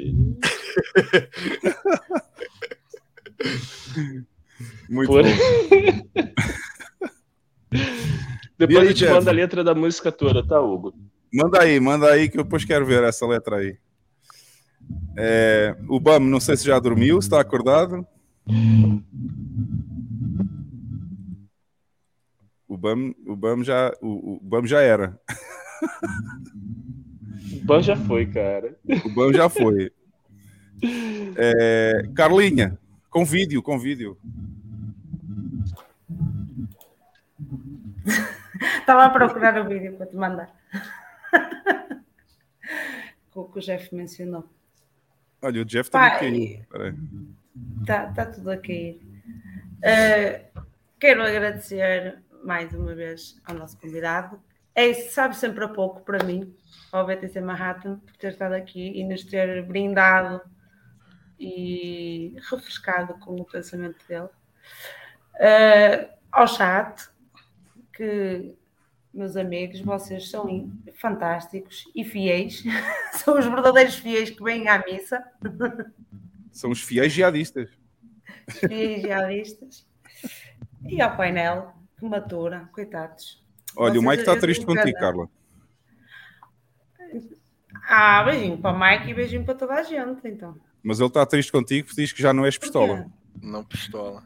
[4.90, 5.30] Muito Por- bom.
[8.58, 9.14] Depois aí, a gente Jeff?
[9.14, 10.94] manda a letra da música toda, tá, Hugo?
[11.34, 13.78] Manda aí, manda aí que eu depois quero ver essa letra aí.
[15.18, 18.06] É, o Bam, não sei se já dormiu, se está acordado.
[22.84, 25.18] O Bam, o Bam já, o, o Bam já era.
[27.54, 28.78] O Ban já foi, cara.
[29.06, 29.90] O Bam já foi.
[31.38, 32.78] É, Carlinha,
[33.10, 34.18] com vídeo, com vídeo.
[38.80, 40.54] Estava a procurar o vídeo para te mandar.
[43.34, 44.44] o que o Jeff mencionou.
[45.42, 46.20] Olha, o Jeff também Pai.
[46.20, 46.44] caiu.
[46.60, 46.96] Espera aí.
[47.80, 49.00] Está tá tudo a cair.
[49.82, 50.48] Eh,
[51.00, 54.42] quero agradecer mais uma vez ao nosso convidado.
[54.76, 56.56] É, sabe sempre a pouco para mim,
[56.92, 60.42] ao BTC Manhattan, por ter estado aqui e nos ter brindado
[61.40, 64.30] e refrescado com o pensamento dele.
[65.40, 67.10] Eh, ao chat,
[67.94, 68.56] que,
[69.14, 72.64] meus amigos, vocês são fantásticos e fiéis.
[73.14, 75.24] são os verdadeiros fiéis que vêm à missa.
[76.52, 77.70] São os fiéis jihadistas.
[78.50, 79.88] fiéis jihadistas.
[80.88, 81.74] E ao painel,
[82.04, 83.42] que matura, coitados.
[83.78, 84.98] Olha, o Vocês- Mike está triste contigo.
[85.00, 85.28] Carla.
[87.88, 90.56] Ah, beijinho para o Mike e beijinho para toda a gente, então.
[90.84, 93.06] Mas ele está triste contigo porque diz que já não és pistola.
[93.42, 94.24] Não pistola.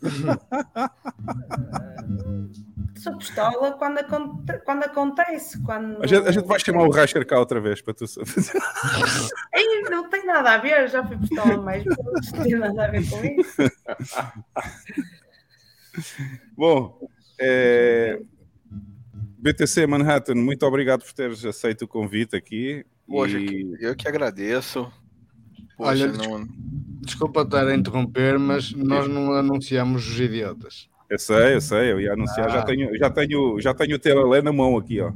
[2.96, 5.60] Sou pistola quando, aconte- quando acontece.
[5.62, 6.02] Quando...
[6.02, 8.30] A gente, a gente vai chamar o Rasher cá outra vez para tu saber.
[9.54, 13.08] Ei, não tem nada a ver, já fui pistola vezes, não tem nada a ver
[13.10, 13.62] com isso.
[16.56, 16.98] Bom,
[17.40, 18.20] é,
[19.38, 22.84] BTC Manhattan, muito obrigado por teres aceito o convite aqui.
[23.06, 23.76] Poxa, e...
[23.80, 24.90] eu que agradeço.
[25.76, 26.46] Poxa, Olha, não...
[27.02, 30.90] Desculpa estar a interromper, mas nós não anunciamos os idiotas.
[31.08, 32.64] Eu sei, eu sei, eu ia anunciar, já Ah.
[32.64, 35.10] tenho, já tenho, já tenho o Telalé na mão aqui, ó.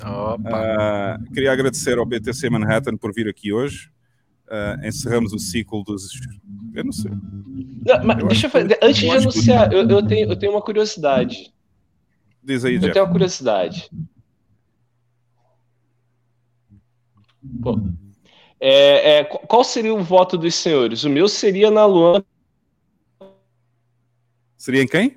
[0.00, 3.90] Ah, queria agradecer ao BTC Manhattan por vir aqui hoje.
[4.48, 6.08] Ah, encerramos o ciclo dos.
[6.74, 7.10] Eu não sei.
[7.10, 8.78] Não, mas Eu deixa eu fazer.
[8.82, 11.54] Antes eu de que- anunciar, eu, eu tenho, eu tenho uma curiosidade.
[12.42, 12.92] Diz aí, Eu Jeff.
[12.92, 13.90] tenho uma curiosidade.
[17.62, 17.78] Pô,
[18.58, 21.04] é, é, qu- qual seria o voto dos senhores?
[21.04, 22.24] O meu seria na Luana
[24.56, 25.16] Seria em quem?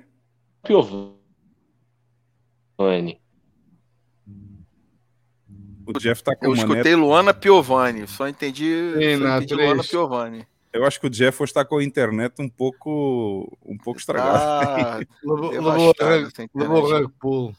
[0.62, 1.16] Piovani.
[5.86, 9.54] O Jeff tá com Eu uma escutei net- Luana Piovani, só entendi, Sim, só entendi.
[9.54, 10.46] Luana Piovani.
[10.72, 14.38] Eu acho que o Jeff hoje está com a internet um pouco, um pouco estragada.
[14.68, 17.52] Ah, Levou, o rug pull.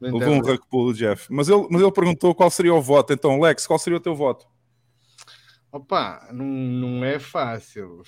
[0.00, 0.46] Da Levou um internet.
[0.46, 1.32] rug pull, o Jeff.
[1.32, 3.12] Mas ele, mas ele perguntou qual seria o voto.
[3.12, 4.46] Então, Lex, qual seria o teu voto?
[5.72, 8.02] Opa, não, não é fácil.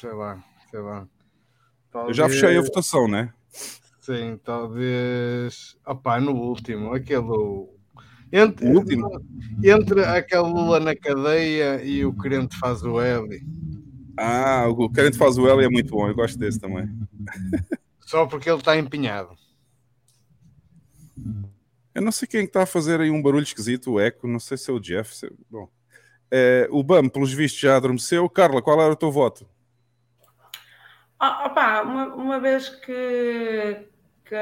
[0.00, 1.06] Sei lá, sei lá.
[2.06, 3.32] Eu já fechei a Talvez- votação, né?
[4.00, 5.76] Sim, talvez.
[5.86, 7.75] Opa, no último, aquele.
[8.32, 9.08] Entre, O último?
[9.62, 13.40] entre aquele Lula na cadeia e o crente faz o L.
[14.18, 16.08] Ah, o Querente faz o L é muito bom.
[16.08, 16.88] Eu gosto desse também.
[18.00, 19.36] Só porque ele está empenhado.
[21.94, 24.56] Eu não sei quem está a fazer aí um barulho esquisito, o eco, não sei
[24.56, 25.14] se é o Jeff.
[25.14, 25.30] Se...
[25.50, 25.68] Bom,
[26.30, 28.28] é, o BAM, pelos vistos, já adormeceu.
[28.28, 29.46] Carla, qual era o teu voto?
[31.20, 33.86] Oh, opa, uma, uma vez que,
[34.24, 34.36] que,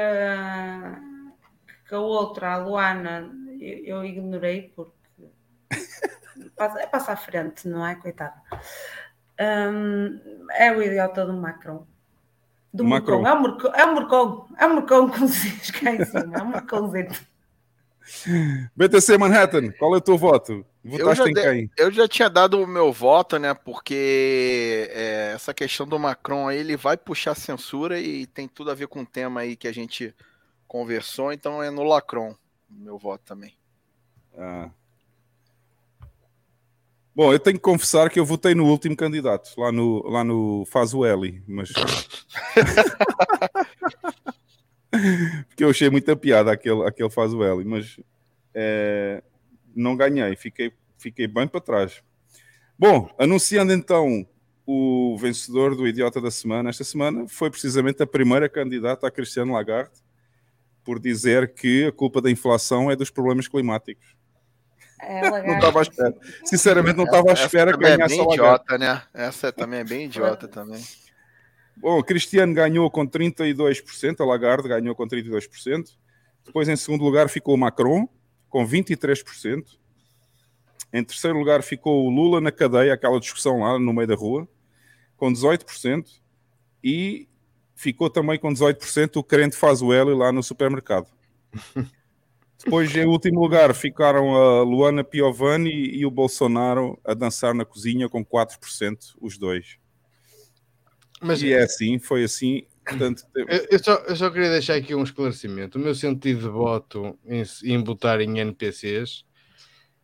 [1.87, 3.31] que a outra, a Luana,
[3.65, 4.93] eu, eu ignorei porque
[6.55, 7.95] passa, é passar à frente, não é?
[7.95, 8.35] Coitada.
[9.39, 10.19] Um,
[10.51, 11.85] é o idiota do Macron.
[12.73, 13.25] Do Macron.
[13.25, 13.95] É o Mercon, é o
[14.75, 17.25] Mercon, é como se diz cá em cima, é o Merconzito.
[18.75, 20.65] BTC Manhattan, qual é o teu voto?
[20.83, 23.53] Eu já, de- eu já tinha dado o meu voto, né?
[23.55, 28.75] Porque é, essa questão do Macron aí, ele vai puxar censura e tem tudo a
[28.75, 30.13] ver com o tema aí que a gente
[30.67, 32.35] conversou, então é no Lacron,
[32.77, 33.53] meu voto também.
[34.37, 34.69] Ah.
[37.15, 40.65] Bom, eu tenho que confessar que eu votei no último candidato, lá no, lá no
[40.65, 41.71] Faz o Eli, mas.
[45.47, 47.97] Porque eu achei muita piada aquele, aquele Faz o Eli, mas
[48.53, 49.23] eh,
[49.73, 52.03] não ganhei, fiquei, fiquei bem para trás.
[52.77, 54.27] Bom, anunciando então
[54.65, 59.53] o vencedor do Idiota da Semana, esta semana foi precisamente a primeira candidata a Cristiano
[59.53, 60.04] Lagarde
[60.85, 64.15] por dizer que a culpa da inflação é dos problemas climáticos.
[65.01, 66.15] É, Não estava à espera.
[66.45, 68.63] Sinceramente, não estava à Essa espera que também é ganhasse bem Lagarde.
[68.63, 69.01] idiota, né?
[69.13, 70.81] Essa também é bem idiota também.
[71.75, 75.97] Bom, Cristiano ganhou com 32%, a Lagarde ganhou com 32%.
[76.45, 78.07] Depois, em segundo lugar, ficou o Macron,
[78.47, 79.65] com 23%.
[80.93, 84.47] Em terceiro lugar, ficou o Lula na cadeia, aquela discussão lá no meio da rua,
[85.17, 86.05] com 18%.
[86.83, 87.27] E
[87.75, 91.07] ficou também com 18% o crente faz o L lá no supermercado.
[92.63, 98.09] Depois, em último lugar, ficaram a Luana Piovani e o Bolsonaro a dançar na cozinha
[98.09, 99.77] com 4%, os dois.
[101.21, 102.65] Mas- e é assim, foi assim.
[102.83, 105.77] Portanto, Eu, eu só, eu só queria deixar aqui um esclarecimento.
[105.77, 109.25] O meu sentido de voto em, em votar em NPCs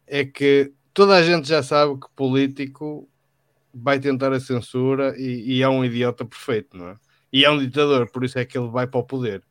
[0.06, 3.10] é que toda a gente já sabe que político
[3.74, 6.98] vai tentar a censura e, e é um idiota perfeito, não é?
[7.32, 9.42] E é um ditador, por isso é que ele vai para o poder.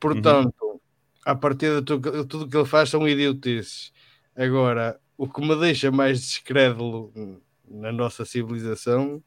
[0.00, 0.80] Portanto,
[1.24, 3.92] a partir de tudo, tudo que ele faz são idiotices.
[4.36, 7.12] Agora, o que me deixa mais descrédulo
[7.68, 9.22] na nossa civilização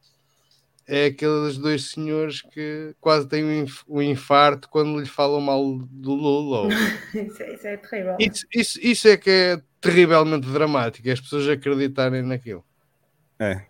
[0.86, 5.78] é aqueles dois senhores que quase têm um inf- um infarto quando lhe falam mal
[5.90, 6.60] do Lula.
[6.62, 6.68] ou-
[7.14, 8.16] Isso, é- isso é terrível.
[8.20, 12.64] Isso, isso, isso é que é terrivelmente dramático, as pessoas acreditarem naquilo.
[13.38, 13.64] É.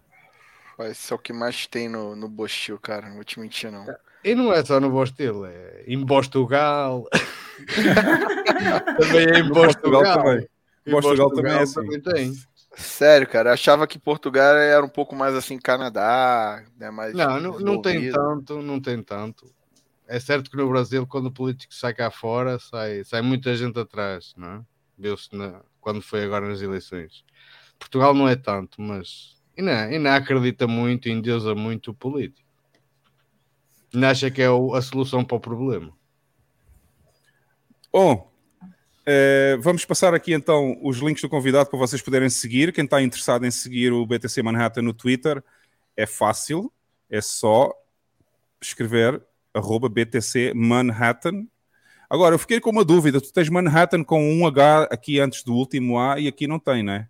[0.77, 3.09] Vai ser o que mais tem no, no Bostil, cara.
[3.09, 3.86] Não vou te mentir, não.
[4.27, 7.09] E não é só no Bostil, é em Portugal.
[8.99, 10.03] também é em Portugal.
[10.03, 10.49] Também.
[10.85, 11.75] Em Portugal também é assim.
[11.75, 12.33] também tem.
[12.75, 13.53] Sério, cara.
[13.53, 16.91] Achava que Portugal era um pouco mais assim, Canadá, né?
[16.91, 19.49] Mais Não, não, não tem tanto, não tem tanto.
[20.09, 23.79] É certo que no Brasil, quando o político sai cá fora, sai, sai muita gente
[23.79, 24.61] atrás, não é?
[24.99, 25.29] Viu-se
[25.81, 27.25] quando foi agora nas eleições.
[27.79, 32.45] Portugal não é tanto, mas ainda, ainda acredita muito, endeusa muito o político.
[33.97, 35.91] Ainda acha que é o- a solução para o problema.
[37.91, 38.31] Bom,
[39.07, 42.75] eh, vamos passar aqui então os links do convidado para vocês poderem seguir.
[42.75, 45.42] Quem está interessado em seguir o BTC Manhattan no Twitter
[45.97, 46.70] é fácil,
[47.08, 47.73] é só
[48.60, 49.23] escrever
[49.55, 51.47] arroba BTC Manhattan.
[52.10, 53.18] Agora, eu fiquei com uma dúvida.
[53.18, 56.83] Tu tens Manhattan com um H aqui antes do último A e aqui não tem,
[56.83, 57.08] né?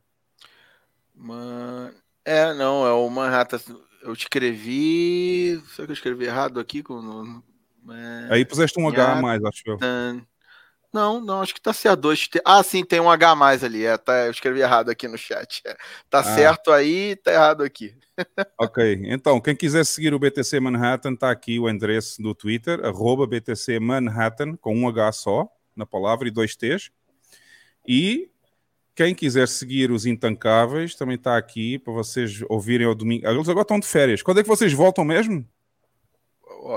[1.13, 1.93] Man...
[2.25, 3.59] É, não, é o Manhattan.
[4.07, 5.61] Eu escrevi.
[5.75, 6.83] Será que eu escrevi errado aqui?
[6.83, 7.43] Com...
[7.91, 9.79] é, Aí puseste um H a mais, acho eu.
[10.93, 12.01] Não, não, acho que tá certo.
[12.01, 13.85] Dois Ah, sim, tem um H a mais ali.
[13.85, 15.61] É, tá, eu escrevi errado aqui no chat.
[15.67, 15.77] É.
[16.09, 16.23] Tá Ah.
[16.23, 17.95] certo aí, tá errado aqui.
[18.59, 23.27] Ok, então quem quiser seguir o BTC Manhattan, está aqui o endereço do Twitter, arroba
[23.27, 26.91] BTC Manhattan, com um H só na palavra e dois T's.
[27.87, 28.31] E
[28.97, 33.29] quem quiser seguir os Intancáveis, também está aqui para vocês ouvirem ao domingo.
[33.29, 34.23] Eles agora estão de férias.
[34.23, 35.47] Quando é que vocês voltam mesmo?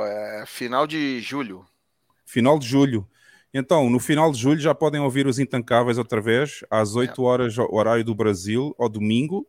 [0.05, 1.65] É, final de julho.
[2.25, 3.07] Final de julho.
[3.53, 7.57] Então, no final de julho já podem ouvir os Intancáveis outra vez, às 8 horas,
[7.57, 9.47] horário do Brasil, ao domingo.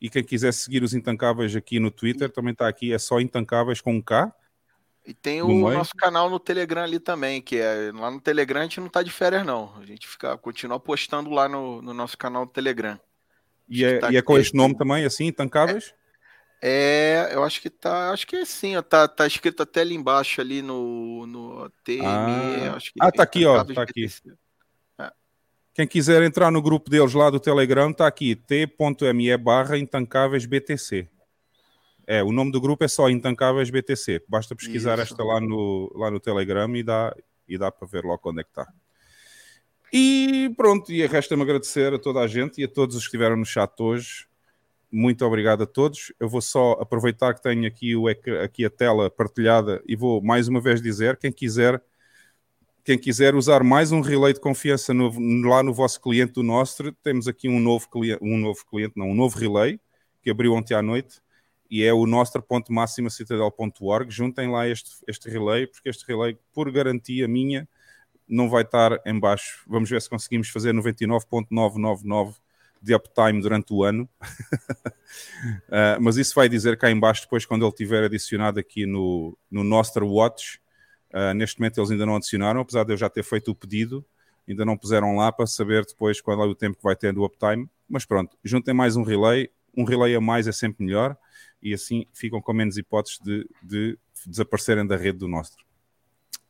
[0.00, 3.80] E quem quiser seguir os Intancáveis aqui no Twitter, também está aqui, é só Intancáveis
[3.80, 4.34] com um K.
[5.04, 8.62] E tem o nosso canal no Telegram ali também, que é lá no Telegram a
[8.62, 9.74] gente não tá de férias, não.
[9.80, 12.98] A gente fica, continua postando lá no, no nosso canal do Telegram.
[13.68, 15.92] E é, tá e é com este nome também, assim, Intancáveis?
[16.62, 19.96] É, eu acho que tá, acho que é assim, ó, tá, tá escrito até ali
[19.96, 22.74] embaixo ali no, no TME, Ah.
[22.76, 24.06] acho que Ah, tá aqui, ó, tá aqui.
[24.06, 24.32] BTC.
[25.74, 31.08] Quem quiser entrar no grupo deles lá do Telegram, está aqui, t.me barra Intancáveis BTC.
[32.06, 34.22] É, o nome do grupo é só Intancáveis BTC.
[34.28, 35.12] Basta pesquisar Isso.
[35.12, 37.14] esta lá no, lá no Telegram e dá,
[37.48, 38.66] e dá para ver logo onde é que está.
[39.92, 43.36] E pronto, e resta-me agradecer a toda a gente e a todos os que estiveram
[43.36, 44.26] no chat hoje.
[44.90, 46.12] Muito obrigado a todos.
[46.18, 50.48] Eu vou só aproveitar que tenho aqui, o, aqui a tela partilhada e vou mais
[50.48, 51.82] uma vez dizer: quem quiser,
[52.82, 55.10] quem quiser usar mais um relay de confiança no,
[55.46, 57.86] lá no vosso cliente do Nostre, temos aqui um novo
[58.20, 59.78] um novo cliente, não, um novo relay
[60.22, 61.20] que abriu ontem à noite
[61.72, 64.10] e é o nostra.maximacitadel.org.
[64.10, 67.66] Juntem lá este, este relay, porque este relay, por garantia minha,
[68.28, 69.64] não vai estar em baixo.
[69.66, 72.34] Vamos ver se conseguimos fazer 99.999
[72.82, 74.06] de uptime durante o ano.
[74.22, 79.34] uh, mas isso vai dizer cá em baixo depois quando ele tiver adicionado aqui no,
[79.50, 80.60] no Nostra Watch.
[81.10, 84.04] Uh, neste momento eles ainda não adicionaram, apesar de eu já ter feito o pedido,
[84.46, 87.24] ainda não puseram lá para saber depois qual é o tempo que vai ter do
[87.24, 87.66] uptime.
[87.88, 89.48] Mas pronto, juntem mais um relay.
[89.74, 91.16] Um relay a mais é sempre melhor
[91.62, 95.64] e assim ficam com menos hipóteses de, de desaparecerem da rede do Nostro.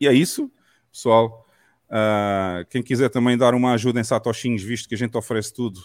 [0.01, 0.51] E é isso,
[0.91, 1.47] pessoal.
[1.89, 5.81] Uh, quem quiser também dar uma ajuda em satoshinhos, visto que a gente oferece tudo,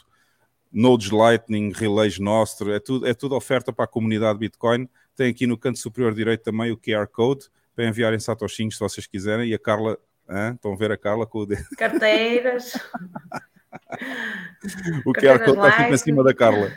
[0.71, 4.89] Nodes Lightning, Relays Nostro, é tudo, é tudo oferta para a comunidade Bitcoin.
[5.15, 9.05] Tem aqui no canto superior direito também o QR Code para enviarem satoshinhos se vocês
[9.05, 9.49] quiserem.
[9.49, 9.97] E a Carla,
[10.29, 10.53] hein?
[10.55, 11.65] estão a ver a Carla com o dedo.
[11.77, 12.73] Carteiras.
[15.05, 16.71] o QR Code está aqui em cima da Carla.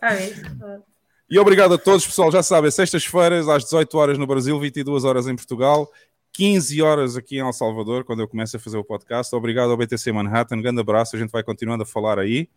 [0.00, 0.14] Ah,
[1.30, 2.30] e obrigado a todos, pessoal.
[2.32, 5.90] Já sabem, sextas-feiras às 18 horas no Brasil, 22 horas em Portugal.
[6.32, 9.34] 15 horas aqui em El Salvador, quando eu começo a fazer o podcast.
[9.34, 12.48] Obrigado ao BTC Manhattan, grande abraço, a gente vai continuando a falar aí.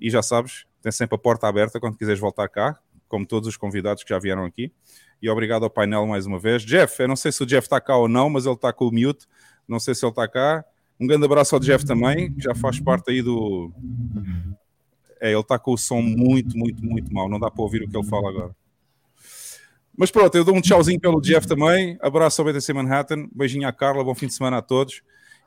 [0.00, 2.78] E já sabes, tem sempre a porta aberta quando quiseres voltar cá,
[3.08, 4.72] como todos os convidados que já vieram aqui.
[5.20, 6.62] E obrigado ao painel mais uma vez.
[6.62, 8.86] Jeff, eu não sei se o Jeff está cá ou não, mas ele está com
[8.86, 9.26] o mute.
[9.66, 10.64] Não sei se ele está cá.
[11.00, 13.72] Um grande abraço ao Jeff também, que já faz parte aí do.
[15.24, 17.30] É, ele está com o som muito, muito, muito mal.
[17.30, 18.54] Não dá para ouvir o que ele fala agora.
[19.96, 21.96] Mas pronto, eu dou um tchauzinho pelo Jeff também.
[22.02, 23.26] Abraço ao BTC Manhattan.
[23.34, 24.04] Beijinho à Carla.
[24.04, 25.00] Bom fim de semana a todos.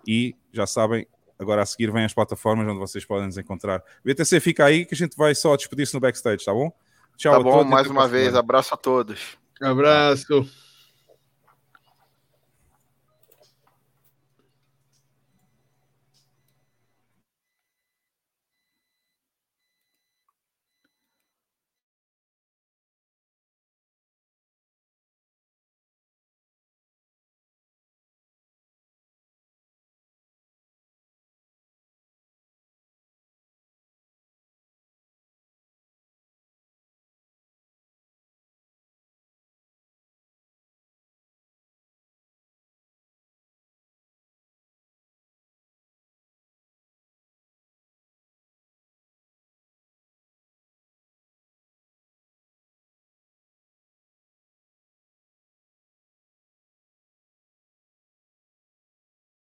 [0.07, 1.05] E já sabem,
[1.37, 3.83] agora a seguir vêm as plataformas onde vocês podem nos encontrar.
[4.03, 6.71] BTC, fica aí que a gente vai só despedir-se no backstage, tá bom?
[7.15, 8.33] Tchau tá bom, mais uma vez.
[8.33, 9.37] Abraço a todos.
[9.61, 10.49] Abraço.